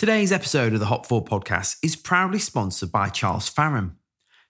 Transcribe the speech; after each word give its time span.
Today's 0.00 0.32
episode 0.32 0.72
of 0.72 0.80
the 0.80 0.86
Hop 0.86 1.04
Forward 1.04 1.28
podcast 1.28 1.76
is 1.82 1.94
proudly 1.94 2.38
sponsored 2.38 2.90
by 2.90 3.10
Charles 3.10 3.52
Faram. 3.52 3.96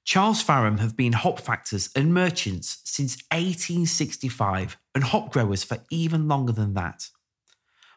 Charles 0.04 0.45
Faram 0.45 0.79
have 0.79 0.96
been 0.96 1.12
hop 1.12 1.41
factors 1.41 1.91
and 1.96 2.15
merchants 2.15 2.80
since 2.84 3.17
1865 3.32 4.76
and 4.94 5.02
hop 5.02 5.32
growers 5.32 5.64
for 5.64 5.78
even 5.90 6.28
longer 6.28 6.52
than 6.52 6.74
that. 6.74 7.08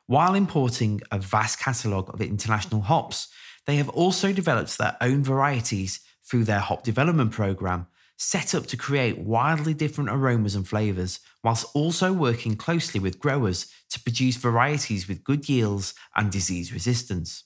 While 0.08 0.34
importing 0.34 1.02
a 1.12 1.20
vast 1.20 1.60
catalogue 1.60 2.12
of 2.12 2.22
international 2.22 2.82
hops, 2.82 3.28
they 3.68 3.76
have 3.76 3.90
also 3.90 4.34
developed 4.34 4.80
their 4.80 4.98
own 5.00 5.24
varieties 5.24 6.00
through 6.28 6.46
their 6.46 6.58
hop 6.58 6.82
development 6.82 7.34
program, 7.34 7.86
set 8.18 8.56
up 8.56 8.66
to 8.66 8.78
create 8.78 9.20
wildly 9.20 9.76
different 9.76 10.10
aromas 10.10 10.56
and 10.56 10.68
flavours, 10.68 11.20
whilst 11.44 11.66
also 11.76 12.14
working 12.14 12.56
closely 12.56 13.00
with 13.00 13.20
growers 13.20 13.72
to 13.90 14.00
produce 14.00 14.38
varieties 14.38 15.08
with 15.08 15.24
good 15.24 15.50
yields 15.50 15.94
and 16.16 16.32
disease 16.32 16.74
resistance. 16.74 17.44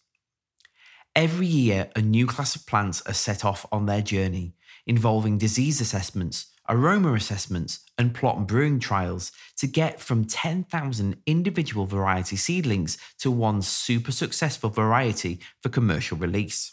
Every 1.15 1.47
year, 1.47 1.89
a 1.95 2.01
new 2.01 2.27
class 2.27 2.55
of 2.55 2.67
plants 2.67 3.01
are 3.07 3.13
set 3.13 3.43
off 3.43 3.65
on 3.71 3.87
their 3.87 4.03
journey, 4.03 4.53
involving 4.85 5.39
disease 5.39 5.81
assessments, 5.81 6.45
aroma 6.69 7.13
assessments, 7.13 7.79
and 7.97 8.13
plot 8.13 8.37
and 8.37 8.45
brewing 8.45 8.79
trials 8.79 9.31
to 9.57 9.65
get 9.65 9.99
from 9.99 10.25
10,000 10.25 11.17
individual 11.25 11.87
variety 11.87 12.35
seedlings 12.35 12.99
to 13.17 13.31
one 13.31 13.63
super 13.63 14.11
successful 14.11 14.69
variety 14.69 15.39
for 15.63 15.69
commercial 15.69 16.17
release. 16.17 16.71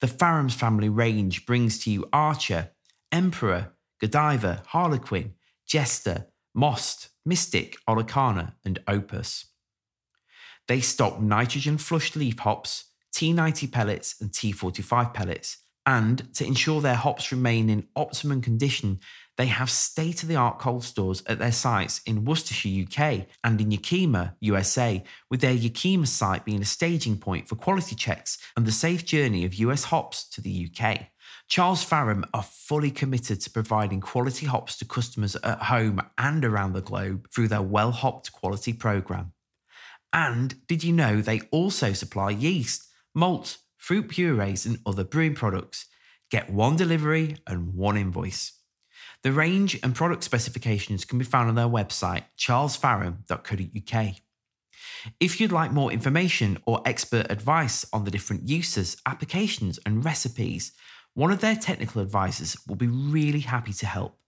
The 0.00 0.08
Farams 0.08 0.54
family 0.54 0.88
range 0.88 1.44
brings 1.44 1.78
to 1.84 1.90
you 1.90 2.08
Archer, 2.12 2.70
Emperor, 3.12 3.74
Godiva, 4.00 4.62
Harlequin, 4.68 5.34
Jester, 5.66 6.26
Most, 6.56 7.10
Mystic, 7.26 7.76
Olicana, 7.86 8.54
and 8.64 8.78
Opus. 8.88 9.46
They 10.68 10.80
stock 10.80 11.20
nitrogen 11.20 11.76
flushed 11.76 12.16
leaf 12.16 12.38
hops, 12.38 12.86
T90 13.14 13.70
pellets, 13.70 14.16
and 14.20 14.30
T45 14.30 15.12
pellets. 15.12 15.58
And 15.84 16.34
to 16.34 16.44
ensure 16.44 16.80
their 16.80 16.94
hops 16.94 17.30
remain 17.30 17.70
in 17.70 17.86
optimum 17.94 18.40
condition, 18.40 18.98
they 19.36 19.46
have 19.46 19.70
state 19.70 20.22
of 20.22 20.28
the 20.30 20.36
art 20.36 20.58
cold 20.58 20.82
stores 20.82 21.22
at 21.26 21.38
their 21.38 21.52
sites 21.52 22.00
in 22.06 22.24
Worcestershire, 22.24 22.84
UK, 22.84 23.26
and 23.44 23.60
in 23.60 23.70
Yakima, 23.70 24.34
USA, 24.40 25.04
with 25.30 25.42
their 25.42 25.52
Yakima 25.52 26.06
site 26.06 26.44
being 26.46 26.62
a 26.62 26.64
staging 26.64 27.18
point 27.18 27.48
for 27.48 27.54
quality 27.54 27.94
checks 27.94 28.38
and 28.56 28.66
the 28.66 28.72
safe 28.72 29.04
journey 29.04 29.44
of 29.44 29.54
US 29.54 29.84
hops 29.84 30.26
to 30.30 30.40
the 30.40 30.68
UK. 30.70 31.08
Charles 31.48 31.84
Faram 31.84 32.24
are 32.34 32.42
fully 32.42 32.90
committed 32.90 33.40
to 33.40 33.50
providing 33.50 34.00
quality 34.00 34.46
hops 34.46 34.76
to 34.78 34.84
customers 34.84 35.36
at 35.36 35.62
home 35.62 36.00
and 36.18 36.44
around 36.44 36.72
the 36.72 36.82
globe 36.82 37.28
through 37.32 37.48
their 37.48 37.62
well 37.62 37.92
hopped 37.92 38.32
quality 38.32 38.72
program. 38.72 39.32
And 40.12 40.66
did 40.66 40.82
you 40.82 40.92
know 40.92 41.20
they 41.20 41.42
also 41.52 41.92
supply 41.92 42.30
yeast, 42.30 42.88
malt, 43.14 43.58
fruit 43.76 44.08
purees, 44.08 44.66
and 44.66 44.78
other 44.84 45.04
brewing 45.04 45.34
products? 45.34 45.86
Get 46.30 46.50
one 46.50 46.74
delivery 46.74 47.36
and 47.46 47.74
one 47.74 47.96
invoice. 47.96 48.52
The 49.22 49.32
range 49.32 49.78
and 49.82 49.94
product 49.94 50.24
specifications 50.24 51.04
can 51.04 51.18
be 51.18 51.24
found 51.24 51.48
on 51.48 51.54
their 51.54 51.66
website, 51.66 52.24
charlesfaram.co.uk. 52.38 54.14
If 55.20 55.40
you'd 55.40 55.52
like 55.52 55.72
more 55.72 55.92
information 55.92 56.58
or 56.66 56.82
expert 56.84 57.26
advice 57.30 57.84
on 57.92 58.04
the 58.04 58.10
different 58.10 58.48
uses, 58.48 58.96
applications, 59.06 59.78
and 59.86 60.04
recipes, 60.04 60.72
one 61.16 61.32
of 61.32 61.40
their 61.40 61.56
technical 61.56 62.02
advisors 62.02 62.58
will 62.68 62.76
be 62.76 62.86
really 62.86 63.40
happy 63.40 63.72
to 63.72 63.86
help. 63.86 64.18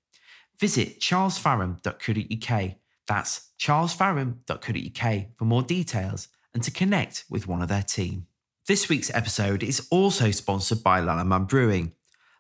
Visit 0.58 1.00
charlesfaram.co.uk. 1.00 2.70
That's 3.06 3.50
charlesfaram.co.uk 3.60 5.26
for 5.36 5.44
more 5.44 5.62
details 5.62 6.28
and 6.54 6.62
to 6.62 6.70
connect 6.70 7.26
with 7.28 7.46
one 7.46 7.60
of 7.60 7.68
their 7.68 7.82
team. 7.82 8.26
This 8.66 8.88
week's 8.88 9.14
episode 9.14 9.62
is 9.62 9.86
also 9.90 10.30
sponsored 10.30 10.82
by 10.82 11.02
Lallemand 11.02 11.48
Brewing. 11.48 11.92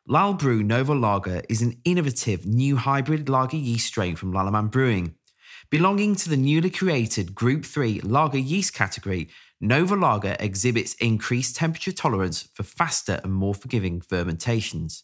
Lal 0.06 0.32
Brew 0.32 0.62
Nova 0.62 0.94
Lager 0.94 1.42
is 1.50 1.60
an 1.60 1.78
innovative 1.84 2.46
new 2.46 2.78
hybrid 2.78 3.28
lager 3.28 3.58
yeast 3.58 3.88
strain 3.88 4.16
from 4.16 4.32
Lallemand 4.32 4.70
Brewing. 4.70 5.14
Belonging 5.68 6.16
to 6.16 6.30
the 6.30 6.38
newly 6.38 6.70
created 6.70 7.34
Group 7.34 7.66
3 7.66 8.00
lager 8.00 8.38
yeast 8.38 8.72
category, 8.72 9.28
Nova 9.60 9.96
Lager 9.96 10.36
exhibits 10.38 10.94
increased 10.94 11.56
temperature 11.56 11.90
tolerance 11.90 12.48
for 12.54 12.62
faster 12.62 13.20
and 13.24 13.32
more 13.32 13.54
forgiving 13.54 14.00
fermentations. 14.00 15.02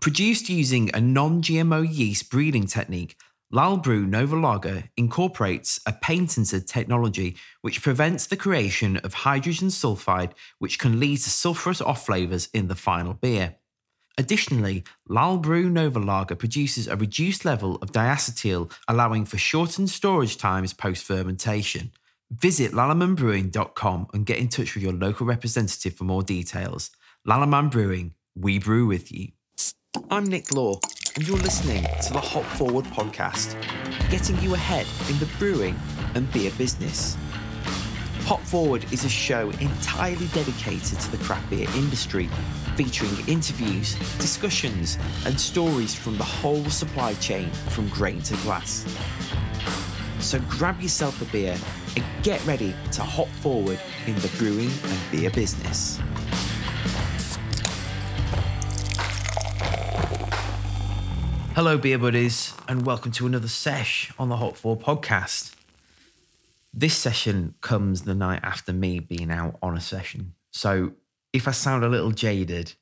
Produced 0.00 0.48
using 0.48 0.90
a 0.94 1.00
non 1.00 1.42
GMO 1.42 1.86
yeast 1.86 2.30
breeding 2.30 2.66
technique, 2.66 3.16
Lal 3.50 3.76
Brew 3.76 4.06
Nova 4.06 4.34
Lager 4.34 4.84
incorporates 4.96 5.78
a 5.84 5.92
patented 5.92 6.66
technology 6.66 7.36
which 7.60 7.82
prevents 7.82 8.26
the 8.26 8.36
creation 8.36 8.96
of 8.98 9.12
hydrogen 9.12 9.68
sulfide, 9.68 10.32
which 10.58 10.78
can 10.78 10.98
lead 10.98 11.18
to 11.18 11.28
sulfurous 11.28 11.84
off 11.84 12.06
flavours 12.06 12.48
in 12.54 12.68
the 12.68 12.74
final 12.74 13.12
beer. 13.12 13.56
Additionally, 14.16 14.84
Lal 15.06 15.36
Brew 15.36 15.68
Nova 15.68 15.98
Lager 15.98 16.34
produces 16.34 16.88
a 16.88 16.96
reduced 16.96 17.44
level 17.44 17.76
of 17.76 17.92
diacetyl, 17.92 18.72
allowing 18.88 19.26
for 19.26 19.36
shortened 19.36 19.90
storage 19.90 20.38
times 20.38 20.72
post 20.72 21.04
fermentation. 21.04 21.92
Visit 22.32 22.72
lallemandbrewing.com 22.72 24.06
and 24.14 24.24
get 24.24 24.38
in 24.38 24.48
touch 24.48 24.74
with 24.74 24.82
your 24.82 24.94
local 24.94 25.26
representative 25.26 25.94
for 25.94 26.04
more 26.04 26.22
details. 26.22 26.90
Lallemand 27.28 27.70
Brewing, 27.70 28.14
we 28.34 28.58
brew 28.58 28.86
with 28.86 29.12
you. 29.12 29.32
I'm 30.10 30.24
Nick 30.24 30.50
Law, 30.54 30.80
and 31.14 31.28
you're 31.28 31.36
listening 31.36 31.84
to 31.84 32.12
the 32.14 32.20
Hop 32.20 32.44
Forward 32.44 32.86
podcast, 32.86 33.54
getting 34.08 34.40
you 34.40 34.54
ahead 34.54 34.86
in 35.10 35.18
the 35.18 35.28
brewing 35.38 35.78
and 36.14 36.32
beer 36.32 36.50
business. 36.56 37.18
Hop 38.22 38.40
Forward 38.40 38.90
is 38.90 39.04
a 39.04 39.10
show 39.10 39.50
entirely 39.60 40.26
dedicated 40.28 40.98
to 41.00 41.10
the 41.10 41.22
craft 41.22 41.50
beer 41.50 41.68
industry, 41.76 42.30
featuring 42.76 43.12
interviews, 43.28 43.94
discussions, 44.16 44.96
and 45.26 45.38
stories 45.38 45.94
from 45.94 46.16
the 46.16 46.24
whole 46.24 46.64
supply 46.70 47.12
chain 47.14 47.50
from 47.50 47.90
grain 47.90 48.22
to 48.22 48.34
glass. 48.36 48.86
So 50.22 50.38
grab 50.48 50.80
yourself 50.80 51.20
a 51.20 51.24
beer 51.26 51.58
and 51.96 52.04
get 52.22 52.46
ready 52.46 52.76
to 52.92 53.02
hop 53.02 53.26
forward 53.26 53.80
in 54.06 54.14
the 54.14 54.28
brewing 54.38 54.70
and 54.84 55.00
beer 55.10 55.30
business. 55.30 55.98
Hello, 61.56 61.76
beer 61.76 61.98
buddies, 61.98 62.54
and 62.68 62.86
welcome 62.86 63.10
to 63.12 63.26
another 63.26 63.48
sesh 63.48 64.12
on 64.16 64.28
the 64.28 64.36
Hop 64.36 64.56
Forward 64.56 64.84
podcast. 64.84 65.56
This 66.72 66.96
session 66.96 67.56
comes 67.60 68.02
the 68.02 68.14
night 68.14 68.40
after 68.44 68.72
me 68.72 69.00
being 69.00 69.30
out 69.30 69.58
on 69.60 69.76
a 69.76 69.80
session. 69.80 70.34
So 70.52 70.92
if 71.32 71.48
I 71.48 71.50
sound 71.50 71.82
a 71.82 71.88
little 71.88 72.12
jaded 72.12 72.74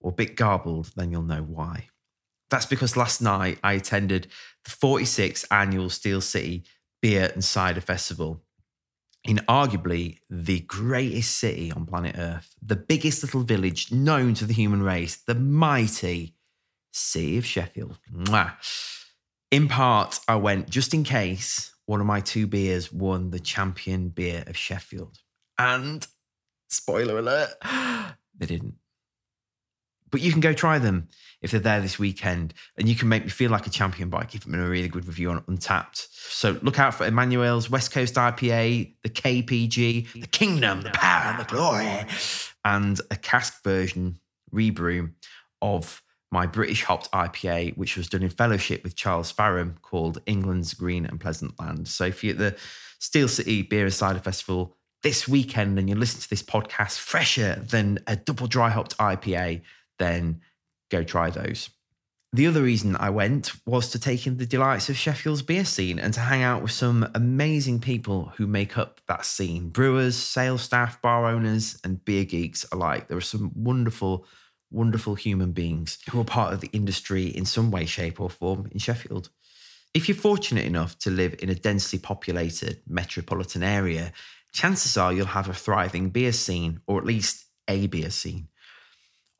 or 0.00 0.10
a 0.10 0.14
bit 0.14 0.36
garbled, 0.36 0.92
then 0.96 1.12
you'll 1.12 1.22
know 1.22 1.42
why. 1.42 1.88
That's 2.48 2.66
because 2.66 2.96
last 2.96 3.22
night 3.22 3.58
I 3.62 3.74
attended 3.74 4.26
the 4.64 4.70
46th 4.70 5.44
annual 5.50 5.90
Steel 5.90 6.20
City 6.20 6.64
Beer 7.00 7.30
and 7.34 7.44
Cider 7.44 7.80
Festival 7.80 8.42
in 9.24 9.36
arguably 9.48 10.18
the 10.28 10.60
greatest 10.60 11.36
city 11.36 11.70
on 11.70 11.86
planet 11.86 12.16
Earth, 12.18 12.54
the 12.60 12.76
biggest 12.76 13.22
little 13.22 13.42
village 13.42 13.92
known 13.92 14.34
to 14.34 14.44
the 14.44 14.54
human 14.54 14.82
race, 14.82 15.16
the 15.16 15.34
mighty 15.34 16.34
Sea 16.92 17.38
of 17.38 17.46
Sheffield. 17.46 17.98
Mwah. 18.12 18.52
In 19.50 19.68
part, 19.68 20.18
I 20.28 20.36
went 20.36 20.68
just 20.68 20.92
in 20.92 21.04
case 21.04 21.74
one 21.86 22.00
of 22.00 22.06
my 22.06 22.20
two 22.20 22.46
beers 22.46 22.92
won 22.92 23.30
the 23.30 23.40
champion 23.40 24.08
beer 24.08 24.44
of 24.46 24.56
Sheffield. 24.56 25.18
And 25.58 26.06
spoiler 26.68 27.18
alert, 27.18 27.50
they 28.38 28.46
didn't. 28.46 28.74
But 30.10 30.20
you 30.20 30.30
can 30.30 30.40
go 30.40 30.52
try 30.52 30.78
them 30.78 31.08
if 31.42 31.50
they're 31.50 31.60
there 31.60 31.80
this 31.80 31.98
weekend, 31.98 32.54
and 32.76 32.88
you 32.88 32.94
can 32.94 33.08
make 33.08 33.24
me 33.24 33.30
feel 33.30 33.50
like 33.50 33.66
a 33.66 33.70
champion 33.70 34.08
by 34.08 34.24
giving 34.24 34.52
them 34.52 34.62
a 34.62 34.68
really 34.68 34.88
good 34.88 35.06
review 35.06 35.30
on 35.30 35.40
Untappd. 35.42 36.06
So 36.12 36.58
look 36.62 36.78
out 36.78 36.94
for 36.94 37.04
Emmanuel's 37.04 37.68
West 37.68 37.92
Coast 37.92 38.14
IPA, 38.14 38.94
the 39.02 39.08
KPG, 39.08 40.12
the 40.12 40.26
Kingdom, 40.28 40.82
the 40.82 40.90
Power, 40.90 41.32
and 41.32 41.40
the 41.40 41.44
Glory, 41.44 42.06
and 42.64 43.00
a 43.10 43.16
cask 43.16 43.62
version 43.62 44.18
rebrew 44.50 45.10
of 45.60 46.02
my 46.30 46.46
British 46.46 46.84
hopped 46.84 47.10
IPA, 47.12 47.76
which 47.76 47.96
was 47.96 48.08
done 48.08 48.22
in 48.22 48.30
fellowship 48.30 48.82
with 48.82 48.96
Charles 48.96 49.32
Faram, 49.32 49.80
called 49.82 50.22
England's 50.24 50.72
Green 50.72 51.04
and 51.04 51.20
Pleasant 51.20 51.58
Land. 51.60 51.88
So 51.88 52.04
if 52.06 52.24
you're 52.24 52.32
at 52.32 52.38
the 52.38 52.56
Steel 52.98 53.28
City 53.28 53.62
Beer 53.62 53.84
and 53.84 53.92
Cider 53.92 54.20
Festival 54.20 54.76
this 55.02 55.28
weekend 55.28 55.78
and 55.78 55.88
you 55.88 55.96
listen 55.96 56.20
to 56.20 56.30
this 56.30 56.42
podcast 56.42 56.98
fresher 56.98 57.56
than 57.56 57.98
a 58.06 58.16
double 58.16 58.46
dry 58.46 58.70
hopped 58.70 58.96
IPA, 58.96 59.60
then 59.98 60.40
go 60.92 61.02
try 61.02 61.30
those. 61.30 61.70
The 62.34 62.46
other 62.46 62.62
reason 62.62 62.96
I 62.96 63.10
went 63.10 63.52
was 63.66 63.90
to 63.90 63.98
take 63.98 64.26
in 64.26 64.38
the 64.38 64.46
delights 64.46 64.88
of 64.88 64.96
Sheffield's 64.96 65.42
beer 65.42 65.66
scene 65.66 65.98
and 65.98 66.14
to 66.14 66.20
hang 66.20 66.42
out 66.42 66.62
with 66.62 66.70
some 66.70 67.10
amazing 67.14 67.80
people 67.80 68.32
who 68.36 68.46
make 68.46 68.78
up 68.78 69.02
that 69.06 69.26
scene 69.26 69.68
brewers, 69.68 70.16
sales 70.16 70.62
staff, 70.62 71.02
bar 71.02 71.26
owners, 71.26 71.78
and 71.84 72.02
beer 72.06 72.24
geeks 72.24 72.64
alike. 72.72 73.08
There 73.08 73.18
are 73.18 73.20
some 73.20 73.52
wonderful, 73.54 74.26
wonderful 74.70 75.14
human 75.14 75.52
beings 75.52 75.98
who 76.10 76.20
are 76.20 76.24
part 76.24 76.54
of 76.54 76.62
the 76.62 76.70
industry 76.72 77.26
in 77.26 77.44
some 77.44 77.70
way, 77.70 77.84
shape, 77.84 78.18
or 78.18 78.30
form 78.30 78.66
in 78.70 78.78
Sheffield. 78.78 79.28
If 79.92 80.08
you're 80.08 80.16
fortunate 80.16 80.64
enough 80.64 80.98
to 81.00 81.10
live 81.10 81.34
in 81.42 81.50
a 81.50 81.54
densely 81.54 81.98
populated 81.98 82.80
metropolitan 82.86 83.62
area, 83.62 84.14
chances 84.52 84.96
are 84.96 85.12
you'll 85.12 85.26
have 85.26 85.50
a 85.50 85.54
thriving 85.54 86.08
beer 86.08 86.32
scene, 86.32 86.80
or 86.86 86.98
at 86.98 87.04
least 87.04 87.44
a 87.68 87.88
beer 87.88 88.08
scene. 88.08 88.48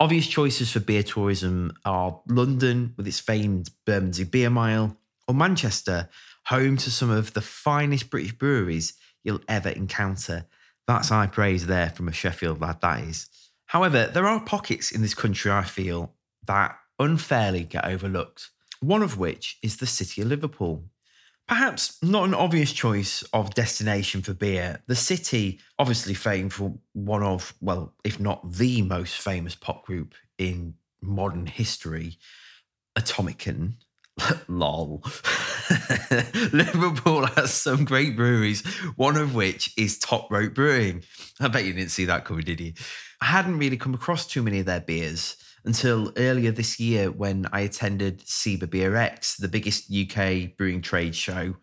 Obvious 0.02 0.26
choices 0.26 0.72
for 0.72 0.80
beer 0.80 1.04
tourism 1.04 1.72
are 1.84 2.20
London, 2.26 2.92
with 2.96 3.06
its 3.06 3.20
famed 3.20 3.70
Bermondsey 3.86 4.24
Beer 4.24 4.50
Mile, 4.50 4.96
or 5.28 5.34
Manchester, 5.34 6.08
home 6.46 6.76
to 6.78 6.90
some 6.90 7.08
of 7.08 7.34
the 7.34 7.40
finest 7.40 8.10
British 8.10 8.32
breweries 8.32 8.94
you'll 9.22 9.38
ever 9.46 9.68
encounter. 9.68 10.46
That's 10.88 11.10
high 11.10 11.28
praise 11.28 11.68
there 11.68 11.90
from 11.90 12.08
a 12.08 12.12
Sheffield 12.12 12.60
lad, 12.60 12.80
that 12.80 13.04
is. 13.04 13.28
However, 13.66 14.08
there 14.08 14.26
are 14.26 14.40
pockets 14.40 14.90
in 14.90 15.02
this 15.02 15.14
country 15.14 15.52
I 15.52 15.62
feel 15.62 16.12
that 16.48 16.76
unfairly 16.98 17.62
get 17.62 17.84
overlooked, 17.84 18.50
one 18.80 19.02
of 19.02 19.18
which 19.18 19.60
is 19.62 19.76
the 19.76 19.86
city 19.86 20.22
of 20.22 20.26
Liverpool. 20.26 20.82
Perhaps 21.52 21.98
not 22.02 22.24
an 22.24 22.32
obvious 22.32 22.72
choice 22.72 23.22
of 23.34 23.52
destination 23.52 24.22
for 24.22 24.32
beer. 24.32 24.80
The 24.86 24.96
city, 24.96 25.60
obviously 25.78 26.14
famed 26.14 26.54
for 26.54 26.78
one 26.94 27.22
of, 27.22 27.52
well, 27.60 27.92
if 28.04 28.18
not 28.18 28.54
the 28.54 28.80
most 28.80 29.18
famous 29.18 29.54
pop 29.54 29.84
group 29.84 30.14
in 30.38 30.76
modern 31.02 31.44
history, 31.44 32.16
Atomic 32.96 33.36
Kitten. 33.36 33.76
Lol. 34.48 35.02
Liverpool 36.54 37.26
has 37.26 37.52
some 37.52 37.84
great 37.84 38.16
breweries, 38.16 38.66
one 38.96 39.18
of 39.18 39.34
which 39.34 39.74
is 39.76 39.98
Top 39.98 40.32
Rope 40.32 40.54
Brewing. 40.54 41.04
I 41.38 41.48
bet 41.48 41.66
you 41.66 41.74
didn't 41.74 41.90
see 41.90 42.06
that 42.06 42.24
coming, 42.24 42.44
did 42.44 42.60
you? 42.60 42.72
I 43.20 43.26
hadn't 43.26 43.58
really 43.58 43.76
come 43.76 43.92
across 43.92 44.26
too 44.26 44.42
many 44.42 44.60
of 44.60 44.66
their 44.66 44.80
beers 44.80 45.36
until 45.64 46.12
earlier 46.16 46.50
this 46.50 46.80
year 46.80 47.10
when 47.10 47.46
I 47.52 47.60
attended 47.60 48.20
SIBA 48.20 48.70
Beer 48.70 48.96
X, 48.96 49.36
the 49.36 49.48
biggest 49.48 49.92
UK 49.92 50.56
brewing 50.56 50.82
trade 50.82 51.14
show 51.14 51.56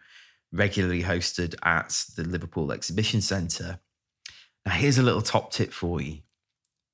regularly 0.51 1.03
hosted 1.03 1.55
at 1.63 2.05
the 2.15 2.23
Liverpool 2.23 2.71
Exhibition 2.71 3.21
Centre. 3.21 3.79
Now, 4.65 4.73
here's 4.73 4.97
a 4.97 5.03
little 5.03 5.21
top 5.21 5.51
tip 5.51 5.71
for 5.71 6.01
you. 6.01 6.19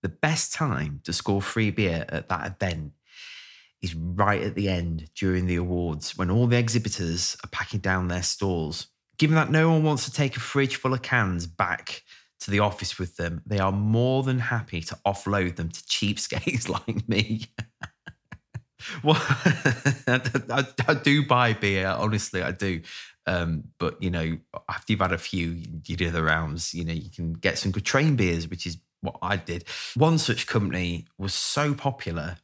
The 0.02 0.10
best 0.10 0.54
time 0.54 1.02
to 1.04 1.14
score 1.14 1.42
free 1.42 1.72
beer 1.72 2.06
at 2.10 2.30
that 2.30 2.48
event 2.48 2.94
is 3.82 3.96
right 3.96 4.42
at 4.42 4.56
the 4.56 4.70
end 4.70 5.10
during 5.16 5.46
the 5.46 5.56
awards 5.56 6.18
when 6.18 6.32
all 6.32 6.48
the 6.48 6.58
exhibitors 6.58 7.38
are 7.44 7.50
packing 7.50 7.80
down 7.80 8.08
their 8.08 8.24
stalls. 8.24 8.88
Given 9.18 9.36
that 9.36 9.52
no 9.52 9.70
one 9.72 9.84
wants 9.84 10.06
to 10.06 10.12
take 10.12 10.36
a 10.36 10.42
fridge 10.42 10.76
full 10.76 10.94
of 10.94 11.02
cans 11.02 11.48
back 11.48 12.04
to 12.42 12.52
the 12.52 12.60
office 12.60 13.00
with 13.00 13.18
them, 13.18 13.42
they 13.46 13.60
are 13.60 13.72
more 13.72 14.24
than 14.24 14.40
happy 14.40 14.82
to 14.82 14.98
offload 15.06 15.56
them 15.56 15.70
to 15.70 15.82
cheapskates 15.84 16.70
like 16.88 17.08
me. 17.08 17.46
well, 19.04 19.18
I, 19.20 20.66
I, 20.88 20.94
do 20.94 21.26
buy 21.26 21.54
beer, 21.54 21.88
honestly, 21.88 22.42
I 22.42 22.52
do. 22.52 22.82
Um, 23.26 23.66
but 23.80 24.02
you 24.02 24.12
know, 24.12 24.38
after 24.70 24.94
you've 24.94 25.02
had 25.02 25.12
a 25.12 25.18
few, 25.18 25.62
you 25.86 25.96
do 25.96 26.12
the 26.12 26.24
rounds. 26.24 26.74
You 26.74 26.86
know, 26.86 26.94
you 26.94 27.10
can 27.10 27.34
get 27.34 27.58
some 27.58 27.72
good 27.72 27.86
train 27.86 28.16
beers, 28.16 28.48
which 28.48 28.68
is 28.68 28.78
what 29.02 29.18
I 29.22 29.38
did. 29.38 29.66
One 29.96 30.18
such 30.18 30.46
company 30.48 31.06
was 31.18 31.34
so 31.34 31.74
popular 31.74 32.38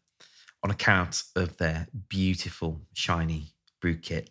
on 0.64 0.72
account 0.72 1.24
of 1.36 1.58
their 1.58 1.88
beautiful, 2.10 2.82
shiny 2.94 3.54
brew 3.80 3.96
kit 3.96 4.30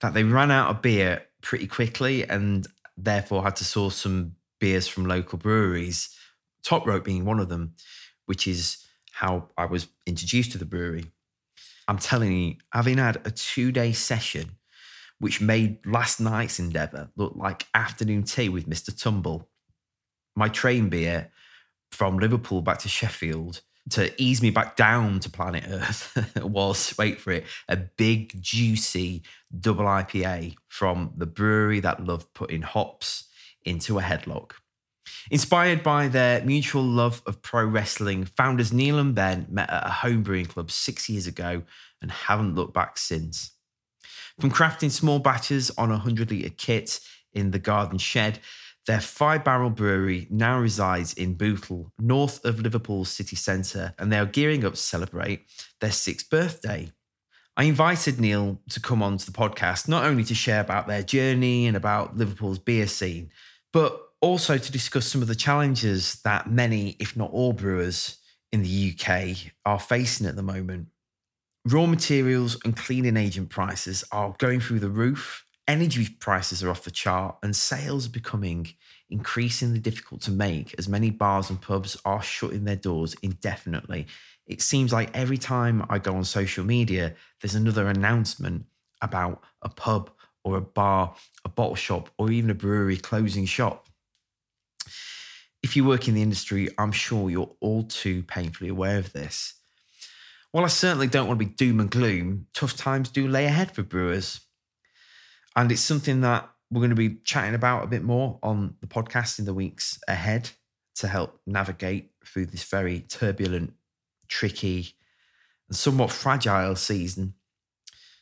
that 0.00 0.14
they 0.14 0.22
ran 0.24 0.50
out 0.50 0.70
of 0.70 0.82
beer 0.82 1.22
pretty 1.42 1.66
quickly 1.66 2.28
and 2.28 2.66
therefore 2.96 3.42
had 3.42 3.56
to 3.56 3.64
source 3.64 3.96
some 3.96 4.32
beers 4.58 4.88
from 4.88 5.06
local 5.06 5.38
breweries, 5.38 6.14
Top 6.62 6.86
Rope 6.86 7.04
being 7.04 7.24
one 7.24 7.40
of 7.40 7.48
them, 7.48 7.74
which 8.26 8.46
is 8.46 8.84
how 9.12 9.48
I 9.56 9.66
was 9.66 9.88
introduced 10.06 10.52
to 10.52 10.58
the 10.58 10.64
brewery. 10.64 11.04
I'm 11.86 11.98
telling 11.98 12.32
you, 12.32 12.54
having 12.72 12.98
had 12.98 13.16
a 13.24 13.30
two 13.30 13.72
day 13.72 13.92
session, 13.92 14.56
which 15.18 15.40
made 15.40 15.84
last 15.86 16.20
night's 16.20 16.58
endeavour 16.58 17.10
look 17.16 17.34
like 17.34 17.66
afternoon 17.74 18.24
tea 18.24 18.48
with 18.48 18.68
Mr. 18.68 18.96
Tumble, 18.96 19.48
my 20.36 20.48
train 20.48 20.88
beer 20.88 21.30
from 21.90 22.18
Liverpool 22.18 22.60
back 22.60 22.78
to 22.80 22.88
Sheffield 22.88 23.62
to 23.90 24.12
ease 24.22 24.42
me 24.42 24.50
back 24.50 24.76
down 24.76 25.20
to 25.20 25.30
planet 25.30 25.64
Earth 25.66 26.30
was, 26.42 26.94
wait 26.98 27.20
for 27.20 27.32
it, 27.32 27.44
a 27.68 27.76
big, 27.76 28.40
juicy 28.40 29.22
double 29.58 29.84
IPA 29.84 30.54
from 30.68 31.12
the 31.16 31.26
brewery 31.26 31.80
that 31.80 32.04
loved 32.04 32.32
putting 32.34 32.62
hops 32.62 33.27
into 33.64 33.98
a 33.98 34.02
headlock. 34.02 34.52
Inspired 35.30 35.82
by 35.82 36.08
their 36.08 36.42
mutual 36.42 36.82
love 36.82 37.22
of 37.26 37.42
pro 37.42 37.64
wrestling, 37.64 38.24
founders 38.24 38.72
Neil 38.72 38.98
and 38.98 39.14
Ben 39.14 39.46
met 39.50 39.70
at 39.70 39.86
a 39.86 39.90
home 39.90 40.22
brewing 40.22 40.46
club 40.46 40.70
six 40.70 41.08
years 41.08 41.26
ago 41.26 41.62
and 42.00 42.10
haven't 42.10 42.54
looked 42.54 42.74
back 42.74 42.98
since. 42.98 43.52
From 44.40 44.50
crafting 44.50 44.90
small 44.90 45.18
batches 45.18 45.70
on 45.76 45.88
a 45.88 45.94
100 45.94 46.30
litre 46.30 46.50
kit 46.50 47.00
in 47.32 47.50
the 47.50 47.58
garden 47.58 47.98
shed, 47.98 48.38
their 48.86 49.00
five 49.00 49.44
barrel 49.44 49.68
brewery 49.68 50.26
now 50.30 50.58
resides 50.58 51.12
in 51.12 51.34
Bootle, 51.34 51.92
north 51.98 52.42
of 52.44 52.60
Liverpool's 52.60 53.10
city 53.10 53.36
centre, 53.36 53.94
and 53.98 54.10
they 54.10 54.18
are 54.18 54.24
gearing 54.24 54.64
up 54.64 54.74
to 54.74 54.80
celebrate 54.80 55.44
their 55.80 55.92
sixth 55.92 56.30
birthday. 56.30 56.90
I 57.54 57.64
invited 57.64 58.20
Neil 58.20 58.62
to 58.70 58.80
come 58.80 59.02
on 59.02 59.18
to 59.18 59.26
the 59.26 59.36
podcast, 59.36 59.88
not 59.88 60.04
only 60.04 60.24
to 60.24 60.34
share 60.34 60.60
about 60.60 60.86
their 60.86 61.02
journey 61.02 61.66
and 61.66 61.76
about 61.76 62.16
Liverpool's 62.16 62.60
beer 62.60 62.86
scene, 62.86 63.30
but 63.72 64.00
also 64.20 64.58
to 64.58 64.72
discuss 64.72 65.06
some 65.06 65.22
of 65.22 65.28
the 65.28 65.34
challenges 65.34 66.20
that 66.22 66.50
many, 66.50 66.96
if 66.98 67.16
not 67.16 67.30
all, 67.30 67.52
brewers 67.52 68.18
in 68.52 68.62
the 68.62 68.94
UK 68.94 69.52
are 69.64 69.78
facing 69.78 70.26
at 70.26 70.36
the 70.36 70.42
moment. 70.42 70.88
Raw 71.64 71.86
materials 71.86 72.56
and 72.64 72.76
cleaning 72.76 73.16
agent 73.16 73.50
prices 73.50 74.04
are 74.10 74.34
going 74.38 74.60
through 74.60 74.80
the 74.80 74.88
roof, 74.88 75.44
energy 75.66 76.08
prices 76.18 76.64
are 76.64 76.70
off 76.70 76.84
the 76.84 76.90
chart, 76.90 77.36
and 77.42 77.54
sales 77.54 78.06
are 78.06 78.10
becoming 78.10 78.68
increasingly 79.10 79.78
difficult 79.78 80.22
to 80.22 80.30
make 80.30 80.74
as 80.78 80.88
many 80.88 81.10
bars 81.10 81.50
and 81.50 81.60
pubs 81.60 81.96
are 82.04 82.22
shutting 82.22 82.64
their 82.64 82.76
doors 82.76 83.14
indefinitely. 83.22 84.06
It 84.46 84.62
seems 84.62 84.92
like 84.92 85.14
every 85.14 85.38
time 85.38 85.84
I 85.90 85.98
go 85.98 86.14
on 86.14 86.24
social 86.24 86.64
media, 86.64 87.14
there's 87.40 87.54
another 87.54 87.86
announcement 87.86 88.64
about 89.02 89.42
a 89.62 89.68
pub 89.68 90.10
or 90.44 90.56
a 90.56 90.60
bar, 90.60 91.14
a 91.44 91.48
bottle 91.48 91.74
shop, 91.74 92.10
or 92.18 92.30
even 92.30 92.50
a 92.50 92.54
brewery 92.54 92.96
closing 92.96 93.46
shop. 93.46 93.88
If 95.62 95.76
you 95.76 95.84
work 95.84 96.08
in 96.08 96.14
the 96.14 96.22
industry, 96.22 96.68
I'm 96.78 96.92
sure 96.92 97.30
you're 97.30 97.54
all 97.60 97.82
too 97.82 98.22
painfully 98.22 98.70
aware 98.70 98.98
of 98.98 99.12
this. 99.12 99.54
While 100.52 100.64
I 100.64 100.68
certainly 100.68 101.08
don't 101.08 101.26
want 101.26 101.38
to 101.38 101.46
be 101.46 101.52
doom 101.52 101.80
and 101.80 101.90
gloom, 101.90 102.46
tough 102.54 102.76
times 102.76 103.10
do 103.10 103.28
lay 103.28 103.44
ahead 103.44 103.72
for 103.72 103.82
brewers. 103.82 104.40
And 105.56 105.70
it's 105.70 105.82
something 105.82 106.20
that 106.22 106.48
we're 106.70 106.80
going 106.80 106.90
to 106.90 106.96
be 106.96 107.16
chatting 107.24 107.54
about 107.54 107.84
a 107.84 107.88
bit 107.88 108.02
more 108.02 108.38
on 108.42 108.76
the 108.80 108.86
podcast 108.86 109.38
in 109.38 109.44
the 109.44 109.54
weeks 109.54 109.98
ahead 110.06 110.50
to 110.96 111.08
help 111.08 111.40
navigate 111.46 112.10
through 112.24 112.46
this 112.46 112.64
very 112.64 113.00
turbulent, 113.00 113.72
tricky, 114.28 114.94
and 115.68 115.76
somewhat 115.76 116.10
fragile 116.10 116.76
season. 116.76 117.34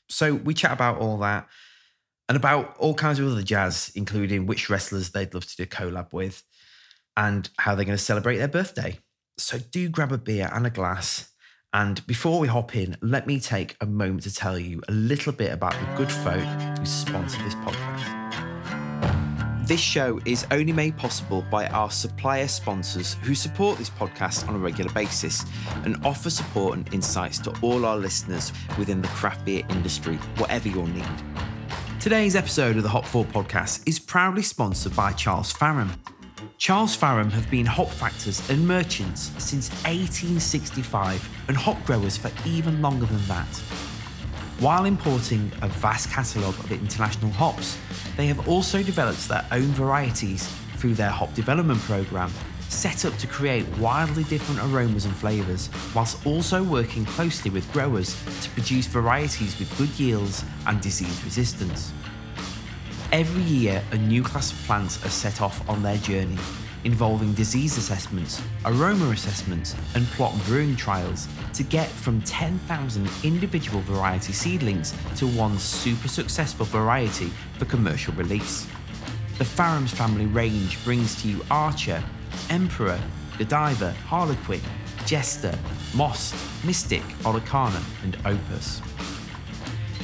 So 0.08 0.34
we 0.34 0.54
chat 0.54 0.72
about 0.72 0.98
all 0.98 1.18
that 1.18 1.48
and 2.28 2.36
about 2.36 2.76
all 2.78 2.94
kinds 2.94 3.18
of 3.18 3.28
other 3.28 3.42
jazz, 3.42 3.92
including 3.94 4.46
which 4.46 4.68
wrestlers 4.68 5.10
they'd 5.10 5.32
love 5.34 5.46
to 5.46 5.56
do 5.56 5.62
a 5.62 5.66
collab 5.66 6.12
with 6.12 6.42
and 7.16 7.48
how 7.58 7.74
they're 7.74 7.84
going 7.84 7.96
to 7.96 8.02
celebrate 8.02 8.38
their 8.38 8.48
birthday. 8.48 8.98
So 9.38 9.58
do 9.58 9.88
grab 9.88 10.12
a 10.12 10.18
beer 10.18 10.50
and 10.52 10.66
a 10.66 10.70
glass. 10.70 11.32
And 11.72 12.06
before 12.06 12.40
we 12.40 12.48
hop 12.48 12.74
in, 12.74 12.96
let 13.02 13.26
me 13.26 13.38
take 13.38 13.76
a 13.80 13.86
moment 13.86 14.22
to 14.22 14.34
tell 14.34 14.58
you 14.58 14.82
a 14.88 14.92
little 14.92 15.32
bit 15.32 15.52
about 15.52 15.72
the 15.72 15.96
good 15.96 16.10
folk 16.10 16.78
who 16.78 16.86
sponsor 16.86 17.42
this 17.42 17.54
podcast. 17.56 18.16
This 19.66 19.80
show 19.80 20.20
is 20.24 20.46
only 20.52 20.72
made 20.72 20.96
possible 20.96 21.44
by 21.50 21.66
our 21.66 21.90
supplier 21.90 22.46
sponsors 22.46 23.14
who 23.22 23.34
support 23.34 23.78
this 23.78 23.90
podcast 23.90 24.48
on 24.48 24.54
a 24.54 24.58
regular 24.58 24.92
basis 24.92 25.44
and 25.84 25.96
offer 26.04 26.30
support 26.30 26.76
and 26.76 26.94
insights 26.94 27.38
to 27.40 27.52
all 27.62 27.84
our 27.84 27.96
listeners 27.96 28.52
within 28.78 29.02
the 29.02 29.08
craft 29.08 29.44
beer 29.44 29.64
industry, 29.68 30.16
whatever 30.38 30.68
your 30.68 30.86
need. 30.86 31.04
Today's 32.06 32.36
episode 32.36 32.76
of 32.76 32.84
the 32.84 32.88
Hop 32.88 33.04
Forward 33.04 33.32
podcast 33.32 33.82
is 33.84 33.98
proudly 33.98 34.42
sponsored 34.42 34.94
by 34.94 35.10
Charles 35.10 35.52
Faram. 35.52 35.88
Charles 36.56 36.96
Faram 36.96 37.32
have 37.32 37.50
been 37.50 37.66
hop 37.66 37.88
factors 37.88 38.48
and 38.48 38.64
merchants 38.64 39.32
since 39.38 39.70
1865 39.82 41.28
and 41.48 41.56
hop 41.56 41.84
growers 41.84 42.16
for 42.16 42.30
even 42.46 42.80
longer 42.80 43.06
than 43.06 43.26
that. 43.26 43.48
While 44.60 44.84
importing 44.84 45.50
a 45.62 45.66
vast 45.66 46.08
catalogue 46.08 46.56
of 46.60 46.70
international 46.70 47.32
hops, 47.32 47.76
they 48.16 48.28
have 48.28 48.48
also 48.48 48.84
developed 48.84 49.28
their 49.28 49.44
own 49.50 49.72
varieties 49.72 50.46
through 50.76 50.94
their 50.94 51.10
hop 51.10 51.34
development 51.34 51.80
programme, 51.80 52.30
set 52.68 53.04
up 53.04 53.16
to 53.16 53.26
create 53.26 53.66
wildly 53.78 54.22
different 54.24 54.60
aromas 54.60 55.06
and 55.06 55.16
flavours, 55.16 55.70
whilst 55.92 56.24
also 56.24 56.62
working 56.62 57.04
closely 57.04 57.50
with 57.50 57.70
growers 57.72 58.14
to 58.42 58.50
produce 58.50 58.86
varieties 58.86 59.58
with 59.58 59.76
good 59.76 59.90
yields 59.98 60.44
and 60.68 60.80
disease 60.80 61.24
resistance. 61.24 61.92
Every 63.12 63.42
year, 63.42 63.84
a 63.92 63.98
new 63.98 64.22
class 64.22 64.50
of 64.50 64.58
plants 64.66 65.04
are 65.06 65.10
set 65.10 65.40
off 65.40 65.66
on 65.68 65.80
their 65.80 65.96
journey, 65.98 66.36
involving 66.82 67.34
disease 67.34 67.78
assessments, 67.78 68.42
aroma 68.64 69.10
assessments, 69.10 69.76
and 69.94 70.04
plot 70.08 70.34
brewing 70.44 70.74
trials 70.74 71.28
to 71.54 71.62
get 71.62 71.86
from 71.88 72.20
10,000 72.22 73.08
individual 73.22 73.80
variety 73.82 74.32
seedlings 74.32 74.92
to 75.14 75.28
one 75.28 75.56
super 75.56 76.08
successful 76.08 76.66
variety 76.66 77.30
for 77.58 77.64
commercial 77.66 78.12
release. 78.14 78.66
the 79.38 79.44
Farams 79.44 79.92
family 79.92 80.26
range 80.26 80.82
brings 80.82 81.20
to 81.22 81.28
you 81.28 81.44
Archer, 81.48 82.02
Emperor, 82.50 82.98
Godiva, 83.38 83.92
Harlequin, 84.08 84.60
Jester, 85.04 85.56
Most, 85.94 86.34
Mystic, 86.64 87.02
Olicana, 87.22 87.82
and 88.02 88.16
Opus. 88.24 88.82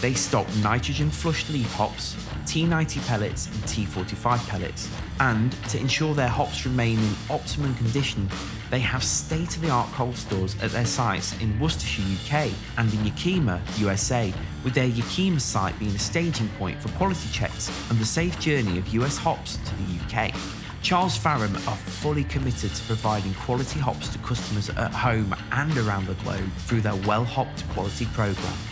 They 0.00 0.14
stock 0.14 0.46
nitrogen 0.62 1.10
flushed 1.10 1.50
leaf 1.50 1.72
hops, 1.74 2.16
T90 2.42 3.06
pellets, 3.06 3.46
and 3.46 3.56
T45 3.64 4.48
pellets. 4.48 4.88
And 5.20 5.52
to 5.68 5.78
ensure 5.78 6.14
their 6.14 6.28
hops 6.28 6.64
remain 6.64 6.98
in 6.98 7.14
optimum 7.30 7.74
condition, 7.74 8.28
they 8.70 8.80
have 8.80 9.04
state 9.04 9.56
of 9.56 9.62
the 9.62 9.70
art 9.70 9.88
cold 9.92 10.16
stores 10.16 10.56
at 10.62 10.70
their 10.70 10.86
sites 10.86 11.38
in 11.40 11.58
Worcestershire, 11.60 12.04
UK, 12.24 12.50
and 12.78 12.92
in 12.94 13.04
Yakima, 13.04 13.60
USA, 13.76 14.32
with 14.64 14.74
their 14.74 14.86
Yakima 14.86 15.40
site 15.40 15.78
being 15.78 15.94
a 15.94 15.98
staging 15.98 16.48
point 16.58 16.80
for 16.80 16.88
quality 16.90 17.28
checks 17.32 17.70
and 17.90 17.98
the 17.98 18.04
safe 18.04 18.38
journey 18.40 18.78
of 18.78 18.88
US 18.88 19.16
hops 19.16 19.58
to 19.58 19.74
the 19.76 20.04
UK. 20.04 20.34
Charles 20.82 21.16
Faram 21.16 21.54
are 21.68 21.76
fully 21.76 22.24
committed 22.24 22.74
to 22.74 22.82
providing 22.84 23.34
quality 23.34 23.78
hops 23.78 24.08
to 24.08 24.18
customers 24.18 24.68
at 24.70 24.92
home 24.92 25.34
and 25.52 25.76
around 25.78 26.06
the 26.06 26.14
globe 26.14 26.50
through 26.66 26.80
their 26.80 26.96
well 27.06 27.24
hopped 27.24 27.68
quality 27.70 28.06
program. 28.06 28.71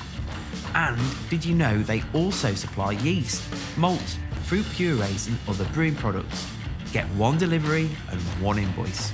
And 0.75 1.01
did 1.29 1.45
you 1.45 1.55
know 1.55 1.83
they 1.83 2.03
also 2.15 2.55
supply 2.55 2.93
yeast, 2.93 3.43
malt, 3.77 4.19
fruit 4.45 4.67
purees, 4.71 5.29
and 5.29 5.39
other 5.49 5.65
brewing 5.73 5.97
products? 5.97 6.47
Get 6.93 7.07
one 7.11 7.39
delivery 7.39 7.89
and 8.11 8.21
one 8.41 8.59
invoice. 8.59 9.13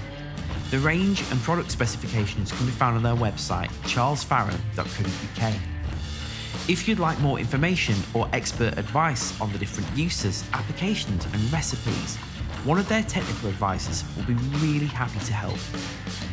The 0.70 0.78
range 0.78 1.22
and 1.30 1.40
product 1.40 1.70
specifications 1.70 2.50
can 2.52 2.66
be 2.66 2.72
found 2.72 2.96
on 2.96 3.02
their 3.02 3.14
website, 3.14 3.68
charlesfaram.co.uk. 3.84 5.54
If 6.68 6.88
you'd 6.88 6.98
like 6.98 7.20
more 7.20 7.38
information 7.38 7.94
or 8.12 8.28
expert 8.32 8.76
advice 8.76 9.40
on 9.40 9.52
the 9.52 9.58
different 9.58 9.96
uses, 9.96 10.42
applications, 10.52 11.24
and 11.26 11.52
recipes, 11.52 12.18
one 12.66 12.78
of 12.78 12.88
their 12.88 13.02
technical 13.04 13.48
advisors 13.48 14.02
will 14.16 14.24
be 14.24 14.34
really 14.58 14.86
happy 14.86 15.20
to 15.20 15.32
help. 15.32 15.56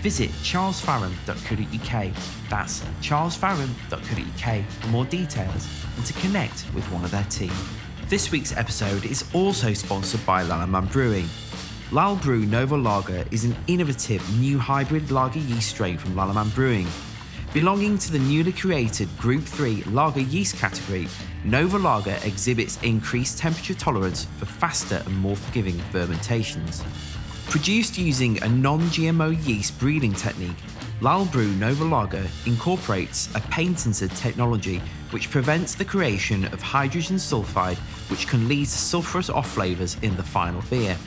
Visit 0.02 0.32
charlesfaram.co.uk, 0.42 2.14
that's 2.50 2.82
charlesfaram.co.uk 3.02 4.66
for 4.66 4.88
more 4.88 5.06
details 5.06 5.68
and 5.96 6.06
to 6.06 6.14
connect 6.14 6.66
with 6.74 6.84
one 6.92 7.06
of 7.06 7.12
their 7.12 7.24
team. 7.26 7.54
This 8.08 8.32
week's 8.32 8.58
episode 8.58 9.06
is 9.06 9.24
also 9.34 9.74
sponsored 9.74 10.26
by 10.26 10.44
Lallemand 10.44 10.92
Brewing. 10.92 11.30
Lal 11.92 12.16
Brew 12.16 12.48
Nova 12.48 12.76
Lager 12.76 13.24
is 13.30 13.46
an 13.46 13.56
innovative 13.68 14.28
new 14.40 14.58
hybrid 14.58 15.12
lager 15.12 15.40
yeast 15.40 15.70
strain 15.70 16.00
from 16.00 16.16
Lallemand 16.16 16.56
Brewing. 16.56 16.88
Belonging 17.54 18.00
to 18.00 18.12
the 18.12 18.18
newly 18.18 18.52
created 18.52 19.16
Group 19.20 19.44
3 19.44 19.84
lager 19.84 20.22
yeast 20.22 20.58
category, 20.58 21.08
Nova 21.44 21.78
Lager 21.78 22.18
exhibits 22.24 22.82
increased 22.82 23.38
temperature 23.38 23.76
tolerance 23.76 24.26
for 24.40 24.46
faster 24.46 25.04
and 25.06 25.16
more 25.16 25.36
forgiving 25.36 25.78
fermentations. 25.92 26.84
Produced 27.50 27.96
using 28.00 28.42
a 28.42 28.50
non 28.50 28.80
GMO 28.90 29.38
yeast 29.46 29.80
breeding 29.80 30.14
technique, 30.14 30.58
Lal 31.00 31.26
Brew 31.26 31.52
Nova 31.52 31.84
Lager 31.84 32.26
incorporates 32.48 33.30
a 33.36 33.40
patented 33.42 34.10
technology 34.16 34.82
which 35.12 35.30
prevents 35.30 35.76
the 35.76 35.86
creation 35.86 36.46
of 36.46 36.60
hydrogen 36.60 37.18
sulfide, 37.18 37.78
which 38.10 38.28
can 38.28 38.48
lead 38.48 38.66
to 38.66 38.72
sulfurous 38.72 39.32
off 39.32 39.52
flavours 39.52 39.96
in 40.02 40.18
the 40.18 40.24
final 40.24 40.64
beer. 40.72 40.98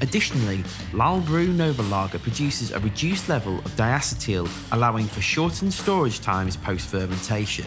Additionally, 0.00 0.62
Lal 0.92 1.20
Brew 1.20 1.48
Nova 1.48 1.82
Lager 1.82 2.18
produces 2.18 2.70
a 2.70 2.78
reduced 2.80 3.28
level 3.28 3.58
of 3.58 3.70
diacetyl, 3.72 4.48
allowing 4.72 5.06
for 5.06 5.20
shortened 5.20 5.72
storage 5.72 6.20
times 6.20 6.56
post 6.56 6.88
fermentation. 6.88 7.64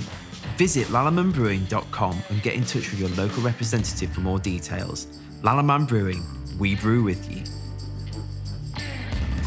Visit 0.57 0.88
lallemandbrewing.com 0.88 2.21
and 2.29 2.41
get 2.41 2.53
in 2.55 2.63
touch 2.63 2.91
with 2.91 3.00
your 3.00 3.09
local 3.09 3.43
representative 3.43 4.11
for 4.11 4.21
more 4.21 4.39
details. 4.39 5.07
Lallemand 5.41 5.88
Brewing, 5.88 6.23
we 6.59 6.75
brew 6.75 7.03
with 7.03 7.31
you. 7.31 7.43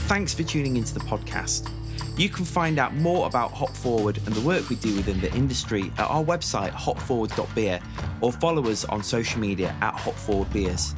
Thanks 0.09 0.35
for 0.35 0.43
tuning 0.43 0.77
into 0.77 0.93
the 0.93 1.01
podcast. 1.01 1.71
You 2.19 2.29
can 2.29 2.45
find 2.45 2.79
out 2.79 2.95
more 2.95 3.27
about 3.27 3.51
Hop 3.53 3.71
Forward 3.71 4.19
and 4.19 4.35
the 4.35 4.41
work 4.47 4.69
we 4.69 4.77
do 4.77 4.95
within 4.95 5.21
the 5.21 5.33
industry 5.35 5.91
at 5.99 6.09
our 6.11 6.23
website, 6.23 6.71
hopforward.beer, 6.71 7.81
or 8.21 8.33
follow 8.33 8.67
us 8.69 8.85
on 8.85 9.03
social 9.03 9.41
media 9.41 9.75
at 9.81 9.95
hopforwardbeers. 9.95 10.95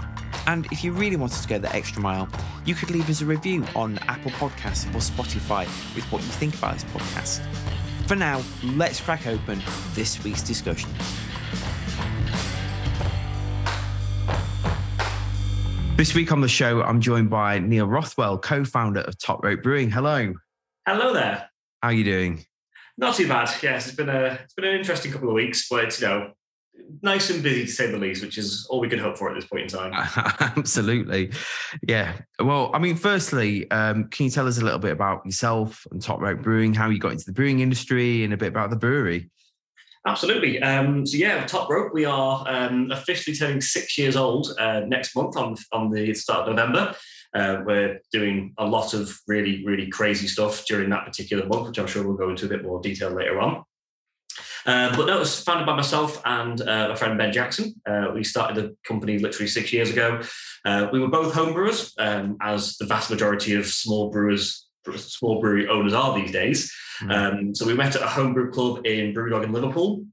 And 0.47 0.67
if 0.67 0.85
you 0.85 0.93
really 0.93 1.17
wanted 1.17 1.43
to 1.43 1.49
go 1.49 1.59
the 1.59 1.75
extra 1.75 2.01
mile, 2.01 2.29
you 2.65 2.75
could 2.75 2.91
leave 2.91 3.11
us 3.11 3.21
a 3.21 3.27
review 3.27 3.65
on 3.75 3.99
Apple 4.07 4.31
Podcasts 4.33 4.87
or 4.95 4.99
Spotify 4.99 5.65
with 5.95 6.05
what 6.13 6.23
you 6.23 6.29
think 6.29 6.55
about 6.55 6.75
this 6.75 6.85
podcast. 6.85 7.41
For 8.07 8.15
now, 8.15 8.41
let's 8.63 9.01
crack 9.01 9.27
open 9.27 9.61
this 9.95 10.23
week's 10.23 10.43
discussion. 10.43 10.89
This 15.97 16.15
week 16.15 16.31
on 16.31 16.41
the 16.41 16.49
show, 16.49 16.83
I'm 16.83 17.01
joined 17.01 17.31
by 17.31 17.59
Neil 17.59 17.89
Rothwell, 17.89 18.39
co 18.39 18.65
founder 18.65 19.01
of 19.01 19.19
Top 19.19 19.43
Rope 19.43 19.63
Brewing. 19.63 19.91
Hello. 19.91 20.35
Hello 20.87 21.13
there. 21.13 21.49
How 21.83 21.89
are 21.89 21.93
you 21.93 22.05
doing? 22.05 22.45
Not 22.99 23.17
too 23.17 23.27
bad. 23.27 23.51
Yes, 23.63 23.89
it's 23.89 23.97
been 23.97 24.09
a 24.09 24.39
it's 24.45 24.55
been 24.55 24.67
an 24.67 24.77
interesting 24.77 25.11
couple 25.11 25.29
of 25.29 25.35
weeks, 25.35 25.67
but 25.69 25.85
it's 25.85 26.01
you 26.01 26.07
know 26.07 26.33
nice 27.03 27.31
and 27.31 27.43
busy 27.43 27.67
to 27.67 27.71
say 27.71 27.91
the 27.91 27.99
least, 27.99 28.23
which 28.23 28.39
is 28.39 28.67
all 28.71 28.81
we 28.81 28.89
can 28.89 28.99
hope 28.99 29.17
for 29.17 29.29
at 29.29 29.35
this 29.35 29.47
point 29.47 29.63
in 29.63 29.69
time. 29.69 29.93
Absolutely. 30.57 31.33
Yeah. 31.87 32.15
Well, 32.41 32.71
I 32.75 32.79
mean, 32.79 32.97
firstly, 32.97 33.71
um, 33.71 34.09
can 34.09 34.25
you 34.25 34.31
tell 34.31 34.47
us 34.47 34.59
a 34.59 34.65
little 34.65 34.79
bit 34.79 34.93
about 34.93 35.25
yourself 35.25 35.87
and 35.91 36.01
Top 36.01 36.21
Rope 36.21 36.43
Brewing, 36.43 36.75
how 36.75 36.89
you 36.89 36.99
got 36.99 37.13
into 37.13 37.25
the 37.25 37.33
brewing 37.33 37.61
industry 37.61 38.25
and 38.25 38.33
a 38.33 38.37
bit 38.37 38.49
about 38.49 38.71
the 38.71 38.77
brewery? 38.77 39.31
Absolutely. 40.07 40.63
Um, 40.63 41.05
so 41.05 41.17
yeah, 41.17 41.45
Top 41.47 41.69
Rope, 41.69 41.93
we 41.93 42.05
are 42.05 42.45
um, 42.49 42.91
officially 42.93 43.37
turning 43.37 43.61
six 43.61 43.99
years 43.99 44.15
old 44.15 44.55
uh, 44.59 44.81
next 44.81 45.17
month 45.17 45.37
on, 45.37 45.57
on 45.73 45.91
the 45.91 46.15
start 46.15 46.49
of 46.49 46.55
November. 46.55 46.95
Uh, 47.35 47.63
we're 47.67 48.01
doing 48.13 48.55
a 48.59 48.65
lot 48.65 48.95
of 48.95 49.15
really, 49.27 49.65
really 49.67 49.89
crazy 49.89 50.29
stuff 50.29 50.65
during 50.67 50.89
that 50.91 51.05
particular 51.05 51.45
month, 51.47 51.69
which 51.69 51.79
I'm 51.79 51.89
sure 51.89 52.07
we'll 52.07 52.17
go 52.17 52.31
into 52.31 52.47
a 52.47 52.49
bit 52.49 52.63
more 52.63 52.81
detail 52.81 53.11
later 53.11 53.41
on. 53.41 53.65
Uh, 54.67 54.95
but 54.97 55.07
that 55.07 55.19
was 55.19 55.41
founded 55.41 55.65
by 55.65 55.77
myself 55.77 56.21
and 56.25 56.61
uh, 56.63 56.89
my 56.89 56.95
friend 56.97 57.17
Ben 57.17 57.33
Jackson. 57.33 57.75
Uh, 57.87 58.11
we 58.13 58.25
started 58.25 58.57
the 58.57 58.77
company 58.85 59.19
literally 59.19 59.47
six 59.47 59.73
years 59.73 59.91
ago. 59.91 60.21
Uh, 60.65 60.89
we 60.93 60.99
were 60.99 61.09
both 61.09 61.33
homebrewers, 61.33 61.93
um, 61.99 62.37
as 62.43 62.77
the 62.79 62.87
vast 62.87 63.09
majority 63.09 63.55
of 63.55 63.67
small 63.67 64.11
brewers, 64.11 64.67
small 64.97 65.41
brewery 65.41 65.69
owners 65.69 65.95
are 65.95 66.19
these 66.19 66.33
days. 66.33 66.75
Mm-hmm. 67.01 67.11
Um, 67.11 67.55
so 67.55 67.65
we 67.65 67.75
met 67.75 67.95
at 67.95 68.03
a 68.03 68.09
homebrew 68.09 68.51
club 68.51 68.85
in 68.85 69.15
Brewdog 69.15 69.45
in 69.45 69.53
Liverpool. 69.53 70.05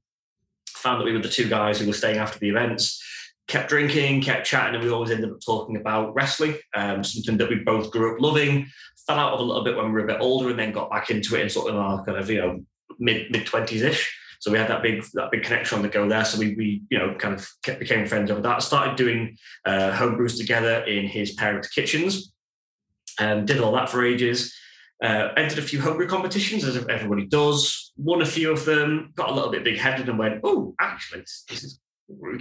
Found 0.76 1.00
that 1.00 1.04
we 1.04 1.12
were 1.12 1.22
the 1.22 1.28
two 1.28 1.48
guys 1.48 1.80
who 1.80 1.86
were 1.86 1.92
staying 1.92 2.18
after 2.18 2.38
the 2.38 2.48
events. 2.48 3.02
Kept 3.48 3.68
drinking, 3.68 4.22
kept 4.22 4.46
chatting, 4.46 4.74
and 4.74 4.84
we 4.84 4.90
always 4.90 5.10
ended 5.10 5.30
up 5.30 5.40
talking 5.44 5.76
about 5.76 6.14
wrestling, 6.14 6.56
um, 6.74 7.02
something 7.04 7.36
that 7.38 7.48
we 7.48 7.56
both 7.56 7.90
grew 7.90 8.14
up 8.14 8.20
loving. 8.20 8.66
Fell 9.06 9.18
out 9.18 9.34
of 9.34 9.40
a 9.40 9.42
little 9.42 9.64
bit 9.64 9.76
when 9.76 9.86
we 9.86 9.92
were 9.92 10.04
a 10.04 10.06
bit 10.06 10.20
older, 10.20 10.50
and 10.50 10.58
then 10.58 10.72
got 10.72 10.90
back 10.90 11.10
into 11.10 11.36
it 11.36 11.42
in 11.42 11.50
sort 11.50 11.70
of 11.70 11.76
our 11.76 12.04
kind 12.04 12.18
of 12.18 12.30
you 12.30 12.38
know 12.38 12.64
mid 12.98 13.30
mid 13.30 13.44
twenties 13.44 13.82
ish. 13.82 14.18
So 14.44 14.52
we 14.52 14.58
had 14.58 14.68
that 14.68 14.82
big 14.82 15.02
that 15.14 15.30
big 15.30 15.42
connection 15.42 15.76
on 15.76 15.82
the 15.82 15.88
go 15.88 16.06
there. 16.06 16.22
So 16.22 16.38
we 16.38 16.54
we 16.54 16.82
you 16.90 16.98
know 16.98 17.14
kind 17.14 17.32
of 17.32 17.48
kept, 17.62 17.80
became 17.80 18.06
friends 18.06 18.30
over 18.30 18.42
that. 18.42 18.62
Started 18.62 18.94
doing 18.94 19.38
uh, 19.64 19.90
home 19.92 20.18
brews 20.18 20.36
together 20.36 20.84
in 20.84 21.06
his 21.06 21.32
parents' 21.32 21.68
kitchens, 21.68 22.30
and 23.18 23.46
did 23.46 23.58
all 23.58 23.72
that 23.72 23.88
for 23.88 24.04
ages. 24.04 24.54
Uh, 25.02 25.32
entered 25.38 25.58
a 25.58 25.62
few 25.62 25.80
homebrew 25.80 26.06
competitions 26.06 26.62
as 26.62 26.76
everybody 26.76 27.24
does. 27.24 27.92
Won 27.96 28.20
a 28.20 28.26
few 28.26 28.52
of 28.52 28.66
them. 28.66 29.14
Got 29.14 29.30
a 29.30 29.32
little 29.32 29.50
bit 29.50 29.64
big 29.64 29.78
headed 29.78 30.10
and 30.10 30.18
went, 30.18 30.40
oh, 30.44 30.74
actually, 30.78 31.20
this, 31.20 31.44
this 31.48 31.64
is 31.64 31.80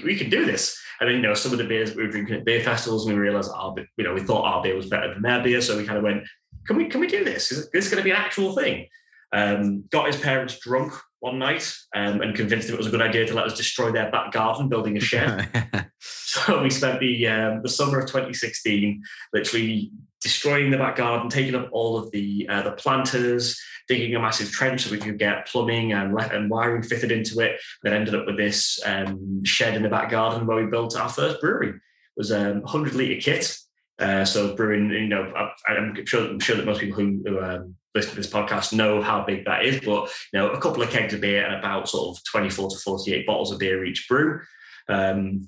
we 0.04 0.18
can 0.18 0.30
do 0.30 0.46
this. 0.46 0.78
And 1.00 1.08
then, 1.08 1.16
you 1.16 1.22
know, 1.22 1.34
some 1.34 1.54
of 1.54 1.58
the 1.58 1.64
beers 1.64 1.96
we 1.96 2.04
were 2.04 2.10
drinking 2.10 2.36
at 2.36 2.44
beer 2.44 2.60
festivals, 2.62 3.06
and 3.06 3.16
we 3.16 3.22
realized 3.22 3.50
our, 3.56 3.74
beer. 3.74 3.88
you 3.96 4.04
know, 4.04 4.14
we 4.14 4.22
thought 4.22 4.44
our 4.44 4.62
beer 4.62 4.76
was 4.76 4.88
better 4.88 5.14
than 5.14 5.22
their 5.22 5.42
beer. 5.42 5.62
So 5.62 5.78
we 5.78 5.86
kind 5.86 5.98
of 5.98 6.04
went, 6.04 6.24
can 6.68 6.76
we, 6.76 6.88
can 6.90 7.00
we 7.00 7.08
do 7.08 7.24
this? 7.24 7.50
Is 7.54 7.70
this 7.72 7.90
going 7.90 8.00
to 8.00 8.04
be 8.04 8.12
an 8.12 8.18
actual 8.18 8.54
thing? 8.54 8.88
Um, 9.32 9.86
got 9.90 10.08
his 10.08 10.18
parents 10.18 10.60
drunk 10.60 10.94
one 11.24 11.40
night 11.40 11.74
um, 11.96 12.20
and 12.20 12.36
convinced 12.36 12.68
them 12.68 12.76
it 12.76 12.78
was 12.78 12.88
a 12.88 12.92
good 12.92 13.02
idea 13.02 13.26
to 13.26 13.34
let 13.34 13.46
us 13.46 13.56
destroy 13.56 13.94
their 13.94 14.12
back 14.12 14.34
garden 14.34 14.68
building 14.68 14.98
a 14.98 15.00
shed. 15.00 15.90
so 16.00 16.62
we 16.62 16.70
spent 16.70 17.00
the 17.00 17.28
um, 17.28 17.62
the 17.64 17.70
summer 17.70 18.00
of 18.00 18.08
2016 18.08 19.02
literally 19.34 19.90
destroying 20.22 20.70
the 20.70 20.78
back 20.78 20.98
garden, 20.98 21.30
taking 21.30 21.56
up 21.56 21.70
all 21.72 21.98
of 21.98 22.12
the 22.12 22.46
uh, 22.50 22.62
the 22.64 22.74
planters, 22.74 23.58
digging 23.88 24.14
a 24.16 24.20
massive 24.20 24.52
trench 24.52 24.82
so 24.82 24.92
we 24.92 24.98
could 24.98 25.18
get 25.18 25.48
plumbing 25.48 25.94
and, 25.94 26.14
and 26.20 26.50
wiring 26.50 26.84
fitted 26.84 27.10
into 27.10 27.40
it. 27.40 27.58
Then 27.84 27.94
ended 27.94 28.16
up 28.16 28.26
with 28.26 28.36
this 28.36 28.82
um, 28.86 29.46
shed 29.46 29.76
in 29.76 29.84
the 29.84 29.90
back 29.90 30.10
garden 30.10 30.46
where 30.46 30.62
we 30.62 30.70
built 30.70 31.00
our 31.00 31.08
first 31.08 31.40
brewery. 31.40 31.70
It 31.70 32.18
was 32.18 32.32
a 32.32 32.56
100 32.56 32.96
litre 32.96 33.22
kit. 33.22 33.58
Uh, 33.98 34.26
so 34.26 34.54
brewing, 34.58 34.90
you 34.90 35.08
know, 35.08 35.32
I, 35.70 35.76
am 35.76 36.06
sure 36.06 36.28
I'm 36.28 36.40
sure 36.42 36.58
that 36.58 36.66
most 36.66 36.82
people 36.82 37.00
who, 37.00 37.24
who 37.26 37.42
um, 37.42 37.76
listen 37.96 38.12
to 38.12 38.18
this 38.18 38.32
podcast 38.32 38.74
know 38.74 39.02
how 39.02 39.24
big 39.24 39.46
that 39.46 39.66
is. 39.66 39.80
But 39.82 40.12
you 40.32 40.40
know, 40.40 40.50
a 40.50 40.60
couple 40.60 40.84
of 40.84 40.90
kegs 40.90 41.14
of 41.14 41.22
beer 41.22 41.46
and 41.46 41.56
about 41.56 41.90
sort 41.90 42.18
of 42.18 42.24
24 42.26 42.70
to 42.72 42.78
48 42.78 43.26
bottles 43.26 43.52
of 43.52 43.60
beer 43.60 43.86
each 43.86 44.08
brew. 44.08 44.42
Um, 44.90 45.48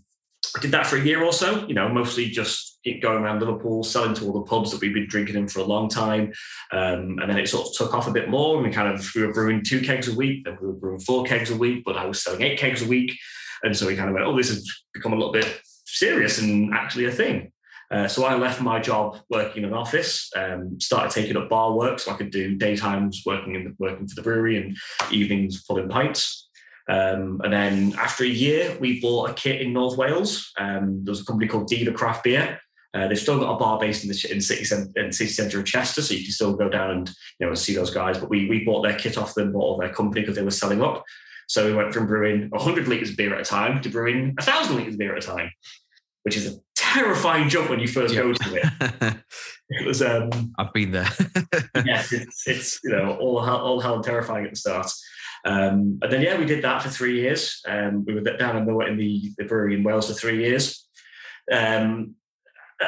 I 0.56 0.62
did 0.62 0.72
that 0.72 0.88
for 0.88 0.96
a 0.96 1.04
year 1.04 1.22
or 1.22 1.34
so, 1.34 1.68
you 1.68 1.74
know, 1.74 1.90
mostly 1.90 2.30
just 2.30 2.80
it 2.86 3.02
going 3.02 3.24
around 3.24 3.40
Liverpool, 3.40 3.84
selling 3.84 4.14
to 4.16 4.26
all 4.26 4.34
the 4.34 4.42
pubs 4.42 4.72
that 4.72 4.80
we've 4.80 4.94
been 4.94 5.08
drinking 5.08 5.36
in 5.36 5.48
for 5.48 5.60
a 5.60 5.66
long 5.66 5.90
time. 5.90 6.32
Um, 6.72 7.20
and 7.20 7.30
then 7.30 7.38
it 7.38 7.50
sort 7.50 7.68
of 7.68 7.74
took 7.74 7.94
off 7.94 8.08
a 8.08 8.12
bit 8.12 8.30
more. 8.30 8.56
And 8.56 8.66
we 8.66 8.72
kind 8.72 8.94
of, 8.94 9.06
we 9.16 9.26
were 9.26 9.34
brewing 9.34 9.64
two 9.64 9.82
kegs 9.82 10.08
a 10.08 10.16
week, 10.16 10.46
then 10.46 10.58
we 10.62 10.68
were 10.68 10.74
brewing 10.74 11.00
four 11.00 11.24
kegs 11.26 11.52
a 11.52 11.58
week, 11.58 11.84
but 11.84 11.98
I 11.98 12.06
was 12.06 12.24
selling 12.24 12.44
eight 12.44 12.60
kegs 12.60 12.82
a 12.82 12.88
week. 12.88 13.18
And 13.64 13.76
so 13.76 13.88
we 13.88 13.96
kind 13.96 14.10
of 14.10 14.14
went, 14.14 14.26
oh, 14.26 14.38
this 14.38 14.50
has 14.50 14.70
become 14.94 15.14
a 15.14 15.16
little 15.16 15.34
bit 15.34 15.62
serious 15.86 16.40
and 16.40 16.74
actually 16.74 17.06
a 17.06 17.12
thing. 17.12 17.52
Uh, 17.92 18.08
so 18.08 18.26
I 18.26 18.36
left 18.36 18.62
my 18.62 18.80
job 18.80 19.20
working 19.30 19.64
in 19.64 19.70
an 19.70 19.76
office, 19.76 20.30
um, 20.36 20.80
started 20.80 21.12
taking 21.12 21.38
up 21.38 21.50
bar 21.50 21.74
work, 21.74 22.00
so 22.00 22.12
I 22.12 22.16
could 22.16 22.32
do 22.32 22.58
daytimes 22.58 23.24
working 23.26 23.56
in 23.56 23.64
the, 23.66 23.76
working 23.78 24.08
for 24.08 24.16
the 24.16 24.22
brewery 24.22 24.58
and 24.58 24.76
evenings 25.12 25.64
pulling 25.64 25.90
pints. 25.90 26.50
Um, 26.88 27.42
and 27.44 27.52
then 27.52 27.96
after 27.98 28.24
a 28.24 28.28
year, 28.28 28.76
we 28.80 29.02
bought 29.02 29.30
a 29.30 29.34
kit 29.34 29.62
in 29.62 29.74
North 29.74 29.98
Wales. 29.98 30.52
Um, 30.58 31.04
there 31.04 31.12
was 31.12 31.22
a 31.22 31.26
company 31.26 31.48
called 31.48 31.68
Deva 31.68 31.92
Craft 31.92 32.24
Beer. 32.24 32.60
Uh, 32.94 33.08
they've 33.08 33.20
still 33.20 33.40
got 33.40 33.54
a 33.54 33.58
bar 33.58 33.78
based 33.78 34.04
in 34.04 34.10
the 34.10 34.32
in 34.32 34.40
city 34.40 34.64
centre, 34.64 34.90
in 34.96 35.12
city 35.12 35.30
centre 35.30 35.60
of 35.60 35.66
Chester, 35.66 36.02
so 36.02 36.14
you 36.14 36.24
can 36.24 36.32
still 36.32 36.56
go 36.56 36.70
down 36.70 36.92
and 36.92 37.12
you 37.40 37.48
know 37.48 37.54
see 37.54 37.76
those 37.76 37.92
guys. 37.92 38.18
But 38.18 38.30
we 38.30 38.48
we 38.48 38.64
bought 38.64 38.84
their 38.84 38.98
kit 38.98 39.18
off 39.18 39.34
them, 39.34 39.52
bought 39.52 39.80
their 39.82 39.94
company 39.94 40.22
because 40.22 40.38
they 40.38 40.44
were 40.44 40.52
selling 40.52 40.82
up. 40.82 41.04
So 41.48 41.66
we 41.66 41.76
went 41.76 41.94
from 41.94 42.08
brewing 42.08 42.50
100 42.50 42.88
litres 42.88 43.12
of 43.12 43.18
beer 43.18 43.36
at 43.36 43.42
a 43.42 43.44
time 43.44 43.82
to 43.82 43.90
brewing 43.90 44.34
1,000 44.40 44.76
litres 44.76 44.96
of 44.96 45.00
beer 45.00 45.16
at 45.16 45.24
a 45.24 45.28
time, 45.28 45.52
which 46.24 46.38
is 46.38 46.56
a 46.56 46.60
terrifying 46.96 47.50
jump 47.50 47.70
when 47.70 47.80
you 47.80 47.88
first 47.88 48.14
yeah. 48.14 48.22
go 48.22 48.34
to 48.34 48.56
it. 48.56 49.18
it 49.70 49.86
was. 49.86 50.02
Um, 50.02 50.54
I've 50.58 50.74
been 50.74 50.92
there. 50.92 51.10
yes, 51.86 52.12
it's, 52.14 52.48
it's 52.48 52.80
you 52.84 52.92
know 52.92 53.18
all 53.18 53.42
hell, 53.42 53.60
all 53.60 53.80
hell 53.80 54.02
terrifying 54.02 54.46
at 54.46 54.52
the 54.52 54.56
start. 54.56 54.90
Um, 55.46 56.00
and 56.02 56.12
then 56.12 56.22
yeah, 56.22 56.40
we 56.40 56.46
did 56.46 56.64
that 56.64 56.82
for 56.82 56.90
three 56.90 57.22
years. 57.22 57.62
Um, 57.68 58.04
we 58.06 58.16
were 58.16 58.22
down 58.22 58.58
in 58.58 58.66
the 58.66 58.80
in 58.80 58.98
the, 58.98 59.32
the 59.38 59.46
brewery 59.46 59.76
in 59.76 59.84
Wales 59.84 60.08
for 60.08 60.14
three 60.14 60.44
years. 60.44 60.88
Um, 61.52 62.16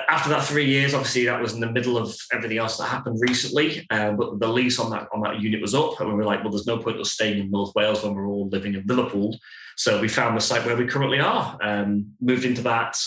after 0.09 0.29
that 0.29 0.43
three 0.43 0.65
years, 0.65 0.93
obviously 0.93 1.25
that 1.25 1.41
was 1.41 1.53
in 1.53 1.61
the 1.61 1.71
middle 1.71 1.97
of 1.97 2.13
everything 2.33 2.57
else 2.57 2.77
that 2.77 2.87
happened 2.87 3.19
recently. 3.21 3.85
Uh, 3.89 4.11
but 4.11 4.39
the 4.39 4.47
lease 4.47 4.79
on 4.79 4.89
that 4.91 5.07
on 5.13 5.21
that 5.21 5.39
unit 5.39 5.61
was 5.61 5.75
up, 5.75 5.99
and 5.99 6.09
we 6.09 6.15
were 6.15 6.25
like, 6.25 6.41
well, 6.43 6.51
there's 6.51 6.67
no 6.67 6.77
point 6.77 6.99
us 6.99 7.11
staying 7.11 7.39
in 7.39 7.51
North 7.51 7.73
Wales 7.75 8.03
when 8.03 8.13
we're 8.13 8.27
all 8.27 8.49
living 8.49 8.73
in 8.73 8.83
Liverpool. 8.85 9.37
So 9.75 10.01
we 10.01 10.07
found 10.07 10.35
the 10.35 10.41
site 10.41 10.65
where 10.65 10.75
we 10.75 10.87
currently 10.87 11.19
are. 11.19 11.57
Um, 11.61 12.13
moved 12.19 12.45
into 12.45 12.63
that 12.63 12.97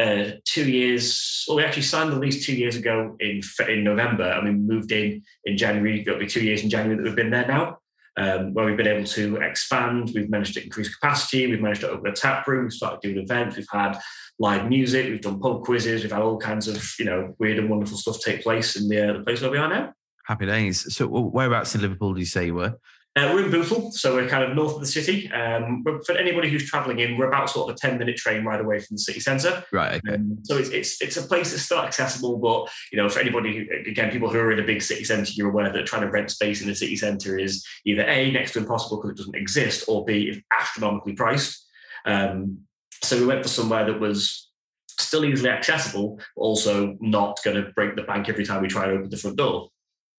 uh, 0.00 0.30
two 0.44 0.70
years. 0.70 1.44
Well, 1.46 1.58
we 1.58 1.64
actually 1.64 1.82
signed 1.82 2.12
the 2.12 2.18
lease 2.18 2.44
two 2.44 2.54
years 2.54 2.76
ago 2.76 3.16
in 3.20 3.40
in 3.68 3.84
November, 3.84 4.24
and 4.24 4.48
we 4.48 4.54
moved 4.54 4.92
in 4.92 5.22
in 5.44 5.56
January. 5.56 6.00
It'll 6.00 6.18
be 6.18 6.26
two 6.26 6.42
years 6.42 6.62
in 6.62 6.70
January 6.70 6.96
that 6.96 7.02
we've 7.02 7.16
been 7.16 7.30
there 7.30 7.46
now. 7.46 7.78
Um, 8.16 8.52
where 8.54 8.66
we've 8.66 8.76
been 8.76 8.88
able 8.88 9.06
to 9.06 9.36
expand, 9.36 10.10
we've 10.14 10.28
managed 10.28 10.54
to 10.54 10.64
increase 10.64 10.94
capacity, 10.94 11.46
we've 11.46 11.60
managed 11.60 11.82
to 11.82 11.90
open 11.90 12.10
a 12.10 12.14
tap 12.14 12.46
room, 12.46 12.64
we've 12.64 12.72
started 12.72 13.00
doing 13.00 13.18
events, 13.18 13.56
we've 13.56 13.66
had 13.70 13.98
live 14.38 14.68
music, 14.68 15.06
we've 15.06 15.20
done 15.20 15.38
pub 15.38 15.62
quizzes, 15.62 16.02
we've 16.02 16.12
had 16.12 16.20
all 16.20 16.36
kinds 16.36 16.66
of 16.66 16.84
you 16.98 17.04
know 17.04 17.34
weird 17.38 17.58
and 17.58 17.70
wonderful 17.70 17.96
stuff 17.96 18.20
take 18.20 18.42
place 18.42 18.76
in 18.76 18.88
the, 18.88 19.10
uh, 19.10 19.12
the 19.18 19.24
place 19.24 19.40
where 19.40 19.50
we 19.50 19.58
are 19.58 19.68
now. 19.68 19.92
Happy 20.26 20.46
days. 20.46 20.94
So, 20.94 21.06
whereabouts 21.06 21.74
in 21.74 21.82
Liverpool 21.82 22.14
do 22.14 22.20
you 22.20 22.26
say 22.26 22.46
you 22.46 22.54
were? 22.54 22.74
Uh, 23.16 23.28
we're 23.34 23.44
in 23.44 23.50
Bootle, 23.50 23.90
so 23.90 24.14
we're 24.14 24.28
kind 24.28 24.44
of 24.44 24.54
north 24.54 24.74
of 24.74 24.80
the 24.80 24.86
city. 24.86 25.28
Um, 25.32 25.82
for 26.06 26.16
anybody 26.16 26.48
who's 26.48 26.70
travelling 26.70 27.00
in, 27.00 27.18
we're 27.18 27.26
about 27.26 27.50
sort 27.50 27.68
of 27.68 27.74
a 27.74 27.78
ten-minute 27.78 28.16
train 28.16 28.44
ride 28.44 28.60
away 28.60 28.78
from 28.78 28.94
the 28.94 29.02
city 29.02 29.18
centre. 29.18 29.64
Right. 29.72 30.00
Okay. 30.06 30.14
Um, 30.14 30.38
so 30.44 30.56
it's, 30.56 30.68
it's 30.68 31.02
it's 31.02 31.16
a 31.16 31.22
place 31.22 31.50
that's 31.50 31.64
still 31.64 31.80
accessible, 31.80 32.38
but 32.38 32.70
you 32.92 32.98
know, 32.98 33.08
for 33.08 33.18
anybody, 33.18 33.56
who, 33.56 33.90
again, 33.90 34.12
people 34.12 34.30
who 34.30 34.38
are 34.38 34.52
in 34.52 34.60
a 34.60 34.64
big 34.64 34.80
city 34.80 35.02
centre, 35.02 35.32
you're 35.34 35.50
aware 35.50 35.72
that 35.72 35.86
trying 35.86 36.02
to 36.02 36.08
rent 36.08 36.30
space 36.30 36.62
in 36.62 36.68
the 36.68 36.74
city 36.74 36.94
centre 36.94 37.36
is 37.36 37.66
either 37.84 38.04
a 38.04 38.30
next 38.30 38.52
to 38.52 38.60
impossible 38.60 38.98
because 38.98 39.10
it 39.10 39.16
doesn't 39.16 39.36
exist, 39.36 39.84
or 39.88 40.04
b 40.04 40.44
astronomically 40.56 41.14
priced. 41.14 41.66
Um, 42.06 42.60
so 43.02 43.18
we 43.18 43.26
went 43.26 43.42
for 43.42 43.48
somewhere 43.48 43.84
that 43.86 43.98
was 43.98 44.52
still 44.88 45.24
easily 45.24 45.50
accessible, 45.50 46.20
but 46.36 46.42
also 46.42 46.96
not 47.00 47.40
going 47.42 47.56
to 47.56 47.72
break 47.72 47.96
the 47.96 48.02
bank 48.02 48.28
every 48.28 48.44
time 48.44 48.62
we 48.62 48.68
try 48.68 48.86
to 48.86 48.92
open 48.92 49.10
the 49.10 49.16
front 49.16 49.36
door. 49.36 49.70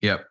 Yep. 0.01 0.25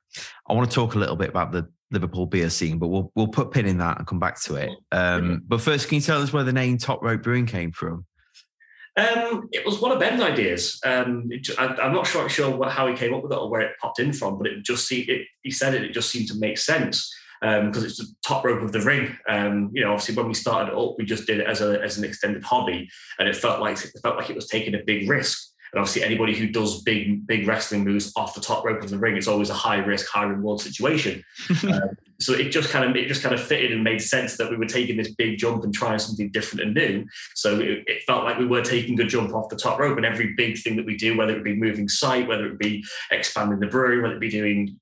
I 0.47 0.53
want 0.53 0.71
to 0.71 0.75
talk 0.75 0.95
a 0.95 0.99
little 0.99 1.17
bit 1.17 1.31
about 1.31 1.53
the 1.53 1.71
Liverpool 1.91 2.27
beer 2.27 2.51
scene, 2.51 2.79
but 2.79 2.89
we'll 2.89 3.11
we'll 3.15 3.29
put 3.29 3.51
pin 3.51 3.67
in 3.67 3.79
that 3.79 3.99
and 3.99 4.07
come 4.07 4.19
back 4.19 4.41
to 4.43 4.57
it. 4.57 4.71
Um, 4.93 5.43
but 5.47 5.61
first, 5.61 5.89
can 5.89 5.97
you 5.97 6.03
tell 6.03 6.23
us 6.23 6.33
where 6.33 6.45
the 6.45 6.53
name 6.53 6.79
Top 6.79 7.03
Rope 7.03 7.23
Brewing 7.23 7.47
came 7.47 7.73
from? 7.73 8.07
Um, 8.97 9.49
it 9.53 9.65
was 9.65 9.81
one 9.81 9.93
of 9.93 10.01
Ben's 10.01 10.21
ideas. 10.21 10.81
Um, 10.85 11.29
it, 11.31 11.49
I, 11.59 11.87
am 11.87 11.93
not 11.93 12.07
sure 12.07 12.29
sure 12.29 12.55
what, 12.55 12.71
how 12.71 12.87
he 12.87 12.95
came 12.95 13.15
up 13.15 13.23
with 13.23 13.33
it 13.33 13.39
or 13.39 13.49
where 13.49 13.63
it 13.63 13.79
popped 13.81 14.01
in 14.01 14.13
from, 14.13 14.39
but 14.39 14.47
it 14.47 14.65
just 14.65 14.91
it, 14.93 15.27
he 15.43 15.51
said 15.51 15.75
it. 15.75 15.85
It 15.85 15.93
just 15.93 16.11
seemed 16.11 16.29
to 16.29 16.39
make 16.39 16.59
sense 16.59 17.13
because 17.41 17.79
um, 17.79 17.85
it's 17.85 17.97
the 17.97 18.07
top 18.27 18.45
rope 18.45 18.63
of 18.63 18.73
the 18.73 18.81
ring. 18.81 19.17
Um, 19.29 19.71
you 19.73 19.83
know, 19.83 19.93
obviously 19.93 20.17
when 20.17 20.29
we 20.29 20.35
started 20.35 20.77
up, 20.77 20.97
we 20.99 21.05
just 21.05 21.27
did 21.27 21.41
it 21.41 21.47
as 21.47 21.61
a 21.61 21.81
as 21.81 21.99
an 21.99 22.05
extended 22.05 22.45
hobby, 22.45 22.89
and 23.19 23.29
it 23.29 23.37
felt 23.37 23.61
like 23.61 23.79
it 23.83 23.93
felt 24.03 24.17
like 24.17 24.29
it 24.29 24.37
was 24.37 24.49
taking 24.49 24.75
a 24.75 24.85
big 24.85 25.09
risk. 25.09 25.50
And 25.73 25.81
obviously, 25.81 26.03
anybody 26.03 26.35
who 26.35 26.49
does 26.49 26.83
big, 26.83 27.27
big 27.27 27.47
wrestling 27.47 27.85
moves 27.85 28.13
off 28.17 28.35
the 28.35 28.41
top 28.41 28.65
rope 28.65 28.83
of 28.83 28.91
the 28.91 28.99
ring, 28.99 29.17
it's 29.17 29.29
always 29.29 29.51
a 29.51 29.55
high 29.55 29.79
risk, 29.79 30.09
high 30.09 30.25
reward 30.25 30.61
situation. 30.61 31.23
um, 31.65 31.97
so 32.21 32.35
it 32.35 32.51
just 32.51 32.71
kind 32.71 32.89
of 32.89 32.95
it 32.97 33.09
just 33.09 33.23
kind 33.23 33.35
of 33.35 33.43
fitted 33.43 33.73
and 33.73 33.83
made 33.83 34.01
sense 34.01 34.37
that 34.37 34.51
we 34.51 34.57
were 34.57 34.67
taking 34.67 34.97
this 34.97 35.15
big 35.15 35.39
jump 35.39 35.65
and 35.65 35.73
trying 35.73 35.99
something 35.99 36.31
different 36.31 36.63
and 36.63 36.75
new. 36.75 37.07
So 37.35 37.59
it, 37.61 37.85
it, 37.87 38.03
felt 38.03 38.25
like 38.25 38.39
we 38.39 38.47
were 38.47 38.63
taking 38.63 39.01
a 39.01 39.05
jump 39.05 39.33
off 39.35 39.49
the 39.49 39.57
top 39.57 39.79
rope, 39.79 39.97
and 39.97 40.05
every 40.05 40.35
big 40.35 40.59
thing 40.59 40.77
that 40.77 40.87
we 40.87 40.97
do, 40.97 41.17
whether 41.17 41.37
it 41.37 41.45
be 41.45 41.57
moving 41.57 41.89
site, 41.89 42.29
whether 42.29 42.47
it 42.47 42.59
be 42.59 42.85
expanding 43.11 43.61
the 43.61 43.69
brewery, 43.69 44.03
whether 44.03 44.17
it 44.17 44.21
be 44.21 44.29
doing 44.29 44.79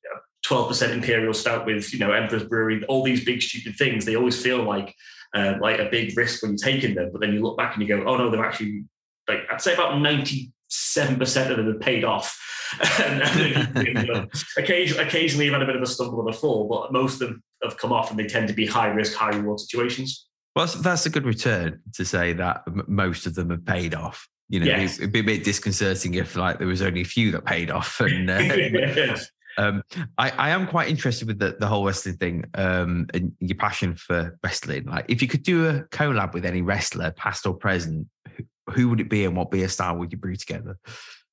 12% 0.46 0.92
imperial 0.92 1.34
stout 1.34 1.66
with 1.66 1.92
you 1.92 1.98
know 1.98 2.12
Emperor's 2.12 2.44
Brewery, 2.44 2.84
all 2.86 3.04
these 3.04 3.24
big 3.24 3.42
stupid 3.42 3.76
things, 3.76 4.04
they 4.04 4.16
always 4.16 4.40
feel 4.40 4.62
like 4.62 4.94
uh, 5.34 5.54
like 5.60 5.78
a 5.78 5.90
big 5.90 6.16
risk 6.16 6.42
when 6.42 6.52
you're 6.52 6.58
taking 6.58 6.94
them. 6.94 7.10
But 7.12 7.20
then 7.20 7.32
you 7.32 7.42
look 7.42 7.58
back 7.58 7.74
and 7.74 7.82
you 7.82 7.88
go, 7.88 8.04
oh 8.04 8.16
no, 8.16 8.30
they're 8.30 8.44
actually 8.44 8.84
like 9.28 9.40
I'd 9.50 9.60
say 9.60 9.74
about 9.74 10.00
90 10.00 10.50
seven 10.68 11.18
percent 11.18 11.50
of 11.50 11.56
them 11.56 11.66
have 11.66 11.80
paid 11.80 12.04
off. 12.04 12.38
and, 13.02 13.22
and, 13.22 13.86
you 13.86 13.94
know, 13.94 14.26
occasionally, 14.58 15.02
occasionally, 15.02 15.46
you've 15.46 15.54
had 15.54 15.62
a 15.62 15.66
bit 15.66 15.76
of 15.76 15.82
a 15.82 15.86
stumble 15.86 16.20
and 16.20 16.34
a 16.34 16.38
fall, 16.38 16.68
but 16.68 16.92
most 16.92 17.14
of 17.14 17.28
them 17.28 17.42
have 17.62 17.78
come 17.78 17.92
off, 17.92 18.10
and 18.10 18.18
they 18.18 18.26
tend 18.26 18.46
to 18.48 18.54
be 18.54 18.66
high 18.66 18.88
risk, 18.88 19.14
high 19.14 19.30
reward 19.30 19.58
situations. 19.58 20.28
Well, 20.54 20.66
that's 20.66 21.06
a 21.06 21.10
good 21.10 21.24
return 21.24 21.80
to 21.94 22.04
say 22.04 22.32
that 22.32 22.62
most 22.88 23.26
of 23.26 23.34
them 23.34 23.50
have 23.50 23.64
paid 23.64 23.94
off. 23.94 24.28
You 24.48 24.60
know, 24.60 24.66
yes. 24.66 24.98
it'd 24.98 25.12
be 25.12 25.20
a 25.20 25.24
bit 25.24 25.44
disconcerting 25.44 26.14
if 26.14 26.34
like 26.34 26.58
there 26.58 26.66
was 26.66 26.82
only 26.82 27.02
a 27.02 27.04
few 27.04 27.30
that 27.32 27.44
paid 27.44 27.70
off. 27.70 28.00
And 28.08 28.28
uh, 28.28 28.38
yes. 28.38 29.30
um, 29.58 29.82
I, 30.16 30.30
I, 30.30 30.50
am 30.50 30.66
quite 30.66 30.88
interested 30.88 31.28
with 31.28 31.38
the, 31.38 31.56
the 31.60 31.66
whole 31.66 31.84
wrestling 31.84 32.16
thing 32.16 32.44
um, 32.54 33.06
and 33.12 33.32
your 33.40 33.56
passion 33.56 33.94
for 33.94 34.38
wrestling. 34.42 34.86
Like, 34.86 35.04
if 35.08 35.20
you 35.20 35.28
could 35.28 35.42
do 35.42 35.68
a 35.68 35.82
collab 35.90 36.32
with 36.32 36.46
any 36.46 36.62
wrestler, 36.62 37.10
past 37.12 37.46
or 37.46 37.54
present, 37.54 38.08
who 38.72 38.88
would 38.88 39.00
it 39.00 39.08
be 39.08 39.24
and 39.24 39.36
what 39.36 39.50
beer 39.50 39.68
style 39.68 39.96
would 39.96 40.12
you 40.12 40.18
brew 40.18 40.36
together? 40.36 40.78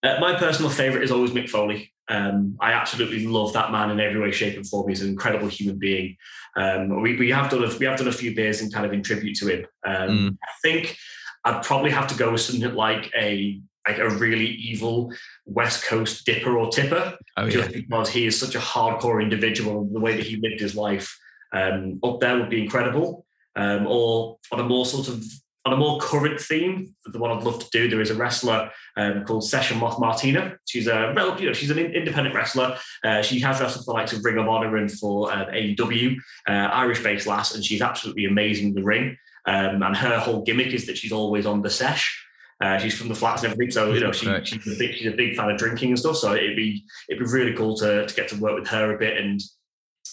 Uh, 0.04 0.17
my 0.19 0.36
personal 0.36 0.69
favourite 0.69 1.04
is 1.04 1.12
always 1.12 1.32
Mick 1.32 1.50
Foley. 1.50 1.91
Um, 2.08 2.58
I 2.62 2.74
absolutely 2.74 3.26
love 3.26 3.54
that 3.54 3.71
man 3.71 3.89
in 3.89 4.00
every 4.00 4.21
way, 4.21 4.32
shape, 4.32 4.56
and 4.56 4.67
form. 4.67 4.88
He's 4.88 5.02
an 5.02 5.10
incredible 5.10 5.48
human 5.48 5.80
being. 5.80 6.15
Um, 6.56 7.02
we, 7.02 7.17
we 7.17 7.32
have 7.32 7.50
done 7.50 7.63
a, 7.63 7.78
we 7.78 7.86
have 7.86 7.98
done 7.98 8.08
a 8.08 8.12
few 8.12 8.36
beers 8.36 8.62
and 8.62 8.71
kind 8.71 8.86
of 8.86 8.93
in 8.93 9.02
tribute 9.02 9.36
to 9.38 9.48
him. 9.48 9.65
Um, 9.84 10.10
mm. 10.10 10.38
I 10.43 10.52
think 10.62 10.98
I'd 11.43 11.63
probably 11.63 11.91
have 11.91 12.08
to 12.08 12.17
go 12.17 12.32
with 12.32 12.41
something 12.41 12.74
like 12.74 13.12
a 13.17 13.60
like 13.88 14.00
a 14.00 14.10
really 14.10 14.48
evil 14.48 15.13
West 15.45 15.86
Coast 15.86 16.26
dipper 16.26 16.58
or 16.58 16.69
tipper, 16.69 17.15
oh, 17.38 17.50
just 17.50 17.69
yeah. 17.69 17.82
because 17.82 18.10
he 18.10 18.26
is 18.26 18.39
such 18.39 18.56
a 18.56 18.60
hardcore 18.60 19.21
individual. 19.21 19.86
The 19.86 20.00
way 20.00 20.15
that 20.15 20.26
he 20.26 20.38
lived 20.38 20.60
his 20.60 20.76
life 20.76 21.19
um, 21.54 22.00
up 22.04 22.19
there 22.19 22.38
would 22.38 22.50
be 22.50 22.63
incredible. 22.63 23.26
Um, 23.56 23.88
or 23.88 24.38
on 24.52 24.60
a 24.60 24.63
more 24.63 24.86
sort 24.86 25.08
of 25.08 25.24
on 25.65 25.73
a 25.73 25.78
more 25.78 25.99
current 25.99 26.39
theme, 26.39 26.93
the 27.06 27.17
one 27.17 27.32
I'd 27.32 27.43
love 27.43 27.60
to 27.60 27.69
do, 27.71 27.89
there 27.89 27.99
is 27.99 28.12
a 28.12 28.15
wrestler 28.15 28.69
um, 28.97 29.25
called 29.25 29.43
Session 29.43 29.80
Moth 29.80 29.99
Martina. 29.99 30.58
She's 30.65 30.86
a 30.86 31.12
you 31.39 31.47
know, 31.47 31.54
she's 31.54 31.71
an 31.71 31.80
independent 31.80 32.36
wrestler. 32.36 32.78
Uh, 33.04 33.23
she 33.23 33.39
has 33.39 33.60
wrestled 33.60 33.84
for 33.84 33.93
the 33.93 33.97
likes 33.97 34.13
of 34.13 34.23
Ring 34.23 34.38
of 34.38 34.47
Honor 34.47 34.78
and 34.78 34.91
for 34.91 35.32
uh, 35.32 35.47
AEW, 35.47 36.17
uh, 36.47 36.51
Irish-based 36.51 37.25
lass, 37.25 37.56
and 37.56 37.65
she's 37.65 37.82
absolutely 37.82 38.25
amazing 38.25 38.69
in 38.69 38.73
the 38.75 38.84
ring. 38.84 39.17
Um, 39.47 39.82
and 39.82 39.97
her 39.97 40.19
whole 40.19 40.43
gimmick 40.43 40.67
is 40.67 40.86
that 40.86 40.97
she's 40.97 41.12
always 41.12 41.47
on 41.47 41.63
the 41.63 41.69
sesh. 41.69 42.23
Uh, 42.62 42.78
she's 42.78 42.95
from 42.95 43.10
the 43.10 43.15
flats 43.15 43.43
and 43.43 43.51
everything, 43.51 43.71
so 43.71 43.91
you 43.91 43.99
know 43.99 44.12
she, 44.12 44.28
she's, 44.43 44.67
a 44.67 44.78
big, 44.78 44.95
she's 44.95 45.12
a 45.12 45.15
big 45.15 45.36
fan 45.36 45.49
of 45.49 45.58
drinking 45.58 45.89
and 45.89 45.99
stuff. 45.99 46.15
So 46.15 46.36
it'd 46.36 46.56
be 46.56 46.86
it'd 47.10 47.23
be 47.23 47.30
really 47.30 47.54
cool 47.54 47.75
to, 47.78 48.06
to 48.06 48.15
get 48.15 48.30
to 48.30 48.39
work 48.39 48.58
with 48.58 48.67
her 48.69 48.95
a 48.95 48.99
bit 48.99 49.17
and 49.17 49.41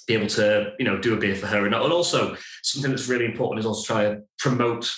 be 0.08 0.14
able 0.14 0.26
to 0.28 0.72
you 0.78 0.84
know 0.84 0.98
do 0.98 1.14
a 1.14 1.16
beer 1.18 1.36
for 1.36 1.46
her. 1.46 1.66
And, 1.66 1.74
and 1.74 1.92
also 1.92 2.36
something 2.62 2.90
that's 2.90 3.08
really 3.08 3.26
important 3.26 3.60
is 3.60 3.66
also 3.66 3.94
try 3.94 4.04
to 4.04 4.22
promote 4.38 4.90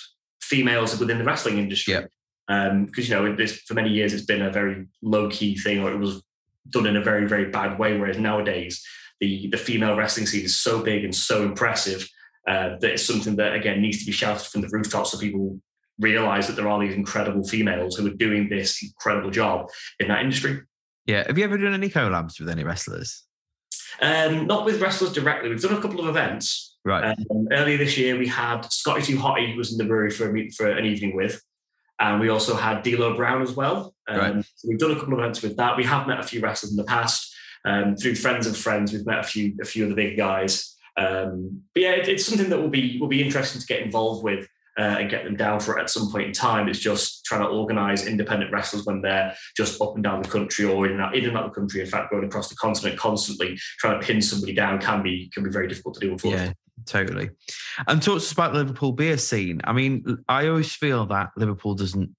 females 0.49 0.99
within 0.99 1.17
the 1.17 1.23
wrestling 1.23 1.57
industry. 1.57 1.93
Yeah. 1.93 2.05
Because 2.47 2.71
um, 2.71 2.89
you 2.95 3.09
know, 3.09 3.35
this 3.35 3.59
for 3.61 3.73
many 3.73 3.89
years 3.89 4.13
it's 4.13 4.25
been 4.25 4.43
a 4.43 4.51
very 4.51 4.85
low 5.01 5.29
key 5.29 5.57
thing, 5.57 5.81
or 5.81 5.91
it 5.91 5.97
was 5.97 6.21
done 6.69 6.85
in 6.85 6.95
a 6.95 7.01
very 7.01 7.27
very 7.27 7.49
bad 7.49 7.79
way. 7.79 7.97
Whereas 7.97 8.19
nowadays, 8.19 8.83
the 9.19 9.47
the 9.51 9.57
female 9.57 9.95
wrestling 9.95 10.27
scene 10.27 10.45
is 10.45 10.57
so 10.57 10.83
big 10.83 11.03
and 11.03 11.13
so 11.13 11.43
impressive 11.43 12.07
uh, 12.47 12.77
that 12.79 12.91
it's 12.91 13.05
something 13.05 13.35
that 13.37 13.55
again 13.55 13.81
needs 13.81 13.99
to 13.99 14.05
be 14.05 14.11
shouted 14.11 14.45
from 14.45 14.61
the 14.61 14.69
rooftops 14.69 15.11
so 15.11 15.17
people 15.17 15.59
realize 15.99 16.45
that 16.47 16.55
there 16.55 16.67
are 16.67 16.79
these 16.79 16.93
incredible 16.93 17.43
females 17.43 17.95
who 17.95 18.05
are 18.05 18.13
doing 18.13 18.49
this 18.49 18.83
incredible 18.83 19.31
job 19.31 19.69
in 19.99 20.07
that 20.09 20.21
industry. 20.21 20.61
Yeah. 21.05 21.23
Have 21.25 21.37
you 21.37 21.43
ever 21.43 21.57
done 21.57 21.73
any 21.73 21.89
collabs 21.89 22.39
with 22.39 22.49
any 22.49 22.63
wrestlers? 22.63 23.23
Um, 24.01 24.45
not 24.45 24.65
with 24.65 24.81
wrestlers 24.81 25.13
directly. 25.13 25.49
We've 25.49 25.61
done 25.61 25.77
a 25.77 25.81
couple 25.81 26.01
of 26.01 26.07
events. 26.07 26.74
Right. 26.85 27.17
Um, 27.31 27.47
earlier 27.51 27.77
this 27.77 27.97
year, 27.97 28.17
we 28.17 28.27
had 28.27 28.61
Scotty 28.71 29.01
Too 29.01 29.17
Hotty 29.17 29.57
was 29.57 29.71
in 29.71 29.79
the 29.79 29.85
brewery 29.85 30.11
for, 30.11 30.35
a, 30.35 30.49
for 30.51 30.69
an 30.69 30.85
evening 30.85 31.15
with. 31.15 31.41
And 31.99 32.19
we 32.19 32.29
also 32.29 32.55
had 32.55 32.83
D'Lo 32.83 33.15
Brown 33.15 33.41
as 33.41 33.53
well. 33.53 33.95
Um, 34.07 34.19
right. 34.19 34.45
so 34.55 34.67
we've 34.67 34.77
done 34.77 34.91
a 34.91 34.95
couple 34.95 35.13
of 35.13 35.19
events 35.19 35.41
with 35.41 35.57
that. 35.57 35.77
We 35.77 35.83
have 35.85 36.07
met 36.07 36.19
a 36.19 36.23
few 36.23 36.41
wrestlers 36.41 36.71
in 36.71 36.77
the 36.77 36.83
past. 36.83 37.33
Um, 37.65 37.95
through 37.95 38.15
friends 38.15 38.45
of 38.45 38.55
friends, 38.55 38.93
we've 38.93 39.05
met 39.05 39.19
a 39.19 39.23
few 39.23 39.55
a 39.59 39.65
few 39.65 39.83
of 39.85 39.89
the 39.89 39.95
big 39.95 40.15
guys. 40.15 40.75
Um, 40.97 41.63
but 41.73 41.81
yeah, 41.81 41.91
it, 41.91 42.07
it's 42.07 42.25
something 42.25 42.49
that 42.49 42.61
will 42.61 42.69
be 42.69 42.99
will 42.99 43.07
be 43.07 43.23
interesting 43.23 43.59
to 43.59 43.67
get 43.67 43.81
involved 43.81 44.23
with. 44.23 44.47
uh, 44.77 44.97
and 44.99 45.09
get 45.09 45.23
them 45.23 45.35
down 45.35 45.59
for 45.59 45.77
it 45.77 45.81
at 45.81 45.89
some 45.89 46.11
point 46.11 46.27
in 46.27 46.33
time. 46.33 46.67
It's 46.67 46.79
just 46.79 47.23
trying 47.25 47.41
to 47.41 47.47
organise 47.47 48.05
independent 48.05 48.51
wrestlers 48.51 48.85
when 48.85 49.01
they're 49.01 49.33
just 49.55 49.81
up 49.81 49.95
and 49.95 50.03
down 50.03 50.21
the 50.21 50.29
country 50.29 50.65
or 50.65 50.85
in 50.85 50.93
and 50.93 51.01
out, 51.01 51.15
in 51.15 51.25
and 51.25 51.37
out 51.37 51.53
the 51.53 51.59
country. 51.59 51.79
In 51.81 51.87
fact, 51.87 52.11
going 52.11 52.25
across 52.25 52.49
the 52.49 52.55
continent 52.55 52.99
constantly 52.99 53.57
trying 53.79 53.99
to 53.99 54.05
pin 54.05 54.21
somebody 54.21 54.53
down 54.53 54.79
can 54.79 55.01
be 55.01 55.29
can 55.33 55.43
be 55.43 55.49
very 55.49 55.67
difficult 55.67 55.95
to 55.95 56.01
do. 56.01 56.11
Unfortunately. 56.11 56.47
Yeah, 56.47 56.53
totally. 56.85 57.29
And 57.87 58.01
talk 58.01 58.13
to 58.13 58.17
us 58.17 58.31
about 58.31 58.53
the 58.53 58.59
Liverpool 58.59 58.91
beer 58.91 59.17
scene. 59.17 59.61
I 59.63 59.73
mean, 59.73 60.23
I 60.27 60.47
always 60.47 60.73
feel 60.73 61.05
that 61.07 61.31
Liverpool 61.37 61.75
doesn't 61.75 62.15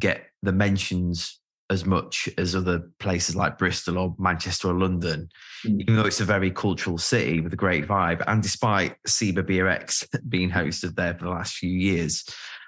get 0.00 0.26
the 0.42 0.52
mentions 0.52 1.40
as 1.70 1.86
much 1.86 2.28
as 2.36 2.54
other 2.54 2.82
places 2.98 3.34
like 3.34 3.58
Bristol 3.58 3.98
or 3.98 4.14
Manchester 4.18 4.68
or 4.68 4.74
London, 4.74 5.28
mm. 5.66 5.80
even 5.80 5.96
though 5.96 6.04
it's 6.04 6.20
a 6.20 6.24
very 6.24 6.50
cultural 6.50 6.98
city 6.98 7.40
with 7.40 7.52
a 7.52 7.56
great 7.56 7.86
vibe. 7.86 8.22
And 8.26 8.42
despite 8.42 8.96
SIBA 9.06 9.42
BeerX 9.44 10.06
being 10.28 10.50
hosted 10.50 10.94
there 10.94 11.14
for 11.14 11.24
the 11.24 11.30
last 11.30 11.56
few 11.56 11.70
years, 11.70 12.24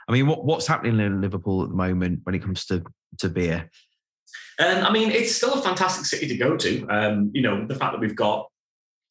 I 0.09 0.13
mean, 0.13 0.27
what, 0.27 0.45
what's 0.45 0.67
happening 0.67 0.99
in 1.01 1.21
Liverpool 1.21 1.63
at 1.63 1.69
the 1.69 1.75
moment 1.75 2.21
when 2.23 2.35
it 2.35 2.43
comes 2.43 2.65
to, 2.67 2.85
to 3.19 3.29
beer? 3.29 3.71
Um, 4.59 4.85
I 4.85 4.91
mean, 4.91 5.11
it's 5.11 5.35
still 5.35 5.55
a 5.55 5.63
fantastic 5.63 6.07
city 6.07 6.29
to 6.29 6.37
go 6.37 6.57
to. 6.57 6.87
Um, 6.89 7.31
you 7.35 7.43
know, 7.43 7.67
the 7.67 7.75
fact 7.75 7.93
that 7.93 8.01
we've 8.01 8.17
got 8.17 8.49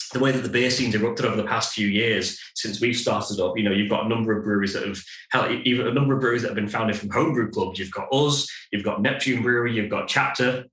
the 0.09 0.19
way 0.19 0.31
that 0.31 0.43
the 0.43 0.49
beer 0.49 0.69
scene's 0.69 0.95
erupted 0.95 1.25
over 1.25 1.35
the 1.35 1.43
past 1.43 1.73
few 1.73 1.87
years 1.87 2.39
since 2.55 2.81
we've 2.81 2.95
started 2.95 3.39
up, 3.39 3.57
you 3.57 3.63
know, 3.63 3.71
you've 3.71 3.89
got 3.89 4.05
a 4.05 4.09
number 4.09 4.37
of 4.37 4.43
breweries 4.43 4.73
that 4.73 4.85
have 4.85 5.01
held, 5.31 5.51
even 5.65 5.87
a 5.87 5.93
number 5.93 6.13
of 6.13 6.21
breweries 6.21 6.41
that 6.41 6.49
have 6.49 6.55
been 6.55 6.67
founded 6.67 6.97
from 6.97 7.09
homebrew 7.09 7.51
clubs. 7.51 7.79
You've 7.79 7.91
got 7.91 8.11
us, 8.13 8.47
you've 8.71 8.83
got 8.83 9.01
Neptune 9.01 9.43
Brewery, 9.43 9.73
you've 9.73 9.89
got 9.89 10.07
Chapter. 10.07 10.65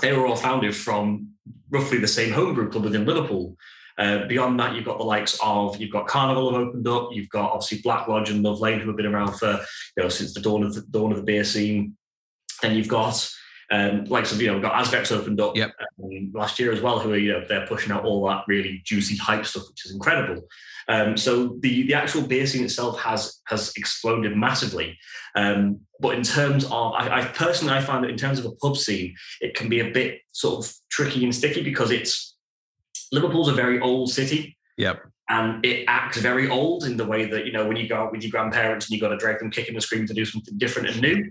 They 0.00 0.12
were 0.12 0.26
all 0.26 0.36
founded 0.36 0.76
from 0.76 1.30
roughly 1.70 1.98
the 1.98 2.08
same 2.08 2.32
homebrew 2.32 2.70
club 2.70 2.84
within 2.84 3.04
Liverpool. 3.04 3.56
Uh, 3.98 4.26
beyond 4.26 4.60
that, 4.60 4.74
you've 4.74 4.84
got 4.84 4.98
the 4.98 5.04
likes 5.04 5.36
of 5.42 5.80
you've 5.80 5.90
got 5.90 6.06
Carnival 6.06 6.52
have 6.52 6.60
opened 6.68 6.86
up. 6.86 7.08
You've 7.12 7.28
got 7.30 7.50
obviously 7.50 7.80
Black 7.82 8.06
Lodge 8.06 8.30
and 8.30 8.44
Love 8.44 8.60
Lane 8.60 8.78
who 8.78 8.86
have 8.86 8.96
been 8.96 9.06
around 9.06 9.34
for 9.34 9.60
you 9.96 10.02
know 10.02 10.08
since 10.08 10.34
the 10.34 10.40
dawn 10.40 10.62
of 10.62 10.72
the 10.72 10.82
dawn 10.82 11.10
of 11.10 11.18
the 11.18 11.24
beer 11.24 11.42
scene. 11.42 11.96
Then 12.62 12.76
you've 12.76 12.86
got 12.86 13.28
um, 13.70 14.04
like 14.04 14.26
so, 14.26 14.36
you 14.36 14.46
know, 14.46 14.54
we've 14.54 14.62
got 14.62 14.84
Azvex 14.84 15.12
opened 15.12 15.40
up 15.40 15.56
yep. 15.56 15.74
um, 16.02 16.32
last 16.34 16.58
year 16.58 16.72
as 16.72 16.80
well, 16.80 16.98
who 16.98 17.12
are 17.12 17.18
you 17.18 17.32
know 17.32 17.44
they're 17.46 17.66
pushing 17.66 17.92
out 17.92 18.04
all 18.04 18.26
that 18.28 18.44
really 18.48 18.80
juicy 18.84 19.16
hype 19.16 19.44
stuff, 19.44 19.64
which 19.68 19.84
is 19.84 19.92
incredible. 19.92 20.42
Um, 20.88 21.16
so 21.18 21.58
the 21.60 21.86
the 21.86 21.94
actual 21.94 22.22
beer 22.22 22.46
scene 22.46 22.64
itself 22.64 22.98
has 23.00 23.40
has 23.46 23.72
exploded 23.76 24.36
massively. 24.36 24.98
Um, 25.34 25.80
but 26.00 26.16
in 26.16 26.22
terms 26.22 26.64
of, 26.64 26.94
I, 26.94 27.20
I, 27.20 27.24
personally 27.24 27.74
I 27.74 27.80
find 27.80 28.02
that 28.04 28.10
in 28.10 28.16
terms 28.16 28.38
of 28.38 28.46
a 28.46 28.52
pub 28.52 28.76
scene, 28.76 29.14
it 29.40 29.54
can 29.54 29.68
be 29.68 29.80
a 29.80 29.90
bit 29.90 30.20
sort 30.32 30.64
of 30.64 30.72
tricky 30.90 31.24
and 31.24 31.34
sticky 31.34 31.62
because 31.62 31.90
it's 31.90 32.36
Liverpool's 33.12 33.48
a 33.48 33.52
very 33.52 33.80
old 33.80 34.10
city. 34.10 34.56
Yep. 34.76 35.02
And 35.28 35.64
it 35.64 35.84
acts 35.88 36.18
very 36.18 36.48
old 36.48 36.84
in 36.84 36.96
the 36.96 37.04
way 37.04 37.26
that, 37.26 37.44
you 37.44 37.52
know, 37.52 37.66
when 37.66 37.76
you 37.76 37.86
go 37.86 37.96
out 37.96 38.12
with 38.12 38.22
your 38.22 38.30
grandparents 38.30 38.86
and 38.86 38.92
you've 38.92 39.02
got 39.02 39.10
to 39.10 39.18
drag 39.18 39.38
them 39.40 39.50
kicking 39.50 39.74
and 39.74 39.82
screaming 39.82 40.08
to 40.08 40.14
do 40.14 40.24
something 40.24 40.56
different 40.56 40.88
and 40.88 41.02
new. 41.02 41.30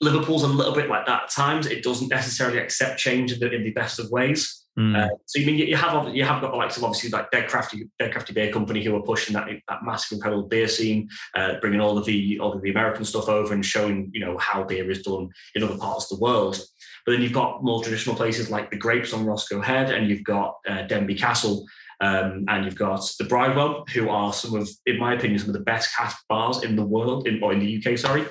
Liverpool's 0.00 0.42
a 0.42 0.48
little 0.48 0.74
bit 0.74 0.88
like 0.88 1.06
that 1.06 1.24
at 1.24 1.30
times. 1.30 1.66
It 1.66 1.82
doesn't 1.82 2.08
necessarily 2.08 2.58
accept 2.58 2.98
change 2.98 3.32
in 3.32 3.40
the, 3.40 3.50
in 3.50 3.64
the 3.64 3.70
best 3.70 3.98
of 3.98 4.10
ways. 4.10 4.64
Mm. 4.78 4.96
Uh, 4.96 5.14
so 5.26 5.38
you 5.38 5.46
mean 5.46 5.56
you 5.56 5.76
have 5.76 6.12
you 6.14 6.24
have 6.24 6.42
got 6.42 6.50
the 6.50 6.56
likes 6.56 6.76
of 6.76 6.82
obviously 6.82 7.08
like 7.08 7.30
Dead 7.30 7.48
Crafty 7.48 7.88
Dead 8.00 8.10
Crafty 8.10 8.32
Beer 8.32 8.52
Company 8.52 8.82
who 8.82 8.96
are 8.96 9.02
pushing 9.02 9.32
that 9.34 9.46
that 9.68 9.84
massive 9.84 10.16
incredible 10.16 10.48
beer 10.48 10.66
scene, 10.66 11.08
uh, 11.36 11.54
bringing 11.60 11.80
all 11.80 11.96
of 11.96 12.04
the 12.04 12.40
all 12.40 12.52
of 12.52 12.60
the 12.60 12.72
American 12.72 13.04
stuff 13.04 13.28
over 13.28 13.54
and 13.54 13.64
showing 13.64 14.10
you 14.12 14.18
know 14.18 14.36
how 14.38 14.64
beer 14.64 14.90
is 14.90 15.02
done 15.02 15.28
in 15.54 15.62
other 15.62 15.78
parts 15.78 16.10
of 16.10 16.18
the 16.18 16.22
world. 16.22 16.60
But 17.06 17.12
then 17.12 17.22
you've 17.22 17.32
got 17.32 17.62
more 17.62 17.84
traditional 17.84 18.16
places 18.16 18.50
like 18.50 18.70
the 18.70 18.76
Grapes 18.76 19.12
on 19.12 19.24
Roscoe 19.24 19.60
Head, 19.60 19.92
and 19.92 20.08
you've 20.08 20.24
got 20.24 20.56
uh, 20.66 20.88
Denbigh 20.88 21.20
Castle, 21.20 21.64
um, 22.00 22.44
and 22.48 22.64
you've 22.64 22.74
got 22.74 23.08
the 23.18 23.26
Bridewell, 23.26 23.88
who 23.90 24.08
are 24.08 24.32
some 24.32 24.56
of, 24.56 24.68
in 24.86 24.98
my 24.98 25.14
opinion, 25.14 25.38
some 25.38 25.50
of 25.50 25.54
the 25.54 25.60
best 25.60 25.94
cask 25.94 26.16
bars 26.28 26.64
in 26.64 26.74
the 26.74 26.84
world, 26.84 27.28
in, 27.28 27.42
or 27.44 27.52
in 27.52 27.60
the 27.60 27.78
UK. 27.78 27.96
Sorry, 27.96 28.22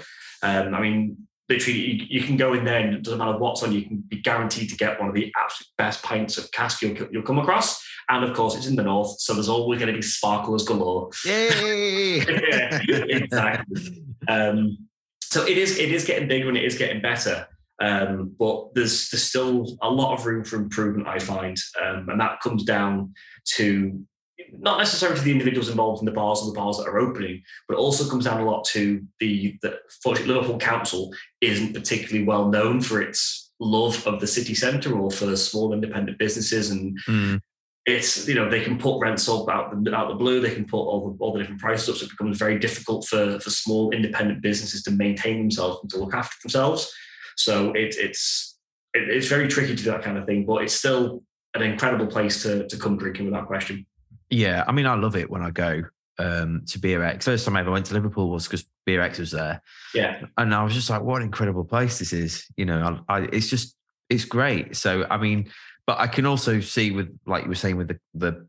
um, 0.41 0.73
I 0.73 0.81
mean 0.81 1.25
literally 1.49 1.79
you, 1.79 2.05
you, 2.09 2.21
can 2.21 2.37
go 2.37 2.53
in 2.53 2.63
there 2.63 2.79
and 2.79 2.95
it 2.95 3.03
doesn't 3.03 3.19
matter 3.19 3.37
what's 3.37 3.63
on, 3.63 3.71
you 3.71 3.83
can 3.83 4.03
be 4.07 4.21
guaranteed 4.21 4.69
to 4.69 4.77
get 4.77 4.99
one 4.99 5.09
of 5.09 5.15
the 5.15 5.31
absolute 5.37 5.67
best 5.77 6.03
pints 6.03 6.37
of 6.37 6.51
cask 6.51 6.81
you'll, 6.81 6.95
you'll 7.11 7.23
come 7.23 7.39
across. 7.39 7.83
And 8.09 8.23
of 8.23 8.35
course, 8.35 8.55
it's 8.55 8.67
in 8.67 8.75
the 8.75 8.83
north, 8.83 9.19
so 9.19 9.33
there's 9.33 9.49
always 9.49 9.79
going 9.79 9.91
to 9.91 9.97
be 9.97 10.01
sparklers 10.01 10.63
galore. 10.63 11.09
Yay! 11.25 12.17
yeah, 12.17 12.81
exactly. 12.87 14.03
Um, 14.27 14.77
so 15.21 15.45
it 15.45 15.57
is 15.57 15.79
it 15.79 15.91
is 15.91 16.05
getting 16.05 16.27
bigger 16.27 16.47
and 16.47 16.57
it 16.57 16.65
is 16.65 16.77
getting 16.77 17.01
better. 17.01 17.47
Um, 17.81 18.35
but 18.37 18.73
there's 18.75 19.09
there's 19.09 19.23
still 19.23 19.77
a 19.81 19.89
lot 19.89 20.13
of 20.13 20.25
room 20.25 20.43
for 20.43 20.57
improvement, 20.57 21.07
I 21.07 21.19
find, 21.19 21.57
um, 21.83 22.07
and 22.09 22.19
that 22.19 22.39
comes 22.41 22.63
down 22.63 23.13
to 23.55 24.05
not 24.51 24.77
necessarily 24.77 25.17
to 25.17 25.23
the 25.23 25.31
individuals 25.31 25.69
involved 25.69 26.01
in 26.01 26.05
the 26.05 26.11
bars 26.11 26.39
or 26.41 26.47
the 26.47 26.57
bars 26.57 26.77
that 26.77 26.87
are 26.87 26.99
opening, 26.99 27.41
but 27.67 27.77
also 27.77 28.09
comes 28.09 28.25
down 28.25 28.41
a 28.41 28.49
lot 28.49 28.65
to 28.65 29.01
the 29.19 29.57
the 29.61 29.77
Liverpool 30.05 30.57
Council 30.57 31.13
isn't 31.41 31.73
particularly 31.73 32.25
well 32.25 32.49
known 32.49 32.81
for 32.81 33.01
its 33.01 33.51
love 33.59 34.05
of 34.07 34.19
the 34.19 34.27
city 34.27 34.53
centre 34.53 34.97
or 34.97 35.11
for 35.11 35.35
small 35.35 35.73
independent 35.73 36.17
businesses 36.17 36.71
and. 36.71 36.97
Mm. 37.07 37.41
It's 37.85 38.29
you 38.29 38.35
know 38.35 38.49
they 38.49 38.63
can 38.63 38.77
put 38.77 39.01
rents 39.01 39.27
up 39.27 39.49
out 39.49 39.83
the 39.83 39.93
out 39.93 40.07
the 40.07 40.15
blue. 40.15 40.39
They 40.39 40.55
can 40.55 40.63
put 40.63 40.77
all 40.77 41.09
the 41.09 41.17
all 41.19 41.33
the 41.33 41.39
different 41.39 41.59
prices 41.59 41.89
up. 41.89 41.95
So 41.97 42.05
it 42.05 42.11
becomes 42.11 42.37
very 42.37 42.57
difficult 42.57 43.05
for 43.05 43.41
for 43.41 43.49
small 43.49 43.91
independent 43.91 44.41
businesses 44.41 44.83
to 44.83 44.91
maintain 44.91 45.39
themselves 45.39 45.79
and 45.81 45.91
to 45.91 45.97
look 45.97 46.13
after 46.13 46.37
themselves. 46.41 46.89
So 47.35 47.73
it, 47.73 47.93
it's 47.97 48.57
it, 48.93 49.09
it's 49.09 49.27
very 49.27 49.49
tricky 49.49 49.75
to 49.75 49.83
do 49.83 49.91
that 49.91 50.01
kind 50.01 50.17
of 50.17 50.25
thing. 50.25 50.45
But 50.45 50.63
it's 50.63 50.73
still 50.73 51.23
an 51.55 51.61
incredible 51.61 52.07
place 52.07 52.41
to 52.43 52.65
to 52.69 52.77
come 52.77 52.97
drinking 52.97 53.25
without 53.25 53.47
question. 53.47 53.85
Yeah, 54.33 54.63
I 54.67 54.71
mean, 54.71 54.87
I 54.87 54.95
love 54.95 55.15
it 55.15 55.29
when 55.29 55.43
I 55.43 55.51
go 55.51 55.83
um, 56.17 56.63
to 56.67 56.79
BeerX. 56.79 57.23
First 57.23 57.45
time 57.45 57.55
I 57.55 57.59
ever 57.59 57.71
went 57.71 57.85
to 57.87 57.93
Liverpool 57.93 58.31
was 58.31 58.47
because 58.47 58.65
BeerX 58.87 59.19
was 59.19 59.31
there. 59.31 59.61
Yeah, 59.93 60.25
and 60.37 60.55
I 60.55 60.63
was 60.63 60.73
just 60.73 60.89
like, 60.89 61.03
what 61.03 61.17
an 61.17 61.27
incredible 61.27 61.63
place 61.63 61.99
this 61.99 62.13
is. 62.13 62.45
You 62.57 62.65
know, 62.65 63.03
I, 63.07 63.17
I, 63.17 63.21
it's 63.31 63.47
just 63.47 63.75
it's 64.09 64.25
great. 64.25 64.75
So 64.75 65.05
I 65.07 65.17
mean, 65.17 65.51
but 65.85 65.99
I 65.99 66.07
can 66.07 66.25
also 66.25 66.61
see 66.61 66.89
with 66.89 67.15
like 67.27 67.43
you 67.43 67.49
were 67.49 67.55
saying 67.55 67.77
with 67.77 67.89
the 67.89 67.99
the 68.15 68.47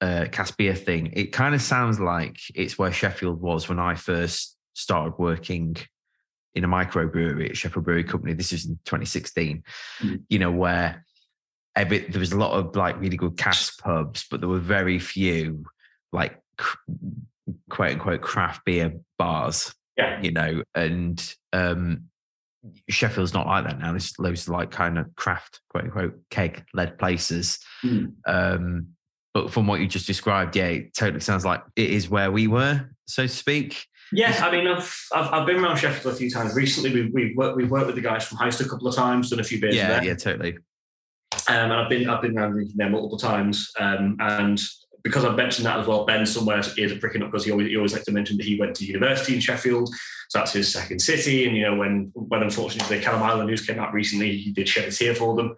uh, 0.00 0.26
Caspia 0.26 0.78
thing, 0.78 1.10
it 1.14 1.32
kind 1.32 1.54
of 1.54 1.62
sounds 1.62 1.98
like 1.98 2.38
it's 2.54 2.78
where 2.78 2.92
Sheffield 2.92 3.40
was 3.40 3.68
when 3.68 3.80
I 3.80 3.96
first 3.96 4.56
started 4.74 5.14
working 5.18 5.76
in 6.54 6.62
a 6.62 6.68
microbrewery 6.68 7.50
at 7.50 7.56
Sheffield 7.56 7.84
Brewery 7.84 8.04
Company. 8.04 8.34
This 8.34 8.52
is 8.52 8.66
in 8.66 8.78
2016. 8.84 9.64
Mm. 10.00 10.22
You 10.28 10.38
know 10.38 10.52
where 10.52 11.04
every, 11.76 11.98
there 12.00 12.20
was 12.20 12.32
a 12.32 12.38
lot 12.38 12.52
of 12.52 12.76
like 12.76 13.00
really 13.00 13.16
good 13.16 13.36
cask 13.36 13.82
pubs, 13.82 14.26
but 14.30 14.40
there 14.40 14.48
were 14.48 14.58
very 14.58 14.98
few 14.98 15.64
like 16.12 16.40
quote 17.68 17.92
unquote 17.92 18.20
craft 18.20 18.64
beer 18.64 18.94
bars. 19.18 19.74
Yeah. 19.96 20.20
You 20.20 20.32
know, 20.32 20.62
and 20.74 21.34
um 21.52 22.04
Sheffield's 22.88 23.34
not 23.34 23.46
like 23.46 23.64
that 23.64 23.78
now. 23.78 23.90
There's 23.90 24.18
loads 24.18 24.48
of 24.48 24.54
like 24.54 24.70
kind 24.70 24.98
of 24.98 25.14
craft, 25.16 25.60
quote 25.68 25.84
unquote, 25.84 26.18
keg 26.30 26.64
led 26.72 26.98
places. 26.98 27.58
Mm. 27.84 28.14
Um, 28.26 28.86
but 29.34 29.50
from 29.50 29.66
what 29.66 29.80
you 29.80 29.86
just 29.86 30.06
described, 30.06 30.56
yeah, 30.56 30.66
it 30.66 30.94
totally 30.94 31.20
sounds 31.20 31.44
like 31.44 31.62
it 31.76 31.90
is 31.90 32.08
where 32.08 32.30
we 32.30 32.46
were, 32.46 32.88
so 33.06 33.24
to 33.24 33.28
speak. 33.28 33.84
Yeah, 34.12 34.32
I 34.44 34.50
mean, 34.50 34.66
I've, 34.66 35.08
I've, 35.12 35.32
I've 35.32 35.46
been 35.46 35.56
around 35.56 35.76
Sheffield 35.76 36.14
a 36.14 36.16
few 36.16 36.30
times 36.30 36.54
recently. 36.54 36.92
We've 36.92 37.12
we've 37.12 37.36
worked, 37.36 37.56
we've 37.56 37.70
worked 37.70 37.86
with 37.86 37.96
the 37.96 38.00
guys 38.00 38.24
from 38.24 38.38
Heist 38.38 38.64
a 38.64 38.68
couple 38.68 38.86
of 38.86 38.94
times, 38.94 39.30
done 39.30 39.40
a 39.40 39.44
few 39.44 39.60
beers. 39.60 39.74
Yeah, 39.74 40.02
yeah, 40.02 40.14
totally. 40.14 40.56
Um, 41.48 41.70
and 41.70 41.72
I've 41.72 41.88
been 41.88 42.08
I've 42.08 42.22
been 42.22 42.38
around 42.38 42.52
drinking 42.52 42.76
there 42.76 42.90
multiple 42.90 43.18
times. 43.18 43.70
Um, 43.78 44.16
and 44.20 44.60
because 45.02 45.24
I've 45.24 45.36
mentioned 45.36 45.66
that 45.66 45.78
as 45.78 45.86
well, 45.86 46.06
Ben 46.06 46.24
somewhere 46.24 46.58
is 46.58 46.92
a 46.92 46.96
pricking 46.96 47.22
up 47.22 47.30
because 47.30 47.44
he 47.44 47.52
always 47.52 47.68
he 47.68 47.76
always 47.76 47.92
likes 47.92 48.06
to 48.06 48.12
mention 48.12 48.36
that 48.38 48.46
he 48.46 48.58
went 48.58 48.74
to 48.76 48.86
university 48.86 49.34
in 49.34 49.40
Sheffield, 49.40 49.88
so 50.30 50.38
that's 50.38 50.52
his 50.52 50.72
second 50.72 51.00
city. 51.00 51.46
And 51.46 51.56
you 51.56 51.62
know, 51.62 51.76
when 51.76 52.10
when 52.14 52.42
unfortunately 52.42 52.98
the 52.98 53.04
Kelham 53.04 53.20
Island 53.20 53.48
news 53.48 53.66
came 53.66 53.78
out 53.78 53.92
recently, 53.92 54.36
he 54.36 54.50
did 54.50 54.68
shed 54.68 54.88
a 54.88 54.90
tear 54.90 55.14
for 55.14 55.36
them. 55.36 55.54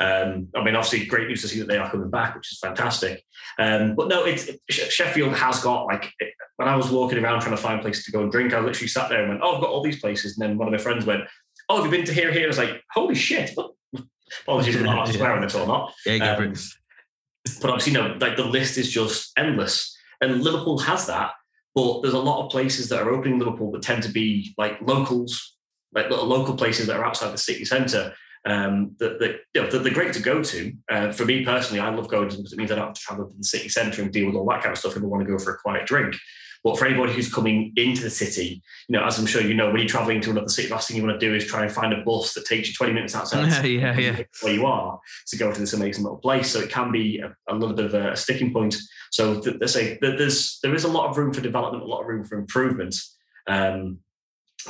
Um, 0.00 0.48
I 0.54 0.62
mean, 0.62 0.76
obviously, 0.76 1.06
great 1.06 1.28
news 1.28 1.42
to 1.42 1.48
see 1.48 1.58
that 1.60 1.68
they 1.68 1.76
are 1.76 1.90
coming 1.90 2.10
back, 2.10 2.34
which 2.34 2.52
is 2.52 2.58
fantastic. 2.58 3.22
Um, 3.58 3.94
but 3.94 4.08
no, 4.08 4.24
it's 4.24 4.48
it, 4.48 4.60
Sheffield 4.68 5.34
has 5.34 5.60
got 5.60 5.86
like 5.86 6.12
when 6.56 6.68
I 6.68 6.76
was 6.76 6.90
walking 6.90 7.18
around 7.18 7.40
trying 7.40 7.56
to 7.56 7.62
find 7.62 7.80
places 7.80 8.04
to 8.04 8.12
go 8.12 8.22
and 8.22 8.30
drink, 8.30 8.52
I 8.52 8.60
literally 8.60 8.88
sat 8.88 9.08
there 9.08 9.20
and 9.20 9.30
went, 9.30 9.40
"Oh, 9.42 9.56
I've 9.56 9.62
got 9.62 9.70
all 9.70 9.82
these 9.82 10.00
places." 10.00 10.36
And 10.36 10.46
then 10.46 10.58
one 10.58 10.68
of 10.68 10.72
my 10.72 10.78
friends 10.78 11.06
went, 11.06 11.22
"Oh, 11.70 11.76
have 11.76 11.84
you 11.86 11.90
been 11.90 12.06
to 12.06 12.12
here? 12.12 12.32
Here?" 12.32 12.44
I 12.44 12.48
was 12.48 12.58
like, 12.58 12.82
"Holy 12.92 13.14
shit! 13.14 13.54
Apologies 14.42 14.76
for 14.76 14.82
not 14.82 15.08
swearing 15.08 15.44
at 15.44 15.54
all, 15.54 15.66
not. 15.66 15.94
Yeah, 16.06 16.36
um, 16.36 16.54
but 17.60 17.70
obviously, 17.70 17.92
know, 17.92 18.16
like 18.20 18.36
the 18.36 18.44
list 18.44 18.78
is 18.78 18.90
just 18.90 19.32
endless, 19.36 19.96
and 20.20 20.42
Liverpool 20.42 20.78
has 20.78 21.06
that. 21.06 21.32
But 21.74 22.02
there's 22.02 22.14
a 22.14 22.18
lot 22.18 22.44
of 22.44 22.50
places 22.50 22.88
that 22.88 23.00
are 23.00 23.10
opening 23.10 23.34
in 23.34 23.38
Liverpool 23.38 23.70
that 23.72 23.82
tend 23.82 24.02
to 24.02 24.10
be 24.10 24.54
like 24.58 24.78
locals, 24.82 25.56
like 25.92 26.10
little 26.10 26.26
local 26.26 26.56
places 26.56 26.86
that 26.86 26.96
are 26.96 27.04
outside 27.04 27.32
the 27.32 27.38
city 27.38 27.64
centre. 27.64 28.12
Um, 28.46 28.96
that, 29.00 29.18
that, 29.20 29.40
you 29.54 29.62
know, 29.62 29.68
they're 29.68 29.92
great 29.92 30.14
to 30.14 30.22
go 30.22 30.42
to. 30.42 30.72
Uh, 30.90 31.12
for 31.12 31.26
me 31.26 31.44
personally, 31.44 31.78
I 31.78 31.94
love 31.94 32.08
going 32.08 32.30
to 32.30 32.36
because 32.36 32.54
it 32.54 32.58
means 32.58 32.72
I 32.72 32.76
don't 32.76 32.86
have 32.86 32.94
to 32.94 33.00
travel 33.00 33.28
to 33.28 33.36
the 33.36 33.44
city 33.44 33.68
centre 33.68 34.02
and 34.02 34.10
deal 34.10 34.26
with 34.26 34.34
all 34.34 34.48
that 34.48 34.62
kind 34.62 34.72
of 34.72 34.78
stuff 34.78 34.96
if 34.96 35.02
I 35.02 35.06
want 35.06 35.24
to 35.26 35.30
go 35.30 35.38
for 35.38 35.54
a 35.54 35.58
quiet 35.58 35.86
drink. 35.86 36.16
But 36.62 36.78
for 36.78 36.86
anybody 36.86 37.14
who's 37.14 37.32
coming 37.32 37.72
into 37.76 38.02
the 38.02 38.10
city, 38.10 38.62
you 38.88 38.92
know, 38.92 39.04
as 39.04 39.18
I'm 39.18 39.26
sure 39.26 39.40
you 39.40 39.54
know, 39.54 39.68
when 39.68 39.78
you're 39.78 39.88
traveling 39.88 40.20
to 40.20 40.30
another 40.30 40.48
city, 40.48 40.68
the 40.68 40.74
last 40.74 40.88
thing 40.88 40.96
you 40.98 41.02
want 41.02 41.18
to 41.18 41.26
do 41.26 41.34
is 41.34 41.46
try 41.46 41.62
and 41.62 41.72
find 41.72 41.92
a 41.92 42.02
bus 42.04 42.34
that 42.34 42.44
takes 42.44 42.68
you 42.68 42.74
20 42.74 42.92
minutes 42.92 43.14
outside 43.14 43.64
yeah, 43.64 43.98
yeah. 43.98 44.22
where 44.42 44.52
you 44.52 44.66
are 44.66 45.00
to 45.28 45.36
go 45.38 45.50
to 45.50 45.58
this 45.58 45.72
amazing 45.72 46.04
little 46.04 46.18
place. 46.18 46.50
So 46.50 46.60
it 46.60 46.70
can 46.70 46.92
be 46.92 47.18
a, 47.18 47.34
a 47.48 47.54
little 47.54 47.74
bit 47.74 47.86
of 47.86 47.94
a 47.94 48.14
sticking 48.14 48.52
point. 48.52 48.76
So 49.10 49.40
th- 49.40 49.56
say 49.70 49.98
that 50.02 50.18
there's 50.18 50.58
there 50.62 50.74
is 50.74 50.84
a 50.84 50.88
lot 50.88 51.08
of 51.08 51.16
room 51.16 51.32
for 51.32 51.40
development, 51.40 51.84
a 51.84 51.86
lot 51.86 52.02
of 52.02 52.08
room 52.08 52.24
for 52.24 52.38
improvement. 52.38 52.94
Um, 53.46 54.00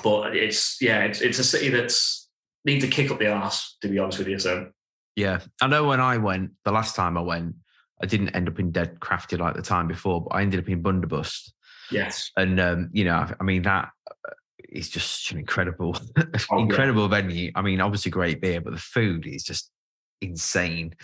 but 0.05 0.37
it's 0.37 0.81
yeah, 0.81 1.01
it's 1.01 1.21
it's 1.21 1.39
a 1.39 1.45
city 1.45 1.71
that's 1.71 2.29
needs 2.65 2.85
a 2.85 2.89
kick 2.89 3.11
up 3.11 3.19
the 3.19 3.33
arse, 3.33 3.77
to 3.81 3.89
be 3.89 3.99
honest 3.99 4.19
with 4.19 4.29
you. 4.29 4.39
So 4.39 4.71
yeah, 5.17 5.41
I 5.61 5.67
know 5.67 5.85
when 5.85 6.01
I 6.01 6.19
went 6.19 6.53
the 6.65 6.73
last 6.73 6.95
time 6.95 7.19
I 7.19 7.23
went, 7.23 7.57
I 8.03 8.07
didn't 8.07 8.31
end 8.31 8.49
up 8.49 8.59
in 8.59 8.71
Dead 8.71 9.01
Crafty 9.01 9.37
like 9.37 9.55
the 9.55 9.63
time 9.63 9.89
before, 9.89 10.23
but 10.23 10.35
I 10.35 10.43
ended 10.43 10.61
up 10.61 10.69
in 10.69 10.83
Bundobust. 10.83 11.53
Yes, 11.91 12.31
and 12.37 12.61
um, 12.61 12.91
you 12.93 13.05
know, 13.05 13.27
I 13.39 13.43
mean 13.43 13.63
that 13.63 13.91
uh, 14.07 14.31
just 14.75 15.25
such 15.25 15.33
an 15.33 15.39
incredible, 15.39 15.97
oh, 16.51 16.59
incredible 16.59 17.03
yeah. 17.03 17.21
venue. 17.21 17.53
I 17.55 17.63
mean, 17.63 17.81
obviously 17.81 18.11
great 18.11 18.41
beer, 18.41 18.61
but 18.61 18.73
the 18.73 18.79
food 18.79 19.27
is 19.27 19.43
just 19.43 19.71
insane. 20.21 20.95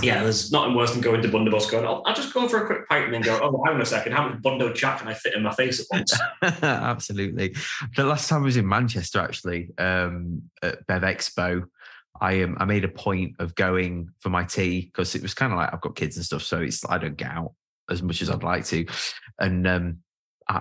Yeah, 0.00 0.22
there's 0.22 0.50
nothing 0.50 0.74
worse 0.74 0.92
than 0.92 1.02
going 1.02 1.20
to 1.20 1.28
Bundobust 1.28 1.70
going, 1.70 1.84
oh, 1.84 2.02
I'll 2.06 2.14
just 2.14 2.32
go 2.32 2.48
for 2.48 2.64
a 2.64 2.66
quick 2.66 2.88
pint 2.88 3.06
and 3.06 3.14
then 3.14 3.20
go, 3.20 3.38
oh, 3.42 3.62
hang 3.66 3.74
on 3.74 3.82
a 3.82 3.86
second, 3.86 4.12
how 4.12 4.26
much 4.26 4.40
Bundo 4.40 4.74
chat 4.74 5.00
can 5.00 5.08
I 5.08 5.12
fit 5.12 5.34
in 5.34 5.42
my 5.42 5.52
face 5.54 5.80
at 5.80 5.86
once? 5.90 6.18
Absolutely. 6.62 7.54
The 7.94 8.04
last 8.04 8.28
time 8.28 8.40
I 8.40 8.46
was 8.46 8.56
in 8.56 8.66
Manchester, 8.66 9.20
actually, 9.20 9.68
um, 9.76 10.44
at 10.62 10.86
Bev 10.86 11.02
Expo, 11.02 11.64
I 12.20 12.42
um, 12.42 12.56
I 12.58 12.64
made 12.64 12.84
a 12.84 12.88
point 12.88 13.36
of 13.38 13.54
going 13.54 14.08
for 14.20 14.30
my 14.30 14.44
tea 14.44 14.82
because 14.82 15.14
it 15.14 15.22
was 15.22 15.34
kind 15.34 15.52
of 15.52 15.58
like 15.58 15.72
I've 15.72 15.80
got 15.80 15.96
kids 15.96 16.16
and 16.16 16.24
stuff, 16.24 16.42
so 16.42 16.60
it's 16.60 16.88
I 16.88 16.98
don't 16.98 17.16
get 17.16 17.30
out 17.30 17.52
as 17.90 18.02
much 18.02 18.22
as 18.22 18.30
I'd 18.30 18.44
like 18.44 18.64
to, 18.66 18.86
and 19.38 19.66
um, 19.66 19.98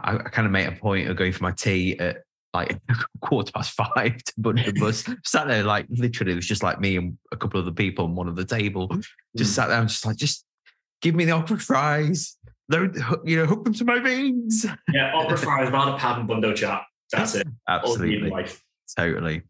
I, 0.04 0.16
I 0.16 0.30
kind 0.30 0.46
of 0.46 0.52
made 0.52 0.68
a 0.68 0.74
point 0.74 1.10
of 1.10 1.16
going 1.16 1.32
for 1.32 1.44
my 1.44 1.52
tea 1.52 1.98
at 2.00 2.24
like 2.54 2.78
quarter 3.22 3.52
past 3.52 3.72
five 3.72 4.18
to 4.24 4.34
the 4.38 4.78
bus. 4.80 5.06
sat 5.24 5.48
there 5.48 5.64
like 5.64 5.86
literally, 5.90 6.34
it 6.34 6.36
was 6.36 6.48
just 6.48 6.64
like 6.64 6.80
me 6.80 6.98
and 6.98 7.18
a 7.32 7.38
couple 7.38 7.60
of 7.60 7.66
the 7.66 7.72
people 7.72 8.06
on 8.06 8.16
one 8.16 8.28
of 8.28 8.36
the 8.36 8.46
table. 8.46 8.88
Just 9.36 9.52
mm. 9.52 9.56
sat 9.56 9.68
there 9.68 9.80
and 9.80 9.90
just 9.90 10.06
like, 10.06 10.18
just 10.18 10.46
give 11.02 11.16
me 11.16 11.26
the 11.26 11.32
okra 11.32 11.60
fries. 11.60 12.38
Don't 12.70 12.96
you 13.26 13.36
know, 13.38 13.46
hook 13.46 13.66
them 13.66 13.74
to 13.74 13.86
my 13.86 14.00
veins. 14.00 14.66
Yeah, 14.94 15.14
okra 15.14 15.38
fries, 15.38 15.72
rather 15.72 15.98
pad 15.98 16.20
and 16.20 16.28
bundo 16.28 16.54
chat. 16.54 16.84
That's 17.12 17.36
it. 17.36 17.48
Absolutely. 17.68 18.32
Totally. 18.96 19.42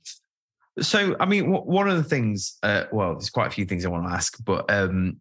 So, 0.80 1.16
I 1.20 1.26
mean, 1.26 1.52
one 1.52 1.90
of 1.90 1.98
the 1.98 2.04
things, 2.04 2.58
uh, 2.64 2.86
well, 2.92 3.14
there's 3.14 3.30
quite 3.30 3.48
a 3.48 3.52
few 3.52 3.66
things 3.66 3.86
I 3.86 3.90
want 3.90 4.08
to 4.08 4.14
ask, 4.14 4.38
but 4.44 4.72
um, 4.72 5.18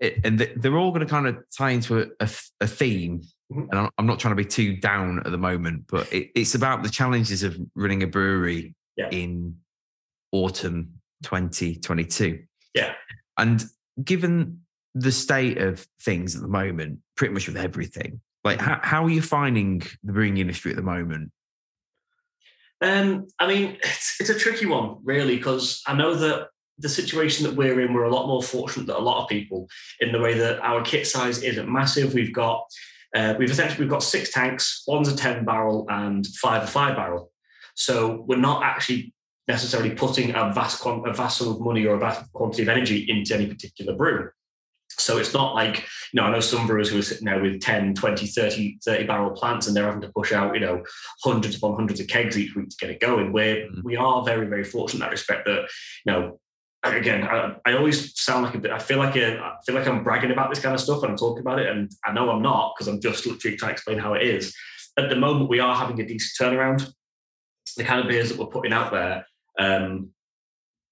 it, 0.00 0.20
and 0.24 0.38
they're 0.38 0.76
all 0.76 0.90
going 0.90 1.06
to 1.06 1.10
kind 1.10 1.28
of 1.28 1.38
tie 1.56 1.70
into 1.70 2.00
a, 2.00 2.06
a, 2.18 2.28
a 2.60 2.66
theme. 2.66 3.22
Mm-hmm. 3.50 3.76
And 3.76 3.90
I'm 3.98 4.06
not 4.06 4.20
trying 4.20 4.32
to 4.32 4.36
be 4.36 4.44
too 4.44 4.76
down 4.76 5.20
at 5.24 5.30
the 5.30 5.38
moment, 5.38 5.86
but 5.88 6.12
it, 6.12 6.30
it's 6.34 6.54
about 6.54 6.82
the 6.82 6.88
challenges 6.88 7.42
of 7.42 7.58
running 7.74 8.02
a 8.02 8.06
brewery 8.06 8.74
yeah. 8.96 9.08
in 9.10 9.56
autumn 10.32 11.00
2022. 11.24 12.42
Yeah. 12.74 12.92
And 13.36 13.64
given 14.02 14.60
the 14.94 15.12
state 15.12 15.58
of 15.58 15.86
things 16.00 16.36
at 16.36 16.42
the 16.42 16.48
moment, 16.48 17.00
pretty 17.16 17.34
much 17.34 17.48
with 17.48 17.56
everything, 17.56 18.20
like 18.44 18.58
mm-hmm. 18.58 18.68
how, 18.68 18.80
how 18.82 19.04
are 19.04 19.10
you 19.10 19.22
finding 19.22 19.82
the 20.04 20.12
brewing 20.12 20.38
industry 20.38 20.70
at 20.70 20.76
the 20.76 20.82
moment? 20.82 21.32
Um, 22.80 23.26
I 23.38 23.46
mean, 23.46 23.76
it's, 23.82 24.16
it's 24.20 24.30
a 24.30 24.38
tricky 24.38 24.66
one, 24.66 24.98
really, 25.02 25.36
because 25.36 25.82
I 25.86 25.94
know 25.94 26.14
that 26.14 26.48
the 26.78 26.88
situation 26.88 27.44
that 27.44 27.54
we're 27.54 27.80
in, 27.80 27.92
we're 27.92 28.04
a 28.04 28.14
lot 28.14 28.26
more 28.26 28.42
fortunate 28.42 28.86
than 28.86 28.96
a 28.96 29.00
lot 29.00 29.22
of 29.22 29.28
people 29.28 29.68
in 30.00 30.12
the 30.12 30.20
way 30.20 30.34
that 30.34 30.60
our 30.60 30.82
kit 30.82 31.06
size 31.06 31.42
isn't 31.42 31.70
massive. 31.70 32.14
We've 32.14 32.32
got 32.32 32.64
uh, 33.14 33.34
we've 33.38 33.50
essentially 33.50 33.80
we've 33.80 33.90
got 33.90 34.02
six 34.02 34.32
tanks, 34.32 34.82
one's 34.86 35.08
a 35.08 35.16
10 35.16 35.44
barrel 35.44 35.86
and 35.88 36.26
five 36.26 36.62
a 36.62 36.66
five 36.66 36.96
barrel. 36.96 37.32
So 37.74 38.24
we're 38.26 38.36
not 38.36 38.62
actually 38.62 39.12
necessarily 39.48 39.90
putting 39.90 40.30
a 40.30 40.52
vast 40.52 40.84
a 40.84 41.12
vast 41.12 41.38
sum 41.38 41.48
of 41.48 41.60
money 41.60 41.86
or 41.86 41.94
a 41.94 41.98
vast 41.98 42.32
quantity 42.32 42.62
of 42.62 42.68
energy 42.68 43.06
into 43.08 43.34
any 43.34 43.46
particular 43.46 43.94
brew. 43.94 44.30
So 44.90 45.18
it's 45.18 45.32
not 45.32 45.54
like, 45.54 45.78
you 46.12 46.20
know, 46.20 46.24
I 46.24 46.30
know 46.30 46.40
some 46.40 46.66
brewers 46.66 46.90
who 46.90 46.98
are 46.98 47.02
sitting 47.02 47.24
there 47.24 47.40
with 47.40 47.60
10, 47.60 47.94
20, 47.94 48.26
30, 48.26 48.78
30 48.84 49.04
barrel 49.06 49.30
plants 49.30 49.66
and 49.66 49.74
they're 49.74 49.84
having 49.84 50.02
to 50.02 50.12
push 50.12 50.32
out, 50.32 50.54
you 50.54 50.60
know, 50.60 50.82
hundreds 51.22 51.56
upon 51.56 51.76
hundreds 51.76 52.00
of 52.00 52.08
kegs 52.08 52.36
each 52.36 52.54
week 52.54 52.68
to 52.68 52.76
get 52.76 52.90
it 52.90 53.00
going. 53.00 53.32
We're, 53.32 53.66
mm-hmm. 53.66 53.80
we 53.82 53.96
are 53.96 54.24
very, 54.24 54.46
very 54.46 54.64
fortunate 54.64 54.98
in 54.98 55.00
that 55.00 55.12
respect 55.12 55.46
that, 55.46 55.68
you 56.04 56.12
know, 56.12 56.40
again, 56.82 57.24
I, 57.24 57.56
I, 57.66 57.74
always 57.74 58.18
sound 58.18 58.44
like 58.44 58.54
a 58.54 58.58
bit. 58.58 58.70
I 58.70 58.78
feel 58.78 58.98
like 58.98 59.16
a, 59.16 59.38
I 59.38 59.56
feel 59.66 59.74
like 59.74 59.86
I'm 59.86 60.02
bragging 60.02 60.30
about 60.30 60.50
this 60.50 60.60
kind 60.60 60.74
of 60.74 60.80
stuff 60.80 61.02
when 61.02 61.10
I'm 61.10 61.16
talking 61.16 61.40
about 61.40 61.58
it, 61.58 61.68
and 61.68 61.90
I 62.04 62.12
know 62.12 62.30
I'm 62.30 62.42
not 62.42 62.74
because 62.74 62.88
I'm 62.88 63.00
just 63.00 63.26
literally 63.26 63.56
trying 63.56 63.70
to 63.70 63.74
explain 63.74 63.98
how 63.98 64.14
it 64.14 64.22
is. 64.22 64.54
At 64.98 65.08
the 65.10 65.16
moment, 65.16 65.50
we 65.50 65.60
are 65.60 65.74
having 65.74 66.00
a 66.00 66.06
decent 66.06 66.52
turnaround. 66.52 66.90
The 67.76 67.84
kind 67.84 68.00
of 68.00 68.08
beers 68.08 68.30
that 68.30 68.38
we're 68.38 68.46
putting 68.46 68.72
out 68.72 68.92
there, 68.92 69.26
um, 69.58 70.10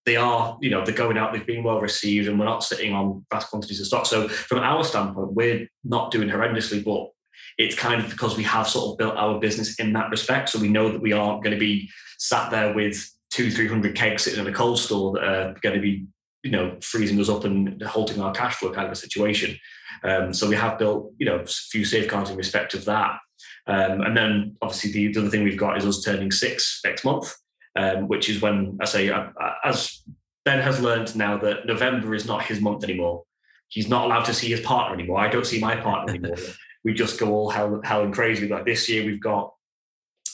they 0.07 0.17
are, 0.17 0.57
you 0.61 0.71
know, 0.71 0.85
they're 0.85 0.95
going 0.95 1.19
out. 1.19 1.33
They've 1.33 1.47
been 1.47 1.65
well 1.65 1.81
received, 1.81 2.29
and 2.29 2.39
we're 2.39 2.45
not 2.45 2.65
sitting 2.65 2.93
on 2.93 3.25
vast 3.31 3.51
quantities 3.51 3.81
of 3.81 3.87
stock. 3.87 4.07
So, 4.07 4.29
from 4.29 4.59
our 4.59 4.85
standpoint, 4.85 5.33
we're 5.33 5.69
not 5.85 6.11
doing 6.11 6.29
horrendously, 6.29 6.85
but 6.85 7.11
it's 7.57 7.75
kind 7.75 8.01
of 8.03 8.11
because 8.11 8.37
we 8.37 8.45
have 8.45 8.69
sort 8.69 8.93
of 8.93 8.99
built 8.99 9.17
our 9.17 9.41
business 9.41 9.79
in 9.81 9.93
that 9.95 10.11
respect. 10.11 10.51
So 10.51 10.61
we 10.61 10.69
know 10.69 10.93
that 10.93 11.01
we 11.01 11.13
aren't 11.13 11.43
going 11.43 11.55
to 11.55 11.61
be 11.61 11.91
sat 12.19 12.51
there 12.51 12.73
with 12.73 13.11
two, 13.39 13.53
three 13.53 13.69
hundred 13.69 13.95
kegs 13.95 14.25
sitting 14.25 14.41
in 14.41 14.53
a 14.53 14.53
cold 14.53 14.81
store 14.81 15.13
that 15.13 15.23
are 15.23 15.55
going 15.63 15.77
to 15.77 15.81
be, 15.81 16.05
you 16.43 16.51
know, 16.51 16.77
freezing 16.81 17.21
us 17.21 17.29
up 17.29 17.45
and 17.45 17.81
halting 17.83 18.21
our 18.21 18.33
cash 18.33 18.57
flow 18.57 18.73
kind 18.73 18.87
of 18.87 18.93
a 18.93 18.97
situation. 18.97 19.57
Um, 20.03 20.35
so 20.35 20.49
we 20.49 20.57
have 20.57 20.77
built, 20.77 21.13
you 21.19 21.27
know, 21.27 21.37
a 21.37 21.47
few 21.47 21.85
safeguards 21.85 22.31
in 22.31 22.37
respect 22.37 22.75
of 22.75 22.85
that. 22.87 23.19
Um, 23.69 24.01
and 24.01 24.17
then 24.17 24.57
obviously 24.61 24.91
the, 24.91 25.13
the, 25.13 25.21
other 25.21 25.31
thing 25.31 25.45
we've 25.45 25.57
got 25.57 25.79
is 25.79 25.87
us 25.87 26.03
turning 26.03 26.33
six 26.33 26.81
next 26.85 27.05
month, 27.05 27.33
um, 27.77 28.09
which 28.09 28.29
is 28.29 28.43
when 28.43 28.77
I 28.81 28.87
say, 28.87 29.09
uh, 29.09 29.29
as 29.65 30.03
Ben 30.45 30.61
has 30.61 30.81
learned 30.81 31.15
now 31.15 31.39
that 31.39 31.65
November 31.65 32.17
is 32.17 32.27
not 32.27 32.45
his 32.45 32.61
month 32.61 32.83
anymore. 32.83 33.23
He's 33.69 33.89
not 33.89 34.07
allowed 34.07 34.25
to 34.25 34.35
see 34.35 34.49
his 34.49 34.63
partner 34.63 34.95
anymore. 34.95 35.21
I 35.21 35.29
don't 35.29 35.47
see 35.47 35.61
my 35.61 35.77
partner 35.77 36.15
anymore. 36.15 36.39
we 36.85 36.93
just 36.93 37.21
go 37.21 37.33
all 37.33 37.51
hell, 37.51 37.81
hell 37.85 38.03
and 38.03 38.13
crazy. 38.13 38.49
Like 38.49 38.65
this 38.65 38.89
year, 38.89 39.05
we've 39.05 39.21
got 39.21 39.53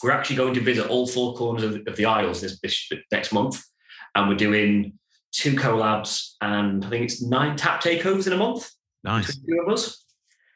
we're 0.05 0.11
actually 0.11 0.37
going 0.37 0.55
to 0.55 0.61
visit 0.61 0.87
all 0.89 1.07
four 1.07 1.35
corners 1.35 1.65
of, 1.65 1.83
of 1.87 1.97
the 1.97 2.05
Isles 2.05 2.43
this, 2.43 2.61
this, 2.61 2.93
next 3.11 3.33
month, 3.33 3.63
and 4.15 4.29
we're 4.29 4.37
doing 4.37 4.99
two 5.33 5.55
collabs 5.55 6.35
and 6.41 6.85
I 6.85 6.91
think 6.91 7.05
it's 7.05 7.23
nine 7.23 7.57
tap 7.57 7.83
takeovers 7.83 8.27
in 8.27 8.35
a 8.35 8.37
month. 8.37 8.71
Nice, 9.03 9.35
two 9.35 9.61
of 9.67 9.73
us. 9.73 10.05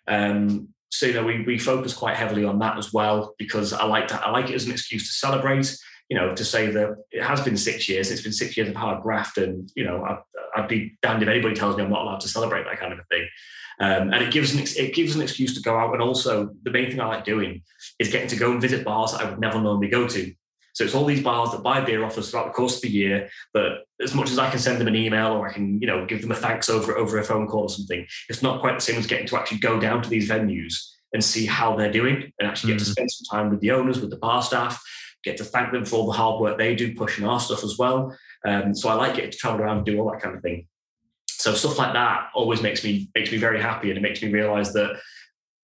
Um, 0.07 0.69
so 0.91 1.07
you 1.07 1.15
know, 1.15 1.25
we 1.25 1.43
we 1.45 1.59
focus 1.59 1.95
quite 1.95 2.17
heavily 2.17 2.45
on 2.45 2.59
that 2.61 2.77
as 2.79 2.93
well 2.93 3.35
because 3.39 3.73
I 3.73 3.85
like 3.85 4.09
to 4.09 4.27
I 4.27 4.31
like 4.31 4.51
it 4.51 4.55
as 4.55 4.67
an 4.67 4.73
excuse 4.73 5.09
to 5.09 5.15
celebrate. 5.15 5.77
You 6.09 6.17
know, 6.17 6.35
to 6.35 6.45
say 6.45 6.71
that 6.71 6.97
it 7.11 7.23
has 7.23 7.43
been 7.43 7.57
six 7.57 7.89
years. 7.89 8.11
It's 8.11 8.23
been 8.23 8.33
six 8.33 8.57
years 8.57 8.69
of 8.69 8.77
hard 8.77 9.03
graft, 9.03 9.37
and 9.37 9.71
you 9.75 9.85
know, 9.85 10.05
I'd, 10.05 10.19
I'd 10.57 10.69
be 10.69 10.97
damned 11.03 11.23
if 11.23 11.29
anybody 11.29 11.55
tells 11.55 11.77
me 11.77 11.83
I'm 11.83 11.91
not 11.91 12.03
allowed 12.03 12.21
to 12.21 12.29
celebrate 12.29 12.65
that 12.65 12.81
kind 12.81 12.93
of 12.93 12.99
a 12.99 13.05
thing. 13.11 13.27
Um, 13.81 14.13
and 14.13 14.25
it 14.25 14.33
gives 14.33 14.55
an 14.55 14.61
it 14.61 14.95
gives 14.95 15.15
an 15.15 15.23
excuse 15.23 15.55
to 15.55 15.63
go 15.63 15.77
out. 15.77 15.93
And 15.93 16.03
also, 16.03 16.51
the 16.65 16.71
main 16.71 16.91
thing 16.91 17.01
I 17.01 17.07
like 17.07 17.25
doing 17.25 17.63
is 17.99 18.11
getting 18.11 18.29
to 18.29 18.37
go 18.37 18.51
and 18.51 18.61
visit 18.61 18.85
bars 18.85 19.13
that 19.13 19.21
I 19.21 19.31
would 19.31 19.41
never 19.41 19.61
normally 19.61 19.89
go 19.89 20.09
to. 20.09 20.35
So 20.75 20.85
it's 20.85 20.95
all 20.95 21.05
these 21.05 21.23
bars 21.23 21.51
that 21.51 21.63
buy 21.63 21.81
beer 21.81 22.05
off 22.05 22.19
us 22.19 22.31
throughout 22.31 22.47
the 22.47 22.53
course 22.53 22.77
of 22.77 22.83
the 22.83 22.91
year. 22.91 23.29
But 23.53 23.85
as 24.01 24.15
much 24.15 24.31
as 24.31 24.39
I 24.39 24.49
can 24.49 24.61
send 24.61 24.81
them 24.81 24.87
an 24.87 24.95
email 24.95 25.33
or 25.33 25.49
I 25.49 25.53
can, 25.53 25.81
you 25.81 25.89
know, 25.89 26.07
give 26.07 26.23
them 26.23 26.31
a 26.31 26.37
thanks 26.37 26.69
over 26.69 26.97
over 26.97 27.19
a 27.19 27.25
phone 27.25 27.47
call 27.47 27.63
or 27.63 27.69
something, 27.69 28.07
it's 28.29 28.43
not 28.43 28.61
quite 28.61 28.75
the 28.77 28.81
same 28.81 28.99
as 28.99 29.07
getting 29.07 29.27
to 29.29 29.37
actually 29.37 29.59
go 29.59 29.81
down 29.81 30.03
to 30.03 30.09
these 30.09 30.29
venues 30.29 30.75
and 31.13 31.25
see 31.25 31.47
how 31.47 31.75
they're 31.75 31.93
doing 31.93 32.33
and 32.39 32.49
actually 32.49 32.73
get 32.73 32.81
mm-hmm. 32.81 32.85
to 32.85 32.91
spend 32.91 33.11
some 33.11 33.39
time 33.39 33.51
with 33.51 33.61
the 33.61 33.71
owners, 33.71 34.01
with 34.01 34.11
the 34.11 34.19
bar 34.19 34.43
staff, 34.43 34.83
get 35.25 35.37
to 35.39 35.45
thank 35.45 35.73
them 35.73 35.85
for 35.85 35.97
all 35.97 36.07
the 36.07 36.13
hard 36.13 36.41
work 36.41 36.59
they 36.59 36.75
do 36.75 36.95
pushing 36.95 37.27
our 37.27 37.41
stuff 37.41 37.65
as 37.65 37.77
well. 37.79 38.17
Um, 38.47 38.75
so 38.75 38.89
I 38.89 38.95
like 38.95 39.15
getting 39.15 39.31
to 39.31 39.37
travel 39.37 39.61
around 39.61 39.79
and 39.79 39.87
do 39.87 39.99
all 39.99 40.11
that 40.11 40.21
kind 40.21 40.37
of 40.37 40.43
thing. 40.43 40.67
So 41.39 41.55
stuff 41.55 41.79
like 41.79 41.93
that 41.93 42.31
always 42.35 42.63
makes 42.63 42.83
me 42.85 43.09
makes 43.15 43.31
me 43.31 43.39
very 43.39 43.61
happy, 43.61 43.91
and 43.91 43.99
it 43.99 44.03
makes 44.03 44.23
me 44.23 44.31
realise 44.31 44.73
that 44.73 45.01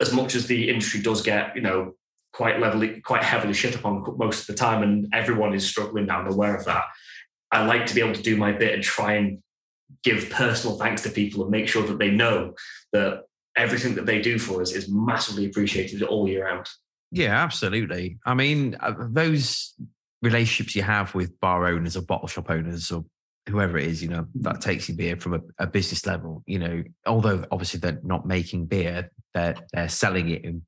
as 0.00 0.12
much 0.12 0.34
as 0.34 0.46
the 0.46 0.68
industry 0.68 1.00
does 1.02 1.22
get, 1.22 1.54
you 1.54 1.62
know, 1.62 1.94
quite 2.32 2.60
levelly, 2.60 3.00
quite 3.00 3.22
heavily 3.22 3.54
shit 3.54 3.74
upon 3.74 4.04
most 4.16 4.42
of 4.42 4.46
the 4.48 4.54
time, 4.54 4.82
and 4.82 5.08
everyone 5.12 5.54
is 5.54 5.66
struggling 5.68 6.06
now. 6.06 6.20
I'm 6.20 6.32
aware 6.32 6.56
of 6.56 6.64
that. 6.64 6.84
I 7.50 7.64
like 7.64 7.86
to 7.86 7.94
be 7.94 8.00
able 8.00 8.14
to 8.14 8.22
do 8.22 8.36
my 8.36 8.52
bit 8.52 8.74
and 8.74 8.82
try 8.82 9.14
and 9.14 9.38
give 10.02 10.30
personal 10.30 10.76
thanks 10.76 11.02
to 11.02 11.10
people 11.10 11.42
and 11.42 11.50
make 11.50 11.68
sure 11.68 11.86
that 11.86 11.98
they 11.98 12.10
know 12.10 12.54
that 12.92 13.24
everything 13.56 13.94
that 13.94 14.06
they 14.06 14.20
do 14.20 14.38
for 14.38 14.60
us 14.60 14.72
is 14.72 14.88
massively 14.88 15.46
appreciated 15.46 16.02
all 16.02 16.28
year 16.28 16.46
round. 16.46 16.68
Yeah, 17.12 17.42
absolutely. 17.42 18.18
I 18.26 18.34
mean, 18.34 18.76
uh, 18.80 18.94
those 18.98 19.74
relationships 20.22 20.74
you 20.74 20.82
have 20.82 21.14
with 21.14 21.38
bar 21.38 21.66
owners 21.66 21.96
or 21.96 22.02
bottle 22.02 22.26
shop 22.26 22.50
owners 22.50 22.90
or 22.90 23.04
whoever 23.48 23.78
it 23.78 23.86
is, 23.86 24.02
you 24.02 24.08
know, 24.08 24.26
that 24.36 24.60
takes 24.60 24.88
your 24.88 24.96
beer 24.96 25.16
from 25.16 25.34
a, 25.34 25.40
a, 25.58 25.66
business 25.66 26.06
level, 26.06 26.42
you 26.46 26.58
know, 26.58 26.82
although 27.06 27.44
obviously 27.50 27.80
they're 27.80 28.00
not 28.02 28.26
making 28.26 28.66
beer, 28.66 29.10
they're 29.34 29.56
they're 29.72 29.88
selling 29.88 30.30
it 30.30 30.44
in 30.44 30.62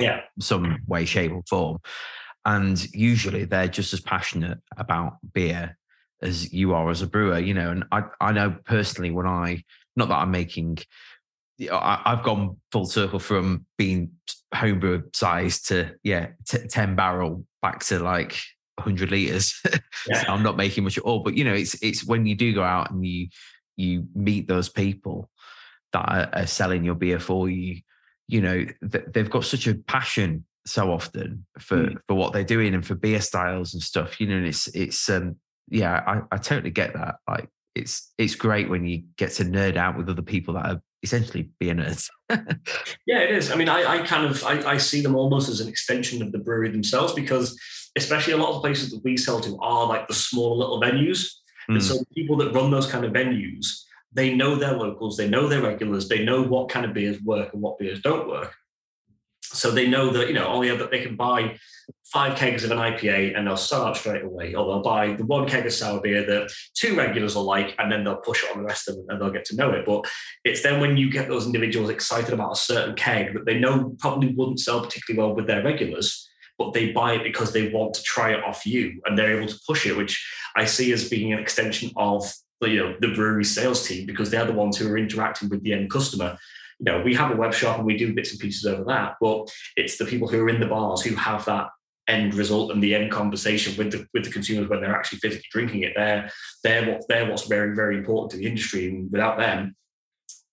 yeah 0.00 0.20
some 0.40 0.78
way, 0.86 1.04
shape, 1.04 1.32
or 1.32 1.42
form. 1.48 1.78
And 2.44 2.82
usually 2.94 3.44
they're 3.44 3.68
just 3.68 3.92
as 3.92 4.00
passionate 4.00 4.58
about 4.76 5.18
beer 5.34 5.76
as 6.22 6.52
you 6.52 6.74
are 6.74 6.90
as 6.90 7.02
a 7.02 7.06
brewer, 7.06 7.38
you 7.38 7.54
know. 7.54 7.70
And 7.70 7.84
I, 7.92 8.04
I 8.20 8.32
know 8.32 8.56
personally 8.64 9.10
when 9.10 9.26
I 9.26 9.62
not 9.96 10.08
that 10.08 10.16
I'm 10.16 10.30
making 10.30 10.78
I, 11.70 12.02
have 12.04 12.22
gone 12.22 12.56
full 12.70 12.86
circle 12.86 13.18
from 13.18 13.66
being 13.78 14.12
homebrew 14.54 15.02
size 15.14 15.62
to 15.62 15.94
yeah, 16.02 16.28
t- 16.46 16.66
10 16.68 16.96
barrel 16.96 17.44
back 17.62 17.80
to 17.84 17.98
like 17.98 18.38
100 18.76 19.10
liters. 19.10 19.60
Yeah. 20.08 20.22
so 20.22 20.28
I'm 20.28 20.42
not 20.44 20.56
making 20.56 20.84
much 20.84 20.98
at 20.98 21.04
all. 21.04 21.20
But 21.20 21.36
you 21.36 21.42
know, 21.44 21.54
it's 21.54 21.74
it's 21.82 22.04
when 22.04 22.26
you 22.26 22.36
do 22.36 22.54
go 22.54 22.62
out 22.62 22.92
and 22.92 23.04
you 23.04 23.28
you 23.76 24.06
meet 24.14 24.46
those 24.46 24.68
people 24.68 25.28
that 25.92 26.00
are, 26.08 26.28
are 26.42 26.46
selling 26.46 26.84
your 26.84 26.94
beer 26.94 27.18
for 27.18 27.48
you. 27.48 27.80
You 28.28 28.40
know, 28.40 28.64
th- 28.92 29.04
they've 29.12 29.30
got 29.30 29.44
such 29.44 29.66
a 29.66 29.74
passion 29.74 30.44
so 30.64 30.92
often 30.92 31.44
for 31.58 31.76
Mm. 31.76 31.98
for 32.06 32.14
what 32.14 32.32
they're 32.32 32.44
doing 32.44 32.72
and 32.74 32.86
for 32.86 32.94
beer 32.94 33.20
styles 33.20 33.74
and 33.74 33.82
stuff. 33.82 34.20
You 34.20 34.28
know, 34.28 34.36
and 34.36 34.46
it's 34.46 34.68
it's 34.68 35.08
um 35.10 35.36
yeah, 35.68 36.02
I, 36.06 36.22
I 36.34 36.38
totally 36.38 36.70
get 36.70 36.94
that. 36.94 37.16
Like 37.28 37.48
it's 37.74 38.12
it's 38.18 38.36
great 38.36 38.68
when 38.70 38.86
you 38.86 39.02
get 39.16 39.32
to 39.32 39.44
nerd 39.44 39.76
out 39.76 39.96
with 39.98 40.08
other 40.08 40.22
people 40.22 40.54
that 40.54 40.66
are 40.66 40.82
essentially 41.02 41.50
beer 41.58 41.74
nerds. 41.74 42.08
Yeah, 43.06 43.18
it 43.20 43.30
is. 43.30 43.50
I 43.50 43.56
mean, 43.56 43.68
I, 43.68 43.84
I 43.84 44.06
kind 44.06 44.24
of 44.26 44.42
I, 44.44 44.72
I 44.72 44.76
see 44.78 45.00
them 45.00 45.14
almost 45.16 45.48
as 45.48 45.60
an 45.60 45.68
extension 45.68 46.22
of 46.22 46.30
the 46.32 46.38
brewery 46.38 46.70
themselves 46.70 47.12
because 47.12 47.58
especially 47.96 48.34
a 48.34 48.36
lot 48.36 48.50
of 48.50 48.56
the 48.56 48.60
places 48.68 48.90
that 48.90 49.02
we 49.04 49.16
sell 49.16 49.40
to 49.40 49.58
are 49.60 49.86
like 49.86 50.06
the 50.06 50.14
small 50.14 50.58
little 50.58 50.80
venues. 50.80 51.30
And 51.68 51.78
Mm. 51.78 51.82
so 51.82 52.04
people 52.14 52.36
that 52.36 52.52
run 52.52 52.70
those 52.70 52.86
kind 52.86 53.04
of 53.04 53.12
venues, 53.12 53.82
they 54.12 54.34
know 54.34 54.54
their 54.54 54.74
locals, 54.74 55.16
they 55.16 55.28
know 55.28 55.48
their 55.48 55.62
regulars, 55.62 56.08
they 56.08 56.24
know 56.24 56.42
what 56.42 56.68
kind 56.68 56.84
of 56.86 56.94
beers 56.94 57.20
work 57.22 57.52
and 57.52 57.62
what 57.62 57.78
beers 57.78 58.00
don't 58.00 58.28
work. 58.28 58.54
So 59.42 59.70
they 59.70 59.86
know 59.88 60.10
that, 60.10 60.28
you 60.28 60.34
know, 60.34 60.46
oh 60.48 60.62
yeah, 60.62 60.74
that 60.74 60.90
they 60.90 61.00
can 61.00 61.16
buy 61.16 61.56
five 62.12 62.36
kegs 62.36 62.64
of 62.64 62.70
an 62.72 62.78
IPA 62.78 63.36
and 63.36 63.46
they'll 63.46 63.56
sell 63.56 63.84
out 63.84 63.96
straight 63.96 64.22
away. 64.22 64.54
Or 64.54 64.66
they'll 64.66 64.82
buy 64.82 65.14
the 65.14 65.24
one 65.24 65.48
keg 65.48 65.66
of 65.66 65.72
sour 65.72 66.00
beer 66.00 66.24
that 66.26 66.50
two 66.74 66.96
regulars 66.96 67.36
will 67.36 67.44
like, 67.44 67.74
and 67.78 67.90
then 67.90 68.04
they'll 68.04 68.16
push 68.16 68.42
it 68.44 68.50
on 68.50 68.58
the 68.58 68.66
rest 68.66 68.88
of 68.88 68.96
them 68.96 69.06
and 69.08 69.20
they'll 69.20 69.30
get 69.30 69.44
to 69.46 69.56
know 69.56 69.70
it. 69.70 69.86
But 69.86 70.06
it's 70.44 70.62
then 70.62 70.80
when 70.80 70.96
you 70.96 71.10
get 71.10 71.28
those 71.28 71.46
individuals 71.46 71.90
excited 71.90 72.34
about 72.34 72.52
a 72.52 72.56
certain 72.56 72.94
keg 72.96 73.34
that 73.34 73.46
they 73.46 73.58
know 73.58 73.94
probably 73.98 74.34
wouldn't 74.34 74.60
sell 74.60 74.82
particularly 74.82 75.24
well 75.26 75.36
with 75.36 75.46
their 75.46 75.62
regulars, 75.62 76.28
but 76.58 76.72
they 76.72 76.92
buy 76.92 77.14
it 77.14 77.22
because 77.22 77.52
they 77.52 77.70
want 77.70 77.94
to 77.94 78.02
try 78.02 78.32
it 78.32 78.42
off 78.44 78.66
you 78.66 79.00
and 79.04 79.16
they're 79.16 79.36
able 79.36 79.48
to 79.48 79.60
push 79.66 79.86
it, 79.86 79.96
which 79.96 80.26
I 80.56 80.64
see 80.64 80.92
as 80.92 81.08
being 81.08 81.32
an 81.32 81.38
extension 81.38 81.90
of 81.96 82.32
the, 82.60 82.70
you 82.70 82.82
know 82.82 82.96
the 83.00 83.14
brewery 83.14 83.44
sales 83.44 83.86
team 83.86 84.06
because 84.06 84.30
they're 84.30 84.46
the 84.46 84.52
ones 84.52 84.76
who 84.76 84.90
are 84.90 84.98
interacting 84.98 85.48
with 85.48 85.62
the 85.62 85.72
end 85.72 85.90
customer. 85.90 86.38
You 86.78 86.84
know, 86.84 87.02
we 87.02 87.14
have 87.14 87.30
a 87.30 87.36
web 87.36 87.54
shop 87.54 87.78
and 87.78 87.86
we 87.86 87.96
do 87.96 88.14
bits 88.14 88.32
and 88.32 88.40
pieces 88.40 88.66
over 88.66 88.84
that, 88.84 89.16
but 89.20 89.50
it's 89.76 89.96
the 89.96 90.04
people 90.04 90.28
who 90.28 90.40
are 90.40 90.48
in 90.48 90.60
the 90.60 90.66
bars 90.66 91.02
who 91.02 91.14
have 91.14 91.44
that 91.46 91.68
end 92.08 92.34
result 92.34 92.70
and 92.70 92.82
the 92.82 92.94
end 92.94 93.10
conversation 93.10 93.76
with 93.76 93.92
the 93.92 94.06
with 94.14 94.24
the 94.24 94.30
consumers 94.30 94.68
when 94.68 94.80
they're 94.80 94.94
actually 94.94 95.18
physically 95.18 95.48
drinking 95.50 95.82
it. 95.82 95.92
They're 95.96 96.30
they're 96.62 96.90
what 96.90 97.08
they're 97.08 97.28
what's 97.28 97.46
very 97.46 97.74
very 97.74 97.98
important 97.98 98.32
to 98.32 98.36
the 98.38 98.46
industry, 98.46 98.88
and 98.88 99.10
without 99.10 99.38
them, 99.38 99.76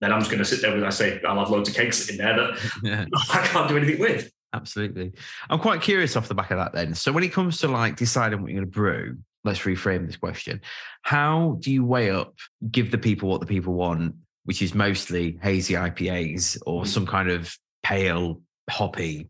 then 0.02 0.12
I'm 0.12 0.20
just 0.20 0.32
going 0.32 0.44
to 0.44 0.46
sit 0.46 0.62
there 0.62 0.74
with 0.74 0.84
I 0.84 0.90
say 0.90 1.22
I'll 1.28 1.40
have 1.40 1.50
loads 1.50 1.70
of 1.70 1.76
cakes 1.76 2.10
in 2.10 2.18
there 2.18 2.36
that 2.36 2.72
yeah. 2.84 3.06
I 3.34 3.48
can't 3.48 3.70
do 3.70 3.78
anything 3.78 4.00
with. 4.00 4.32
Absolutely. 4.54 5.12
I'm 5.50 5.60
quite 5.60 5.82
curious 5.82 6.16
off 6.16 6.28
the 6.28 6.36
back 6.36 6.52
of 6.52 6.58
that 6.58 6.74
then. 6.74 6.94
So 6.94 7.12
when 7.12 7.24
it 7.24 7.34
comes 7.34 7.60
to 7.60 7.68
like 7.68 7.96
deciding 7.96 8.42
what 8.42 8.52
you're 8.52 8.62
going 8.62 8.72
to 8.72 8.76
brew, 8.76 9.18
let's 9.44 9.60
reframe 9.62 10.06
this 10.06 10.16
question. 10.18 10.62
How 11.02 11.58
do 11.60 11.72
you 11.72 11.84
weigh 11.84 12.12
up, 12.12 12.36
give 12.70 12.92
the 12.92 12.98
people 12.98 13.30
what 13.30 13.40
the 13.42 13.48
people 13.48 13.74
want, 13.74 14.16
which 14.46 14.62
is 14.62 14.74
mostly 14.76 15.40
hazy 15.42 15.74
IPAs 15.74 16.60
or 16.66 16.84
Mm. 16.84 16.88
some 16.88 17.06
kind 17.08 17.30
of 17.30 17.58
pale, 17.82 18.42
hoppy 18.70 19.30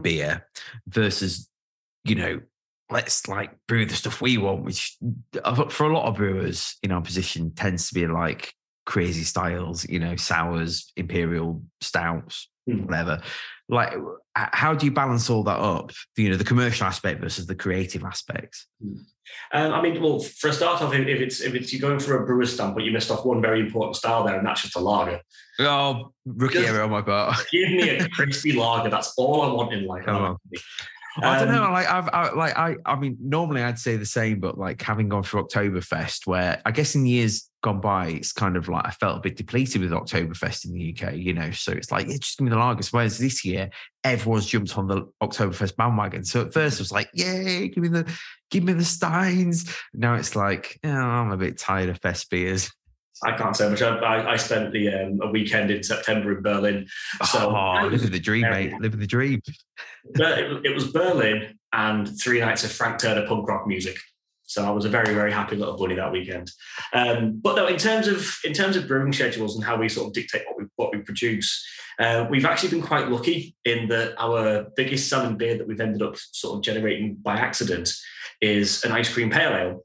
beer 0.00 0.46
versus, 0.86 1.48
you 2.04 2.14
know, 2.14 2.40
let's 2.88 3.26
like 3.26 3.50
brew 3.66 3.84
the 3.84 3.94
stuff 3.94 4.20
we 4.20 4.38
want, 4.38 4.62
which 4.62 4.96
for 5.70 5.86
a 5.90 5.92
lot 5.92 6.06
of 6.06 6.14
brewers 6.16 6.76
in 6.84 6.92
our 6.92 7.02
position 7.02 7.50
tends 7.52 7.88
to 7.88 7.94
be 7.94 8.06
like 8.06 8.54
crazy 8.84 9.24
styles, 9.24 9.84
you 9.88 9.98
know, 9.98 10.14
sours, 10.14 10.92
imperial 10.96 11.62
stouts, 11.80 12.48
Mm. 12.68 12.86
whatever. 12.86 13.22
Like, 13.68 13.94
how 14.34 14.74
do 14.74 14.86
you 14.86 14.92
balance 14.92 15.28
all 15.28 15.42
that 15.44 15.58
up? 15.58 15.90
You 16.16 16.30
know, 16.30 16.36
the 16.36 16.44
commercial 16.44 16.86
aspect 16.86 17.20
versus 17.20 17.46
the 17.46 17.54
creative 17.56 18.04
aspect. 18.04 18.64
Um, 19.52 19.72
I 19.72 19.82
mean, 19.82 20.00
well, 20.00 20.20
for 20.20 20.50
a 20.50 20.52
start 20.52 20.82
off, 20.82 20.94
if 20.94 21.06
if 21.08 21.20
it's 21.20 21.40
if 21.40 21.54
it's 21.54 21.72
you're 21.72 21.80
going 21.80 21.98
for 21.98 22.22
a 22.22 22.26
brewer's 22.26 22.52
stamp, 22.54 22.74
but 22.76 22.84
you 22.84 22.92
missed 22.92 23.10
off 23.10 23.24
one 23.24 23.42
very 23.42 23.60
important 23.60 23.96
style 23.96 24.22
there, 24.24 24.36
and 24.38 24.46
that's 24.46 24.62
just 24.62 24.76
a 24.76 24.80
lager. 24.80 25.20
Oh, 25.58 26.12
rookie 26.24 26.58
error 26.58 26.82
on 26.82 26.90
my 26.90 27.02
part. 27.02 27.36
Give 27.50 27.70
me 27.70 27.88
a 27.88 28.08
crispy 28.08 28.52
lager. 28.52 28.88
That's 28.88 29.14
all 29.16 29.42
I 29.42 29.52
want 29.52 29.72
in 29.72 29.84
life. 29.86 30.06
On. 30.06 30.36
I 31.22 31.38
don't 31.40 31.48
Um, 31.48 31.54
know. 31.54 31.70
Like 31.72 31.88
I've, 31.88 32.08
I, 32.12 32.30
like 32.34 32.56
I, 32.58 32.76
I 32.84 32.94
mean, 32.96 33.16
normally 33.20 33.62
I'd 33.62 33.78
say 33.78 33.96
the 33.96 34.06
same, 34.06 34.38
but 34.38 34.58
like 34.58 34.80
having 34.82 35.08
gone 35.08 35.22
through 35.22 35.44
Oktoberfest, 35.44 36.26
where 36.26 36.60
I 36.64 36.70
guess 36.70 36.94
in 36.94 37.06
years 37.06 37.50
gone 37.66 37.80
by, 37.80 38.06
it's 38.06 38.32
kind 38.32 38.56
of 38.56 38.68
like 38.68 38.86
I 38.86 38.92
felt 38.92 39.18
a 39.18 39.20
bit 39.20 39.36
depleted 39.36 39.80
with 39.80 39.90
Oktoberfest 39.90 40.66
in 40.66 40.72
the 40.72 40.96
UK, 40.96 41.16
you 41.16 41.34
know. 41.34 41.50
So 41.50 41.72
it's 41.72 41.90
like, 41.90 42.06
yeah, 42.06 42.16
just 42.16 42.38
give 42.38 42.44
me 42.44 42.50
the 42.50 42.56
lagers. 42.56 42.92
Whereas 42.92 43.18
this 43.18 43.44
year, 43.44 43.70
everyone's 44.04 44.46
jumped 44.46 44.78
on 44.78 44.86
the 44.86 45.02
Oktoberfest 45.20 45.74
bandwagon. 45.74 46.24
So 46.24 46.42
at 46.42 46.54
first 46.54 46.78
it 46.78 46.82
was 46.82 46.92
like, 46.92 47.10
yay, 47.12 47.66
give 47.66 47.82
me 47.82 47.88
the, 47.88 48.08
give 48.52 48.62
me 48.62 48.72
the 48.72 48.84
Steins. 48.84 49.68
Now 49.92 50.14
it's 50.14 50.36
like, 50.36 50.78
oh, 50.84 50.90
I'm 50.90 51.32
a 51.32 51.36
bit 51.36 51.58
tired 51.58 51.88
of 51.88 52.00
fest 52.00 52.30
beers. 52.30 52.70
I 53.24 53.32
can't 53.32 53.56
say 53.56 53.68
much. 53.68 53.82
I, 53.82 54.32
I, 54.32 54.36
spent 54.36 54.72
the 54.72 54.92
um, 54.92 55.18
a 55.22 55.30
weekend 55.30 55.70
in 55.70 55.82
September 55.82 56.36
in 56.36 56.42
Berlin. 56.42 56.86
So 57.24 57.50
oh, 57.50 57.88
living 57.88 58.10
the 58.12 58.20
dream, 58.20 58.42
mate. 58.42 58.74
Living 58.78 59.00
the 59.00 59.06
dream. 59.06 59.40
It, 60.14 60.66
it 60.66 60.74
was 60.74 60.92
Berlin 60.92 61.58
and 61.72 62.20
three 62.20 62.40
nights 62.40 62.62
of 62.62 62.70
Frank 62.70 63.00
Turner 63.00 63.26
punk 63.26 63.48
rock 63.48 63.66
music. 63.66 63.96
So 64.46 64.64
I 64.64 64.70
was 64.70 64.84
a 64.84 64.88
very, 64.88 65.12
very 65.12 65.32
happy 65.32 65.56
little 65.56 65.76
bunny 65.76 65.96
that 65.96 66.12
weekend. 66.12 66.50
Um, 66.92 67.40
but 67.42 67.56
no, 67.56 67.66
in 67.66 67.76
terms 67.76 68.06
of 68.06 68.38
in 68.44 68.52
terms 68.52 68.76
of 68.76 68.86
brewing 68.86 69.12
schedules 69.12 69.56
and 69.56 69.64
how 69.64 69.76
we 69.76 69.88
sort 69.88 70.06
of 70.06 70.12
dictate 70.12 70.42
what 70.46 70.56
we 70.58 70.64
what 70.76 70.92
we 70.92 71.00
produce, 71.00 71.66
uh, 71.98 72.26
we've 72.30 72.44
actually 72.44 72.70
been 72.70 72.82
quite 72.82 73.08
lucky 73.08 73.56
in 73.64 73.88
that 73.88 74.14
our 74.18 74.66
biggest 74.76 75.08
selling 75.08 75.36
beer 75.36 75.58
that 75.58 75.66
we've 75.66 75.80
ended 75.80 76.00
up 76.00 76.16
sort 76.16 76.56
of 76.56 76.62
generating 76.62 77.16
by 77.16 77.36
accident 77.36 77.92
is 78.40 78.84
an 78.84 78.92
ice 78.92 79.12
cream 79.12 79.30
pale 79.30 79.54
ale. 79.54 79.84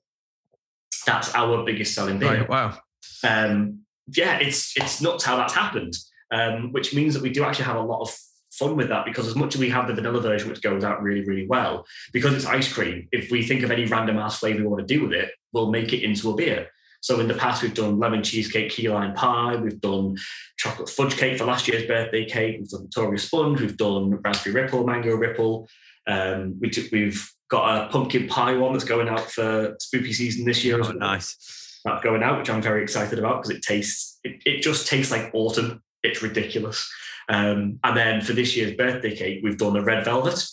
That's 1.06 1.34
our 1.34 1.66
biggest 1.66 1.96
selling 1.96 2.20
beer 2.20 2.46
Right, 2.46 2.50
wow. 2.50 2.78
um, 3.24 3.80
yeah, 4.08 4.38
it's 4.38 4.78
it's 4.78 5.02
nuts 5.02 5.24
how 5.24 5.38
that's 5.38 5.54
happened. 5.54 5.96
Um, 6.34 6.72
which 6.72 6.96
means 6.96 7.14
that 7.14 7.22
we 7.22 7.30
do 7.30 7.44
actually 7.44 7.66
have 7.66 7.76
a 7.76 7.82
lot 7.82 8.00
of 8.00 8.18
fun 8.52 8.76
with 8.76 8.90
that 8.90 9.06
because 9.06 9.28
as 9.28 9.36
much 9.36 9.56
as 9.56 9.62
we 9.62 9.70
have 9.70 9.88
the 9.88 9.94
vanilla 9.94 10.22
version, 10.22 10.50
which 10.50 10.62
goes 10.62 10.84
out 10.84 11.02
really, 11.02 11.26
really 11.26 11.48
well, 11.48 11.86
because 12.14 12.34
it's 12.34 12.46
ice 12.46 12.72
cream, 12.72 13.08
if 13.12 13.32
we 13.32 13.44
think 13.44 13.64
of 13.64 13.72
any 13.72 13.86
random 13.86 14.18
ass 14.18 14.40
flavor 14.40 14.60
we 14.60 14.68
want 14.68 14.88
to 14.88 14.94
do 14.94 15.04
with 15.04 15.14
it, 15.14 15.32
we'll 15.54 15.72
make 15.72 15.94
it 15.94 16.04
into 16.04 16.30
a 16.30 16.36
beer. 16.36 16.68
So 17.02 17.20
in 17.20 17.28
the 17.28 17.34
past, 17.34 17.64
we've 17.64 17.74
done 17.74 17.98
lemon 17.98 18.22
cheesecake, 18.22 18.72
key 18.72 18.88
lime 18.88 19.16
pie, 19.16 19.56
we've 19.56 19.82
done 19.82 20.18
chocolate 20.58 20.90
fudge 20.90 21.18
cake 21.18 21.40
for 21.40 21.46
last 21.46 21.68
year's 21.68 21.88
birthday 21.88 22.26
cake, 22.26 22.58
we've 22.60 22.70
done 22.70 22.84
Victoria 22.84 23.18
sponge, 23.18 23.60
we've 23.60 23.78
done 23.78 24.12
raspberry 24.24 24.62
ripple, 24.62 24.86
mango 24.86 25.16
ripple. 25.16 25.68
Um, 26.08 26.60
we 26.60 26.72
we've 26.92 27.32
got 27.50 27.86
a 27.86 27.90
pumpkin 27.90 28.28
pie 28.28 28.56
one 28.56 28.74
that's 28.74 28.86
going 28.86 29.10
out 29.10 29.32
for 29.32 29.76
spooky 29.80 30.14
season 30.14 30.46
this 30.46 30.64
year. 30.64 30.78
Oh, 30.78 30.82
well 30.82 30.94
nice. 30.94 31.82
that's 31.84 32.04
going 32.04 32.24
out, 32.24 32.38
which 32.40 32.50
I'm 32.50 32.62
very 32.62 32.84
excited 32.84 33.18
about 33.18 33.42
because 33.42 33.56
it 33.56 33.64
tastes 33.64 34.20
it, 34.24 34.42
it 34.46 34.62
just 34.62 34.88
tastes 34.88 35.12
like 35.12 35.32
autumn. 35.34 35.82
It's 36.04 36.22
ridiculous. 36.22 36.90
Um, 37.30 37.80
and 37.84 37.98
then 37.98 38.22
for 38.22 38.34
this 38.34 38.56
year's 38.56 38.76
birthday 38.76 39.16
cake, 39.16 39.42
we've 39.44 39.58
done 39.58 39.76
a 39.78 39.82
red 39.82 40.06
velvet. 40.06 40.44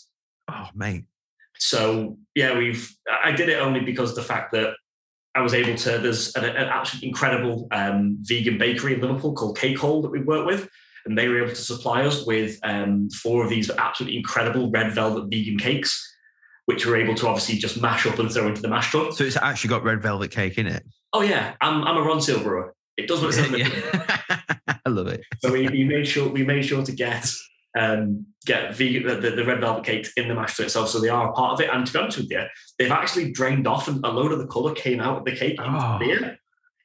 Oh, 0.49 0.69
mate. 0.75 1.05
So 1.59 2.19
yeah, 2.35 2.57
we've 2.57 2.97
I 3.25 3.33
did 3.33 3.49
it 3.49 3.61
only 3.61 3.81
because 3.81 4.11
of 4.11 4.17
the 4.17 4.23
fact 4.23 4.53
that 4.53 4.75
I 5.35 5.41
was 5.41 5.55
able 5.55 5.77
to. 5.77 5.99
There's 5.99 6.35
an, 6.37 6.45
an 6.45 6.57
absolutely 6.57 7.09
incredible 7.09 7.69
um, 7.73 8.19
vegan 8.21 8.59
bakery 8.59 8.95
in 8.95 9.01
Liverpool 9.01 9.35
called 9.35 9.59
Cake 9.59 9.79
Hole 9.79 10.03
that 10.03 10.11
we 10.11 10.21
work 10.21 10.47
with, 10.47 10.69
and 11.05 11.19
they 11.19 11.29
were 11.29 11.43
able 11.43 11.51
to 11.51 11.57
supply 11.57 12.03
us 12.03 12.25
with 12.25 12.59
um, 12.63 13.11
four 13.11 13.45
of 13.45 13.51
these 13.51 13.71
absolutely 13.71 14.17
incredible 14.17 14.71
red 14.71 14.93
velvet 14.93 15.29
vegan 15.31 15.59
cakes, 15.59 16.17
which 16.67 16.87
we're 16.87 16.97
able 16.97 17.15
to 17.17 17.27
obviously 17.27 17.57
just 17.57 17.81
mash 17.81 18.07
up 18.07 18.19
and 18.19 18.33
throw 18.33 18.47
into 18.47 18.63
the 18.63 18.69
mash 18.69 18.93
tub. 18.93 19.13
So 19.13 19.25
it's 19.25 19.37
actually 19.37 19.71
got 19.71 19.83
red 19.83 20.01
velvet 20.01 20.31
cake 20.31 20.59
in 20.59 20.67
it. 20.67 20.85
Oh 21.13 21.23
yeah, 21.23 21.55
I'm, 21.61 21.83
I'm 21.85 21.97
a 21.97 22.01
Ronseal 22.01 22.43
brewer. 22.43 22.75
It 22.97 23.09
does 23.09 23.21
what 23.21 23.31
it 23.31 23.33
says. 23.35 23.51
Yeah. 23.51 24.18
I 24.89 24.91
love 24.91 25.07
it. 25.09 25.21
So 25.41 25.53
we, 25.53 25.69
we 25.69 25.85
made 25.95 26.07
sure 26.09 26.29
we 26.29 26.45
made 26.45 26.65
sure 26.65 26.83
to 26.85 26.93
get 26.93 27.31
um, 27.79 28.27
get 28.47 28.75
vegan, 28.75 29.21
the, 29.21 29.31
the 29.31 29.45
red 29.45 29.61
velvet 29.61 29.85
cakes 29.85 30.11
in 30.17 30.27
the 30.29 30.35
mash 30.35 30.57
tub 30.57 30.67
itself, 30.67 30.89
so 30.89 31.01
they 31.01 31.11
are 31.11 31.29
a 31.31 31.33
part 31.33 31.53
of 31.53 31.61
it. 31.61 31.71
And 31.73 31.87
to 31.87 31.93
be 31.93 31.99
honest 31.99 32.17
with 32.19 32.31
you, 32.31 32.43
they've 32.79 32.91
actually 32.91 33.31
drained 33.33 33.67
off, 33.67 33.89
and 33.89 34.05
a 34.05 34.09
load 34.09 34.33
of 34.33 34.39
the 34.39 34.47
colour 34.47 34.75
came 34.75 35.01
out 35.01 35.19
of 35.19 35.25
the 35.25 35.33
cake 35.37 35.59
into 35.59 35.65
Oh. 35.71 35.99
the 35.99 36.07
beer. 36.07 36.39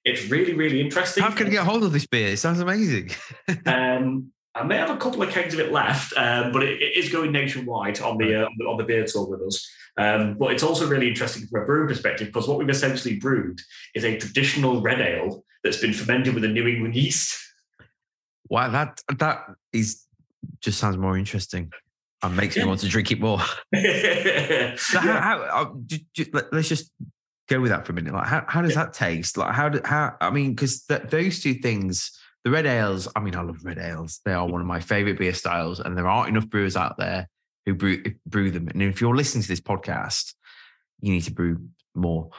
It's 0.06 0.30
really 0.30 0.54
really 0.54 0.82
interesting. 0.82 1.24
How 1.24 1.32
can 1.32 1.48
I 1.48 1.52
get 1.52 1.66
hold 1.66 1.84
of 1.84 1.94
this 1.94 2.06
beer? 2.06 2.28
It 2.30 2.38
sounds 2.38 2.60
amazing. 2.60 3.12
Um, 3.66 4.32
I 4.56 4.64
may 4.64 4.78
have 4.78 4.92
a 4.92 4.98
couple 4.98 5.24
of 5.24 5.30
kegs 5.32 5.56
of 5.56 5.60
it 5.60 5.72
left, 5.72 6.14
um, 6.16 6.52
but 6.52 6.62
it, 6.62 6.80
it 6.80 6.96
is 6.96 7.10
going 7.12 7.32
nationwide 7.32 8.00
on 8.02 8.18
the, 8.20 8.44
uh, 8.44 8.46
on 8.46 8.52
the 8.60 8.66
on 8.66 8.78
the 8.78 8.84
beer 8.84 9.04
tour 9.06 9.26
with 9.28 9.42
us. 9.42 9.68
Um, 9.98 10.36
but 10.38 10.52
it's 10.52 10.62
also 10.64 10.88
really 10.88 11.08
interesting 11.08 11.48
from 11.48 11.64
a 11.64 11.66
brewing 11.66 11.88
perspective 11.88 12.28
because 12.28 12.48
what 12.48 12.58
we've 12.60 12.70
essentially 12.70 13.16
brewed 13.18 13.60
is 13.96 14.04
a 14.04 14.18
traditional 14.18 14.82
red 14.82 15.02
ale 15.02 15.44
that's 15.64 15.78
been 15.78 15.94
fermented 15.94 16.34
with 16.36 16.44
a 16.44 16.48
New 16.50 16.68
England 16.68 16.96
yeast. 16.96 17.36
Wow, 18.50 18.70
that 18.70 19.02
that 19.18 19.46
is 19.72 20.06
just 20.62 20.80
sounds 20.80 20.98
more 20.98 21.18
interesting 21.18 21.72
and 22.22 22.36
makes 22.38 22.56
me 22.56 22.64
want 22.66 22.80
to 22.82 22.88
drink 22.88 23.12
it 23.12 23.20
more. 23.20 23.40
So 23.40 23.46
how, 23.74 23.80
Yeah. 25.06 25.20
how 25.22 25.42
uh, 25.42 25.98
let, 26.34 26.54
us 26.54 26.70
just 26.70 26.92
go 27.50 27.60
with 27.60 27.72
that 27.72 27.86
for 27.86 27.92
a 27.92 27.96
minute. 27.96 28.14
Like, 28.14 28.28
how, 28.28 28.46
how 28.48 28.62
does 28.62 28.76
that 28.76 28.94
taste? 28.94 29.38
Like, 29.38 29.54
how 29.54 29.70
do 29.70 29.82
how? 29.84 30.16
I 30.22 30.30
mean, 30.30 30.52
because 30.52 30.84
th- 30.86 31.04
those 31.10 31.42
two 31.42 31.56
things, 31.56 32.12
the 32.44 32.52
red 32.52 32.66
ales. 32.66 33.08
I 33.16 33.20
mean, 33.20 33.36
I 33.36 33.42
love 33.42 33.64
red 33.64 33.78
ales. 33.78 34.22
They 34.26 34.34
are 34.34 34.48
one 34.48 34.62
of 34.62 34.68
my 34.68 34.80
favorite 34.80 35.18
beer 35.18 35.34
styles, 35.34 35.80
and 35.80 35.98
there 35.98 36.08
aren't 36.08 36.30
enough 36.30 36.48
brewers 36.50 36.76
out 36.76 36.98
there 36.98 37.30
who 37.66 37.74
brew 37.74 38.04
brew 38.26 38.52
them. 38.52 38.68
And 38.70 38.82
if 38.82 39.02
you're 39.02 39.16
listening 39.16 39.44
to 39.44 39.48
this 39.48 39.62
podcast, 39.62 40.34
you 41.02 41.14
need 41.14 41.24
to 41.24 41.32
brew 41.34 41.68
more 41.96 42.30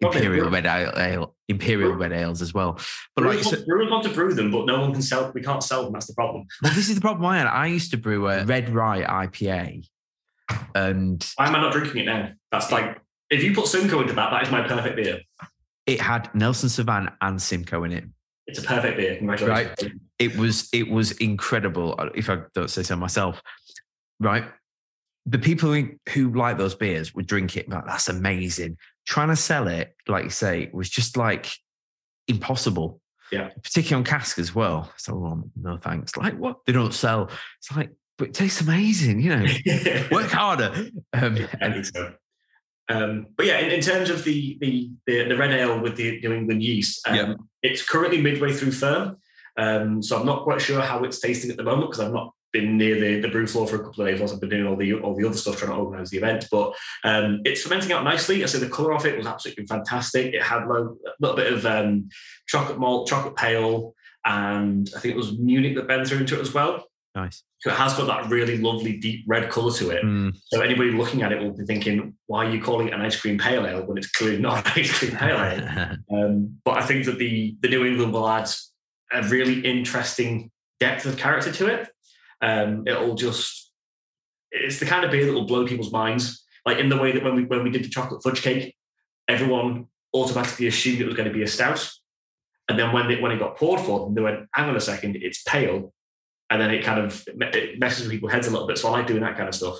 imperial 0.00 0.50
red 0.50 0.66
ale, 0.66 1.34
imperial 1.48 1.92
red 1.94 2.12
ales 2.12 2.40
as 2.42 2.54
well. 2.54 2.78
But 3.16 3.24
like, 3.24 3.32
brewers, 3.32 3.50
so, 3.50 3.56
want, 3.56 3.66
brewers 3.66 3.90
want 3.90 4.02
to 4.04 4.10
brew 4.10 4.34
them, 4.34 4.50
but 4.50 4.66
no 4.66 4.80
one 4.80 4.92
can 4.92 5.02
sell. 5.02 5.30
We 5.34 5.42
can't 5.42 5.62
sell 5.62 5.84
them. 5.84 5.92
That's 5.92 6.06
the 6.06 6.14
problem. 6.14 6.46
well, 6.62 6.72
this 6.74 6.88
is 6.88 6.94
the 6.94 7.00
problem 7.00 7.26
I 7.26 7.38
had. 7.38 7.46
I 7.46 7.66
used 7.66 7.90
to 7.92 7.96
brew 7.96 8.28
a 8.28 8.44
red 8.44 8.70
rye 8.70 9.02
IPA 9.26 9.86
And 10.74 11.26
Why 11.36 11.46
am 11.48 11.54
I 11.54 11.60
not 11.60 11.72
drinking 11.72 12.02
it 12.02 12.06
now? 12.06 12.30
That's 12.50 12.70
like 12.72 12.98
if 13.30 13.44
you 13.44 13.54
put 13.54 13.66
Simcoe 13.68 14.00
into 14.00 14.14
that, 14.14 14.30
that 14.30 14.42
is 14.44 14.50
my 14.50 14.66
perfect 14.66 14.96
beer. 14.96 15.20
it 15.86 16.00
had 16.00 16.34
Nelson 16.34 16.68
Sauvin 16.68 17.12
and 17.20 17.40
Simcoe 17.40 17.84
in 17.84 17.92
it. 17.92 18.04
It's 18.46 18.58
a 18.58 18.62
perfect 18.62 18.96
beer. 18.96 19.16
Congratulations. 19.16 19.92
It 20.18 20.36
was 20.36 20.68
it 20.72 20.88
was 20.90 21.12
incredible. 21.12 21.94
uh, 21.98 22.08
If 22.14 22.28
I 22.28 22.40
don't 22.54 22.70
say 22.70 22.82
so 22.82 22.96
myself, 22.96 23.40
right? 24.18 24.44
The 25.26 25.38
people 25.38 25.72
who, 25.72 25.90
who 26.08 26.32
like 26.32 26.58
those 26.58 26.74
beers 26.74 27.14
would 27.14 27.26
drink 27.26 27.56
it. 27.56 27.68
Like, 27.68 27.86
That's 27.86 28.08
amazing. 28.08 28.78
Trying 29.06 29.28
to 29.28 29.36
sell 29.36 29.68
it, 29.68 29.94
like 30.08 30.24
you 30.24 30.30
say, 30.30 30.70
was 30.72 30.88
just 30.88 31.16
like 31.16 31.50
impossible. 32.28 33.00
Yeah. 33.32 33.50
particularly 33.62 34.00
on 34.00 34.04
cask 34.04 34.40
as 34.40 34.56
well. 34.56 34.92
So 34.96 35.14
oh, 35.14 35.50
no 35.60 35.76
thanks. 35.76 36.16
Like 36.16 36.36
what? 36.36 36.58
They 36.66 36.72
don't 36.72 36.92
sell. 36.92 37.30
It's 37.58 37.70
like, 37.76 37.90
but 38.18 38.28
it 38.28 38.34
tastes 38.34 38.60
amazing. 38.60 39.20
You 39.20 39.36
know, 39.36 39.46
work 40.10 40.30
harder. 40.30 40.88
Um, 41.12 41.36
I 41.36 41.48
and 41.60 41.86
so. 41.86 42.12
Um, 42.88 43.26
but 43.36 43.46
yeah, 43.46 43.58
in, 43.60 43.70
in 43.70 43.80
terms 43.82 44.10
of 44.10 44.24
the, 44.24 44.58
the 44.60 44.90
the 45.06 45.28
the 45.28 45.36
red 45.36 45.52
ale 45.52 45.78
with 45.80 45.94
the 45.96 46.20
New 46.20 46.32
England 46.32 46.60
yeast, 46.64 47.06
um, 47.06 47.14
Yeah. 47.14 47.34
it's 47.62 47.88
currently 47.88 48.20
midway 48.20 48.52
through 48.52 48.72
firm. 48.72 49.16
Um, 49.56 50.02
so 50.02 50.18
I'm 50.18 50.26
not 50.26 50.42
quite 50.42 50.60
sure 50.60 50.80
how 50.80 51.04
it's 51.04 51.20
tasting 51.20 51.52
at 51.52 51.56
the 51.56 51.62
moment 51.62 51.90
because 51.90 52.00
I've 52.04 52.12
not 52.12 52.34
been 52.52 52.76
near 52.76 52.98
the, 52.98 53.20
the 53.20 53.28
brew 53.28 53.46
floor 53.46 53.66
for 53.66 53.76
a 53.76 53.84
couple 53.84 54.02
of 54.02 54.08
days 54.08 54.20
whilst 54.20 54.34
I've 54.34 54.40
been 54.40 54.50
doing 54.50 54.66
all 54.66 54.76
the 54.76 54.94
all 54.94 55.14
the 55.14 55.26
other 55.26 55.36
stuff 55.36 55.56
trying 55.58 55.72
to 55.72 55.76
organise 55.76 56.10
the 56.10 56.18
event. 56.18 56.46
But 56.50 56.74
um, 57.04 57.40
it's 57.44 57.62
fermenting 57.62 57.92
out 57.92 58.04
nicely. 58.04 58.42
I 58.42 58.46
said 58.46 58.60
the 58.60 58.68
colour 58.68 58.92
of 58.92 59.06
it 59.06 59.16
was 59.16 59.26
absolutely 59.26 59.66
fantastic. 59.66 60.34
It 60.34 60.42
had 60.42 60.66
low, 60.66 60.96
a 61.06 61.10
little 61.20 61.36
bit 61.36 61.52
of 61.52 61.66
um, 61.66 62.08
chocolate 62.46 62.78
malt, 62.78 63.08
chocolate 63.08 63.36
pale, 63.36 63.94
and 64.24 64.90
I 64.96 65.00
think 65.00 65.14
it 65.14 65.18
was 65.18 65.38
Munich 65.38 65.76
that 65.76 65.88
Ben 65.88 66.04
threw 66.04 66.18
into 66.18 66.38
it 66.38 66.40
as 66.40 66.52
well. 66.52 66.84
nice. 67.14 67.42
So 67.60 67.70
it 67.70 67.76
has 67.76 67.94
got 67.94 68.06
that 68.06 68.30
really 68.30 68.56
lovely 68.56 68.96
deep 68.96 69.24
red 69.28 69.50
colour 69.50 69.72
to 69.72 69.90
it. 69.90 70.02
Mm. 70.02 70.34
So 70.46 70.62
anybody 70.62 70.92
looking 70.92 71.22
at 71.22 71.30
it 71.30 71.42
will 71.42 71.52
be 71.52 71.64
thinking, 71.66 72.14
why 72.26 72.46
are 72.46 72.50
you 72.50 72.62
calling 72.62 72.88
it 72.88 72.94
an 72.94 73.02
ice 73.02 73.20
cream 73.20 73.36
pale 73.36 73.66
ale 73.66 73.84
when 73.84 73.98
it's 73.98 74.10
clearly 74.10 74.38
not 74.38 74.66
an 74.66 74.72
ice 74.76 74.98
cream 74.98 75.12
pale 75.12 75.36
ale? 75.36 75.96
Um, 76.12 76.58
but 76.64 76.78
I 76.78 76.86
think 76.86 77.04
that 77.04 77.18
the 77.18 77.56
the 77.60 77.68
New 77.68 77.84
England 77.84 78.12
will 78.12 78.28
add 78.28 78.48
a 79.12 79.22
really 79.24 79.60
interesting 79.60 80.50
depth 80.80 81.04
of 81.04 81.16
character 81.16 81.52
to 81.52 81.66
it. 81.66 81.88
Um, 82.42 82.86
it'll 82.86 83.14
just 83.14 83.70
it's 84.50 84.80
the 84.80 84.86
kind 84.86 85.04
of 85.04 85.10
beer 85.10 85.26
that 85.26 85.32
will 85.32 85.46
blow 85.46 85.66
people's 85.66 85.92
minds. 85.92 86.44
Like 86.66 86.78
in 86.78 86.88
the 86.88 86.98
way 86.98 87.12
that 87.12 87.22
when 87.22 87.34
we 87.34 87.44
when 87.44 87.62
we 87.62 87.70
did 87.70 87.84
the 87.84 87.88
chocolate 87.88 88.22
fudge 88.22 88.42
cake, 88.42 88.74
everyone 89.28 89.86
automatically 90.12 90.66
assumed 90.66 91.00
it 91.00 91.06
was 91.06 91.14
going 91.14 91.28
to 91.28 91.34
be 91.34 91.42
a 91.42 91.46
stout. 91.46 91.90
And 92.68 92.78
then 92.78 92.92
when 92.92 93.10
it 93.10 93.22
when 93.22 93.32
it 93.32 93.38
got 93.38 93.56
poured 93.56 93.80
for 93.80 94.00
them, 94.00 94.14
they 94.14 94.20
went, 94.20 94.48
hang 94.54 94.68
on 94.68 94.76
a 94.76 94.80
second, 94.80 95.16
it's 95.16 95.42
pale. 95.42 95.92
And 96.50 96.60
then 96.60 96.70
it 96.70 96.84
kind 96.84 97.00
of 97.00 97.24
it 97.28 97.78
messes 97.78 98.02
with 98.02 98.12
people's 98.12 98.32
heads 98.32 98.46
a 98.46 98.50
little 98.50 98.66
bit. 98.66 98.78
So 98.78 98.88
I 98.88 98.92
like 98.92 99.06
doing 99.06 99.22
that 99.22 99.36
kind 99.36 99.48
of 99.48 99.54
stuff. 99.54 99.78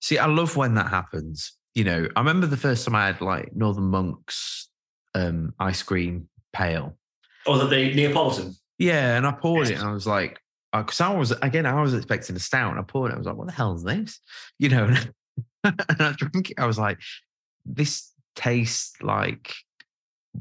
See, 0.00 0.18
I 0.18 0.26
love 0.26 0.56
when 0.56 0.74
that 0.74 0.88
happens. 0.88 1.52
You 1.74 1.84
know, 1.84 2.08
I 2.14 2.20
remember 2.20 2.46
the 2.46 2.56
first 2.56 2.84
time 2.84 2.94
I 2.94 3.06
had 3.06 3.20
like 3.20 3.54
Northern 3.56 3.84
Monk's 3.84 4.68
um, 5.14 5.54
ice 5.58 5.82
cream 5.82 6.28
pale. 6.52 6.96
Oh, 7.46 7.58
that 7.58 7.70
the 7.70 7.94
Neapolitan. 7.94 8.54
Yeah, 8.78 9.16
and 9.16 9.26
I 9.26 9.32
poured 9.32 9.68
it 9.68 9.78
and 9.78 9.88
I 9.88 9.92
was 9.92 10.06
like, 10.06 10.41
because 10.72 11.00
I 11.00 11.14
was 11.14 11.30
again, 11.42 11.66
I 11.66 11.80
was 11.80 11.94
expecting 11.94 12.36
a 12.36 12.40
stout, 12.40 12.70
and 12.70 12.80
I 12.80 12.82
poured 12.82 13.10
it. 13.12 13.14
I 13.14 13.18
was 13.18 13.26
like, 13.26 13.36
what 13.36 13.46
the 13.46 13.52
hell 13.52 13.74
is 13.74 13.82
this? 13.82 14.20
You 14.58 14.68
know, 14.70 14.94
and 15.64 15.82
I 16.00 16.12
drank 16.16 16.50
it. 16.50 16.58
I 16.58 16.66
was 16.66 16.78
like, 16.78 16.98
this 17.64 18.10
tastes 18.34 18.94
like 19.02 19.54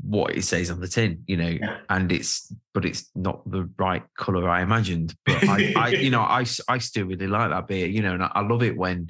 what 0.02 0.34
it 0.36 0.44
says 0.46 0.72
on 0.72 0.80
the 0.80 0.88
tin, 0.88 1.22
you 1.28 1.36
know, 1.36 1.50
Yeah. 1.50 1.78
and 1.90 2.12
it's 2.12 2.54
but 2.74 2.86
it's 2.86 3.10
not 3.14 3.50
the 3.50 3.70
right 3.78 4.04
color 4.18 4.48
I 4.50 4.62
imagined. 4.62 5.14
But 5.26 5.44
I, 5.44 5.74
I 5.76 5.88
you 5.90 6.10
know, 6.10 6.22
I 6.40 6.46
I 6.70 6.78
still 6.78 7.06
really 7.08 7.28
like 7.28 7.50
that 7.50 7.68
beer, 7.68 7.88
you 7.88 8.02
know, 8.02 8.14
and 8.14 8.24
I, 8.24 8.32
I 8.36 8.42
love 8.42 8.64
it 8.64 8.78
when 8.78 9.10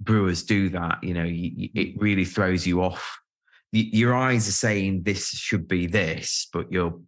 brewers 0.00 0.42
do 0.42 0.70
that. 0.70 1.04
You 1.04 1.14
know, 1.14 1.24
you, 1.24 1.50
you- 1.54 1.70
it 1.74 1.96
mm. 1.98 2.00
really 2.02 2.24
throws 2.24 2.66
you 2.66 2.82
off. 2.82 3.18
Y- 3.74 3.90
Your 3.92 4.14
eyes 4.14 4.48
are 4.48 4.52
saying 4.52 5.02
this 5.02 5.28
should 5.28 5.68
be 5.68 5.86
this, 5.86 6.48
but 6.50 6.72
your 6.72 6.98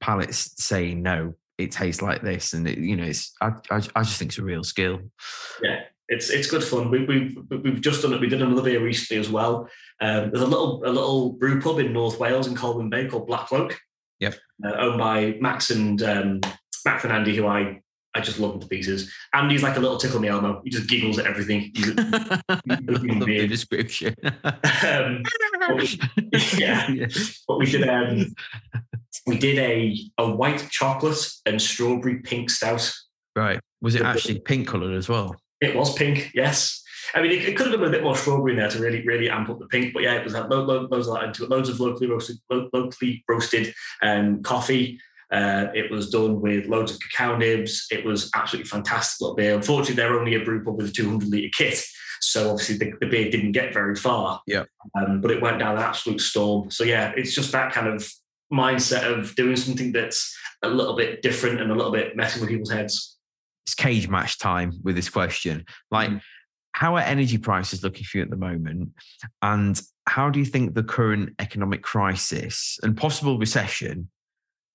palate's 0.00 0.54
saying 0.64 1.02
no. 1.02 1.34
It 1.56 1.70
tastes 1.70 2.02
like 2.02 2.22
this, 2.22 2.52
and 2.52 2.66
it, 2.68 2.78
you 2.78 2.96
know, 2.96 3.04
it's. 3.04 3.32
I, 3.40 3.52
I, 3.70 3.76
I 3.94 4.02
just 4.02 4.18
think 4.18 4.32
it's 4.32 4.38
a 4.38 4.42
real 4.42 4.64
skill. 4.64 5.00
Yeah, 5.62 5.82
it's 6.08 6.30
it's 6.30 6.50
good 6.50 6.64
fun. 6.64 6.90
We, 6.90 7.04
we've 7.04 7.36
we've 7.48 7.80
just 7.80 8.02
done 8.02 8.12
it. 8.12 8.20
We 8.20 8.28
did 8.28 8.42
another 8.42 8.62
beer 8.62 8.82
recently 8.82 9.20
as 9.20 9.30
well. 9.30 9.68
Um, 10.00 10.30
there's 10.30 10.42
a 10.42 10.46
little 10.46 10.82
a 10.84 10.90
little 10.90 11.34
brew 11.34 11.60
pub 11.60 11.78
in 11.78 11.92
North 11.92 12.18
Wales 12.18 12.48
in 12.48 12.56
Colwyn 12.56 12.90
Bay 12.90 13.06
called 13.06 13.28
Black 13.28 13.46
Cloak. 13.46 13.78
Yep. 14.20 14.34
Uh, 14.64 14.72
owned 14.78 14.98
by 14.98 15.36
Max 15.40 15.70
and 15.70 16.02
um, 16.02 16.40
Max 16.84 17.04
and 17.04 17.12
Andy, 17.12 17.36
who 17.36 17.46
I 17.46 17.80
I 18.14 18.20
just 18.20 18.38
love 18.38 18.52
them 18.52 18.60
to 18.60 18.66
pieces. 18.68 19.12
Andy's 19.32 19.62
like 19.62 19.76
a 19.76 19.80
little 19.80 19.96
tickle 19.98 20.20
me 20.20 20.28
elmo. 20.28 20.60
He 20.64 20.70
just 20.70 20.88
giggles 20.88 21.18
at 21.18 21.26
everything. 21.26 21.72
He's 21.74 21.88
a- 21.88 21.94
the 22.66 23.46
description. 23.48 24.14
um, 24.24 25.22
yeah. 26.56 27.06
but 27.48 27.58
we 27.58 27.66
did 27.66 27.88
um, 27.88 28.34
we 29.26 29.38
did 29.38 29.58
a 29.58 29.96
a 30.18 30.30
white 30.30 30.68
chocolate 30.70 31.18
and 31.46 31.60
strawberry 31.60 32.20
pink 32.20 32.50
stout. 32.50 32.92
right. 33.36 33.60
Was 33.80 33.94
it 33.94 34.02
actually 34.02 34.38
pink 34.40 34.66
coloured 34.66 34.94
as 34.96 35.08
well? 35.10 35.36
It 35.60 35.76
was 35.76 35.94
pink, 35.94 36.30
yes. 36.34 36.82
I 37.14 37.20
mean, 37.20 37.32
it, 37.32 37.46
it 37.48 37.56
could 37.56 37.66
have 37.70 37.78
been 37.80 37.88
a 37.90 37.92
bit 37.92 38.02
more 38.02 38.16
strawberry 38.16 38.52
in 38.52 38.58
there 38.58 38.70
to 38.70 38.78
really, 38.78 39.04
really 39.06 39.28
amp 39.28 39.50
up 39.50 39.58
the 39.58 39.66
pink. 39.66 39.92
But 39.92 40.04
yeah, 40.04 40.14
it 40.14 40.24
was 40.24 40.32
had 40.34 40.48
lo- 40.48 40.62
lo- 40.64 40.88
loads 40.90 41.06
of 41.06 41.14
that 41.14 41.24
into 41.24 41.44
it. 41.44 41.50
Loads 41.50 41.68
of 41.68 41.78
locally 41.80 42.08
roasted, 42.08 42.38
lo- 42.50 42.70
locally 42.72 43.22
roasted 43.28 43.74
um, 44.02 44.42
coffee. 44.42 44.98
Uh, 45.34 45.66
it 45.74 45.90
was 45.90 46.10
done 46.10 46.40
with 46.40 46.66
loads 46.66 46.92
of 46.92 47.00
cacao 47.00 47.36
nibs. 47.36 47.86
It 47.90 48.04
was 48.04 48.30
absolutely 48.34 48.68
fantastic 48.68 49.20
little 49.20 49.34
beer. 49.36 49.54
Unfortunately, 49.56 49.96
they're 49.96 50.18
only 50.18 50.36
a 50.36 50.44
brew 50.44 50.62
pub 50.64 50.76
with 50.76 50.86
a 50.90 50.92
200 50.92 51.28
litre 51.28 51.48
kit. 51.52 51.82
So 52.20 52.50
obviously 52.52 52.78
the, 52.78 52.92
the 53.00 53.06
beer 53.06 53.30
didn't 53.30 53.52
get 53.52 53.74
very 53.74 53.96
far. 53.96 54.40
Yeah. 54.46 54.64
Um, 54.96 55.20
but 55.20 55.30
it 55.32 55.42
went 55.42 55.58
down 55.58 55.76
an 55.76 55.82
absolute 55.82 56.20
storm. 56.20 56.70
So 56.70 56.84
yeah, 56.84 57.12
it's 57.16 57.34
just 57.34 57.52
that 57.52 57.72
kind 57.72 57.88
of 57.88 58.08
mindset 58.52 59.10
of 59.12 59.34
doing 59.34 59.56
something 59.56 59.90
that's 59.92 60.34
a 60.62 60.68
little 60.68 60.96
bit 60.96 61.20
different 61.20 61.60
and 61.60 61.70
a 61.70 61.74
little 61.74 61.92
bit 61.92 62.16
messing 62.16 62.40
with 62.40 62.50
people's 62.50 62.70
heads. 62.70 63.18
It's 63.66 63.74
cage 63.74 64.08
match 64.08 64.38
time 64.38 64.72
with 64.84 64.94
this 64.94 65.08
question. 65.10 65.64
Like, 65.90 66.10
Mm. 66.10 66.20
how 66.72 66.96
are 66.96 67.00
energy 67.02 67.38
prices 67.38 67.82
looking 67.82 68.04
for 68.04 68.18
you 68.18 68.22
at 68.22 68.30
the 68.30 68.36
moment? 68.36 68.90
And 69.42 69.80
how 70.06 70.30
do 70.30 70.38
you 70.38 70.44
think 70.44 70.74
the 70.74 70.82
current 70.82 71.30
economic 71.38 71.82
crisis 71.82 72.78
and 72.82 72.96
possible 72.96 73.38
recession, 73.38 74.10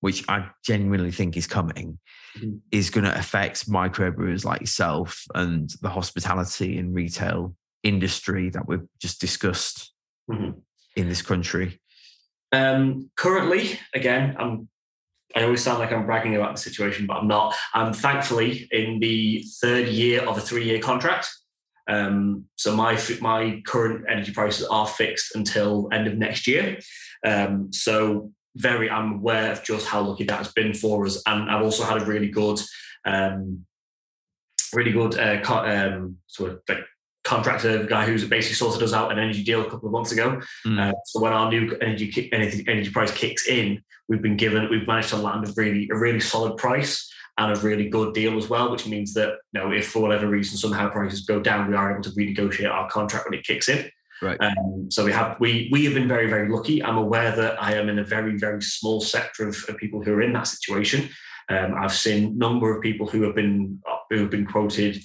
which 0.00 0.24
I 0.28 0.50
genuinely 0.64 1.10
think 1.10 1.36
is 1.36 1.46
coming, 1.46 1.98
Mhm. 2.38 2.60
is 2.70 2.90
going 2.90 3.04
to 3.04 3.18
affect 3.18 3.68
microbrewers 3.68 4.44
like 4.44 4.60
yourself 4.60 5.24
and 5.34 5.70
the 5.82 5.90
hospitality 5.90 6.78
and 6.78 6.94
retail 6.94 7.54
industry 7.82 8.50
that 8.50 8.66
we've 8.68 8.86
just 9.00 9.20
discussed 9.20 9.92
Mhm. 10.30 10.62
in 10.96 11.08
this 11.08 11.22
country? 11.22 11.80
Um, 12.52 13.10
currently, 13.16 13.78
again, 13.94 14.36
I'm. 14.38 14.68
I 15.36 15.44
always 15.44 15.62
sound 15.62 15.78
like 15.78 15.92
I'm 15.92 16.06
bragging 16.06 16.34
about 16.34 16.56
the 16.56 16.60
situation, 16.60 17.06
but 17.06 17.18
I'm 17.18 17.28
not. 17.28 17.54
I'm 17.72 17.92
thankfully 17.92 18.66
in 18.72 18.98
the 18.98 19.44
third 19.60 19.86
year 19.86 20.22
of 20.22 20.36
a 20.36 20.40
three-year 20.40 20.80
contract. 20.80 21.30
Um, 21.88 22.46
so 22.56 22.74
my 22.74 23.00
my 23.20 23.62
current 23.64 24.06
energy 24.08 24.32
prices 24.32 24.66
are 24.66 24.88
fixed 24.88 25.36
until 25.36 25.88
end 25.92 26.08
of 26.08 26.18
next 26.18 26.48
year. 26.48 26.80
Um, 27.24 27.72
so 27.72 28.32
very, 28.60 28.90
I'm 28.90 29.14
aware 29.14 29.52
of 29.52 29.64
just 29.64 29.86
how 29.86 30.02
lucky 30.02 30.24
that 30.24 30.38
has 30.38 30.52
been 30.52 30.74
for 30.74 31.06
us, 31.06 31.22
and 31.26 31.50
I've 31.50 31.62
also 31.62 31.84
had 31.84 32.02
a 32.02 32.04
really 32.04 32.28
good, 32.28 32.60
um, 33.04 33.64
really 34.72 34.92
good 34.92 35.18
uh, 35.18 35.40
co- 35.40 35.64
um, 35.64 36.18
sort 36.26 36.52
of 36.52 36.60
like 36.68 36.84
contractor 37.24 37.84
guy 37.84 38.06
who's 38.06 38.26
basically 38.26 38.54
sorted 38.54 38.82
us 38.82 38.92
out 38.92 39.12
an 39.12 39.18
energy 39.18 39.42
deal 39.42 39.60
a 39.60 39.70
couple 39.70 39.86
of 39.86 39.92
months 39.92 40.12
ago. 40.12 40.40
Mm. 40.66 40.80
Uh, 40.80 40.94
so 41.04 41.20
when 41.20 41.32
our 41.32 41.50
new 41.50 41.76
energy 41.80 42.10
kick, 42.10 42.28
energy 42.32 42.64
energy 42.66 42.90
price 42.90 43.12
kicks 43.12 43.46
in, 43.46 43.82
we've 44.08 44.22
been 44.22 44.36
given 44.36 44.68
we've 44.70 44.86
managed 44.86 45.10
to 45.10 45.16
land 45.16 45.46
a 45.46 45.52
really 45.56 45.88
a 45.92 45.96
really 45.96 46.20
solid 46.20 46.56
price 46.56 47.10
and 47.38 47.56
a 47.56 47.60
really 47.60 47.88
good 47.88 48.14
deal 48.14 48.36
as 48.36 48.48
well, 48.48 48.70
which 48.70 48.86
means 48.86 49.14
that 49.14 49.34
you 49.52 49.60
know 49.60 49.72
if 49.72 49.88
for 49.88 50.00
whatever 50.00 50.26
reason 50.26 50.56
somehow 50.56 50.88
prices 50.90 51.20
go 51.22 51.40
down, 51.40 51.68
we 51.68 51.76
are 51.76 51.92
able 51.92 52.02
to 52.02 52.10
renegotiate 52.10 52.70
our 52.70 52.88
contract 52.90 53.26
when 53.28 53.38
it 53.38 53.44
kicks 53.44 53.68
in. 53.68 53.90
Right. 54.22 54.38
Um, 54.40 54.90
so 54.90 55.04
we 55.04 55.12
have 55.12 55.38
we 55.40 55.68
we 55.72 55.84
have 55.84 55.94
been 55.94 56.08
very 56.08 56.28
very 56.28 56.48
lucky. 56.48 56.82
I'm 56.82 56.98
aware 56.98 57.34
that 57.34 57.62
I 57.62 57.74
am 57.74 57.88
in 57.88 57.98
a 57.98 58.04
very 58.04 58.36
very 58.36 58.62
small 58.62 59.00
sector 59.00 59.48
of, 59.48 59.56
of 59.68 59.76
people 59.76 60.02
who 60.02 60.12
are 60.12 60.22
in 60.22 60.32
that 60.34 60.46
situation. 60.46 61.08
Um, 61.48 61.74
I've 61.74 61.94
seen 61.94 62.38
number 62.38 62.74
of 62.74 62.82
people 62.82 63.06
who 63.06 63.22
have 63.22 63.34
been 63.34 63.80
who 64.10 64.18
have 64.18 64.30
been 64.30 64.46
quoted 64.46 65.02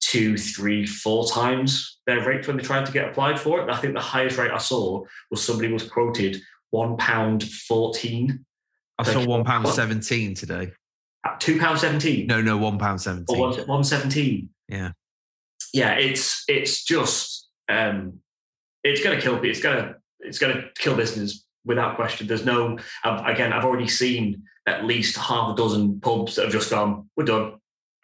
two, 0.00 0.36
three, 0.36 0.86
four 0.86 1.26
times 1.26 2.00
their 2.06 2.26
rate 2.26 2.46
when 2.46 2.56
they 2.56 2.62
tried 2.62 2.86
to 2.86 2.92
get 2.92 3.08
applied 3.08 3.38
for 3.38 3.60
it. 3.60 3.70
I 3.70 3.76
think 3.76 3.94
the 3.94 4.00
highest 4.00 4.38
rate 4.38 4.50
I 4.50 4.58
saw 4.58 5.04
was 5.30 5.44
somebody 5.44 5.72
was 5.72 5.88
quoted 5.88 6.40
one 6.70 6.96
pound 6.96 7.44
fourteen, 7.44 8.44
I 8.98 9.04
saw 9.04 9.24
one 9.26 9.44
pound 9.44 9.68
seventeen 9.68 10.34
today. 10.34 10.72
at 11.24 11.40
two 11.40 11.58
pound 11.58 11.78
seventeen. 11.78 12.26
No, 12.26 12.40
no, 12.40 12.56
one 12.56 12.78
pound 12.78 12.96
or 12.96 13.02
seventeen. 13.02 13.38
one 13.38 13.54
one 13.66 13.84
seventeen. 13.84 14.50
Yeah. 14.68 14.92
yeah. 15.72 15.94
It's 15.94 16.44
it's 16.48 16.84
just 16.84 17.48
um, 17.68 18.20
it's 18.84 19.02
going 19.02 19.16
to 19.16 19.22
kill. 19.22 19.42
It's 19.42 19.60
going 19.60 19.76
to 19.76 19.96
it's 20.20 20.38
going 20.38 20.54
to 20.54 20.68
kill 20.78 20.96
business 20.96 21.44
without 21.64 21.96
question. 21.96 22.26
There's 22.26 22.44
no 22.44 22.78
I've, 23.04 23.26
again. 23.26 23.52
I've 23.52 23.64
already 23.64 23.88
seen 23.88 24.42
at 24.66 24.84
least 24.84 25.16
half 25.16 25.52
a 25.52 25.56
dozen 25.56 26.00
pubs 26.00 26.36
that 26.36 26.44
have 26.44 26.52
just 26.52 26.70
gone. 26.70 27.08
We're 27.16 27.24
done. 27.24 27.54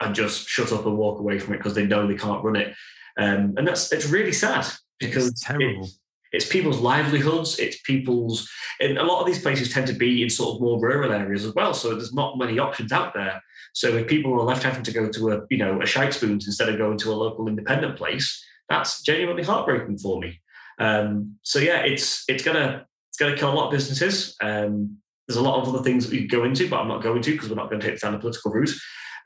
And 0.01 0.15
just 0.15 0.49
shut 0.49 0.73
up 0.73 0.87
and 0.87 0.97
walk 0.97 1.19
away 1.19 1.41
from 1.41 1.55
it 1.55 1.57
because 1.57 1.75
they 1.75 1.85
know 1.85 2.07
they 2.07 2.15
can't 2.15 2.45
run 2.45 2.55
it. 2.55 2.73
um, 3.19 3.55
and 3.57 3.67
that's 3.67 3.93
it's 3.93 4.09
really 4.09 4.33
sad 4.33 4.65
because 5.01 5.27
It's 5.27 5.45
terrible. 5.45 5.83
It's, 5.83 5.99
it's 6.33 6.49
people's 6.49 6.79
livelihoods. 6.79 7.59
It's 7.59 7.81
people's, 7.83 8.49
and 8.81 8.97
a 8.99 9.03
lot 9.03 9.21
of 9.21 9.27
these 9.27 9.43
places 9.43 9.73
tend 9.73 9.89
to 9.89 9.93
be 9.93 10.23
in 10.23 10.31
sort 10.31 10.55
of 10.55 10.61
more 10.61 10.81
rural 10.81 11.13
areas 11.13 11.45
as 11.45 11.55
well. 11.55 11.75
So 11.75 11.97
there's 11.97 12.15
not 12.15 12.39
many 12.39 12.61
options 12.61 12.93
out 12.93 13.13
there. 13.13 13.43
So 13.73 13.97
if 13.97 14.07
people 14.07 14.33
are 14.35 14.45
left 14.45 14.63
having 14.63 14.85
to 14.85 14.93
go 14.93 15.09
to 15.09 15.33
a, 15.33 15.41
you 15.51 15.59
know, 15.59 15.83
a 15.83 15.87
shite 15.87 16.15
spoons 16.15 16.47
instead 16.47 16.69
of 16.69 16.79
going 16.79 16.99
to 16.99 17.13
a 17.13 17.15
local 17.15 17.49
independent 17.49 17.97
place, 17.97 18.45
that's 18.69 19.03
genuinely 19.03 19.43
heartbreaking 19.43 19.99
for 19.99 20.21
me. 20.21 20.41
Um, 20.79 21.39
so 21.43 21.59
yeah, 21.59 21.81
it's 21.81 22.25
it's 22.29 22.45
gonna 22.45 22.87
it's 23.11 23.19
gonna 23.19 23.37
kill 23.37 23.53
a 23.53 23.55
lot 23.55 23.67
of 23.67 23.73
businesses. 23.73 24.37
Um, 24.41 24.99
there's 25.27 25.37
a 25.37 25.43
lot 25.43 25.61
of 25.61 25.69
other 25.69 25.83
things 25.83 26.05
that 26.05 26.13
we 26.13 26.27
go 26.27 26.45
into, 26.45 26.69
but 26.69 26.81
I'm 26.81 26.89
not 26.89 27.03
going 27.03 27.21
to 27.23 27.33
because 27.33 27.51
we're 27.51 27.57
not 27.57 27.69
going 27.69 27.81
to 27.81 27.87
take 27.87 28.01
down 28.01 28.13
the 28.13 28.19
political 28.19 28.51
route. 28.51 28.73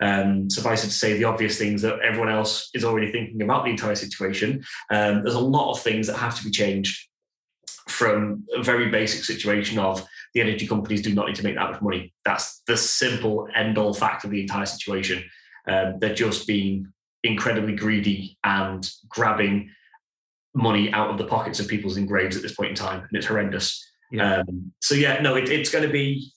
Um, 0.01 0.51
suffice 0.51 0.83
it 0.83 0.89
to 0.89 0.93
say, 0.93 1.17
the 1.17 1.25
obvious 1.25 1.59
things 1.59 1.81
that 1.83 2.01
everyone 2.01 2.29
else 2.29 2.71
is 2.75 2.85
already 2.85 3.13
thinking 3.13 3.41
about 3.41 3.65
the 3.65 3.71
entire 3.71 3.95
situation. 3.95 4.65
Um, 4.91 5.23
there's 5.23 5.37
a 5.37 5.41
lot 5.41 5.71
of 5.71 5.81
things 5.81 6.09
that 6.09 6.17
have 6.17 6.37
to 6.39 6.45
be 6.45 6.51
changed 6.51 7.09
from 7.89 8.45
a 8.57 8.63
very 8.63 8.91
basic 8.91 9.23
situation 9.25 9.79
of 9.79 10.05
the 10.35 10.41
energy 10.41 10.67
companies 10.67 11.03
do 11.03 11.15
not 11.15 11.29
need 11.29 11.37
to 11.37 11.45
make 11.45 11.55
that 11.55 11.71
much 11.71 11.83
money. 11.83 12.13
That's 12.25 12.63
the 12.67 12.77
simple 12.77 13.47
end 13.55 13.79
all 13.79 13.95
fact 13.95 14.25
of 14.25 14.31
the 14.31 14.41
entire 14.41 14.67
situation. 14.67 15.23
Um, 15.69 15.99
they're 16.01 16.15
just 16.15 16.49
being 16.49 16.93
incredibly 17.23 17.77
greedy 17.77 18.39
and 18.43 18.89
grabbing 19.09 19.71
money 20.55 20.93
out 20.93 21.11
of 21.11 21.19
the 21.19 21.25
pockets 21.25 21.61
of 21.61 21.69
people's 21.69 21.97
in 21.97 22.07
graves 22.07 22.37
at 22.37 22.43
this 22.43 22.55
point 22.55 22.71
in 22.71 22.77
time, 22.77 23.01
and 23.01 23.11
it's 23.13 23.27
horrendous. 23.27 23.85
Yeah. 24.11 24.43
Um, 24.49 24.73
so 24.81 24.95
yeah, 24.95 25.21
no, 25.21 25.35
it, 25.37 25.49
it's 25.49 25.71
going 25.71 25.87
to 25.87 25.93
be 25.93 26.31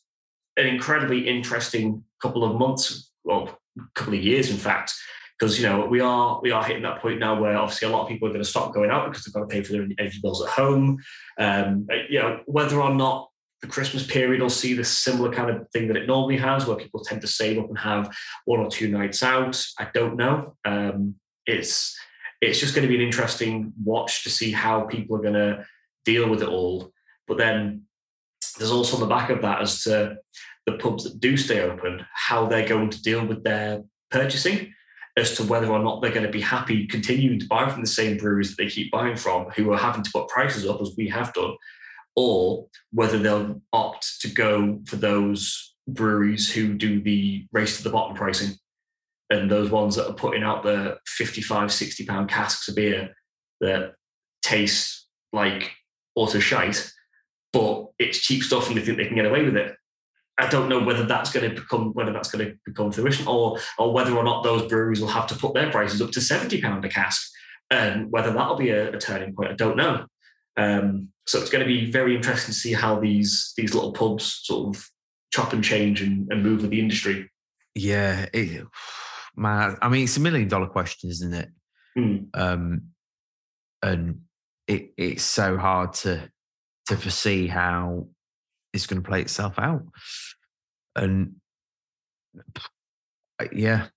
an 0.58 0.68
incredibly 0.68 1.28
interesting 1.28 2.04
couple 2.22 2.44
of 2.44 2.58
months, 2.58 3.12
well, 3.24 3.60
couple 3.94 4.14
of 4.14 4.24
years, 4.24 4.50
in 4.50 4.58
fact, 4.58 4.94
because 5.38 5.60
you 5.60 5.68
know 5.68 5.86
we 5.86 6.00
are 6.00 6.40
we 6.42 6.52
are 6.52 6.64
hitting 6.64 6.84
that 6.84 7.02
point 7.02 7.20
now 7.20 7.40
where 7.40 7.58
obviously 7.58 7.88
a 7.88 7.92
lot 7.92 8.04
of 8.04 8.08
people 8.08 8.28
are 8.28 8.32
going 8.32 8.44
to 8.44 8.50
stop 8.50 8.74
going 8.74 8.90
out 8.90 9.10
because 9.10 9.26
they've 9.26 9.34
got 9.34 9.42
to 9.42 9.48
pay 9.48 9.62
for 9.62 9.74
their 9.74 9.88
energy 10.00 10.20
bills 10.22 10.44
at 10.44 10.50
home. 10.50 10.98
Um, 11.38 11.88
you 12.10 12.20
know 12.20 12.42
whether 12.46 12.82
or 12.82 12.94
not 12.94 13.30
the 13.62 13.68
Christmas 13.68 14.06
period 14.06 14.42
will 14.42 14.50
see 14.50 14.74
this 14.74 14.90
similar 14.90 15.32
kind 15.32 15.50
of 15.50 15.70
thing 15.72 15.88
that 15.88 15.98
it 15.98 16.08
normally 16.08 16.38
has, 16.38 16.66
where 16.66 16.78
people 16.78 17.04
tend 17.04 17.22
to 17.22 17.28
save 17.28 17.58
up 17.58 17.68
and 17.68 17.78
have 17.78 18.16
one 18.46 18.60
or 18.60 18.70
two 18.70 18.88
nights 18.90 19.24
out. 19.24 19.62
I 19.80 19.88
don't 19.94 20.18
know. 20.18 20.56
Um, 20.64 21.16
it's 21.46 21.98
it's 22.46 22.60
just 22.60 22.76
going 22.76 22.88
to 22.88 22.94
be 22.94 22.96
an 22.96 23.06
interesting 23.06 23.74
watch 23.84 24.24
to 24.24 24.30
see 24.30 24.52
how 24.52 24.82
people 24.82 25.16
are 25.16 25.22
going 25.22 25.34
to 25.34 25.66
deal 26.06 26.30
with 26.30 26.42
it 26.42 26.50
all. 26.50 26.92
But 27.28 27.38
then 27.38 27.84
there's 28.58 28.72
also 28.72 28.96
on 28.96 29.02
the 29.02 29.14
back 29.14 29.30
of 29.30 29.42
that 29.42 29.62
as 29.62 29.84
to 29.84 30.18
the 30.66 30.74
pubs 30.74 31.04
that 31.04 31.20
do 31.20 31.38
stay 31.38 31.62
open, 31.62 32.06
how 32.14 32.48
they're 32.48 32.68
going 32.68 32.90
to 32.90 33.02
deal 33.02 33.26
with 33.26 33.44
their 33.44 33.84
purchasing, 34.12 34.74
as 35.18 35.36
to 35.38 35.44
whether 35.44 35.68
or 35.68 35.80
not 35.80 36.02
they're 36.02 36.12
going 36.12 36.26
to 36.26 36.32
be 36.32 36.42
happy 36.42 36.88
continuing 36.88 37.40
to 37.40 37.48
buy 37.48 37.70
from 37.70 37.82
the 37.82 37.88
same 37.88 38.18
breweries 38.18 38.50
that 38.50 38.64
they 38.64 38.70
keep 38.70 38.92
buying 38.92 39.16
from, 39.16 39.50
who 39.52 39.72
are 39.72 39.78
having 39.78 40.04
to 40.04 40.12
put 40.12 40.28
prices 40.28 40.66
up 40.66 40.82
as 40.82 40.92
we 40.98 41.08
have 41.08 41.34
done, 41.34 41.56
or 42.16 42.68
whether 42.92 43.18
they'll 43.18 43.62
opt 43.72 44.22
to 44.22 44.28
go 44.28 44.80
for 44.86 44.98
those 44.98 45.76
breweries 45.88 46.52
who 46.52 46.74
do 46.74 47.02
the 47.02 47.46
race 47.52 47.78
to 47.78 47.84
the 47.84 47.90
bottom 47.90 48.16
pricing 48.16 48.56
and 49.30 49.50
those 49.50 49.72
ones 49.72 49.96
that 49.96 50.08
are 50.08 50.14
putting 50.14 50.44
out 50.44 50.64
the 50.64 50.98
55 51.08 51.72
60 51.72 52.06
pound 52.06 52.30
casks 52.30 52.68
of 52.68 52.76
beer 52.76 53.16
that 53.62 53.94
taste 54.44 55.08
like 55.34 55.72
utter 56.18 56.40
shite 56.40 56.92
but 57.56 57.88
it's 57.98 58.20
cheap 58.20 58.44
stuff 58.44 58.68
and 58.68 58.76
they 58.76 58.82
think 58.82 58.98
they 58.98 59.06
can 59.06 59.16
get 59.16 59.26
away 59.26 59.42
with 59.42 59.56
it. 59.56 59.78
I 60.38 60.50
don't 60.50 60.68
know 60.68 60.84
whether 60.84 61.06
that's 61.06 61.32
going 61.32 61.50
to 61.50 61.62
become 61.62 61.94
whether 61.94 62.12
that's 62.12 62.30
going 62.30 62.46
to 62.46 62.58
become 62.66 62.92
fruition 62.92 63.26
or 63.28 63.58
or 63.80 63.94
whether 63.94 64.14
or 64.14 64.26
not 64.26 64.44
those 64.44 64.68
breweries 64.68 65.00
will 65.00 65.08
have 65.08 65.28
to 65.28 65.36
put 65.36 65.54
their 65.54 65.72
prices 65.72 66.02
up 66.02 66.12
to 66.12 66.22
70 66.22 66.62
pound 66.62 66.84
a 66.84 66.90
cask 66.90 67.32
and 67.72 68.12
whether 68.12 68.34
that'll 68.34 68.58
be 68.58 68.72
a, 68.72 68.94
a 68.94 69.00
turning 69.00 69.34
point 69.34 69.52
i 69.52 69.56
don't 69.56 69.78
know. 69.78 70.06
Um, 70.58 71.10
so 71.26 71.40
it's 71.40 71.50
going 71.50 71.66
to 71.66 71.68
be 71.68 71.90
very 71.90 72.14
interesting 72.14 72.54
to 72.54 72.60
see 72.60 72.74
how 72.74 73.00
these 73.00 73.54
these 73.56 73.74
little 73.74 73.94
pubs 73.94 74.42
sort 74.44 74.76
of 74.76 74.90
chop 75.32 75.54
and 75.54 75.64
change 75.64 76.02
and, 76.02 76.30
and 76.30 76.44
move 76.44 76.62
with 76.62 76.72
the 76.72 76.80
industry. 76.82 77.30
Yeah, 77.74 78.28
it, 78.34 78.68
man. 79.36 79.78
I 79.82 79.90
mean, 79.90 80.04
it's 80.04 80.18
a 80.18 80.22
million 80.22 80.48
dollar 80.48 80.68
question, 80.68 81.10
isn't 81.10 81.34
it? 81.34 81.50
Mm. 81.98 82.28
Um, 82.34 82.82
and 83.82 84.22
it 84.68 84.94
it's 84.98 85.24
so 85.24 85.58
hard 85.58 85.94
to 85.94 86.30
to 86.88 86.98
foresee 86.98 87.48
how 87.48 88.08
it's 88.74 88.88
going 88.88 89.02
to 89.02 89.08
play 89.08 89.22
itself 89.22 89.58
out. 89.58 89.84
And 90.96 91.36
uh, 93.40 93.46
yeah, 93.52 93.88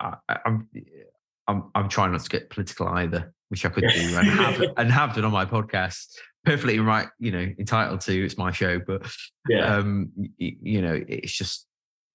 I, 0.00 0.16
I, 0.28 0.38
I'm 0.44 0.68
I'm 1.48 1.70
I'm 1.74 1.88
trying 1.88 2.12
not 2.12 2.22
to 2.22 2.28
get 2.28 2.50
political 2.50 2.88
either, 2.88 3.32
which 3.48 3.64
I 3.64 3.68
could 3.68 3.84
do 3.88 4.16
and 4.16 4.28
have 4.28 4.62
and 4.76 4.90
have 4.90 5.14
done 5.14 5.24
on 5.24 5.32
my 5.32 5.44
podcast. 5.44 6.06
Perfectly 6.44 6.78
right, 6.78 7.08
you 7.18 7.32
know, 7.32 7.46
entitled 7.58 8.00
to. 8.02 8.24
It's 8.24 8.38
my 8.38 8.50
show, 8.50 8.78
but 8.78 9.06
yeah 9.48 9.76
um, 9.76 10.10
y- 10.16 10.56
you 10.62 10.80
know, 10.80 10.98
it's 11.06 11.32
just 11.32 11.66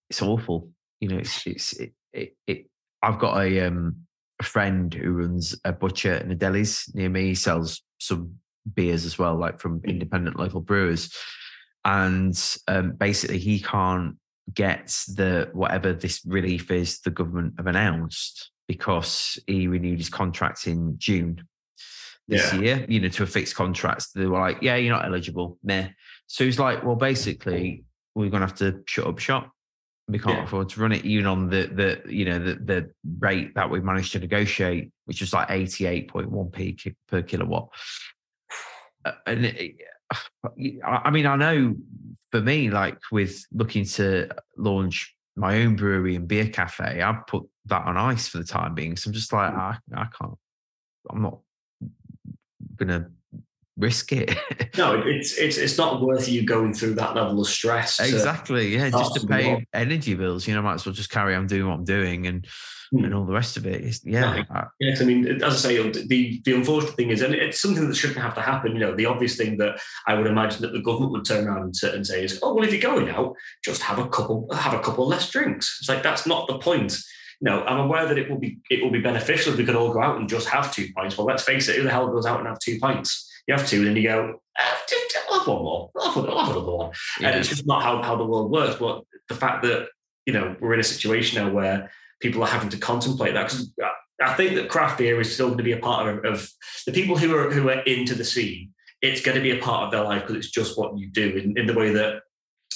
it's 0.09 0.21
awful. 0.21 0.69
You 0.99 1.09
know, 1.09 1.17
it's 1.17 1.45
it's 1.45 1.73
it, 1.73 1.93
it, 2.15 2.35
it 2.47 2.69
I've 3.01 3.19
got 3.19 3.37
a 3.43 3.67
um 3.67 3.97
a 4.39 4.43
friend 4.43 4.93
who 4.93 5.11
runs 5.11 5.55
a 5.63 5.71
butcher 5.71 6.13
and 6.13 6.31
a 6.31 6.35
delis 6.35 6.93
near 6.93 7.09
me. 7.09 7.27
He 7.27 7.35
sells 7.35 7.81
some 7.99 8.35
beers 8.73 9.05
as 9.05 9.17
well, 9.17 9.37
like 9.37 9.59
from 9.59 9.81
independent 9.85 10.37
local 10.37 10.61
brewers. 10.61 11.13
And 11.85 12.35
um, 12.67 12.93
basically, 12.93 13.37
he 13.37 13.59
can't 13.59 14.15
get 14.53 14.87
the 15.15 15.49
whatever 15.53 15.93
this 15.93 16.21
relief 16.25 16.69
is 16.71 16.99
the 17.01 17.11
government 17.11 17.53
have 17.57 17.67
announced 17.67 18.51
because 18.67 19.39
he 19.47 19.67
renewed 19.67 19.99
his 19.99 20.09
contract 20.09 20.67
in 20.67 20.95
June 20.97 21.47
this 22.27 22.51
Yeah. 22.53 22.59
year, 22.59 22.85
you 22.89 22.99
know, 22.99 23.07
to 23.09 23.23
a 23.23 23.27
fixed 23.27 23.55
contract. 23.55 24.07
They 24.15 24.25
were 24.25 24.39
like, 24.39 24.57
yeah, 24.61 24.75
you're 24.75 24.93
not 24.95 25.05
eligible. 25.05 25.59
Meh. 25.63 25.89
So 26.27 26.43
he's 26.43 26.59
like, 26.59 26.83
well, 26.83 26.95
basically, 26.95 27.85
we're 28.15 28.29
going 28.29 28.41
to 28.41 28.47
have 28.47 28.57
to 28.57 28.81
shut 28.87 29.05
up 29.07 29.19
shop. 29.19 29.51
We 30.07 30.19
can't 30.19 30.37
Yeah. 30.37 30.43
afford 30.43 30.69
to 30.69 30.79
run 30.81 30.91
it, 30.91 31.03
even 31.03 31.25
on 31.25 31.49
the 31.49 31.65
the 31.67 32.13
you 32.13 32.25
know 32.25 32.37
the 32.39 32.55
the 32.55 32.91
rate 33.19 33.55
that 33.55 33.69
we 33.69 33.79
managed 33.81 34.11
to 34.13 34.19
negotiate, 34.19 34.91
which 35.05 35.21
was 35.21 35.33
like 35.33 35.49
eighty 35.49 35.87
eight 35.87 36.09
point 36.09 36.29
one 36.29 36.51
p 36.51 36.77
per 37.07 37.21
kilowatt. 37.23 37.69
Uh, 39.03 39.13
And 39.25 39.45
it, 39.45 39.75
I 40.85 41.01
I 41.05 41.09
mean, 41.11 41.25
I 41.25 41.35
know 41.35 41.75
for 42.31 42.39
me, 42.41 42.69
like 42.69 42.99
with 43.11 43.43
looking 43.51 43.85
to 43.85 44.29
launch 44.57 45.15
my 45.35 45.61
own 45.63 45.75
brewery 45.75 46.15
and 46.15 46.27
beer 46.27 46.47
cafe, 46.49 47.01
I've 47.01 47.25
put 47.27 47.43
that 47.65 47.85
on 47.85 47.97
ice 47.97 48.27
for 48.27 48.37
the 48.37 48.43
time 48.43 48.75
being. 48.75 48.95
So 48.95 49.09
I'm 49.09 49.13
just 49.13 49.33
like, 49.33 49.51
I, 49.53 49.77
I 49.93 50.05
can't, 50.17 50.35
I'm 51.09 51.21
not 51.23 51.39
gonna 52.77 53.09
risk 53.77 54.11
it. 54.11 54.35
No, 54.77 55.01
it's 55.05 55.37
it's 55.37 55.55
it's 55.57 55.77
not 55.77 56.01
worth 56.01 56.27
you 56.27 56.45
going 56.45 56.73
through 56.73 56.95
that 56.95 57.15
level 57.15 57.39
of 57.39 57.47
stress. 57.47 57.97
exactly. 58.01 58.75
Yeah, 58.75 58.89
just 58.89 59.15
to 59.15 59.25
pay 59.25 59.53
up. 59.53 59.59
energy 59.73 60.15
bills. 60.15 60.45
You 60.45 60.53
know, 60.53 60.61
might 60.61 60.73
as 60.73 60.85
well 60.85 60.91
just 60.93 61.09
carry 61.09 61.33
on 61.33 61.47
doing 61.47 61.65
what 61.67 61.75
I'm 61.75 61.85
doing 61.85 62.27
and 62.27 62.45
Hmm. 62.91 63.05
and 63.05 63.13
all 63.15 63.25
the 63.25 63.33
rest 63.33 63.55
of 63.57 63.65
it. 63.65 63.81
It's, 63.85 64.01
yeah, 64.05 64.31
Right. 64.33 64.45
I- 64.51 64.65
Yes, 64.81 65.01
I 65.01 65.05
mean, 65.05 65.41
as 65.41 65.65
I 65.65 65.69
say, 65.69 65.89
the 65.91 66.41
the 66.43 66.53
unfortunate 66.53 66.95
thing 66.97 67.09
is, 67.09 67.21
and 67.21 67.33
it's 67.33 67.59
something 67.61 67.87
that 67.87 67.95
shouldn't 67.95 68.19
have 68.19 68.35
to 68.35 68.41
happen. 68.41 68.73
You 68.73 68.79
know, 68.79 68.95
the 68.95 69.05
obvious 69.07 69.37
thing 69.37 69.57
that 69.59 69.79
I 70.05 70.13
would 70.15 70.27
imagine 70.27 70.61
that 70.63 70.73
the 70.73 70.81
government 70.81 71.13
would 71.13 71.25
turn 71.25 71.47
around 71.47 71.63
and, 71.63 71.75
say- 71.75 71.93
and 71.95 72.05
say 72.05 72.23
is, 72.25 72.37
"Oh, 72.43 72.53
well, 72.53 72.65
if 72.65 72.71
you're 72.73 72.81
going 72.81 73.09
out, 73.09 73.33
just 73.63 73.81
have 73.83 73.97
a 73.97 74.07
couple 74.09 74.47
have 74.53 74.73
a 74.73 74.79
couple 74.81 75.07
less 75.07 75.29
drinks." 75.31 75.77
It's 75.79 75.87
like 75.89 76.03
that's 76.03 76.27
not 76.27 76.47
the 76.49 76.59
point. 76.59 76.97
No, 77.41 77.63
I'm 77.63 77.79
aware 77.79 78.05
that 78.07 78.17
it 78.17 78.29
will 78.29 78.39
be 78.39 78.57
it 78.69 78.83
will 78.83 78.91
be 78.91 78.99
beneficial 79.01 79.53
if 79.53 79.57
we 79.57 79.65
could 79.65 79.75
all 79.77 79.93
go 79.93 80.01
out 80.01 80.17
and 80.19 80.27
just 80.29 80.49
have 80.49 80.73
two 80.73 80.89
pints. 80.95 81.17
Well, 81.17 81.27
let's 81.27 81.43
face 81.43 81.69
it, 81.69 81.77
who 81.77 81.83
the 81.83 81.91
hell 81.91 82.09
goes 82.11 82.25
out 82.25 82.39
and 82.39 82.47
have 82.49 82.59
two 82.59 82.77
pints? 82.79 83.31
You 83.47 83.55
have 83.55 83.67
two, 83.67 83.77
and 83.77 83.87
then 83.87 83.95
you 83.95 84.03
go, 84.03 84.39
"Ah, 84.57 84.81
I'll 85.29 85.39
have 85.39 85.47
one 85.47 85.63
more, 85.63 85.91
I'll 85.95 86.11
have, 86.11 86.25
I'll 86.25 86.45
have 86.45 86.55
another 86.55 86.71
one. 86.71 86.91
yeah. 87.19 87.29
And 87.29 87.39
it's 87.39 87.49
just 87.49 87.67
not 87.67 87.83
how, 87.83 88.01
how 88.01 88.15
the 88.15 88.25
world 88.25 88.51
works. 88.51 88.77
But 88.79 89.03
the 89.29 89.35
fact 89.35 89.63
that, 89.63 89.89
you 90.25 90.33
know, 90.33 90.55
we're 90.59 90.73
in 90.73 90.79
a 90.79 90.83
situation 90.83 91.43
now 91.43 91.51
where 91.51 91.91
people 92.21 92.43
are 92.43 92.47
having 92.47 92.69
to 92.69 92.77
contemplate 92.77 93.33
that. 93.33 93.43
Because 93.43 93.71
I 94.21 94.33
think 94.33 94.55
that 94.55 94.69
craft 94.69 94.97
beer 94.97 95.19
is 95.19 95.33
still 95.33 95.47
going 95.47 95.57
to 95.57 95.63
be 95.63 95.73
a 95.73 95.79
part 95.79 96.07
of, 96.07 96.25
of 96.25 96.49
the 96.85 96.91
people 96.91 97.17
who 97.17 97.35
are 97.35 97.51
who 97.51 97.69
are 97.69 97.81
into 97.81 98.15
the 98.15 98.25
scene. 98.25 98.71
It's 99.01 99.21
going 99.21 99.35
to 99.35 99.43
be 99.43 99.51
a 99.51 99.61
part 99.61 99.83
of 99.83 99.91
their 99.91 100.03
life 100.03 100.21
because 100.21 100.37
it's 100.37 100.51
just 100.51 100.77
what 100.77 100.97
you 100.97 101.09
do 101.09 101.29
in, 101.37 101.57
in 101.57 101.67
the 101.67 101.73
way 101.73 101.91
that 101.91 102.21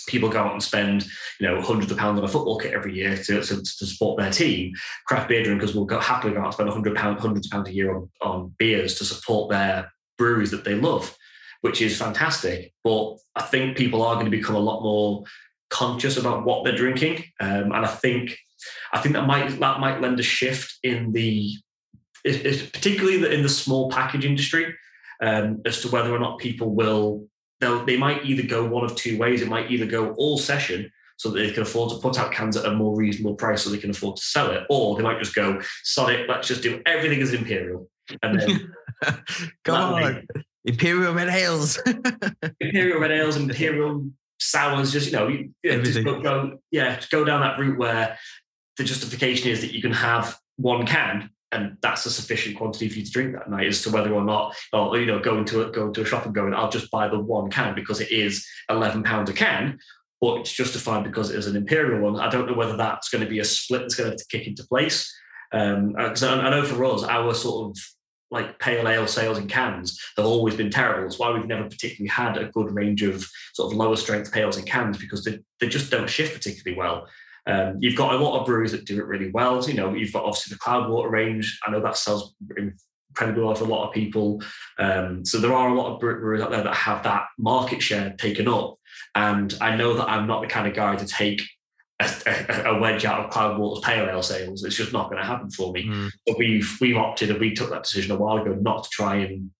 people 0.08 0.30
go 0.30 0.40
out 0.40 0.54
and 0.54 0.62
spend, 0.62 1.06
you 1.40 1.48
know, 1.48 1.62
hundreds 1.62 1.92
of 1.92 1.98
pounds 1.98 2.20
on 2.20 2.26
a 2.26 2.28
football 2.28 2.58
kit 2.58 2.74
every 2.74 2.94
year 2.94 3.16
to, 3.16 3.42
to, 3.42 3.56
to 3.62 3.86
support 3.86 4.20
their 4.20 4.32
team. 4.32 4.74
Craft 5.08 5.30
beer 5.30 5.44
drinkers 5.44 5.74
will 5.74 5.86
go 5.86 6.00
happily 6.00 6.34
go 6.34 6.40
out 6.40 6.46
and 6.46 6.54
spend 6.54 6.70
hundred 6.70 6.96
pounds, 6.96 7.22
hundreds 7.22 7.48
of 7.48 7.52
pounds 7.52 7.70
a 7.70 7.74
year 7.74 7.96
on, 7.96 8.10
on 8.22 8.56
beers 8.58 8.96
to 8.96 9.06
support 9.06 9.50
their 9.50 9.92
breweries 10.20 10.52
that 10.52 10.64
they 10.64 10.76
love, 10.76 11.16
which 11.62 11.82
is 11.82 11.98
fantastic. 11.98 12.74
But 12.84 13.16
I 13.36 13.42
think 13.42 13.76
people 13.76 14.04
are 14.04 14.14
going 14.14 14.26
to 14.30 14.38
become 14.38 14.56
a 14.56 14.60
lot 14.60 14.84
more 14.84 15.24
conscious 15.72 16.18
about 16.18 16.46
what 16.46 16.64
they're 16.64 16.76
drinking, 16.76 17.24
um, 17.40 17.72
and 17.72 17.86
I 17.86 17.88
think 17.88 18.38
I 18.94 19.00
think 19.00 19.16
that 19.16 19.26
might 19.26 19.50
that 19.60 19.80
might 19.80 20.02
lend 20.02 20.20
a 20.20 20.24
shift 20.24 20.78
in 20.84 21.12
the, 21.14 21.54
it- 22.26 22.46
it's 22.46 22.62
particularly 22.70 23.34
in 23.34 23.42
the 23.42 23.50
small 23.50 23.90
package 23.90 24.26
industry, 24.26 24.76
um, 25.24 25.62
as 25.66 25.82
to 25.82 25.88
whether 25.90 26.14
or 26.14 26.20
not 26.20 26.38
people 26.38 26.76
will. 26.76 27.26
They 27.62 27.98
might 27.98 28.24
either 28.26 28.44
go 28.48 28.66
one 28.66 28.86
of 28.86 28.96
two 28.96 29.18
ways. 29.18 29.42
It 29.42 29.50
might 29.50 29.70
either 29.70 29.86
go 29.86 30.12
all 30.18 30.38
session, 30.38 30.90
so 31.18 31.30
that 31.30 31.40
they 31.40 31.52
can 31.52 31.64
afford 31.64 31.90
to 31.92 31.98
put 31.98 32.18
out 32.18 32.32
cans 32.32 32.56
at 32.56 32.66
a 32.66 32.74
more 32.74 32.96
reasonable 32.96 33.36
price 33.36 33.64
so 33.64 33.70
they 33.70 33.78
can 33.78 33.90
afford 33.90 34.16
to 34.16 34.24
sell 34.24 34.50
it. 34.52 34.64
Or 34.70 34.96
they 34.96 35.04
might 35.04 35.20
just 35.20 35.36
go, 35.36 35.62
sod 35.84 36.12
it, 36.14 36.30
let's 36.30 36.48
just 36.48 36.64
do 36.64 36.82
everything 36.86 37.22
as 37.22 37.34
Imperial. 37.34 37.90
And 38.22 38.40
then 38.40 38.74
Come 39.64 39.94
on. 39.94 40.28
Imperial 40.66 41.14
Red 41.14 41.30
Ales. 41.30 41.80
Imperial 42.60 43.00
Red 43.00 43.12
Ales, 43.12 43.38
Imperial 43.38 44.10
Sours, 44.40 44.92
just, 44.92 45.08
you 45.08 45.14
know, 45.14 45.28
you, 45.28 45.52
just 45.64 46.04
go, 46.04 46.22
go, 46.22 46.60
yeah, 46.72 46.96
just 46.96 47.12
go 47.12 47.24
down 47.24 47.42
that 47.42 47.60
route 47.60 47.78
where 47.78 48.18
the 48.78 48.84
justification 48.84 49.50
is 49.50 49.62
that 49.62 49.74
you 49.74 49.82
can 49.82 49.94
have 49.94 50.38
one 50.58 50.86
can 50.86 51.30
and 51.52 51.78
that's 51.82 52.06
a 52.06 52.12
sufficient 52.12 52.58
quantity 52.58 52.90
for 52.90 53.00
you 53.00 53.06
to 53.06 53.12
drink 53.12 53.34
that 53.34 53.50
night 53.50 53.68
as 53.68 53.82
to 53.82 53.90
whether 53.90 54.14
or 54.14 54.24
not, 54.24 54.56
or, 54.72 55.00
you 55.00 55.08
know, 55.08 55.20
going 55.20 55.46
to 55.46 55.68
a, 55.68 55.72
go 55.72 55.90
to 55.90 56.02
a 56.02 56.06
shop 56.06 56.26
and 56.26 56.36
going, 56.36 56.54
I'll 56.54 56.70
just 56.70 56.92
buy 56.92 57.08
the 57.08 57.20
one 57.20 57.50
can 57.50 57.74
because 57.74 58.00
it 58.02 58.12
is 58.12 58.48
11 58.70 59.04
pounds 59.04 59.30
a 59.30 59.34
can, 59.34 59.80
but 60.22 60.42
it's 60.42 60.52
justified 60.52 61.04
because 61.04 61.32
it 61.32 61.38
is 61.38 61.48
an 61.48 61.56
imperial 61.56 62.02
one. 62.02 62.20
I 62.20 62.30
don't 62.30 62.48
know 62.48 62.54
whether 62.54 62.78
that's 62.78 63.10
going 63.10 63.24
to 63.24 63.30
be 63.30 63.40
a 63.40 63.46
split 63.46 63.82
that's 63.82 63.96
going 63.96 64.16
to 64.16 64.26
kick 64.30 64.48
into 64.48 64.66
place. 64.68 65.12
Um, 65.52 65.94
because 65.94 66.22
I, 66.22 66.40
I 66.40 66.50
know 66.52 66.64
for 66.64 66.86
us, 66.86 67.04
our 67.04 67.34
sort 67.34 67.72
of 67.72 67.78
like 68.32 68.60
pale 68.60 68.88
ale 68.88 69.08
sales 69.08 69.38
in 69.38 69.48
cans 69.48 70.00
have 70.16 70.26
always 70.26 70.56
been 70.56 70.70
terrible. 70.70 71.08
It's 71.08 71.20
why 71.20 71.32
we've 71.32 71.48
never 71.48 71.64
particularly 71.64 72.10
had 72.10 72.38
a 72.38 72.52
good 72.52 72.72
range 72.72 73.02
of 73.02 73.26
sort 73.54 73.72
of 73.72 73.78
lower 73.78 73.96
strength 73.96 74.32
pails 74.32 74.58
in 74.58 74.66
cans 74.66 74.98
because 74.98 75.24
they, 75.24 75.40
they 75.60 75.68
just 75.68 75.92
don't 75.92 76.10
shift 76.10 76.36
particularly 76.36 76.78
well. 76.78 77.08
Um, 77.48 77.78
you've 77.80 77.96
got 77.96 78.14
a 78.14 78.18
lot 78.18 78.40
of 78.40 78.46
breweries 78.46 78.72
that 78.74 78.86
do 78.86 79.00
it 79.00 79.06
really 79.06 79.32
well. 79.32 79.68
You 79.68 79.74
know, 79.74 79.94
you've 79.94 80.14
got 80.14 80.24
obviously 80.24 80.54
the 80.54 80.60
Cloudwater 80.60 81.10
range. 81.10 81.60
I 81.66 81.72
know 81.72 81.82
that 81.82 81.98
sells 81.98 82.36
incredibly 83.10 83.44
well 83.44 83.56
for 83.56 83.64
a 83.64 83.68
lot 83.68 83.88
of 83.88 83.94
people. 83.94 84.42
Um, 84.78 85.26
so 85.26 85.40
there 85.40 85.54
are 85.54 85.70
a 85.70 85.74
lot 85.74 85.94
of 85.94 86.00
breweries 86.00 86.42
out 86.42 86.52
there 86.52 86.64
that 86.64 86.76
have 86.76 87.04
that 87.04 87.24
market 87.38 87.82
share 87.82 88.14
taken 88.18 88.48
up. 88.48 88.78
And 89.16 89.56
I 89.62 89.76
know 89.76 89.96
that 89.96 90.10
I'm 90.10 90.28
not 90.28 90.42
the 90.42 90.48
kind 90.48 90.68
of 90.68 90.76
guy 90.76 90.96
to 90.96 91.06
take 91.06 91.42
a, 92.00 92.64
a, 92.66 92.80
wedge 92.80 93.06
out 93.06 93.26
of 93.26 93.32
Cloud 93.32 93.58
Cloudwater's 93.58 93.84
pale 93.84 94.10
ale 94.10 94.24
sales. 94.24 94.64
It's 94.64 94.78
just 94.78 94.94
not 94.94 95.10
going 95.10 95.22
to 95.22 95.28
happen 95.28 95.50
for 95.50 95.72
me. 95.72 95.86
Mm. 95.86 96.10
But 96.26 96.38
we've 96.38 96.78
we've 96.80 96.98
opted 96.98 97.30
and 97.30 97.40
we 97.40 97.54
took 97.54 97.70
that 97.70 97.84
decision 97.84 98.12
a 98.12 98.18
while 98.18 98.38
ago 98.38 98.54
not 98.54 98.84
to 98.86 98.90
try 98.90 99.18
and 99.18 99.52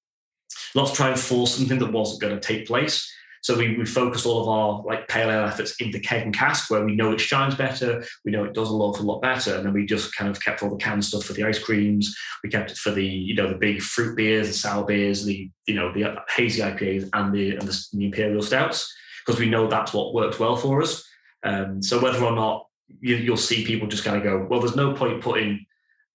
not 0.76 0.90
to 0.90 0.94
try 0.94 1.10
and 1.10 1.20
force 1.20 1.56
something 1.56 1.80
that 1.80 1.92
wasn't 1.92 2.22
going 2.22 2.40
to 2.40 2.40
take 2.40 2.68
place. 2.68 3.12
So 3.42 3.58
we, 3.58 3.78
we 3.78 3.86
focused 3.86 4.26
all 4.26 4.42
of 4.42 4.50
our 4.50 4.84
like 4.84 5.08
pale 5.08 5.32
ale 5.32 5.46
efforts 5.46 5.76
into 5.80 6.00
keg 6.00 6.24
and 6.24 6.34
cask, 6.34 6.70
where 6.70 6.84
we 6.84 6.96
know 6.96 7.12
it 7.12 7.22
shines 7.22 7.56
better, 7.56 8.04
we 8.26 8.32
know 8.32 8.44
it 8.44 8.54
does 8.54 8.70
a 8.70 8.76
lot, 8.76 9.00
a 9.00 9.04
lot 9.04 9.22
better, 9.22 9.56
and 9.56 9.66
then 9.66 9.74
we 9.74 9.86
just 9.86 10.14
kind 10.16 10.30
of 10.30 10.42
kept 10.42 10.62
all 10.62 10.70
the 10.70 10.76
canned 10.76 11.06
stuff 11.06 11.24
for 11.24 11.34
the 11.34 11.44
ice 11.44 11.60
creams. 11.60 12.14
We 12.44 12.50
kept 12.50 12.72
it 12.72 12.78
for 12.78 12.92
the 12.92 13.06
you 13.06 13.36
know 13.36 13.48
the 13.48 13.56
big 13.56 13.82
fruit 13.82 14.18
beers, 14.18 14.48
the 14.48 14.54
sour 14.54 14.86
beers, 14.86 15.24
the 15.24 15.50
you 15.68 15.74
know 15.74 15.94
the 15.94 16.16
hazy 16.36 16.62
IPAs, 16.62 17.10
and 17.14 17.34
the 17.34 17.56
and 17.56 17.68
the, 17.68 17.86
the 17.94 18.06
imperial 18.06 18.42
stouts, 18.42 18.94
because 19.26 19.40
we 19.40 19.50
know 19.50 19.68
that's 19.68 19.94
what 19.94 20.14
works 20.14 20.40
well 20.40 20.58
for 20.58 20.82
us. 20.82 21.06
Um, 21.44 21.82
so 21.82 22.02
whether 22.02 22.24
or 22.24 22.34
not 22.34 22.68
you, 23.00 23.16
you'll 23.16 23.38
see 23.38 23.66
people 23.66 23.88
just 23.88 24.04
kind 24.04 24.18
of 24.18 24.24
go, 24.24 24.46
well, 24.50 24.60
there's 24.60 24.76
no 24.76 24.94
point 24.94 25.22
putting 25.22 25.66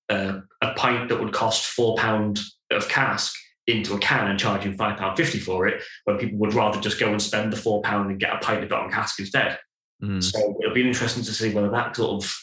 uh, 0.08 0.40
a 0.60 0.74
pint 0.74 1.08
that 1.08 1.20
would 1.20 1.32
cost 1.32 1.66
four 1.66 1.96
pound 1.96 2.40
of 2.70 2.88
cask 2.88 3.34
into 3.66 3.94
a 3.94 3.98
can 3.98 4.28
and 4.28 4.38
charging 4.38 4.74
five 4.74 4.98
pound 4.98 5.16
fifty 5.16 5.38
for 5.38 5.66
it, 5.66 5.82
when 6.04 6.18
people 6.18 6.38
would 6.38 6.52
rather 6.52 6.80
just 6.80 7.00
go 7.00 7.10
and 7.10 7.22
spend 7.22 7.52
the 7.52 7.56
four 7.56 7.80
pound 7.82 8.10
and 8.10 8.20
get 8.20 8.34
a 8.34 8.38
pint 8.38 8.62
of 8.62 8.70
it 8.70 8.72
on 8.72 8.90
cask 8.90 9.18
instead. 9.18 9.58
Mm. 10.02 10.22
So 10.22 10.38
it'll 10.60 10.74
be 10.74 10.86
interesting 10.86 11.22
to 11.24 11.32
see 11.32 11.54
whether 11.54 11.70
that 11.70 11.96
sort 11.96 12.22
of 12.22 12.36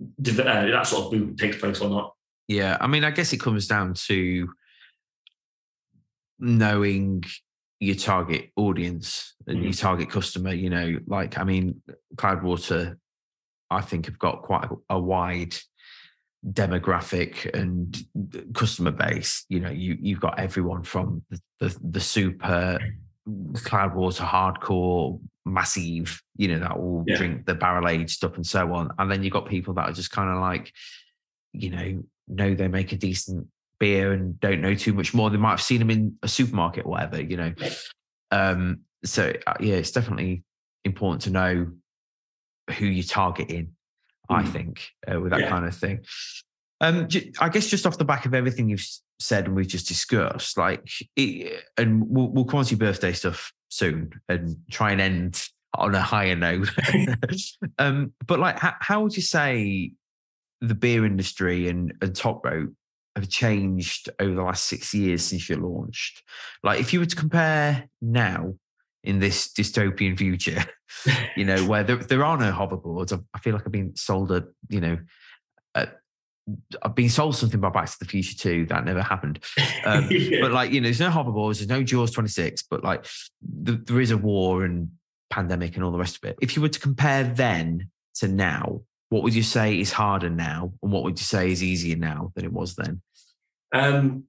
uh, 0.00 0.66
that 0.66 0.86
sort 0.86 1.06
of 1.06 1.12
movement 1.12 1.40
takes 1.40 1.56
place 1.56 1.80
or 1.80 1.90
not. 1.90 2.14
Yeah, 2.46 2.76
I 2.80 2.86
mean, 2.86 3.02
I 3.02 3.10
guess 3.10 3.32
it 3.32 3.40
comes 3.40 3.66
down 3.66 3.94
to 4.06 4.48
knowing 6.38 7.24
your 7.80 7.96
target 7.96 8.50
audience 8.56 9.34
and 9.46 9.62
your 9.62 9.72
mm. 9.72 9.80
target 9.80 10.10
customer. 10.10 10.52
You 10.52 10.70
know, 10.70 10.98
like 11.06 11.38
I 11.38 11.44
mean, 11.44 11.82
Cloudwater, 12.16 12.96
I 13.70 13.80
think 13.80 14.06
have 14.06 14.18
got 14.18 14.42
quite 14.42 14.64
a, 14.64 14.94
a 14.94 14.98
wide 14.98 15.54
demographic 16.44 17.52
and 17.54 17.96
customer 18.54 18.92
base. 18.92 19.44
You 19.48 19.60
know, 19.60 19.70
you 19.70 19.96
you've 20.00 20.20
got 20.20 20.38
everyone 20.38 20.82
from 20.82 21.22
the 21.30 21.40
the, 21.60 21.78
the 21.82 22.00
super 22.00 22.78
Cloudwater 23.28 24.24
hardcore 24.24 25.20
massive, 25.44 26.22
you 26.36 26.48
know, 26.48 26.58
that 26.58 26.78
will 26.78 27.04
Yeah. 27.06 27.16
drink 27.16 27.46
the 27.46 27.54
barrel 27.54 27.88
aged 27.88 28.10
stuff 28.10 28.36
and 28.36 28.46
so 28.46 28.72
on. 28.74 28.90
And 28.98 29.10
then 29.10 29.22
you've 29.22 29.32
got 29.32 29.46
people 29.46 29.74
that 29.74 29.88
are 29.88 29.92
just 29.92 30.10
kind 30.10 30.30
of 30.30 30.40
like, 30.40 30.72
you 31.52 31.70
know, 31.70 32.04
know 32.28 32.54
they 32.54 32.68
make 32.68 32.92
a 32.92 32.96
decent 32.96 33.46
beer 33.78 34.12
and 34.12 34.38
don't 34.40 34.60
know 34.60 34.74
too 34.74 34.92
much 34.92 35.14
more. 35.14 35.30
They 35.30 35.36
might 35.36 35.50
have 35.50 35.62
seen 35.62 35.78
them 35.78 35.90
in 35.90 36.16
a 36.22 36.28
supermarket 36.28 36.86
or 36.86 36.90
whatever, 36.92 37.20
you 37.20 37.36
know. 37.36 37.52
Um, 38.30 38.80
so 39.04 39.32
uh, 39.46 39.54
yeah, 39.60 39.74
it's 39.74 39.90
definitely 39.92 40.42
important 40.84 41.22
to 41.22 41.30
know 41.30 41.72
who 42.78 42.86
you're 42.86 43.04
targeting. 43.04 43.72
I 44.28 44.42
Mm. 44.42 44.48
think 44.52 44.88
uh, 45.10 45.20
with 45.20 45.30
that 45.30 45.40
Yeah. 45.42 45.48
kind 45.48 45.66
of 45.66 45.74
thing. 45.76 46.00
Um, 46.80 47.08
I 47.40 47.48
guess 47.48 47.68
just 47.68 47.86
off 47.86 47.96
the 47.96 48.04
back 48.04 48.26
of 48.26 48.34
everything 48.34 48.68
you've 48.68 48.86
said 49.18 49.46
and 49.46 49.54
we've 49.54 49.68
just 49.68 49.88
discussed, 49.88 50.58
like, 50.58 50.86
it, 51.14 51.62
and 51.78 52.06
we'll, 52.06 52.28
we'll 52.28 52.44
come 52.44 52.58
on 52.58 52.64
to 52.66 52.70
your 52.72 52.78
birthday 52.78 53.12
stuff 53.12 53.52
soon 53.70 54.10
and 54.28 54.56
try 54.70 54.90
and 54.92 55.00
end 55.00 55.48
on 55.74 55.94
a 55.94 56.00
higher 56.02 56.36
note. 56.36 56.68
um, 57.78 58.12
but 58.26 58.40
like, 58.40 58.58
how, 58.58 58.74
how 58.80 59.02
would 59.02 59.16
you 59.16 59.22
say 59.22 59.92
the 60.60 60.74
beer 60.74 61.06
industry 61.06 61.68
and, 61.68 61.94
and 62.02 62.14
top 62.14 62.44
rope 62.44 62.72
have 63.16 63.28
changed 63.28 64.10
over 64.20 64.34
the 64.34 64.42
last 64.42 64.66
six 64.66 64.94
years 64.94 65.24
since 65.24 65.48
you 65.48 65.56
launched? 65.56 66.22
Like, 66.62 66.80
if 66.80 66.92
you 66.92 67.00
were 67.00 67.06
to 67.06 67.16
compare 67.16 67.88
now 68.00 68.54
in 69.02 69.18
this 69.18 69.52
dystopian 69.52 70.16
future, 70.16 70.64
you 71.36 71.44
know, 71.44 71.64
where 71.66 71.82
there, 71.82 71.96
there 71.96 72.24
are 72.24 72.36
no 72.38 72.52
hoverboards, 72.52 73.12
I, 73.12 73.18
I 73.34 73.38
feel 73.40 73.54
like 73.54 73.62
I've 73.66 73.72
been 73.72 73.96
sold 73.96 74.30
a, 74.30 74.44
you 74.68 74.80
know, 74.80 74.98
a, 75.74 75.88
I've 76.82 76.94
been 76.94 77.08
sold 77.08 77.34
something 77.34 77.58
by 77.58 77.70
Back 77.70 77.90
to 77.90 77.98
the 77.98 78.04
Future 78.04 78.36
too. 78.36 78.66
That 78.66 78.84
never 78.84 79.02
happened. 79.02 79.42
Um, 79.84 80.08
Yeah. 80.10 80.42
But 80.42 80.52
like, 80.52 80.70
you 80.70 80.80
know, 80.80 80.86
there's 80.86 81.00
no 81.00 81.10
hoverboards, 81.10 81.58
there's 81.58 81.68
no 81.68 81.82
Jaws 81.82 82.10
26, 82.10 82.64
but 82.70 82.84
like 82.84 83.06
th- 83.64 83.80
there 83.84 84.00
is 84.00 84.10
a 84.10 84.16
war 84.16 84.64
and 84.64 84.90
pandemic 85.30 85.74
and 85.74 85.84
all 85.84 85.90
the 85.90 85.98
rest 85.98 86.16
of 86.16 86.28
it. 86.28 86.38
If 86.40 86.54
you 86.54 86.62
were 86.62 86.68
to 86.68 86.80
compare 86.80 87.24
then 87.24 87.90
to 88.16 88.28
now, 88.28 88.82
what 89.08 89.22
would 89.22 89.34
you 89.34 89.42
say 89.42 89.78
is 89.78 89.92
harder 89.92 90.30
now? 90.30 90.72
And 90.82 90.92
what 90.92 91.04
would 91.04 91.18
you 91.18 91.24
say 91.24 91.50
is 91.50 91.62
easier 91.62 91.96
now 91.96 92.32
than 92.34 92.44
it 92.44 92.52
was 92.52 92.74
then? 92.74 93.02
Um, 93.72 94.24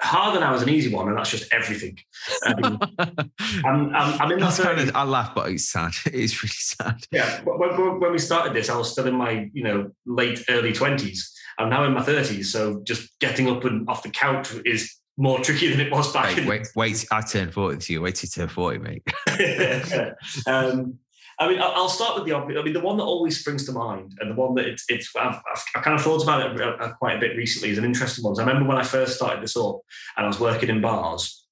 harder 0.00 0.40
now 0.40 0.54
is 0.54 0.62
an 0.62 0.68
easy 0.68 0.92
one, 0.92 1.08
and 1.08 1.16
that's 1.16 1.30
just 1.30 1.52
everything. 1.52 1.98
Um, 2.46 2.78
I'm, 2.98 3.94
I'm, 3.94 4.20
I'm 4.20 4.32
in 4.32 4.40
my 4.40 4.46
That's 4.46 4.60
kind 4.60 4.80
of, 4.80 4.94
I 4.94 5.04
laugh, 5.04 5.34
but 5.34 5.50
it's 5.50 5.70
sad. 5.70 5.92
It's 6.06 6.42
really 6.42 6.50
sad. 6.50 7.04
Yeah, 7.10 7.40
when, 7.44 8.00
when, 8.00 8.12
we 8.12 8.18
started 8.18 8.54
this, 8.54 8.68
I 8.68 8.76
was 8.76 8.90
still 8.90 9.06
in 9.06 9.14
my 9.14 9.50
you 9.52 9.64
know 9.64 9.90
late 10.06 10.44
early 10.48 10.72
twenties. 10.72 11.32
I'm 11.58 11.70
now 11.70 11.84
in 11.84 11.92
my 11.92 12.02
thirties, 12.02 12.52
so 12.52 12.80
just 12.84 13.18
getting 13.18 13.48
up 13.48 13.64
and 13.64 13.88
off 13.88 14.02
the 14.02 14.10
couch 14.10 14.52
is 14.64 14.94
more 15.18 15.40
tricky 15.40 15.68
than 15.68 15.80
it 15.80 15.90
was 15.90 16.12
back 16.12 16.36
Wait, 16.36 16.38
in. 16.38 16.46
wait, 16.46 16.68
wait. 16.76 17.06
I 17.10 17.20
turned 17.20 17.52
40 17.52 17.74
this 17.74 17.90
year. 17.90 18.00
Wait 18.00 18.14
till 18.14 18.28
you 18.28 18.46
turn 18.46 18.48
40, 18.48 18.78
mate. 18.78 19.02
um, 20.46 20.96
I 21.40 21.48
mean, 21.48 21.60
I'll 21.60 21.88
start 21.88 22.16
with 22.16 22.24
the 22.24 22.32
obvious. 22.32 22.58
I 22.58 22.64
mean, 22.64 22.72
the 22.72 22.80
one 22.80 22.96
that 22.96 23.04
always 23.04 23.38
springs 23.38 23.64
to 23.66 23.72
mind, 23.72 24.16
and 24.20 24.30
the 24.30 24.34
one 24.34 24.56
that 24.56 24.66
it's, 24.66 24.84
it's 24.88 25.14
I've, 25.14 25.40
I've, 25.54 25.84
kind 25.84 25.94
of 25.94 26.02
thought 26.02 26.22
about 26.22 26.50
it 26.50 26.60
uh, 26.60 26.92
quite 26.94 27.16
a 27.16 27.20
bit 27.20 27.36
recently, 27.36 27.70
is 27.70 27.78
an 27.78 27.84
interesting 27.84 28.24
one. 28.24 28.34
So 28.34 28.42
I 28.42 28.46
remember 28.46 28.68
when 28.68 28.76
I 28.76 28.82
first 28.82 29.16
started 29.16 29.42
this 29.42 29.56
up, 29.56 29.80
and 30.16 30.24
I 30.24 30.26
was 30.26 30.40
working 30.40 30.68
in 30.68 30.80
bars. 30.80 31.46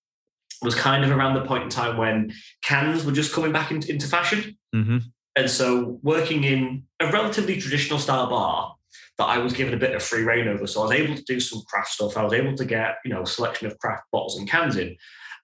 It 0.61 0.65
was 0.65 0.75
kind 0.75 1.05
of 1.05 1.11
around 1.11 1.35
the 1.35 1.45
point 1.45 1.65
in 1.65 1.69
time 1.69 1.99
when 1.99 2.33
cans 2.63 3.05
were 3.05 3.13
just 3.13 3.33
coming 3.33 3.53
back 3.53 3.71
into, 3.71 3.93
into 3.93 4.09
fashion. 4.09 4.57
hmm 4.73 4.99
And 5.37 5.49
so, 5.49 6.01
working 6.03 6.43
in 6.43 6.83
a 6.99 7.13
relatively 7.13 7.61
traditional 7.61 8.01
style 8.01 8.29
bar 8.29 8.75
that 9.19 9.27
I 9.27 9.39
was 9.39 9.53
given 9.53 9.73
a 9.73 9.79
bit 9.79 9.95
of 9.95 10.03
free 10.03 10.25
reign 10.25 10.49
over, 10.49 10.67
so 10.67 10.81
I 10.81 10.85
was 10.85 10.93
able 10.93 11.15
to 11.15 11.23
do 11.23 11.39
some 11.39 11.63
craft 11.69 11.91
stuff. 11.91 12.17
I 12.17 12.25
was 12.25 12.33
able 12.33 12.57
to 12.57 12.65
get 12.65 12.97
you 13.05 13.13
know 13.13 13.23
a 13.23 13.27
selection 13.27 13.69
of 13.69 13.79
craft 13.79 14.03
bottles 14.11 14.37
and 14.37 14.51
cans 14.51 14.77
in, 14.77 14.97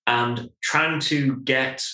and 0.08 0.50
trying 0.62 0.98
to 0.98 1.36
get 1.36 1.84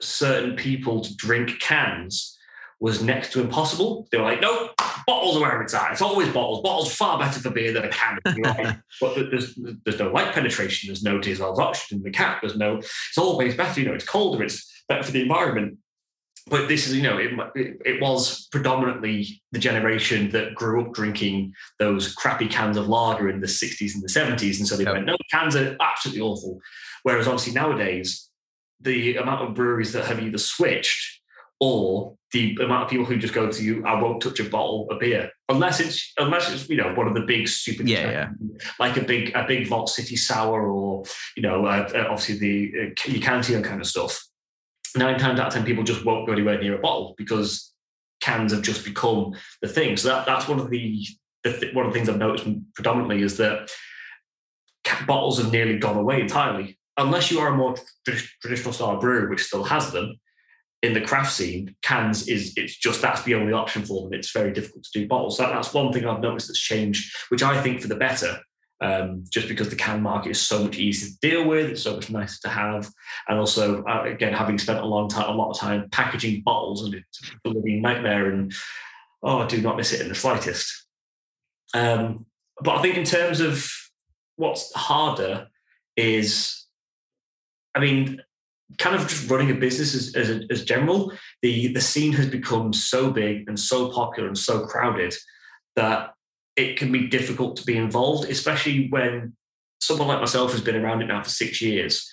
certain 0.00 0.56
people 0.56 1.00
to 1.02 1.14
drink 1.16 1.58
cans 1.60 2.38
was 2.78 3.02
next 3.02 3.32
to 3.32 3.40
impossible. 3.40 4.06
They 4.10 4.18
were 4.18 4.24
like, 4.24 4.40
"No, 4.42 4.70
bottles 5.06 5.36
are 5.36 5.40
where 5.40 5.62
it's 5.62 5.72
at. 5.72 5.92
It's 5.92 6.02
always 6.02 6.28
bottles. 6.28 6.62
Bottles 6.62 6.94
far 6.94 7.18
better 7.18 7.40
for 7.40 7.50
beer 7.50 7.72
than 7.72 7.84
a 7.84 7.88
can." 7.88 8.18
But 9.00 9.30
there's 9.30 9.58
there's 9.84 9.98
no 9.98 10.10
light 10.10 10.32
penetration. 10.34 10.88
There's 10.88 11.02
no 11.02 11.18
dissolved 11.18 11.60
oxygen 11.60 11.98
in 11.98 12.04
the 12.04 12.10
cap. 12.10 12.42
There's 12.42 12.56
no. 12.56 12.76
It's 12.78 13.18
always 13.18 13.54
better. 13.54 13.80
You 13.80 13.88
know, 13.88 13.94
it's 13.94 14.04
colder. 14.04 14.42
It's 14.42 14.70
better 14.88 15.02
for 15.02 15.12
the 15.12 15.22
environment 15.22 15.78
but 16.48 16.68
this 16.68 16.86
is 16.86 16.94
you 16.94 17.02
know 17.02 17.18
it, 17.18 17.30
it, 17.54 17.76
it 17.84 18.00
was 18.00 18.46
predominantly 18.52 19.42
the 19.52 19.58
generation 19.58 20.30
that 20.30 20.54
grew 20.54 20.84
up 20.84 20.92
drinking 20.92 21.52
those 21.78 22.14
crappy 22.14 22.46
cans 22.46 22.76
of 22.76 22.88
lager 22.88 23.28
in 23.28 23.40
the 23.40 23.46
60s 23.46 23.94
and 23.94 24.02
the 24.02 24.08
70s 24.08 24.58
and 24.58 24.68
so 24.68 24.76
they 24.76 24.84
Yep. 24.84 24.92
went 24.92 25.06
no 25.06 25.16
cans 25.30 25.56
are 25.56 25.76
absolutely 25.80 26.20
awful 26.22 26.60
whereas 27.02 27.26
obviously 27.26 27.52
nowadays 27.52 28.25
the 28.80 29.16
amount 29.16 29.42
of 29.42 29.54
breweries 29.54 29.92
that 29.92 30.04
have 30.06 30.20
either 30.20 30.38
switched 30.38 31.20
or 31.60 32.14
the 32.32 32.56
amount 32.62 32.84
of 32.84 32.90
people 32.90 33.06
who 33.06 33.16
just 33.16 33.32
go 33.32 33.50
to 33.50 33.62
you 33.62 33.84
i 33.86 33.98
won't 34.00 34.20
touch 34.20 34.38
a 34.40 34.44
bottle 34.44 34.86
of 34.90 35.00
beer 35.00 35.30
unless 35.48 35.80
it's 35.80 36.12
unless 36.18 36.52
it's 36.52 36.68
you 36.68 36.76
know 36.76 36.92
one 36.94 37.06
of 37.06 37.14
the 37.14 37.22
big 37.22 37.48
super 37.48 37.82
Yeah, 37.82 38.10
yeah. 38.10 38.28
like 38.78 38.96
a 38.96 39.02
big 39.02 39.34
a 39.34 39.46
big 39.46 39.66
vault 39.66 39.88
city 39.88 40.16
sour 40.16 40.70
or 40.70 41.04
you 41.36 41.42
know 41.42 41.64
uh, 41.64 41.88
uh, 41.94 42.06
obviously 42.10 42.38
the 42.38 42.72
uh, 42.78 43.10
your 43.10 43.22
Cantillon 43.22 43.62
kind 43.62 43.80
of 43.80 43.86
stuff 43.86 44.22
nine 44.96 45.18
times 45.18 45.40
out 45.40 45.48
of 45.48 45.54
ten 45.54 45.64
people 45.64 45.84
just 45.84 46.04
won't 46.04 46.26
go 46.26 46.32
anywhere 46.32 46.60
near 46.60 46.76
a 46.76 46.78
bottle 46.78 47.14
because 47.16 47.72
cans 48.20 48.52
have 48.52 48.62
just 48.62 48.84
become 48.84 49.34
the 49.62 49.68
thing. 49.68 49.96
So 49.96 50.08
that, 50.08 50.26
that's 50.26 50.48
one 50.48 50.58
of 50.58 50.70
the, 50.70 51.06
the 51.44 51.52
th- 51.52 51.74
one 51.74 51.86
of 51.86 51.92
the 51.92 51.98
things 51.98 52.08
I've 52.08 52.18
noticed 52.18 52.46
predominantly 52.74 53.22
is 53.22 53.36
that 53.36 53.70
bottles 55.06 55.38
have 55.38 55.52
nearly 55.52 55.78
gone 55.78 55.96
away 55.96 56.20
entirely. 56.20 56.78
Unless 56.98 57.30
you 57.30 57.40
are 57.40 57.48
a 57.48 57.56
more 57.56 57.76
traditional 58.40 58.72
style 58.72 58.98
brewery, 58.98 59.28
which 59.28 59.44
still 59.44 59.64
has 59.64 59.92
them, 59.92 60.18
in 60.82 60.92
the 60.92 61.00
craft 61.00 61.32
scene, 61.32 61.74
cans 61.82 62.28
is 62.28 62.52
it's 62.56 62.76
just 62.76 63.02
that's 63.02 63.22
the 63.22 63.34
only 63.34 63.52
option 63.52 63.84
for 63.84 64.02
them. 64.02 64.14
It's 64.14 64.30
very 64.30 64.52
difficult 64.52 64.84
to 64.84 65.00
do 65.00 65.08
bottles. 65.08 65.38
That, 65.38 65.50
that's 65.50 65.74
one 65.74 65.92
thing 65.92 66.06
I've 66.06 66.20
noticed 66.20 66.48
that's 66.48 66.60
changed, 66.60 67.14
which 67.28 67.42
I 67.42 67.60
think 67.62 67.80
for 67.80 67.88
the 67.88 67.96
better. 67.96 68.38
Um, 68.82 69.24
just 69.30 69.48
because 69.48 69.70
the 69.70 69.76
can 69.76 70.02
market 70.02 70.32
is 70.32 70.40
so 70.40 70.62
much 70.62 70.76
easier 70.76 71.08
to 71.08 71.18
deal 71.20 71.48
with, 71.48 71.70
it's 71.70 71.82
so 71.82 71.94
much 71.94 72.10
nicer 72.10 72.38
to 72.42 72.48
have, 72.50 72.90
and 73.26 73.38
also 73.38 73.82
uh, 73.84 74.02
again 74.04 74.34
having 74.34 74.58
spent 74.58 74.80
a 74.80 74.84
long 74.84 75.08
time, 75.08 75.30
a 75.30 75.32
lot 75.32 75.50
of 75.50 75.58
time 75.58 75.88
packaging 75.90 76.42
bottles, 76.42 76.84
and 76.84 76.94
it's 76.94 77.22
a 77.46 77.48
living 77.48 77.80
nightmare. 77.80 78.30
And 78.30 78.52
oh, 79.22 79.38
I 79.38 79.46
do 79.46 79.62
not 79.62 79.78
miss 79.78 79.94
it 79.94 80.02
in 80.02 80.10
the 80.10 80.14
slightest. 80.14 80.86
Um, 81.72 82.26
but 82.60 82.76
I 82.76 82.82
think 82.82 82.98
in 82.98 83.04
terms 83.04 83.40
of 83.40 83.66
what's 84.36 84.74
harder 84.74 85.48
is, 85.96 86.65
I 87.76 87.80
mean, 87.80 88.22
kind 88.78 88.96
of 88.96 89.06
just 89.06 89.30
running 89.30 89.50
a 89.50 89.54
business 89.54 89.94
as, 89.94 90.14
as, 90.16 90.44
as 90.50 90.64
general, 90.64 91.12
the, 91.42 91.72
the 91.72 91.80
scene 91.80 92.12
has 92.14 92.26
become 92.26 92.72
so 92.72 93.10
big 93.10 93.48
and 93.48 93.58
so 93.58 93.92
popular 93.92 94.28
and 94.28 94.36
so 94.36 94.66
crowded 94.66 95.14
that 95.76 96.14
it 96.56 96.76
can 96.76 96.90
be 96.90 97.06
difficult 97.06 97.56
to 97.56 97.64
be 97.64 97.76
involved, 97.76 98.28
especially 98.28 98.88
when 98.88 99.34
someone 99.80 100.08
like 100.08 100.20
myself 100.20 100.52
has 100.52 100.60
been 100.60 100.76
around 100.76 101.02
it 101.02 101.06
now 101.06 101.22
for 101.22 101.28
six 101.28 101.60
years. 101.60 102.10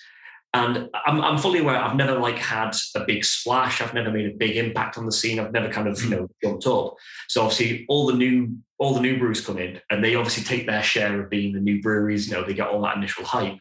And 0.52 0.88
I'm, 1.06 1.20
I'm 1.20 1.38
fully 1.38 1.58
aware 1.58 1.76
I've 1.76 1.96
never 1.96 2.16
like 2.16 2.38
had 2.38 2.76
a 2.94 3.04
big 3.04 3.24
splash. 3.24 3.80
I've 3.80 3.94
never 3.94 4.12
made 4.12 4.26
a 4.26 4.36
big 4.36 4.56
impact 4.56 4.96
on 4.96 5.04
the 5.04 5.10
scene. 5.10 5.40
I've 5.40 5.52
never 5.52 5.68
kind 5.68 5.88
of 5.88 6.00
you 6.00 6.08
mm. 6.08 6.10
know 6.12 6.28
jumped 6.44 6.66
up. 6.68 6.94
So 7.28 7.42
obviously 7.42 7.84
all 7.88 8.06
the 8.06 8.12
new 8.12 8.56
all 8.78 8.94
the 8.94 9.00
new 9.00 9.18
brews 9.18 9.44
come 9.44 9.58
in, 9.58 9.80
and 9.90 10.04
they 10.04 10.14
obviously 10.14 10.44
take 10.44 10.68
their 10.68 10.82
share 10.82 11.20
of 11.20 11.28
being 11.28 11.54
the 11.54 11.60
new 11.60 11.82
breweries. 11.82 12.28
You 12.28 12.34
know 12.34 12.44
they 12.44 12.54
get 12.54 12.68
all 12.68 12.82
that 12.82 12.96
initial 12.96 13.24
hype. 13.24 13.58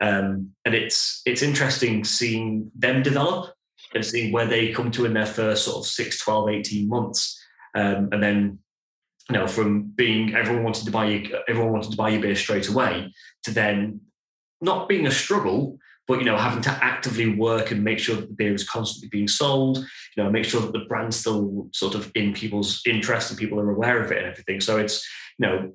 Um, 0.00 0.52
and 0.64 0.74
it's 0.74 1.20
it's 1.26 1.42
interesting 1.42 2.04
seeing 2.04 2.70
them 2.74 3.02
develop 3.02 3.54
and 3.94 4.04
seeing 4.04 4.32
where 4.32 4.46
they 4.46 4.72
come 4.72 4.90
to 4.92 5.04
in 5.04 5.14
their 5.14 5.26
first 5.26 5.64
sort 5.64 5.78
of 5.78 5.86
6, 5.86 6.20
12, 6.20 6.48
18 6.48 6.88
months. 6.88 7.38
Um, 7.74 8.08
and 8.12 8.22
then, 8.22 8.58
you 9.28 9.36
know, 9.36 9.46
from 9.46 9.82
being 9.94 10.34
everyone 10.34 10.64
wanted 10.64 10.84
to 10.84 10.90
buy 10.90 11.06
you, 11.06 11.36
everyone 11.48 11.72
wanted 11.72 11.90
to 11.90 11.96
buy 11.96 12.10
your 12.10 12.22
beer 12.22 12.36
straight 12.36 12.68
away 12.68 13.12
to 13.44 13.50
then 13.50 14.00
not 14.60 14.88
being 14.88 15.06
a 15.06 15.10
struggle, 15.10 15.78
but 16.06 16.18
you 16.18 16.24
know, 16.24 16.36
having 16.36 16.62
to 16.62 16.70
actively 16.82 17.34
work 17.34 17.70
and 17.70 17.84
make 17.84 17.98
sure 17.98 18.16
that 18.16 18.28
the 18.28 18.34
beer 18.34 18.54
is 18.54 18.68
constantly 18.68 19.08
being 19.08 19.28
sold, 19.28 19.78
you 19.78 20.22
know, 20.22 20.30
make 20.30 20.44
sure 20.44 20.60
that 20.60 20.72
the 20.72 20.84
brand's 20.88 21.16
still 21.16 21.68
sort 21.72 21.94
of 21.94 22.10
in 22.14 22.32
people's 22.32 22.82
interest 22.86 23.30
and 23.30 23.38
people 23.38 23.60
are 23.60 23.70
aware 23.70 24.02
of 24.02 24.10
it 24.10 24.18
and 24.18 24.26
everything. 24.26 24.60
So 24.60 24.78
it's, 24.78 25.06
you 25.38 25.46
know, 25.46 25.72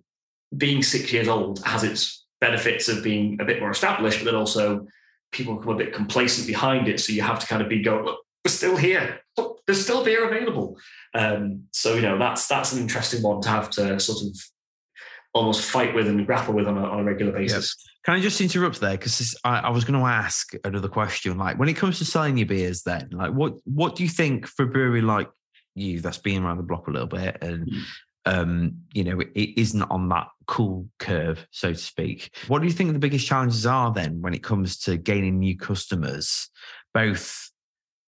being 0.55 0.83
six 0.83 1.11
years 1.11 1.27
old 1.27 1.63
has 1.65 1.83
its 1.83 2.24
benefits 2.41 2.87
of 2.87 3.03
being 3.03 3.39
a 3.39 3.45
bit 3.45 3.59
more 3.59 3.71
established, 3.71 4.19
but 4.19 4.25
then 4.25 4.35
also 4.35 4.87
people 5.31 5.55
become 5.55 5.75
a 5.75 5.77
bit 5.77 5.93
complacent 5.93 6.47
behind 6.47 6.87
it. 6.87 6.99
So 6.99 7.13
you 7.13 7.21
have 7.21 7.39
to 7.39 7.47
kind 7.47 7.61
of 7.61 7.69
be 7.69 7.81
going, 7.81 8.05
look, 8.05 8.19
we're 8.43 8.51
still 8.51 8.77
here. 8.77 9.21
Look, 9.37 9.61
there's 9.65 9.83
still 9.83 10.03
beer 10.03 10.27
available. 10.27 10.77
Um, 11.13 11.63
so 11.71 11.95
you 11.95 12.01
know 12.01 12.17
that's 12.17 12.47
that's 12.47 12.73
an 12.73 12.81
interesting 12.81 13.23
one 13.23 13.41
to 13.41 13.49
have 13.49 13.69
to 13.71 13.99
sort 13.99 14.21
of 14.21 14.37
almost 15.33 15.69
fight 15.69 15.93
with 15.93 16.07
and 16.07 16.25
grapple 16.25 16.53
with 16.53 16.67
on 16.67 16.77
a, 16.77 16.83
on 16.83 16.99
a 16.99 17.03
regular 17.03 17.31
basis. 17.31 17.75
Yep. 17.77 17.91
Can 18.05 18.13
I 18.13 18.21
just 18.21 18.39
interrupt 18.39 18.79
there 18.79 18.91
because 18.91 19.35
I, 19.43 19.61
I, 19.61 19.69
was 19.69 19.83
going 19.83 19.99
to 19.99 20.05
ask 20.05 20.53
another 20.63 20.87
question. 20.87 21.37
Like 21.37 21.57
when 21.57 21.67
it 21.67 21.73
comes 21.73 21.97
to 21.97 22.05
selling 22.05 22.37
your 22.37 22.45
beers, 22.45 22.83
then 22.83 23.09
like 23.11 23.33
what 23.33 23.55
what 23.65 23.95
do 23.95 24.03
you 24.03 24.09
think 24.09 24.47
for 24.47 24.63
a 24.63 24.67
brewery 24.67 25.01
like 25.01 25.29
you 25.73 25.99
that's 25.99 26.19
been 26.19 26.43
around 26.43 26.57
the 26.57 26.63
block 26.63 26.87
a 26.87 26.91
little 26.91 27.07
bit 27.07 27.37
and 27.41 27.67
mm 27.67 27.83
um, 28.25 28.81
you 28.93 29.03
know, 29.03 29.19
it 29.19 29.59
isn't 29.59 29.83
on 29.83 30.09
that 30.09 30.27
cool 30.47 30.87
curve, 30.99 31.45
so 31.51 31.73
to 31.73 31.77
speak. 31.77 32.35
What 32.47 32.59
do 32.59 32.67
you 32.67 32.73
think 32.73 32.93
the 32.93 32.99
biggest 32.99 33.27
challenges 33.27 33.65
are 33.65 33.91
then 33.91 34.21
when 34.21 34.33
it 34.33 34.43
comes 34.43 34.77
to 34.79 34.97
gaining 34.97 35.39
new 35.39 35.57
customers, 35.57 36.49
both? 36.93 37.51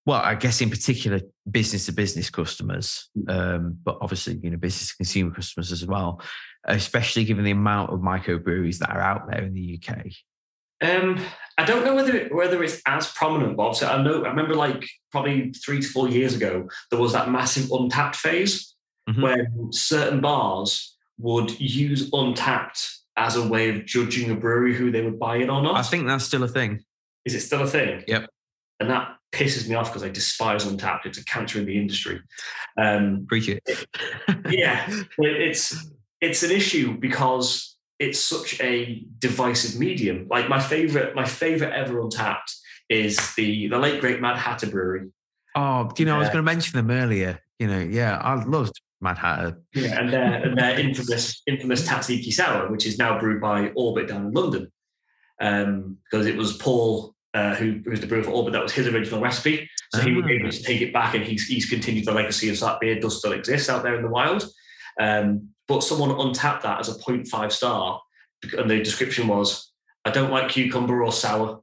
Well, 0.05 0.21
I 0.21 0.35
guess 0.35 0.61
in 0.61 0.69
particular, 0.69 1.19
business 1.49 1.85
to 1.87 1.91
business 1.91 2.29
customers, 2.29 3.09
mm. 3.17 3.29
um, 3.29 3.77
but 3.83 3.97
obviously, 4.01 4.39
you 4.41 4.49
know, 4.49 4.57
business 4.57 4.91
to 4.91 4.97
consumer 4.97 5.31
customers 5.31 5.71
as 5.71 5.85
well, 5.85 6.21
especially 6.63 7.25
given 7.25 7.43
the 7.43 7.51
amount 7.51 7.91
of 7.91 7.99
microbreweries 7.99 8.79
that 8.79 8.89
are 8.89 9.01
out 9.01 9.29
there 9.29 9.43
in 9.43 9.53
the 9.53 9.79
UK. 9.81 10.05
Um, 10.79 11.19
I 11.57 11.65
don't 11.65 11.83
know 11.83 11.95
whether 11.95 12.27
whether 12.29 12.63
it's 12.63 12.81
as 12.85 13.11
prominent, 13.11 13.57
Bob. 13.57 13.75
So 13.75 13.87
I 13.87 14.01
know 14.01 14.23
I 14.23 14.29
remember 14.29 14.53
like 14.53 14.87
probably 15.11 15.51
three 15.51 15.81
to 15.81 15.87
four 15.87 16.07
years 16.07 16.35
ago 16.35 16.69
there 16.91 16.99
was 16.99 17.13
that 17.13 17.31
massive 17.31 17.65
Untappd 17.65 18.15
phase 18.15 18.75
mm-hmm. 19.07 19.21
when 19.21 19.71
certain 19.71 20.21
bars 20.21 20.95
would 21.17 21.59
use 21.59 22.11
Untappd 22.11 22.97
as 23.17 23.35
a 23.35 23.47
way 23.47 23.69
of 23.69 23.85
judging 23.85 24.29
a 24.29 24.35
brewery 24.35 24.75
who 24.75 24.91
they 24.91 25.01
would 25.01 25.19
buy 25.19 25.37
it 25.37 25.49
or 25.49 25.61
not. 25.61 25.75
I 25.75 25.81
think 25.81 26.07
that's 26.07 26.25
still 26.25 26.43
a 26.43 26.47
thing. 26.47 26.83
Is 27.25 27.33
it 27.33 27.41
still 27.41 27.63
a 27.63 27.67
thing? 27.67 28.03
Yep. 28.07 28.29
And 28.79 28.89
that 28.89 29.17
pisses 29.31 29.67
me 29.67 29.75
off 29.75 29.89
because 29.89 30.03
I 30.03 30.09
despise 30.09 30.65
Untappd. 30.65 31.05
It's 31.05 31.17
a 31.17 31.25
cancer 31.25 31.59
in 31.59 31.65
the 31.65 31.77
industry. 31.77 32.21
Um, 32.77 33.21
Appreciate 33.23 33.63
it. 33.65 33.87
yeah, 34.49 34.87
it's 35.17 35.89
it's 36.21 36.43
an 36.43 36.51
issue 36.51 36.97
because 36.97 37.77
it's 37.99 38.19
such 38.19 38.59
a 38.61 39.03
divisive 39.17 39.79
medium. 39.79 40.27
Like 40.29 40.47
my 40.47 40.59
favorite, 40.59 41.15
my 41.15 41.25
favorite 41.25 41.73
ever 41.73 42.01
Untappd 42.01 42.55
is 42.89 43.17
the 43.35 43.67
the 43.67 43.79
late 43.79 43.99
great 43.99 44.21
Mad 44.21 44.37
Hatter 44.37 44.67
Brewery. 44.67 45.07
Oh, 45.55 45.89
you 45.97 46.05
know, 46.05 46.13
uh, 46.13 46.17
I 46.17 46.19
was 46.19 46.27
going 46.27 46.37
to 46.37 46.43
mention 46.43 46.77
them 46.77 46.91
earlier. 46.91 47.39
You 47.57 47.67
know, 47.67 47.79
yeah, 47.79 48.17
I 48.17 48.35
loved 48.43 48.79
Mad 49.01 49.17
Hatter. 49.17 49.61
Yeah, 49.73 49.99
and 49.99 50.11
their, 50.11 50.33
and 50.43 50.57
their 50.57 50.79
infamous 50.79 51.41
infamous 51.45 51.87
Tzatziki 51.87 52.33
Sour, 52.33 52.71
which 52.71 52.85
is 52.85 52.97
now 52.97 53.19
brewed 53.19 53.41
by 53.41 53.69
Orbit 53.75 54.07
down 54.07 54.27
in 54.27 54.31
London, 54.31 54.71
um, 55.39 55.97
because 56.09 56.25
it 56.25 56.35
was 56.35 56.57
Paul 56.57 57.15
uh, 57.33 57.55
who, 57.55 57.79
who 57.83 57.91
was 57.91 58.01
the 58.01 58.07
brewer 58.07 58.23
for 58.23 58.31
Orbit 58.31 58.53
that 58.53 58.63
was 58.63 58.73
his 58.73 58.87
original 58.87 59.21
recipe. 59.21 59.69
So 59.93 60.01
he 60.01 60.13
was 60.13 60.25
ah. 60.25 60.29
able 60.29 60.49
to 60.49 60.63
take 60.63 60.81
it 60.81 60.93
back, 60.93 61.13
and 61.13 61.23
he's 61.23 61.45
he's 61.47 61.69
continued 61.69 62.05
the 62.05 62.11
legacy 62.11 62.49
of 62.49 62.59
that 62.59 62.79
beer 62.79 62.99
does 62.99 63.19
still 63.19 63.33
exist 63.33 63.69
out 63.69 63.83
there 63.83 63.95
in 63.95 64.01
the 64.01 64.09
wild. 64.09 64.43
Um, 64.99 65.49
but 65.67 65.83
someone 65.83 66.19
untapped 66.19 66.63
that 66.63 66.79
as 66.79 66.89
a 66.89 66.99
0.5 66.99 67.51
star, 67.51 68.01
and 68.57 68.69
the 68.69 68.79
description 68.79 69.27
was, 69.27 69.71
"I 70.03 70.11
don't 70.11 70.31
like 70.31 70.49
cucumber 70.49 71.03
or 71.03 71.11
sour." 71.11 71.61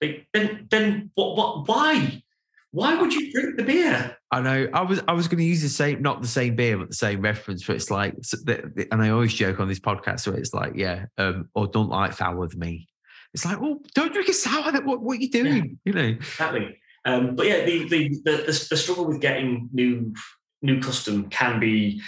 Like, 0.00 0.28
then 0.32 0.68
then 0.70 1.10
what 1.14 1.36
what 1.36 1.68
why? 1.68 2.22
Why 2.70 3.00
would 3.00 3.14
you 3.14 3.32
drink 3.32 3.56
the 3.56 3.64
beer? 3.64 4.16
I 4.30 4.40
know. 4.40 4.68
I 4.74 4.82
was 4.82 5.00
I 5.08 5.12
was 5.12 5.26
going 5.26 5.38
to 5.38 5.44
use 5.44 5.62
the 5.62 5.70
same, 5.70 6.02
not 6.02 6.20
the 6.20 6.28
same 6.28 6.54
beer, 6.54 6.76
but 6.76 6.88
the 6.88 6.94
same 6.94 7.22
reference. 7.22 7.66
But 7.66 7.76
it's 7.76 7.90
like, 7.90 8.14
and 8.46 9.02
I 9.02 9.08
always 9.08 9.32
joke 9.32 9.58
on 9.58 9.68
this 9.68 9.80
podcast 9.80 10.26
where 10.26 10.36
it's 10.36 10.52
like, 10.52 10.72
yeah, 10.74 11.06
um, 11.16 11.48
or 11.54 11.66
don't 11.66 11.88
like 11.88 12.12
sour 12.12 12.36
with 12.36 12.56
me. 12.56 12.88
It's 13.32 13.44
like, 13.44 13.60
well, 13.60 13.78
don't 13.94 14.12
drink 14.12 14.28
a 14.28 14.34
sour. 14.34 14.70
What 14.82 15.00
what 15.00 15.16
are 15.16 15.20
you 15.20 15.30
doing? 15.30 15.78
Yeah, 15.84 15.92
you 15.92 15.92
know 15.92 16.08
exactly. 16.18 16.78
Um, 17.04 17.36
but 17.36 17.46
yeah, 17.46 17.64
the, 17.64 17.88
the 17.88 18.08
the 18.24 18.66
the 18.70 18.76
struggle 18.76 19.06
with 19.06 19.20
getting 19.20 19.70
new 19.72 20.12
new 20.60 20.80
custom 20.80 21.30
can 21.30 21.58
be 21.60 22.02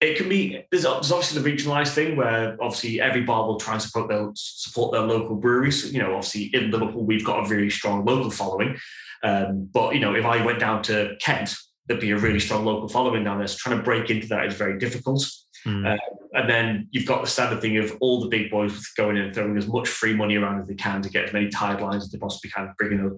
it 0.00 0.16
can 0.16 0.28
be 0.28 0.64
there's, 0.70 0.84
obviously 0.84 1.40
the 1.40 1.48
regionalized 1.48 1.94
thing 1.94 2.16
where 2.16 2.56
obviously 2.60 3.00
every 3.00 3.22
bar 3.22 3.46
will 3.46 3.58
try 3.58 3.74
and 3.74 3.82
support 3.82 4.08
their 4.08 4.28
support 4.34 4.92
their 4.92 5.02
local 5.02 5.36
breweries. 5.36 5.92
You 5.92 6.02
know, 6.02 6.14
obviously 6.14 6.44
in 6.54 6.70
Liverpool 6.70 7.04
we've 7.04 7.24
got 7.24 7.46
a 7.46 7.48
really 7.48 7.70
strong 7.70 8.04
local 8.04 8.30
following, 8.30 8.76
um, 9.22 9.68
but 9.72 9.94
you 9.94 10.00
know, 10.00 10.14
if 10.14 10.24
I 10.24 10.44
went 10.44 10.60
down 10.60 10.82
to 10.84 11.16
Kent, 11.20 11.54
there'd 11.86 12.00
be 12.00 12.10
a 12.10 12.18
really 12.18 12.40
strong 12.40 12.64
local 12.64 12.88
following 12.88 13.24
down 13.24 13.38
there. 13.38 13.46
So 13.46 13.56
trying 13.58 13.78
to 13.78 13.82
break 13.82 14.10
into 14.10 14.26
that 14.28 14.46
is 14.46 14.54
very 14.54 14.78
difficult. 14.78 15.26
Mm. 15.66 15.94
Uh, 15.94 15.98
and 16.34 16.50
then 16.50 16.88
you've 16.90 17.06
got 17.06 17.22
the 17.22 17.30
standard 17.30 17.60
thing 17.60 17.78
of 17.78 17.96
all 18.00 18.20
the 18.20 18.28
big 18.28 18.50
boys 18.50 18.88
going 18.96 19.16
in 19.16 19.24
and 19.24 19.34
throwing 19.34 19.56
as 19.56 19.66
much 19.66 19.88
free 19.88 20.14
money 20.14 20.36
around 20.36 20.60
as 20.60 20.66
they 20.66 20.74
can 20.74 21.00
to 21.00 21.08
get 21.08 21.24
as 21.24 21.32
many 21.32 21.48
tide 21.48 21.80
lines 21.80 22.04
as 22.04 22.10
they 22.10 22.18
possibly 22.18 22.50
can, 22.50 22.74
bringing 22.78 23.06
up 23.06 23.12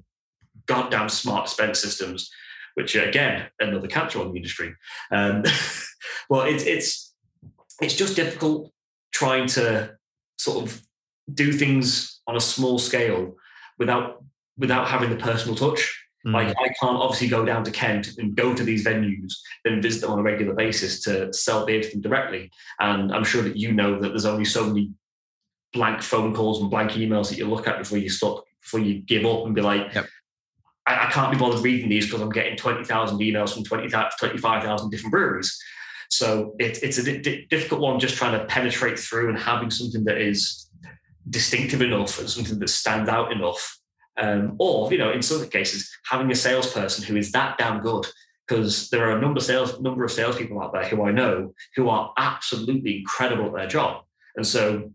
goddamn 0.67 1.09
smart 1.09 1.49
spend 1.49 1.77
systems, 1.77 2.31
which 2.77 2.95
again 2.95 3.47
another 3.59 3.89
cancer 3.89 4.21
on 4.21 4.31
the 4.31 4.37
industry. 4.37 4.75
Um, 5.11 5.43
well, 6.31 6.43
it's 6.43 6.65
it's 6.65 7.15
it's 7.81 7.95
just 7.95 8.17
difficult 8.17 8.71
trying 9.13 9.47
to 9.47 9.97
sort 10.39 10.65
of 10.65 10.83
do 11.33 11.53
things 11.53 12.21
on 12.27 12.37
a 12.37 12.41
small 12.41 12.79
scale 12.79 13.35
without 13.79 14.23
without 14.59 14.89
having 14.89 15.11
the 15.11 15.17
personal 15.17 15.57
touch. 15.57 16.05
Mm. 16.27 16.35
Like 16.35 16.49
I 16.49 16.69
can't 16.81 16.99
obviously 16.99 17.29
go 17.29 17.45
down 17.45 17.65
to 17.65 17.71
Kent 17.71 18.19
and 18.19 18.37
go 18.37 18.55
to 18.55 18.63
these 18.63 18.85
venues, 18.85 19.33
then 19.65 19.81
visit 19.81 20.03
them 20.03 20.11
on 20.11 20.19
a 20.19 20.23
regular 20.23 20.55
basis 20.55 21.01
to 21.05 21.33
sell 21.33 21.65
beer 21.65 21.81
to 21.81 21.91
them 21.91 22.03
directly. 22.03 22.51
And 22.79 23.13
I'm 23.13 23.25
sure 23.25 23.43
that 23.43 23.57
you 23.57 23.73
know 23.73 23.99
that 24.01 24.11
there's 24.11 24.27
only 24.27 24.45
so 24.45 24.67
many 24.67 24.91
blank 25.73 26.03
phone 26.03 26.35
calls 26.35 26.61
and 26.61 26.71
blank 26.71 26.93
emails 26.93 27.31
that 27.31 27.39
you 27.39 27.47
look 27.47 27.67
at 27.67 27.79
before 27.79 27.99
you 27.99 28.11
stop, 28.11 28.45
before 28.61 28.81
you 28.81 29.01
give 29.01 29.25
up 29.25 29.47
and 29.47 29.55
be 29.55 29.63
like, 29.63 29.95
yep. 29.95 30.07
I, 30.87 31.07
I, 31.07 31.11
can't 31.11 31.33
be 31.33 31.39
bothered 31.39 31.65
reading 31.65 31.89
these 31.89 32.07
because 32.07 32.21
I'm 32.21 32.31
getting 32.31 32.57
20,000 32.57 33.19
emails 33.19 33.55
from 33.55 33.65
20, 33.65 33.89
25,000 33.89 34.91
different 34.91 35.13
breweries. 35.13 35.59
So 36.11 36.55
it, 36.59 36.83
it's 36.83 36.99
a 36.99 37.47
difficult 37.49 37.81
one 37.81 37.99
just 37.99 38.17
trying 38.17 38.39
to 38.39 38.45
penetrate 38.47 38.99
through 38.99 39.29
and 39.29 39.39
having 39.39 39.71
something 39.71 40.05
that 40.05 40.19
is 40.19 40.71
distinctive 41.29 41.83
enough 41.83 42.19
and 42.21 42.31
something 42.31 42.59
that 42.59 42.69
stands 42.69 43.09
out 43.09 43.33
enough 43.33 43.79
Um, 44.17 44.57
or, 44.59 44.91
you 44.93 44.99
know, 44.99 45.13
in 45.13 45.23
some 45.23 45.49
cases, 45.49 45.91
having 46.09 46.31
a 46.31 46.35
salesperson 46.35 47.05
who 47.05 47.17
is 47.17 47.33
that 47.33 47.59
damn 47.59 47.81
good 47.81 48.07
because 48.47 48.89
there 48.91 49.09
are 49.09 49.19
a 49.19 49.21
number 49.21 49.39
of 49.39 49.45
sales 49.45 49.81
number 49.81 50.05
of 50.05 50.13
salespeople 50.13 50.63
out 50.63 50.73
there 50.73 50.87
who 50.87 51.03
I 51.03 51.11
know 51.11 51.53
who 51.75 51.89
are 51.89 52.13
absolutely 52.17 52.99
incredible 52.99 53.47
at 53.47 53.55
their 53.55 53.67
job, 53.67 54.05
and 54.37 54.47
so 54.47 54.91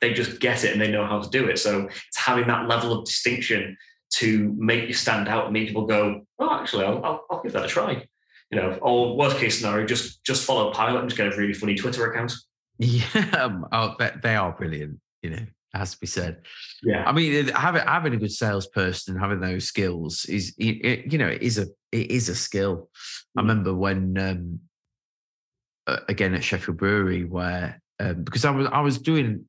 they 0.00 0.12
just 0.12 0.38
get 0.38 0.64
it 0.64 0.72
and 0.72 0.80
they 0.80 0.90
know 0.90 1.06
how 1.06 1.20
to 1.20 1.30
do 1.30 1.48
it. 1.48 1.58
So 1.58 1.88
it's 2.08 2.18
having 2.18 2.46
that 2.48 2.68
level 2.68 2.92
of 2.92 3.04
distinction 3.06 3.76
to 4.16 4.54
make 4.56 4.86
you 4.86 4.94
stand 4.94 5.28
out 5.28 5.44
and 5.44 5.52
make 5.52 5.68
people 5.68 5.86
go, 5.86 6.26
"Oh, 6.38 6.60
actually, 6.60 6.84
I'll, 6.84 7.04
I'll, 7.04 7.26
I'll 7.30 7.42
give 7.42 7.52
that 7.52 7.64
a 7.64 7.68
try." 7.68 8.06
You 8.50 8.60
know, 8.60 8.78
or 8.82 9.16
worst 9.16 9.38
case 9.38 9.58
scenario, 9.58 9.86
just 9.86 10.22
just 10.24 10.44
follow 10.44 10.72
Pilot 10.72 11.00
and 11.00 11.08
just 11.08 11.16
get 11.16 11.32
a 11.32 11.36
really 11.36 11.54
funny 11.54 11.74
Twitter 11.74 12.10
account. 12.10 12.32
Yeah, 12.78 13.60
oh, 13.72 13.96
they 14.22 14.36
are 14.36 14.52
brilliant. 14.52 15.00
You 15.22 15.30
know, 15.30 15.46
has 15.74 15.92
to 15.92 16.00
be 16.00 16.06
said. 16.06 16.42
Yeah, 16.82 17.04
I 17.04 17.12
mean, 17.12 17.48
having 17.48 17.82
having 17.82 18.14
a 18.14 18.18
good 18.18 18.32
salesperson, 18.32 19.18
having 19.18 19.40
those 19.40 19.64
skills 19.64 20.24
is, 20.26 20.54
it, 20.58 21.12
you 21.12 21.18
know, 21.18 21.28
it 21.28 21.42
is 21.42 21.58
a 21.58 21.66
it 21.92 22.10
is 22.10 22.28
a 22.28 22.34
skill. 22.34 22.76
Mm. 22.76 23.38
I 23.38 23.40
remember 23.42 23.74
when, 23.74 24.18
um, 24.18 24.60
again 26.08 26.34
at 26.34 26.44
Sheffield 26.44 26.78
Brewery, 26.78 27.24
where 27.24 27.80
um, 28.00 28.22
because 28.22 28.44
I 28.44 28.50
was 28.50 28.68
I 28.70 28.80
was 28.80 28.98
doing 28.98 29.46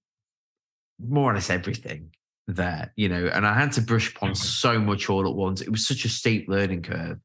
more 0.99 1.31
or 1.31 1.35
less 1.35 1.49
everything 1.49 2.14
there, 2.47 2.93
you 2.95 3.09
know, 3.09 3.27
and 3.27 3.45
I 3.45 3.53
had 3.53 3.71
to 3.73 3.81
brush 3.81 4.15
upon 4.15 4.31
mm. 4.31 4.37
so 4.37 4.79
much 4.79 5.09
all 5.09 5.27
at 5.27 5.35
once. 5.35 5.61
It 5.61 5.69
was 5.69 5.87
such 5.87 6.05
a 6.05 6.09
steep 6.09 6.47
learning 6.47 6.83
curve. 6.83 7.19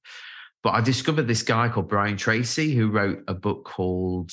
But 0.63 0.75
I 0.75 0.81
discovered 0.81 1.27
this 1.27 1.43
guy 1.43 1.69
called 1.69 1.89
Brian 1.89 2.17
Tracy 2.17 2.75
who 2.75 2.91
wrote 2.91 3.23
a 3.29 3.35
book 3.35 3.65
called 3.65 4.31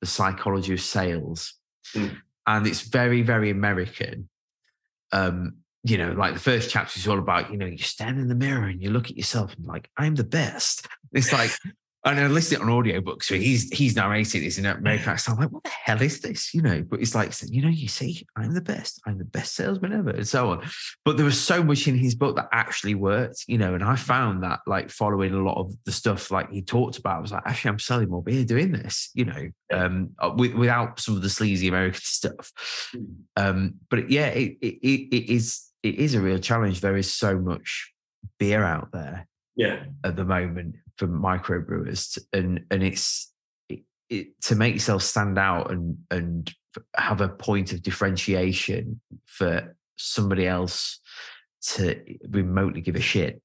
The 0.00 0.06
Psychology 0.06 0.72
of 0.72 0.80
Sales. 0.80 1.54
Mm 1.94 2.16
and 2.46 2.66
it's 2.66 2.82
very 2.82 3.22
very 3.22 3.50
American. 3.50 4.28
Um, 5.12 5.56
you 5.82 5.98
know, 5.98 6.12
like 6.12 6.34
the 6.34 6.40
first 6.40 6.70
chapter 6.70 6.98
is 6.98 7.06
all 7.06 7.18
about, 7.18 7.50
you 7.50 7.58
know, 7.58 7.66
you 7.66 7.78
stand 7.78 8.18
in 8.18 8.28
the 8.28 8.34
mirror 8.34 8.64
and 8.64 8.82
you 8.82 8.90
look 8.90 9.10
at 9.10 9.18
yourself 9.18 9.54
and 9.54 9.66
like, 9.66 9.90
I'm 9.98 10.14
the 10.14 10.24
best. 10.24 10.88
It's 11.12 11.30
like, 11.30 11.50
and 12.04 12.20
I 12.20 12.26
listened 12.26 12.60
it 12.60 12.62
on 12.62 12.70
audiobook. 12.70 13.22
So 13.22 13.34
he's 13.34 13.70
he's 13.70 13.96
narrating 13.96 14.42
this 14.42 14.58
in 14.58 14.66
American 14.66 15.08
accent. 15.08 15.36
I'm 15.36 15.44
like, 15.44 15.52
what 15.52 15.64
the 15.64 15.70
hell 15.70 16.02
is 16.02 16.20
this? 16.20 16.52
You 16.52 16.60
know, 16.60 16.82
but 16.82 17.00
it's 17.00 17.14
like, 17.14 17.32
you 17.48 17.62
know, 17.62 17.68
you 17.68 17.88
see, 17.88 18.26
I'm 18.36 18.52
the 18.52 18.60
best. 18.60 19.00
I'm 19.06 19.18
the 19.18 19.24
best 19.24 19.54
salesman 19.54 19.92
ever, 19.92 20.10
and 20.10 20.28
so 20.28 20.50
on. 20.50 20.68
But 21.04 21.16
there 21.16 21.24
was 21.24 21.40
so 21.40 21.62
much 21.62 21.88
in 21.88 21.96
his 21.96 22.14
book 22.14 22.36
that 22.36 22.48
actually 22.52 22.94
worked, 22.94 23.44
you 23.46 23.56
know, 23.56 23.74
and 23.74 23.82
I 23.82 23.96
found 23.96 24.42
that 24.42 24.60
like 24.66 24.90
following 24.90 25.32
a 25.32 25.42
lot 25.42 25.58
of 25.58 25.74
the 25.84 25.92
stuff 25.92 26.30
like 26.30 26.50
he 26.50 26.62
talked 26.62 26.98
about, 26.98 27.16
I 27.16 27.20
was 27.20 27.32
like, 27.32 27.42
actually, 27.46 27.70
I'm 27.70 27.78
selling 27.78 28.10
more 28.10 28.22
beer 28.22 28.44
doing 28.44 28.72
this, 28.72 29.10
you 29.14 29.24
know, 29.24 29.48
um, 29.72 30.10
uh, 30.18 30.32
with, 30.36 30.54
without 30.54 31.00
some 31.00 31.16
of 31.16 31.22
the 31.22 31.30
sleazy 31.30 31.68
American 31.68 32.00
stuff. 32.02 32.52
Hmm. 32.92 33.04
Um, 33.36 33.74
but 33.88 34.10
yeah, 34.10 34.26
it, 34.26 34.58
it, 34.60 35.14
it 35.14 35.32
is 35.32 35.70
it 35.82 35.96
is 35.96 36.14
a 36.14 36.20
real 36.20 36.38
challenge. 36.38 36.80
There 36.80 36.96
is 36.96 37.12
so 37.12 37.38
much 37.38 37.92
beer 38.38 38.64
out 38.64 38.90
there 38.92 39.26
yeah 39.56 39.84
at 40.04 40.16
the 40.16 40.24
moment 40.24 40.74
for 40.96 41.06
microbrewers 41.06 42.18
and 42.32 42.64
and 42.70 42.82
it's 42.82 43.32
it, 43.68 43.80
it, 44.08 44.40
to 44.42 44.54
make 44.54 44.74
yourself 44.74 45.02
stand 45.02 45.38
out 45.38 45.70
and 45.70 45.96
and 46.10 46.52
have 46.96 47.20
a 47.20 47.28
point 47.28 47.72
of 47.72 47.82
differentiation 47.82 49.00
for 49.26 49.76
somebody 49.96 50.46
else 50.46 51.00
to 51.62 52.00
remotely 52.28 52.80
give 52.80 52.96
a 52.96 53.00
shit 53.00 53.40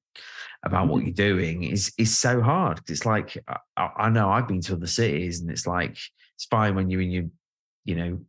about 0.63 0.87
what 0.87 0.97
mm-hmm. 0.97 1.07
you're 1.07 1.13
doing 1.13 1.63
is 1.63 1.93
is 1.97 2.17
so 2.17 2.41
hard 2.41 2.81
it's 2.87 3.05
like 3.05 3.37
I, 3.77 3.89
I 3.97 4.09
know 4.09 4.29
I've 4.29 4.47
been 4.47 4.61
to 4.61 4.73
other 4.73 4.87
cities 4.87 5.39
and 5.39 5.49
it's 5.49 5.67
like 5.67 5.91
it's 5.91 6.45
fine 6.49 6.75
when 6.75 6.89
you're 6.89 7.01
in 7.01 7.11
your 7.11 7.25
you 7.85 7.95
know 7.95 8.19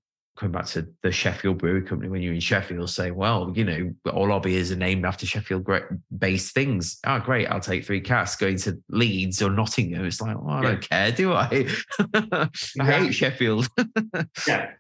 coming 0.41 0.53
back 0.53 0.65
to 0.65 0.89
the 1.03 1.13
Sheffield 1.13 1.59
Brewery 1.59 1.83
Company, 1.83 2.09
when 2.09 2.23
you're 2.23 2.33
in 2.33 2.41
Sheffield, 2.41 2.89
say, 2.89 3.11
well, 3.11 3.53
you 3.55 3.63
know, 3.63 3.95
all 4.11 4.33
our 4.33 4.41
beers 4.41 4.73
are 4.73 4.77
named 4.77 5.05
after 5.05 5.27
Sheffield 5.27 5.69
based 6.17 6.55
things. 6.55 6.99
Oh, 7.07 7.21
great. 7.21 7.47
I'll 7.47 7.61
take 7.61 7.85
three 7.85 8.01
casks 8.01 8.41
going 8.41 8.57
to 8.59 8.83
Leeds 8.89 9.43
or 9.43 9.51
Nottingham. 9.51 10.07
It's 10.07 10.21
like, 10.23 10.37
I 10.49 10.63
don't 10.63 10.81
care, 10.81 11.13
do 11.13 11.35
I? 11.35 11.67
I 12.81 12.85
hate 12.85 13.13
Sheffield. 13.13 13.69
yeah. 14.49 14.71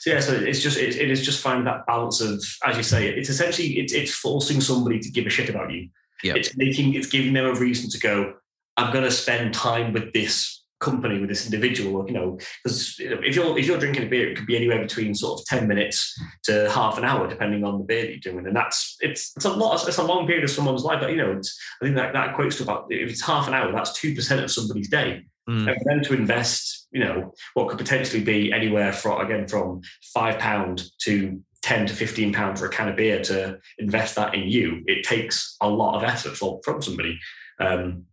So 0.00 0.10
yeah, 0.12 0.20
so 0.20 0.34
it's 0.34 0.60
just 0.60 0.76
it, 0.76 0.96
it 0.96 1.10
is 1.10 1.24
just 1.24 1.42
finding 1.42 1.64
that 1.64 1.86
balance 1.86 2.20
of, 2.20 2.44
as 2.66 2.76
you 2.76 2.82
say, 2.82 3.08
it's 3.08 3.30
essentially 3.30 3.78
it's 3.78 3.94
it's 3.94 4.14
forcing 4.14 4.60
somebody 4.60 4.98
to 4.98 5.10
give 5.10 5.24
a 5.24 5.30
shit 5.30 5.48
about 5.48 5.72
you. 5.72 5.88
Yeah. 6.22 6.34
It's 6.34 6.54
making 6.58 6.92
it's 6.92 7.06
giving 7.06 7.32
them 7.32 7.46
a 7.46 7.54
reason 7.54 7.88
to 7.88 7.98
go. 7.98 8.34
I'm 8.76 8.92
going 8.92 9.04
to 9.04 9.10
spend 9.10 9.54
time 9.54 9.94
with 9.94 10.12
this 10.12 10.59
company 10.80 11.20
with 11.20 11.28
this 11.28 11.44
individual, 11.44 12.06
you 12.06 12.14
know, 12.14 12.38
because 12.64 12.96
if 12.98 13.36
you're 13.36 13.58
if 13.58 13.66
you're 13.66 13.78
drinking 13.78 14.04
a 14.04 14.08
beer, 14.08 14.30
it 14.30 14.36
could 14.36 14.46
be 14.46 14.56
anywhere 14.56 14.80
between 14.80 15.14
sort 15.14 15.40
of 15.40 15.46
ten 15.46 15.68
minutes 15.68 16.18
to 16.44 16.68
half 16.70 16.98
an 16.98 17.04
hour, 17.04 17.28
depending 17.28 17.64
on 17.64 17.78
the 17.78 17.84
beer 17.84 18.02
that 18.02 18.10
you're 18.10 18.32
doing, 18.32 18.46
and 18.46 18.56
that's 18.56 18.96
it's 19.00 19.32
it's 19.36 19.44
a 19.44 19.52
lot. 19.52 19.86
It's 19.86 19.98
a 19.98 20.04
long 20.04 20.26
period 20.26 20.44
of 20.44 20.50
someone's 20.50 20.84
life. 20.84 21.00
But 21.00 21.10
you 21.10 21.16
know, 21.16 21.32
I 21.32 21.84
think 21.84 21.96
that 21.96 22.12
that 22.12 22.34
equates 22.34 22.56
to 22.56 22.64
about 22.64 22.86
if 22.90 23.10
it's 23.10 23.24
half 23.24 23.46
an 23.46 23.54
hour, 23.54 23.70
that's 23.72 23.92
two 23.92 24.14
percent 24.14 24.42
of 24.42 24.50
somebody's 24.50 24.88
day. 24.88 25.24
Mm. 25.48 25.70
And 25.70 25.78
for 25.78 25.84
them 25.84 26.02
to 26.02 26.14
invest, 26.14 26.88
you 26.90 27.04
know, 27.04 27.32
what 27.54 27.68
could 27.68 27.78
potentially 27.78 28.22
be 28.22 28.52
anywhere 28.52 28.92
from 28.92 29.20
again 29.20 29.48
from 29.48 29.82
five 30.14 30.38
pound 30.38 30.84
to 31.02 31.40
10 31.62 31.86
to 31.86 31.94
15 31.94 32.32
pounds 32.32 32.60
for 32.60 32.66
a 32.66 32.70
can 32.70 32.88
of 32.88 32.96
beer 32.96 33.20
to 33.22 33.58
invest 33.78 34.14
that 34.14 34.34
in 34.34 34.48
you, 34.48 34.82
it 34.86 35.04
takes 35.04 35.56
a 35.60 35.68
lot 35.68 35.96
of 35.96 36.04
effort 36.04 36.36
for, 36.36 36.60
from 36.64 36.80
somebody. 36.80 37.18
Um, 37.60 38.06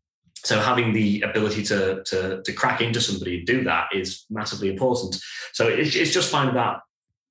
so 0.48 0.62
having 0.62 0.94
the 0.94 1.22
ability 1.24 1.62
to, 1.62 2.02
to, 2.06 2.42
to 2.42 2.54
crack 2.54 2.80
into 2.80 3.02
somebody 3.02 3.40
and 3.40 3.46
do 3.46 3.66
that 3.66 3.90
is 3.94 4.26
massively 4.30 4.70
important. 4.70 5.18
So 5.52 5.68
it's, 5.68 5.94
it's 5.94 6.14
just 6.14 6.32
finding 6.32 6.56
that 6.56 6.80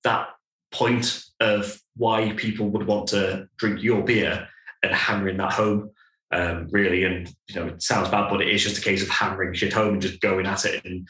that 0.04 0.28
point 0.70 1.24
of 1.40 1.80
why 1.96 2.34
people 2.36 2.68
would 2.68 2.86
want 2.86 3.08
to 3.08 3.48
drink 3.56 3.82
your 3.82 4.02
beer 4.02 4.46
and 4.82 4.92
hammering 4.92 5.38
that 5.38 5.52
home. 5.52 5.92
Um, 6.30 6.68
really, 6.70 7.04
and 7.04 7.34
you 7.48 7.54
know, 7.54 7.68
it 7.68 7.82
sounds 7.82 8.10
bad, 8.10 8.28
but 8.28 8.42
it 8.42 8.48
is 8.48 8.62
just 8.62 8.76
a 8.76 8.82
case 8.82 9.02
of 9.02 9.08
hammering 9.08 9.54
shit 9.54 9.72
home 9.72 9.94
and 9.94 10.02
just 10.02 10.20
going 10.20 10.44
at 10.44 10.66
it 10.66 10.84
and 10.84 11.08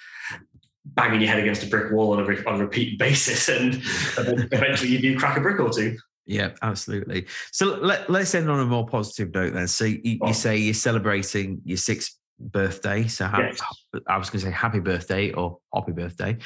banging 0.84 1.22
your 1.22 1.30
head 1.30 1.40
against 1.40 1.64
a 1.64 1.66
brick 1.66 1.90
wall 1.90 2.12
on 2.12 2.20
a, 2.20 2.48
on 2.48 2.60
a 2.60 2.64
repeat 2.64 2.98
basis, 3.00 3.48
and, 3.48 3.82
and 4.18 4.52
eventually 4.52 4.90
you 4.90 5.00
do 5.00 5.18
crack 5.18 5.36
a 5.36 5.40
brick 5.40 5.58
or 5.58 5.70
two. 5.70 5.96
Yeah, 6.26 6.50
absolutely. 6.62 7.26
So 7.52 7.76
let, 7.76 8.10
let's 8.10 8.34
end 8.34 8.50
on 8.50 8.60
a 8.60 8.66
more 8.66 8.86
positive 8.86 9.32
note 9.32 9.54
then. 9.54 9.68
So 9.68 9.84
you, 9.84 10.18
you 10.24 10.34
say 10.34 10.56
you're 10.56 10.74
celebrating 10.74 11.60
your 11.64 11.76
sixth 11.76 12.16
birthday. 12.38 13.06
So 13.06 13.26
ha- 13.26 13.38
yes. 13.38 13.60
I 14.08 14.18
was 14.18 14.30
going 14.30 14.40
to 14.40 14.46
say 14.46 14.52
happy 14.52 14.80
birthday 14.80 15.32
or 15.32 15.58
happy 15.74 15.92
birthday. 15.92 16.36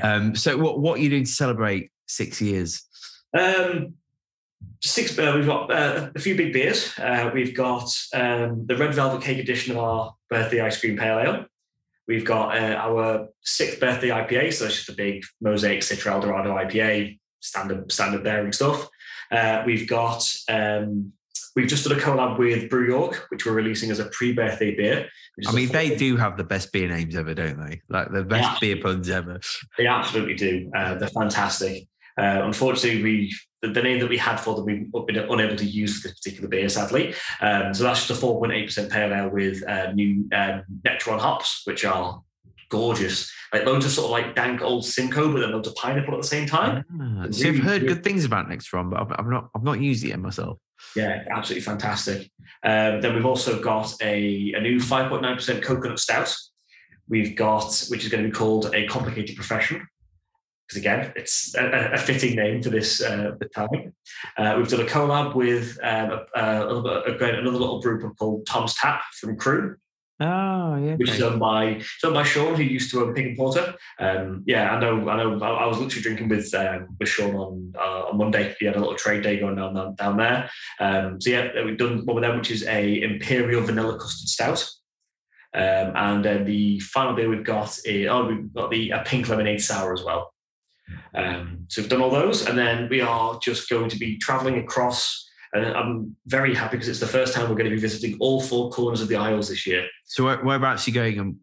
Um, 0.00 0.34
so 0.34 0.56
what, 0.56 0.80
what 0.80 0.98
are 0.98 1.02
you 1.02 1.10
doing 1.10 1.24
to 1.24 1.30
celebrate 1.30 1.90
six 2.06 2.40
years? 2.40 2.84
Um, 3.36 3.94
six. 4.82 5.18
Uh, 5.18 5.32
we've 5.34 5.46
got 5.46 5.70
uh, 5.72 6.10
a 6.14 6.18
few 6.18 6.36
big 6.36 6.52
beers. 6.52 6.96
Uh, 6.98 7.30
we've 7.34 7.54
got 7.54 7.90
um, 8.14 8.64
the 8.66 8.76
red 8.76 8.94
velvet 8.94 9.22
cake 9.22 9.38
edition 9.38 9.76
of 9.76 9.82
our 9.82 10.14
birthday 10.30 10.60
ice 10.60 10.80
cream 10.80 10.96
pale 10.96 11.18
ale. 11.18 11.46
We've 12.08 12.24
got 12.24 12.56
uh, 12.56 12.76
our 12.76 13.28
sixth 13.42 13.80
birthday 13.80 14.08
IPA, 14.08 14.52
so 14.54 14.66
it's 14.66 14.76
just 14.76 14.88
a 14.88 14.94
big 14.94 15.24
mosaic 15.40 15.80
Citra 15.80 16.12
Eldorado 16.12 16.54
IPA, 16.54 17.18
standard 17.40 17.90
standard 17.90 18.22
bearing 18.22 18.52
stuff. 18.52 18.88
Uh, 19.30 19.62
we've 19.66 19.88
got 19.88 20.24
um, 20.48 21.12
we've 21.54 21.66
just 21.66 21.88
done 21.88 21.98
a 21.98 22.00
collab 22.00 22.38
with 22.38 22.70
Brew 22.70 22.86
York, 22.86 23.26
which 23.30 23.46
we're 23.46 23.52
releasing 23.52 23.90
as 23.90 23.98
a 23.98 24.06
pre-birthday 24.06 24.74
beer. 24.74 25.08
I 25.46 25.52
mean, 25.52 25.68
they 25.68 25.96
do 25.96 26.16
have 26.16 26.36
the 26.36 26.44
best 26.44 26.72
beer 26.72 26.88
names 26.88 27.16
ever, 27.16 27.34
don't 27.34 27.58
they? 27.58 27.82
Like 27.88 28.12
the 28.12 28.24
best 28.24 28.62
yeah. 28.62 28.74
beer 28.74 28.82
puns 28.82 29.08
ever. 29.10 29.40
They 29.76 29.86
absolutely 29.86 30.34
do. 30.34 30.70
Uh, 30.74 30.94
they're 30.94 31.08
fantastic. 31.08 31.88
Uh, 32.18 32.40
unfortunately, 32.44 33.02
we 33.02 33.34
the, 33.60 33.68
the, 33.68 33.82
name 33.82 34.00
that 34.00 34.08
we 34.08 34.16
had 34.16 34.36
for 34.36 34.54
them 34.54 34.64
we've 34.64 35.06
been 35.06 35.16
unable 35.16 35.56
to 35.56 35.64
use 35.64 36.00
for 36.00 36.08
this 36.08 36.18
particular 36.18 36.48
beer, 36.48 36.68
sadly. 36.68 37.14
Um, 37.40 37.74
so 37.74 37.84
that's 37.84 38.06
just 38.06 38.22
a 38.22 38.26
4.8% 38.26 38.90
pale 38.90 39.12
ale 39.12 39.28
with 39.28 39.62
uh, 39.68 39.92
new 39.92 40.26
um, 40.32 40.62
Nectaron 40.86 41.18
hops, 41.18 41.62
which 41.64 41.84
are 41.84 42.22
gorgeous. 42.68 43.30
Like 43.52 43.64
loads 43.64 43.86
of 43.86 43.92
sort 43.92 44.06
of 44.06 44.10
like 44.10 44.34
dank 44.34 44.62
old 44.62 44.84
Simcoe, 44.84 45.32
but 45.32 45.40
then 45.40 45.52
loads 45.52 45.68
of 45.68 45.74
pineapple 45.76 46.14
at 46.14 46.22
the 46.22 46.26
same 46.26 46.46
time. 46.46 46.84
Ah, 47.00 47.26
so 47.30 47.48
I've 47.48 47.58
heard 47.58 47.86
good 47.86 48.02
things 48.04 48.24
about 48.24 48.48
Next 48.48 48.70
Nectaron, 48.70 48.90
but 48.90 49.00
I've, 49.00 49.12
I've, 49.18 49.26
not 49.26 49.50
I've 49.54 49.64
not 49.64 49.80
used 49.80 50.04
it 50.04 50.08
yet 50.08 50.18
myself. 50.18 50.58
Yeah, 50.94 51.24
absolutely 51.30 51.62
fantastic. 51.62 52.30
Um, 52.62 53.00
then 53.00 53.14
we've 53.14 53.26
also 53.26 53.60
got 53.60 53.94
a, 54.02 54.52
a 54.54 54.60
new 54.60 54.78
5.9% 54.78 55.62
coconut 55.62 55.98
stout. 55.98 56.34
We've 57.08 57.36
got, 57.36 57.86
which 57.88 58.04
is 58.04 58.10
going 58.10 58.24
to 58.24 58.30
be 58.30 58.34
called 58.34 58.74
a 58.74 58.86
complicated 58.86 59.36
profession. 59.36 59.86
Because 60.66 60.80
again, 60.80 61.12
it's 61.14 61.54
a, 61.54 61.92
a, 61.92 61.98
fitting 61.98 62.34
name 62.34 62.60
for 62.60 62.70
this 62.70 63.00
uh, 63.00 63.32
time. 63.54 63.94
Uh, 64.36 64.54
we've 64.56 64.68
done 64.68 64.80
a 64.80 64.84
collab 64.84 65.36
with 65.36 65.78
um, 65.80 66.24
a, 66.34 66.40
a, 66.40 67.14
another 67.14 67.56
little 67.56 67.80
group 67.80 68.02
called 68.18 68.44
Tom's 68.46 68.74
Tap 68.74 69.02
from 69.20 69.36
Crewe. 69.36 69.76
Oh, 70.18 70.76
yeah. 70.76 70.94
Which 70.94 71.10
is 71.10 71.20
owned 71.20 71.40
by 71.40 71.82
owned 72.02 72.14
by 72.14 72.22
Sean, 72.22 72.54
who 72.54 72.62
used 72.62 72.90
to 72.90 73.04
own 73.04 73.12
Pig 73.12 73.26
and 73.26 73.36
Porter. 73.36 73.74
Um, 73.98 74.44
yeah, 74.46 74.74
I 74.74 74.80
know. 74.80 75.06
I 75.10 75.16
know. 75.16 75.38
I, 75.42 75.66
was 75.66 75.78
literally 75.78 76.02
drinking 76.02 76.30
with 76.30 76.54
um, 76.54 76.96
with 76.98 77.08
Sean 77.08 77.34
on 77.34 77.72
uh, 77.78 78.04
on 78.08 78.16
Monday. 78.16 78.56
He 78.58 78.64
had 78.64 78.76
a 78.76 78.80
little 78.80 78.94
trade 78.94 79.22
day 79.22 79.38
going 79.38 79.58
on 79.58 79.74
down, 79.74 79.94
down 79.94 80.16
there. 80.16 80.50
Um, 80.80 81.20
so 81.20 81.28
yeah, 81.28 81.62
we've 81.62 81.76
done 81.76 82.06
one 82.06 82.16
with 82.16 82.22
them, 82.24 82.38
which 82.38 82.50
is 82.50 82.64
a 82.66 83.02
imperial 83.02 83.62
vanilla 83.62 83.98
custard 83.98 84.28
stout. 84.28 84.66
Um, 85.52 85.92
and 85.94 86.24
then 86.24 86.44
the 86.46 86.80
final 86.80 87.14
beer 87.14 87.28
we've 87.28 87.44
got 87.44 87.76
is 87.84 88.08
oh 88.10 88.26
we've 88.26 88.52
got 88.54 88.70
the 88.70 88.90
a 88.90 89.02
pink 89.04 89.28
lemonade 89.28 89.60
sour 89.60 89.92
as 89.92 90.02
well. 90.02 90.32
Um, 91.14 91.66
so 91.68 91.82
we've 91.82 91.90
done 91.90 92.00
all 92.00 92.10
those, 92.10 92.46
and 92.46 92.56
then 92.56 92.88
we 92.88 93.02
are 93.02 93.38
just 93.42 93.68
going 93.68 93.90
to 93.90 93.98
be 93.98 94.16
traveling 94.16 94.58
across 94.58 95.25
And 95.56 95.76
I'm 95.76 96.16
very 96.26 96.54
happy 96.54 96.76
because 96.76 96.88
it's 96.88 97.00
the 97.00 97.06
first 97.06 97.34
time 97.34 97.48
we're 97.48 97.56
going 97.56 97.70
to 97.70 97.74
be 97.74 97.80
visiting 97.80 98.16
all 98.20 98.40
four 98.40 98.70
corners 98.70 99.00
of 99.00 99.08
the 99.08 99.16
Isles 99.16 99.48
this 99.48 99.66
year. 99.66 99.86
So 100.04 100.24
where, 100.24 100.38
whereabouts 100.38 100.86
are 100.86 100.90
you 100.90 100.94
going 100.94 101.18
and 101.18 101.36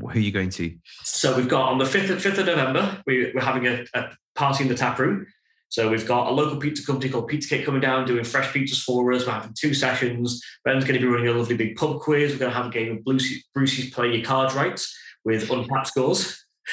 who 0.00 0.08
are 0.08 0.18
you 0.18 0.32
going 0.32 0.50
to? 0.50 0.74
So 1.04 1.36
we've 1.36 1.48
got 1.48 1.70
on 1.70 1.78
the 1.78 1.84
5th, 1.84 2.16
5th 2.16 2.38
of 2.38 2.46
November, 2.46 3.02
we, 3.06 3.32
are 3.34 3.40
having 3.40 3.66
a, 3.66 3.84
a 3.94 4.10
party 4.34 4.64
in 4.64 4.68
the 4.68 4.74
tap 4.74 4.98
room. 4.98 5.26
So 5.70 5.90
we've 5.90 6.06
got 6.06 6.28
a 6.28 6.30
local 6.30 6.56
pizza 6.58 6.84
company 6.84 7.10
called 7.10 7.28
Pizza 7.28 7.50
Cake 7.50 7.66
coming 7.66 7.82
down 7.82 8.06
doing 8.06 8.24
fresh 8.24 8.52
pizzas 8.54 8.82
for 8.82 9.12
us. 9.12 9.26
We're 9.26 9.32
having 9.32 9.54
two 9.54 9.74
sessions. 9.74 10.42
Ben's 10.64 10.84
going 10.84 10.98
to 10.98 11.00
be 11.00 11.06
running 11.06 11.28
a 11.28 11.32
lovely 11.32 11.56
big 11.56 11.76
pub 11.76 12.00
quiz. 12.00 12.32
We're 12.32 12.38
going 12.38 12.52
to 12.52 12.56
have 12.56 12.66
a 12.66 12.70
game 12.70 12.96
of 12.96 13.04
Brucey's, 13.04 13.44
Brucey's 13.54 13.92
Play 13.92 14.14
Your 14.14 14.24
Cards 14.24 14.54
Right 14.54 14.80
with 15.24 15.50
uncapped 15.50 15.88
scores. 15.88 16.44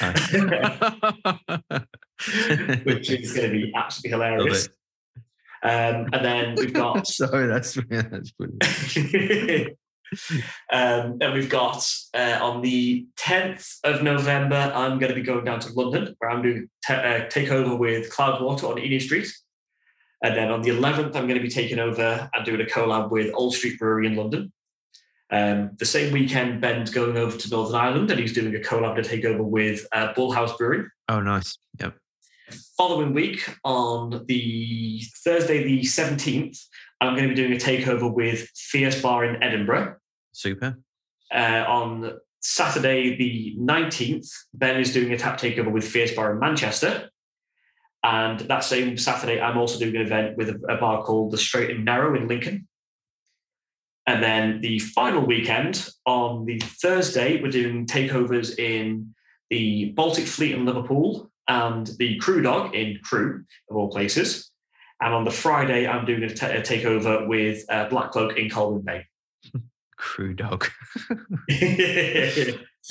which 2.84 3.10
is 3.10 3.32
going 3.32 3.50
to 3.50 3.52
be 3.52 3.72
absolutely 3.74 4.10
hilarious. 4.10 4.68
Um, 5.66 6.08
and 6.12 6.24
then 6.24 6.54
we've 6.54 6.72
got. 6.84 7.06
Sorry, 7.06 7.48
that's 7.48 7.74
that's 7.90 8.30
brilliant. 8.32 8.62
um, 10.72 11.18
and 11.20 11.34
we've 11.34 11.50
got 11.50 11.84
uh, 12.14 12.38
on 12.40 12.62
the 12.62 13.06
10th 13.18 13.78
of 13.82 14.02
November, 14.02 14.72
I'm 14.74 14.98
going 14.98 15.10
to 15.10 15.14
be 15.14 15.22
going 15.22 15.44
down 15.44 15.60
to 15.60 15.72
London 15.72 16.14
where 16.18 16.30
I'm 16.30 16.42
doing 16.42 16.70
t- 16.86 16.94
uh, 16.94 17.26
takeover 17.26 17.76
with 17.76 18.12
Cloudwater 18.12 18.70
on 18.70 18.78
Enid 18.78 19.02
Street. 19.02 19.32
And 20.22 20.36
then 20.36 20.50
on 20.50 20.62
the 20.62 20.70
11th, 20.70 21.16
I'm 21.16 21.26
going 21.26 21.34
to 21.34 21.40
be 21.40 21.50
taking 21.50 21.78
over 21.78 22.30
and 22.32 22.44
doing 22.44 22.60
a 22.60 22.64
collab 22.64 23.10
with 23.10 23.34
Old 23.34 23.54
Street 23.54 23.78
Brewery 23.78 24.06
in 24.06 24.16
London. 24.16 24.52
Um, 25.30 25.72
the 25.78 25.84
same 25.84 26.12
weekend, 26.12 26.60
Ben's 26.60 26.90
going 26.90 27.16
over 27.16 27.36
to 27.36 27.50
Northern 27.50 27.74
Ireland 27.74 28.10
and 28.12 28.20
he's 28.20 28.32
doing 28.32 28.54
a 28.54 28.60
collab 28.60 28.94
to 28.96 29.02
take 29.02 29.24
over 29.24 29.42
with 29.42 29.84
uh, 29.92 30.14
Bullhouse 30.14 30.56
Brewing. 30.56 30.88
Oh, 31.08 31.20
nice. 31.20 31.58
Yep. 31.80 31.96
Following 32.76 33.12
week, 33.12 33.48
on 33.64 34.24
the 34.26 35.02
Thursday, 35.24 35.64
the 35.64 35.80
17th, 35.80 36.58
I'm 37.00 37.14
going 37.16 37.28
to 37.28 37.34
be 37.34 37.34
doing 37.34 37.52
a 37.52 37.56
takeover 37.56 38.12
with 38.12 38.48
Fierce 38.54 39.02
Bar 39.02 39.24
in 39.24 39.42
Edinburgh. 39.42 39.96
Super. 40.32 40.78
Uh, 41.34 41.64
on 41.66 42.18
Saturday, 42.40 43.16
the 43.16 43.56
19th, 43.58 44.28
Ben 44.54 44.78
is 44.78 44.92
doing 44.92 45.12
a 45.12 45.18
tap 45.18 45.40
takeover 45.40 45.72
with 45.72 45.84
Fierce 45.84 46.14
Bar 46.14 46.32
in 46.32 46.38
Manchester. 46.38 47.10
And 48.04 48.38
that 48.40 48.62
same 48.62 48.96
Saturday, 48.96 49.40
I'm 49.40 49.58
also 49.58 49.80
doing 49.80 49.96
an 49.96 50.02
event 50.02 50.36
with 50.36 50.50
a, 50.50 50.60
a 50.68 50.76
bar 50.76 51.02
called 51.02 51.32
The 51.32 51.38
Straight 51.38 51.70
and 51.70 51.84
Narrow 51.84 52.14
in 52.14 52.28
Lincoln. 52.28 52.68
And 54.06 54.22
then 54.22 54.60
the 54.60 54.78
final 54.78 55.26
weekend, 55.26 55.88
on 56.06 56.44
the 56.44 56.60
Thursday, 56.60 57.42
we're 57.42 57.50
doing 57.50 57.86
takeovers 57.86 58.56
in 58.56 59.14
the 59.50 59.90
Baltic 59.96 60.26
Fleet 60.26 60.52
in 60.52 60.64
Liverpool 60.64 61.28
and 61.48 61.86
the 61.98 62.16
Crew 62.18 62.42
Dog 62.42 62.74
in 62.74 62.98
Crewe 63.02 63.44
of 63.70 63.76
all 63.76 63.90
places. 63.90 64.50
And 65.00 65.12
on 65.12 65.24
the 65.24 65.30
Friday, 65.30 65.86
I'm 65.86 66.06
doing 66.06 66.22
a, 66.22 66.28
t- 66.28 66.46
a 66.46 66.62
takeover 66.62 67.26
with 67.26 67.64
uh, 67.68 67.88
Black 67.88 68.12
Cloak 68.12 68.36
in 68.36 68.48
Colwyn 68.48 68.82
Bay. 68.82 69.04
Crew 69.96 70.34
Dog. 70.34 70.66
uh, 71.10 71.14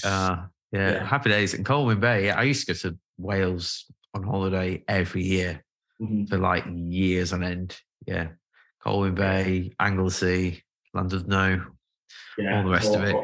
yeah. 0.03 0.45
yeah, 0.71 1.03
happy 1.03 1.29
days 1.29 1.53
in 1.53 1.63
Colwyn 1.63 1.99
Bay. 1.99 2.29
I 2.29 2.43
used 2.43 2.67
to 2.67 2.73
go 2.73 2.77
to 2.79 2.97
Wales 3.17 3.85
on 4.13 4.23
holiday 4.23 4.83
every 4.87 5.23
year 5.23 5.63
mm-hmm. 6.01 6.25
for 6.25 6.37
like 6.37 6.65
years 6.67 7.33
on 7.33 7.43
end. 7.43 7.77
Yeah, 8.05 8.29
Colwyn 8.83 9.15
Bay, 9.15 9.73
Anglesey, 9.79 10.63
Llandudno, 10.95 11.65
yeah, 12.37 12.57
all 12.57 12.63
the 12.63 12.69
rest 12.69 12.93
of 12.93 13.03
it. 13.03 13.15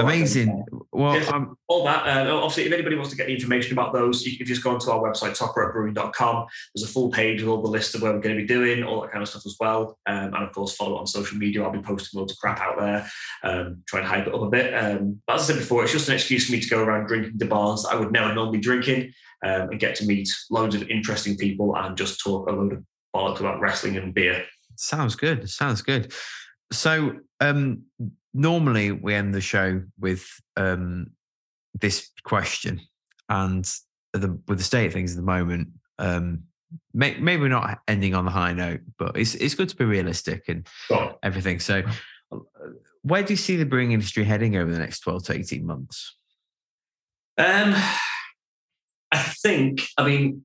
Amazing. 0.00 0.64
Well, 0.90 1.20
yeah, 1.20 1.26
um, 1.26 1.56
all 1.68 1.84
that. 1.84 2.06
Uh, 2.06 2.34
obviously, 2.34 2.64
if 2.64 2.72
anybody 2.72 2.96
wants 2.96 3.10
to 3.10 3.16
get 3.16 3.28
information 3.28 3.72
about 3.72 3.92
those, 3.92 4.24
you 4.24 4.36
can 4.36 4.46
just 4.46 4.62
go 4.62 4.70
onto 4.70 4.90
our 4.90 5.00
website, 5.00 5.36
topropebrewing.com. 5.36 6.46
There's 6.74 6.88
a 6.88 6.92
full 6.92 7.10
page 7.10 7.42
with 7.42 7.48
all 7.48 7.60
the 7.60 7.68
list 7.68 7.94
of 7.94 8.02
where 8.02 8.12
we're 8.12 8.20
going 8.20 8.36
to 8.36 8.40
be 8.40 8.46
doing, 8.46 8.82
all 8.82 9.02
that 9.02 9.12
kind 9.12 9.22
of 9.22 9.28
stuff 9.28 9.44
as 9.44 9.56
well. 9.60 9.98
Um, 10.06 10.34
and 10.34 10.44
of 10.44 10.52
course, 10.52 10.74
follow 10.74 10.96
it 10.96 11.00
on 11.00 11.06
social 11.06 11.36
media. 11.36 11.62
I'll 11.62 11.70
be 11.70 11.80
posting 11.80 12.18
loads 12.18 12.32
of 12.32 12.38
crap 12.38 12.60
out 12.60 12.78
there, 12.78 13.08
um, 13.42 13.82
try 13.86 14.00
and 14.00 14.08
hype 14.08 14.26
it 14.26 14.34
up 14.34 14.40
a 14.42 14.48
bit. 14.48 14.72
Um, 14.74 15.20
but 15.26 15.36
as 15.36 15.42
I 15.42 15.52
said 15.52 15.58
before, 15.58 15.82
it's 15.82 15.92
just 15.92 16.08
an 16.08 16.14
excuse 16.14 16.46
for 16.46 16.52
me 16.52 16.60
to 16.60 16.68
go 16.68 16.82
around 16.82 17.06
drinking 17.06 17.36
the 17.36 17.46
bars 17.46 17.82
that 17.82 17.90
I 17.90 17.96
would 17.96 18.12
never 18.12 18.34
normally 18.34 18.60
drinking 18.60 19.12
um, 19.44 19.70
and 19.70 19.80
get 19.80 19.96
to 19.96 20.06
meet 20.06 20.28
loads 20.50 20.74
of 20.74 20.88
interesting 20.88 21.36
people 21.36 21.76
and 21.76 21.96
just 21.96 22.20
talk 22.20 22.48
a 22.48 22.52
load 22.52 22.72
of 22.72 22.84
bollocks 23.14 23.40
about 23.40 23.60
wrestling 23.60 23.96
and 23.96 24.14
beer. 24.14 24.44
Sounds 24.76 25.16
good. 25.16 25.48
Sounds 25.50 25.82
good. 25.82 26.12
So, 26.72 27.16
um, 27.40 27.82
normally 28.34 28.92
we 28.92 29.14
end 29.14 29.34
the 29.34 29.40
show 29.40 29.82
with 29.98 30.26
um, 30.56 31.12
this 31.80 32.10
question, 32.24 32.80
and 33.28 33.64
the, 34.12 34.38
with 34.48 34.58
the 34.58 34.64
state 34.64 34.86
of 34.86 34.92
things 34.92 35.12
at 35.12 35.16
the 35.16 35.22
moment, 35.22 35.68
um, 35.98 36.44
may, 36.92 37.16
maybe 37.18 37.48
not 37.48 37.80
ending 37.88 38.14
on 38.14 38.24
the 38.24 38.30
high 38.30 38.52
note, 38.52 38.80
but 38.98 39.16
it's 39.16 39.34
it's 39.34 39.54
good 39.54 39.68
to 39.68 39.76
be 39.76 39.84
realistic 39.84 40.44
and 40.48 40.66
sure. 40.86 41.16
everything. 41.22 41.60
So, 41.60 41.82
uh, 42.30 42.38
where 43.02 43.22
do 43.22 43.32
you 43.32 43.36
see 43.36 43.56
the 43.56 43.66
brewing 43.66 43.92
industry 43.92 44.24
heading 44.24 44.56
over 44.56 44.70
the 44.70 44.78
next 44.78 45.00
twelve 45.00 45.24
to 45.24 45.34
eighteen 45.34 45.66
months? 45.66 46.16
Um, 47.38 47.74
I 49.10 49.18
think, 49.42 49.82
I 49.96 50.04
mean, 50.06 50.44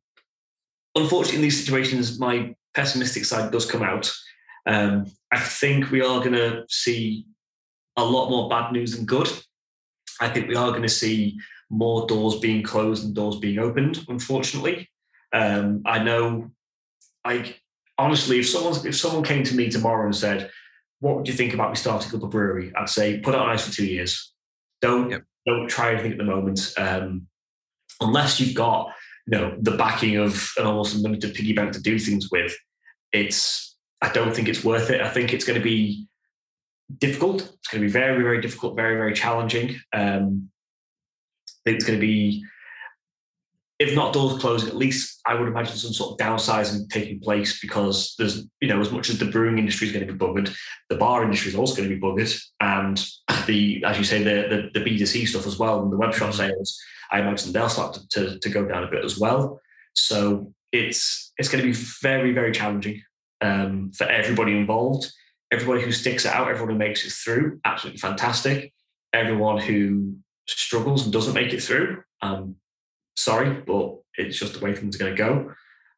unfortunately, 0.95 1.37
in 1.37 1.41
these 1.43 1.63
situations, 1.63 2.19
my 2.19 2.55
pessimistic 2.73 3.25
side 3.25 3.51
does 3.51 3.69
come 3.69 3.83
out. 3.83 4.11
Um, 4.65 5.05
I 5.31 5.39
think 5.39 5.91
we 5.91 6.01
are 6.01 6.19
going 6.19 6.33
to 6.33 6.63
see 6.69 7.25
a 7.97 8.05
lot 8.05 8.29
more 8.29 8.47
bad 8.49 8.71
news 8.71 8.95
than 8.95 9.05
good. 9.05 9.27
I 10.21 10.29
think 10.29 10.47
we 10.47 10.55
are 10.55 10.69
going 10.69 10.83
to 10.83 10.89
see 10.89 11.37
more 11.69 12.07
doors 12.07 12.39
being 12.39 12.63
closed 12.63 13.03
and 13.03 13.13
doors 13.13 13.37
being 13.37 13.59
opened. 13.59 14.05
Unfortunately, 14.07 14.89
um, 15.33 15.81
I 15.85 16.03
know. 16.03 16.51
Like 17.25 17.61
honestly, 17.97 18.39
if 18.39 18.49
someone 18.49 18.75
if 18.87 18.95
someone 18.95 19.23
came 19.23 19.43
to 19.43 19.55
me 19.55 19.69
tomorrow 19.69 20.05
and 20.05 20.15
said, 20.15 20.49
"What 20.99 21.17
would 21.17 21.27
you 21.27 21.33
think 21.33 21.53
about 21.53 21.69
me 21.69 21.75
starting 21.75 22.15
up 22.15 22.23
a 22.23 22.27
brewery?" 22.27 22.71
I'd 22.75 22.89
say, 22.89 23.19
"Put 23.19 23.33
it 23.33 23.41
on 23.41 23.49
ice 23.49 23.67
for 23.67 23.73
two 23.73 23.85
years. 23.85 24.33
Don't 24.81 25.09
yep. 25.09 25.23
don't 25.45 25.67
try 25.67 25.93
anything 25.93 26.13
at 26.13 26.17
the 26.17 26.23
moment, 26.23 26.73
um, 26.77 27.27
unless 27.99 28.39
you've 28.39 28.55
got 28.55 28.93
you 29.27 29.37
know 29.37 29.57
the 29.59 29.75
backing 29.75 30.15
of 30.15 30.51
an 30.57 30.65
almost 30.65 30.95
unlimited 30.95 31.33
piggy 31.33 31.53
bank 31.53 31.73
to 31.73 31.81
do 31.81 31.99
things 31.99 32.29
with. 32.31 32.55
It's 33.11 33.75
I 34.01 34.09
don't 34.11 34.33
think 34.33 34.47
it's 34.47 34.63
worth 34.63 34.89
it. 34.89 35.01
I 35.01 35.09
think 35.09 35.33
it's 35.33 35.45
going 35.45 35.59
to 35.59 35.63
be 35.63 36.07
difficult. 36.95 37.41
It's 37.41 37.67
going 37.67 37.81
to 37.81 37.87
be 37.87 37.91
very, 37.91 38.23
very 38.23 38.41
difficult, 38.41 38.75
very, 38.75 38.95
very 38.95 39.13
challenging. 39.13 39.79
Um, 39.93 40.49
I 41.47 41.71
think 41.71 41.77
it's 41.77 41.85
going 41.85 41.99
to 41.99 42.05
be, 42.05 42.43
if 43.79 43.93
not 43.93 44.13
doors 44.13 44.39
closing, 44.39 44.69
at 44.69 44.75
least 44.75 45.21
I 45.25 45.35
would 45.35 45.47
imagine 45.47 45.75
some 45.75 45.93
sort 45.93 46.13
of 46.19 46.25
downsizing 46.25 46.89
taking 46.89 47.19
place 47.19 47.59
because 47.59 48.15
there's, 48.17 48.47
you 48.61 48.67
know, 48.67 48.79
as 48.79 48.91
much 48.91 49.09
as 49.09 49.19
the 49.19 49.25
brewing 49.25 49.59
industry 49.59 49.87
is 49.87 49.93
going 49.93 50.07
to 50.07 50.13
be 50.13 50.17
buggered, 50.17 50.55
the 50.89 50.95
bar 50.95 51.23
industry 51.23 51.49
is 51.49 51.55
also 51.55 51.75
going 51.75 51.89
to 51.89 51.95
be 51.95 52.01
buggered. 52.01 52.41
And 52.59 53.05
the, 53.45 53.83
as 53.85 53.97
you 53.97 54.03
say, 54.03 54.23
the, 54.23 54.69
the, 54.73 54.79
the 54.79 54.85
B2C 54.85 55.27
stuff 55.27 55.45
as 55.45 55.59
well 55.59 55.83
and 55.83 55.91
the 55.91 55.97
web 55.97 56.13
shop 56.13 56.29
mm-hmm. 56.29 56.49
sales, 56.49 56.79
I 57.11 57.19
imagine 57.19 57.51
they'll 57.51 57.69
start 57.69 57.93
to, 57.95 58.07
to, 58.09 58.39
to 58.39 58.49
go 58.49 58.65
down 58.65 58.83
a 58.83 58.91
bit 58.91 59.03
as 59.03 59.19
well. 59.19 59.59
So 59.93 60.53
it's, 60.71 61.33
it's 61.37 61.49
going 61.49 61.63
to 61.63 61.69
be 61.69 61.77
very, 62.01 62.33
very 62.33 62.51
challenging 62.51 63.03
um, 63.41 63.91
for 63.91 64.05
everybody 64.05 64.57
involved 64.57 65.11
everybody 65.51 65.81
who 65.81 65.91
sticks 65.91 66.25
it 66.25 66.33
out, 66.33 66.49
everyone 66.49 66.73
who 66.73 66.77
makes 66.77 67.05
it 67.05 67.11
through, 67.11 67.59
absolutely 67.65 67.99
fantastic. 67.99 68.73
Everyone 69.13 69.59
who 69.59 70.15
struggles 70.47 71.03
and 71.03 71.13
doesn't 71.13 71.33
make 71.33 71.53
it 71.53 71.61
through, 71.61 72.03
um, 72.21 72.55
sorry, 73.15 73.61
but 73.65 73.97
it's 74.17 74.37
just 74.37 74.53
the 74.53 74.59
way 74.59 74.73
things 74.73 74.95
are 74.95 74.99
going 74.99 75.15
to 75.15 75.23
go. 75.23 75.53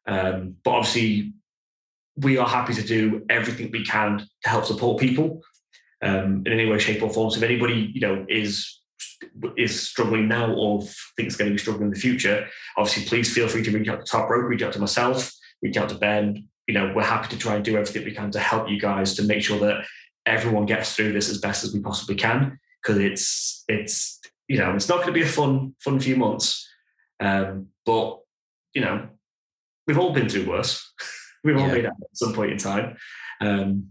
Um, 0.06 0.56
but 0.64 0.70
obviously, 0.70 1.34
we 2.16 2.38
are 2.38 2.48
happy 2.48 2.74
to 2.74 2.82
do 2.82 3.24
everything 3.28 3.70
we 3.70 3.84
can 3.84 4.18
to 4.18 4.48
help 4.48 4.64
support 4.64 5.00
people 5.00 5.42
um, 6.02 6.42
in 6.46 6.52
any 6.52 6.66
way, 6.66 6.78
shape, 6.78 7.02
or 7.02 7.10
form. 7.10 7.30
So 7.30 7.38
if 7.38 7.42
anybody, 7.42 7.90
you 7.94 8.00
know, 8.00 8.26
is 8.28 8.76
is 9.56 9.88
struggling 9.88 10.28
now 10.28 10.52
or 10.52 10.82
thinks 11.16 11.36
going 11.36 11.50
to 11.50 11.54
be 11.54 11.58
struggling 11.58 11.88
in 11.88 11.94
the 11.94 12.00
future, 12.00 12.46
obviously, 12.76 13.04
please 13.04 13.32
feel 13.32 13.48
free 13.48 13.62
to 13.62 13.70
reach 13.70 13.88
out 13.88 14.04
to 14.04 14.10
Top 14.10 14.28
Rope, 14.28 14.48
reach 14.48 14.62
out 14.62 14.72
to 14.72 14.78
myself, 14.78 15.32
reach 15.62 15.76
out 15.76 15.88
to 15.90 15.94
Ben, 15.94 16.48
you 16.70 16.74
know, 16.74 16.92
we're 16.94 17.02
happy 17.02 17.26
to 17.26 17.36
try 17.36 17.56
and 17.56 17.64
do 17.64 17.76
everything 17.76 18.04
we 18.04 18.12
can 18.12 18.30
to 18.30 18.38
help 18.38 18.70
you 18.70 18.78
guys 18.78 19.14
to 19.14 19.24
make 19.24 19.42
sure 19.42 19.58
that 19.58 19.84
everyone 20.24 20.66
gets 20.66 20.94
through 20.94 21.12
this 21.12 21.28
as 21.28 21.38
best 21.38 21.64
as 21.64 21.74
we 21.74 21.80
possibly 21.80 22.14
can. 22.14 22.60
Because 22.80 22.98
it's 22.98 23.64
it's 23.66 24.20
you 24.46 24.56
know 24.56 24.76
it's 24.76 24.88
not 24.88 24.98
going 24.98 25.08
to 25.08 25.12
be 25.12 25.22
a 25.22 25.26
fun 25.26 25.74
fun 25.80 25.98
few 25.98 26.14
months, 26.14 26.64
um, 27.18 27.66
but 27.84 28.20
you 28.72 28.82
know 28.82 29.08
we've 29.88 29.98
all 29.98 30.12
been 30.12 30.28
through 30.28 30.48
worse. 30.48 30.92
we've 31.44 31.56
all 31.56 31.66
yeah. 31.66 31.74
it 31.74 31.84
at 31.86 31.92
some 32.12 32.34
point 32.34 32.52
in 32.52 32.58
time. 32.58 32.96
Um, 33.40 33.88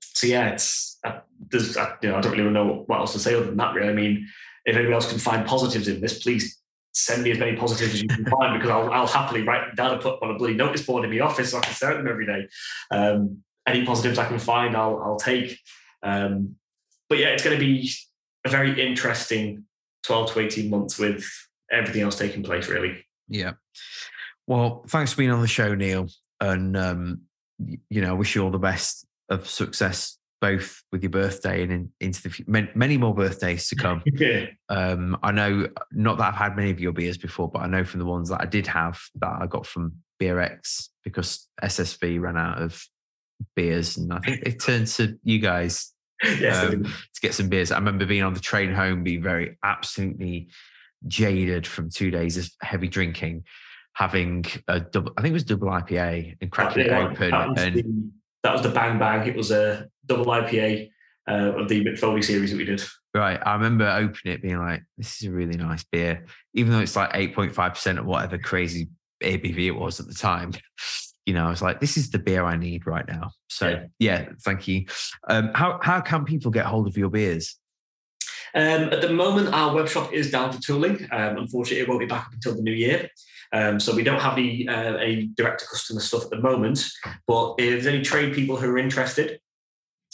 so 0.00 0.28
yeah, 0.28 0.50
it's 0.50 1.00
uh, 1.04 1.18
there's 1.50 1.76
uh, 1.76 1.96
you 2.02 2.08
know 2.08 2.18
I 2.18 2.20
don't 2.20 2.38
really 2.38 2.50
know 2.50 2.84
what 2.86 3.00
else 3.00 3.14
to 3.14 3.18
say 3.18 3.34
other 3.34 3.46
than 3.46 3.56
that. 3.56 3.74
Really, 3.74 3.90
I 3.90 3.94
mean, 3.94 4.28
if 4.64 4.76
anybody 4.76 4.94
else 4.94 5.10
can 5.10 5.18
find 5.18 5.44
positives 5.44 5.88
in 5.88 6.00
this, 6.00 6.22
please 6.22 6.61
send 6.92 7.22
me 7.22 7.30
as 7.30 7.38
many 7.38 7.56
positives 7.56 7.94
as 7.94 8.02
you 8.02 8.08
can 8.08 8.24
find 8.26 8.58
because 8.58 8.70
I'll, 8.70 8.90
I'll, 8.90 9.06
happily 9.06 9.42
write 9.42 9.74
down 9.76 9.92
and 9.92 10.00
put 10.00 10.22
on 10.22 10.30
a 10.30 10.38
bloody 10.38 10.54
notice 10.54 10.84
board 10.84 11.04
in 11.04 11.10
the 11.10 11.20
office 11.20 11.50
so 11.50 11.58
I 11.58 11.62
can 11.62 11.74
stare 11.74 11.92
at 11.92 11.96
them 11.96 12.08
every 12.08 12.26
day. 12.26 12.48
Um, 12.90 13.42
any 13.66 13.84
positives 13.84 14.18
I 14.18 14.26
can 14.26 14.38
find, 14.38 14.76
I'll, 14.76 15.00
I'll 15.02 15.18
take. 15.18 15.58
Um, 16.02 16.56
but 17.08 17.18
yeah, 17.18 17.28
it's 17.28 17.42
going 17.42 17.58
to 17.58 17.64
be 17.64 17.90
a 18.44 18.50
very 18.50 18.80
interesting 18.80 19.64
12 20.04 20.32
to 20.32 20.40
18 20.40 20.70
months 20.70 20.98
with 20.98 21.24
everything 21.70 22.02
else 22.02 22.18
taking 22.18 22.42
place, 22.42 22.68
really. 22.68 23.04
Yeah. 23.28 23.52
Well, 24.46 24.84
thanks 24.88 25.12
for 25.12 25.18
being 25.18 25.30
on 25.30 25.40
the 25.40 25.48
show, 25.48 25.74
Neil. 25.74 26.08
And, 26.40 26.76
um, 26.76 27.22
you 27.88 28.00
know, 28.02 28.10
I 28.10 28.12
wish 28.12 28.34
you 28.34 28.42
all 28.42 28.50
the 28.50 28.58
best 28.58 29.06
of 29.28 29.48
success 29.48 30.18
both 30.42 30.82
with 30.90 31.04
your 31.04 31.10
birthday 31.10 31.62
and 31.62 31.72
in, 31.72 31.90
into 32.00 32.28
the 32.28 32.44
many, 32.48 32.68
many 32.74 32.98
more 32.98 33.14
birthdays 33.14 33.68
to 33.68 33.76
come. 33.76 34.02
yeah. 34.06 34.46
Um, 34.68 35.16
I 35.22 35.30
know 35.30 35.68
not 35.92 36.18
that 36.18 36.34
I've 36.34 36.34
had 36.34 36.56
many 36.56 36.70
of 36.70 36.80
your 36.80 36.92
beers 36.92 37.16
before, 37.16 37.48
but 37.48 37.60
I 37.60 37.68
know 37.68 37.84
from 37.84 38.00
the 38.00 38.06
ones 38.06 38.28
that 38.28 38.42
I 38.42 38.46
did 38.46 38.66
have 38.66 39.00
that 39.20 39.38
I 39.40 39.46
got 39.46 39.66
from 39.66 39.94
BeerX 40.20 40.88
because 41.04 41.48
SSV 41.62 42.20
ran 42.20 42.36
out 42.36 42.60
of 42.60 42.84
beers, 43.54 43.96
and 43.96 44.12
I 44.12 44.18
think 44.18 44.44
they 44.44 44.50
turned 44.50 44.88
to 44.88 45.16
you 45.22 45.38
guys 45.38 45.92
Yes, 46.24 46.56
um, 46.56 46.84
to 46.84 47.20
get 47.20 47.34
some 47.34 47.48
beers. 47.48 47.70
I 47.70 47.78
remember 47.78 48.04
being 48.04 48.24
on 48.24 48.34
the 48.34 48.40
train 48.40 48.72
home, 48.72 49.04
being 49.04 49.22
very 49.22 49.58
absolutely 49.62 50.48
jaded 51.06 51.66
from 51.66 51.88
two 51.88 52.10
days 52.10 52.36
of 52.36 52.50
heavy 52.62 52.88
drinking, 52.88 53.44
having 53.94 54.44
a 54.68 54.80
double, 54.80 55.12
I 55.16 55.22
think 55.22 55.30
it 55.30 55.34
was 55.34 55.44
double 55.44 55.68
IPA 55.68 56.36
and 56.40 56.50
cracking 56.50 56.86
it 56.86 56.92
open. 56.92 57.30
that 57.30 57.48
was 57.48 57.60
and 57.60 57.74
the, 57.76 58.10
that 58.42 58.52
was 58.52 58.62
the 58.62 58.70
Bang 58.70 58.98
Bang. 58.98 59.26
It 59.26 59.36
was 59.36 59.50
a 59.50 59.88
double 60.06 60.26
IPA 60.26 60.90
uh, 61.28 61.52
of 61.56 61.68
the 61.68 61.84
Mick 61.84 61.98
Foley 61.98 62.22
series 62.22 62.50
that 62.50 62.56
we 62.56 62.64
did. 62.64 62.82
right, 63.14 63.40
I 63.44 63.54
remember 63.54 63.86
opening 63.88 64.34
it 64.34 64.42
being 64.42 64.58
like, 64.58 64.82
this 64.98 65.20
is 65.22 65.28
a 65.28 65.32
really 65.32 65.56
nice 65.56 65.84
beer, 65.84 66.26
even 66.54 66.72
though 66.72 66.80
it's 66.80 66.96
like 66.96 67.12
8.5% 67.12 67.98
of 67.98 68.06
whatever 68.06 68.38
crazy 68.38 68.88
ABV 69.22 69.58
it 69.66 69.70
was 69.72 70.00
at 70.00 70.06
the 70.08 70.14
time. 70.14 70.52
You 71.24 71.34
know, 71.34 71.46
I 71.46 71.50
was 71.50 71.62
like, 71.62 71.78
this 71.78 71.96
is 71.96 72.10
the 72.10 72.18
beer 72.18 72.42
I 72.44 72.56
need 72.56 72.84
right 72.84 73.06
now. 73.06 73.30
So, 73.48 73.68
yeah, 74.00 74.22
Yeah. 74.22 74.28
thank 74.44 74.66
you. 74.66 74.86
Um, 75.28 75.52
how, 75.54 75.78
how 75.80 76.00
can 76.00 76.24
people 76.24 76.50
get 76.50 76.66
hold 76.66 76.88
of 76.88 76.96
your 76.96 77.10
beers? 77.10 77.60
Um, 78.56 78.90
at 78.92 79.02
the 79.02 79.12
moment, 79.12 79.54
our 79.54 79.72
web 79.72 79.86
shop 79.88 80.12
is 80.12 80.32
down 80.32 80.50
for 80.52 80.60
tooling. 80.60 81.06
Um, 81.12 81.38
unfortunately, 81.38 81.80
it 81.82 81.88
won't 81.88 82.00
be 82.00 82.06
back 82.06 82.26
up 82.26 82.32
until 82.32 82.56
the 82.56 82.62
new 82.62 82.72
year. 82.72 83.08
Um, 83.52 83.78
so 83.78 83.94
we 83.94 84.02
don't 84.02 84.20
have 84.20 84.36
any, 84.36 84.66
uh, 84.66 84.96
any 84.96 85.28
direct 85.36 85.60
to 85.60 85.66
customer 85.66 86.00
stuff 86.00 86.24
at 86.24 86.30
the 86.30 86.40
moment. 86.40 86.84
But 87.28 87.54
if 87.58 87.70
there's 87.70 87.86
any 87.86 88.02
trade 88.02 88.34
people 88.34 88.56
who 88.56 88.68
are 88.70 88.78
interested, 88.78 89.38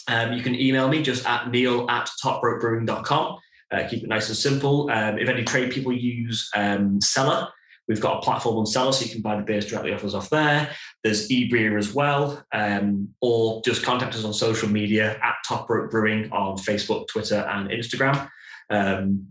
um, 0.09 0.33
you 0.33 0.41
can 0.41 0.55
email 0.55 0.87
me 0.87 1.01
just 1.01 1.25
at 1.25 1.49
neil 1.51 1.89
at 1.89 2.09
topropebrewing.com. 2.23 3.37
Uh, 3.71 3.87
keep 3.87 4.03
it 4.03 4.09
nice 4.09 4.27
and 4.29 4.37
simple. 4.37 4.89
Um, 4.91 5.19
if 5.19 5.29
any 5.29 5.43
trade 5.43 5.71
people 5.71 5.93
use 5.93 6.49
um, 6.55 6.99
Seller, 6.99 7.47
we've 7.87 8.01
got 8.01 8.17
a 8.17 8.21
platform 8.21 8.57
on 8.57 8.65
Seller, 8.65 8.91
so 8.91 9.05
you 9.05 9.11
can 9.11 9.21
buy 9.21 9.35
the 9.35 9.43
beers 9.43 9.67
directly 9.67 9.93
off 9.93 10.03
us 10.03 10.15
off 10.15 10.29
there. 10.31 10.71
There's 11.03 11.29
eBreer 11.29 11.77
as 11.77 11.93
well, 11.93 12.43
um, 12.51 13.09
or 13.21 13.61
just 13.63 13.83
contact 13.83 14.15
us 14.15 14.25
on 14.25 14.33
social 14.33 14.69
media 14.69 15.19
at 15.21 15.35
Top 15.47 15.69
Rope 15.69 15.91
Brewing 15.91 16.31
on 16.31 16.57
Facebook, 16.57 17.07
Twitter, 17.07 17.47
and 17.51 17.69
Instagram. 17.69 18.27
Um, 18.71 19.27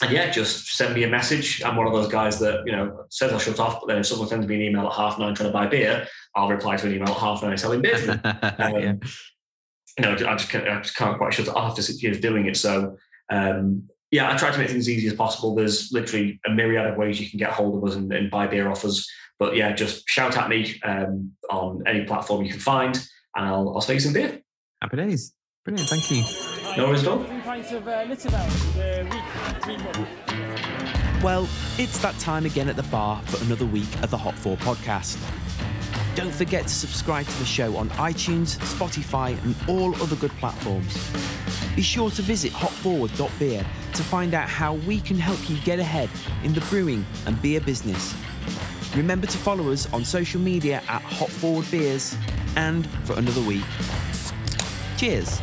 and 0.00 0.12
yeah, 0.12 0.30
just 0.30 0.76
send 0.76 0.94
me 0.94 1.04
a 1.04 1.08
message. 1.08 1.62
I'm 1.62 1.76
one 1.76 1.86
of 1.86 1.92
those 1.92 2.08
guys 2.08 2.38
that 2.40 2.62
you 2.66 2.72
know 2.72 3.04
says 3.10 3.32
I'll 3.32 3.38
shut 3.38 3.60
off, 3.60 3.80
but 3.80 3.86
then 3.86 3.98
if 3.98 4.06
someone 4.06 4.28
sends 4.28 4.46
me 4.46 4.56
an 4.56 4.62
email 4.62 4.86
at 4.86 4.92
half 4.92 5.18
nine 5.18 5.34
trying 5.34 5.50
to 5.50 5.52
buy 5.52 5.66
beer, 5.66 6.06
I'll 6.34 6.48
reply 6.48 6.76
to 6.76 6.86
an 6.86 6.94
email 6.94 7.08
at 7.08 7.16
half 7.16 7.42
nine 7.42 7.56
selling 7.56 7.82
beer. 7.82 8.20
Um, 8.58 8.74
Yeah. 8.80 8.94
You 9.98 10.04
know, 10.04 10.12
I 10.12 10.36
just, 10.36 10.48
can't, 10.48 10.68
I 10.68 10.80
just 10.80 10.96
can't 10.96 11.18
quite 11.18 11.34
shut 11.34 11.48
it 11.48 11.56
off 11.56 11.70
after 11.70 11.82
six 11.82 12.02
years 12.02 12.20
doing 12.20 12.46
it. 12.46 12.56
So 12.56 12.96
um, 13.30 13.88
yeah, 14.10 14.32
I 14.32 14.36
try 14.36 14.50
to 14.50 14.58
make 14.58 14.68
things 14.68 14.84
as 14.84 14.90
easy 14.90 15.08
as 15.08 15.14
possible. 15.14 15.54
There's 15.54 15.92
literally 15.92 16.40
a 16.46 16.50
myriad 16.50 16.86
of 16.86 16.96
ways 16.96 17.20
you 17.20 17.28
can 17.28 17.38
get 17.38 17.50
hold 17.50 17.76
of 17.76 17.88
us 17.88 17.96
and, 17.96 18.12
and 18.12 18.30
buy 18.30 18.46
beer 18.46 18.70
offers. 18.70 19.08
But 19.38 19.54
yeah, 19.56 19.72
just 19.72 20.08
shout 20.08 20.36
at 20.36 20.48
me 20.48 20.80
um, 20.82 21.32
on 21.50 21.82
any 21.86 22.04
platform 22.04 22.44
you 22.44 22.50
can 22.50 22.60
find, 22.60 22.96
and 23.36 23.46
I'll, 23.46 23.74
I'll 23.74 23.80
sell 23.80 23.94
you 23.94 24.00
some 24.00 24.12
beer. 24.12 24.40
Happy 24.82 24.96
days. 24.96 25.34
Brilliant. 25.64 25.88
Thank 25.90 26.10
you. 26.10 26.24
No 26.76 26.88
worries 26.88 27.02
at 27.02 27.08
all. 27.08 27.22
Three 27.24 27.40
pints 27.40 27.72
of 27.72 27.84
Little 27.84 28.34
a 28.34 29.04
week. 29.04 29.62
Three 29.62 29.76
more. 29.76 30.08
Well, 31.22 31.48
it's 31.78 31.98
that 31.98 32.16
time 32.20 32.46
again 32.46 32.68
at 32.68 32.76
the 32.76 32.84
bar 32.84 33.20
for 33.26 33.44
another 33.44 33.66
week 33.66 33.92
of 34.02 34.10
the 34.10 34.16
Hot 34.16 34.34
4 34.34 34.56
podcast. 34.58 35.18
Don't 36.18 36.34
forget 36.34 36.64
to 36.64 36.74
subscribe 36.74 37.26
to 37.26 37.38
the 37.38 37.44
show 37.44 37.76
on 37.76 37.90
iTunes, 37.90 38.58
Spotify, 38.58 39.40
and 39.44 39.54
all 39.68 39.94
other 40.02 40.16
good 40.16 40.32
platforms. 40.32 41.12
Be 41.76 41.82
sure 41.82 42.10
to 42.10 42.22
visit 42.22 42.50
hotforward.beer 42.50 43.64
to 43.94 44.02
find 44.02 44.34
out 44.34 44.48
how 44.48 44.74
we 44.74 44.98
can 44.98 45.16
help 45.16 45.38
you 45.48 45.56
get 45.58 45.78
ahead 45.78 46.10
in 46.42 46.52
the 46.52 46.60
brewing 46.62 47.06
and 47.26 47.40
beer 47.40 47.60
business. 47.60 48.16
Remember 48.96 49.28
to 49.28 49.38
follow 49.38 49.70
us 49.70 49.92
on 49.92 50.04
social 50.04 50.40
media 50.40 50.82
at 50.88 51.02
Hot 51.02 51.30
Forward 51.30 51.70
Beers, 51.70 52.16
and 52.56 52.84
for 53.04 53.16
another 53.16 53.42
week, 53.42 53.62
cheers. 54.96 55.40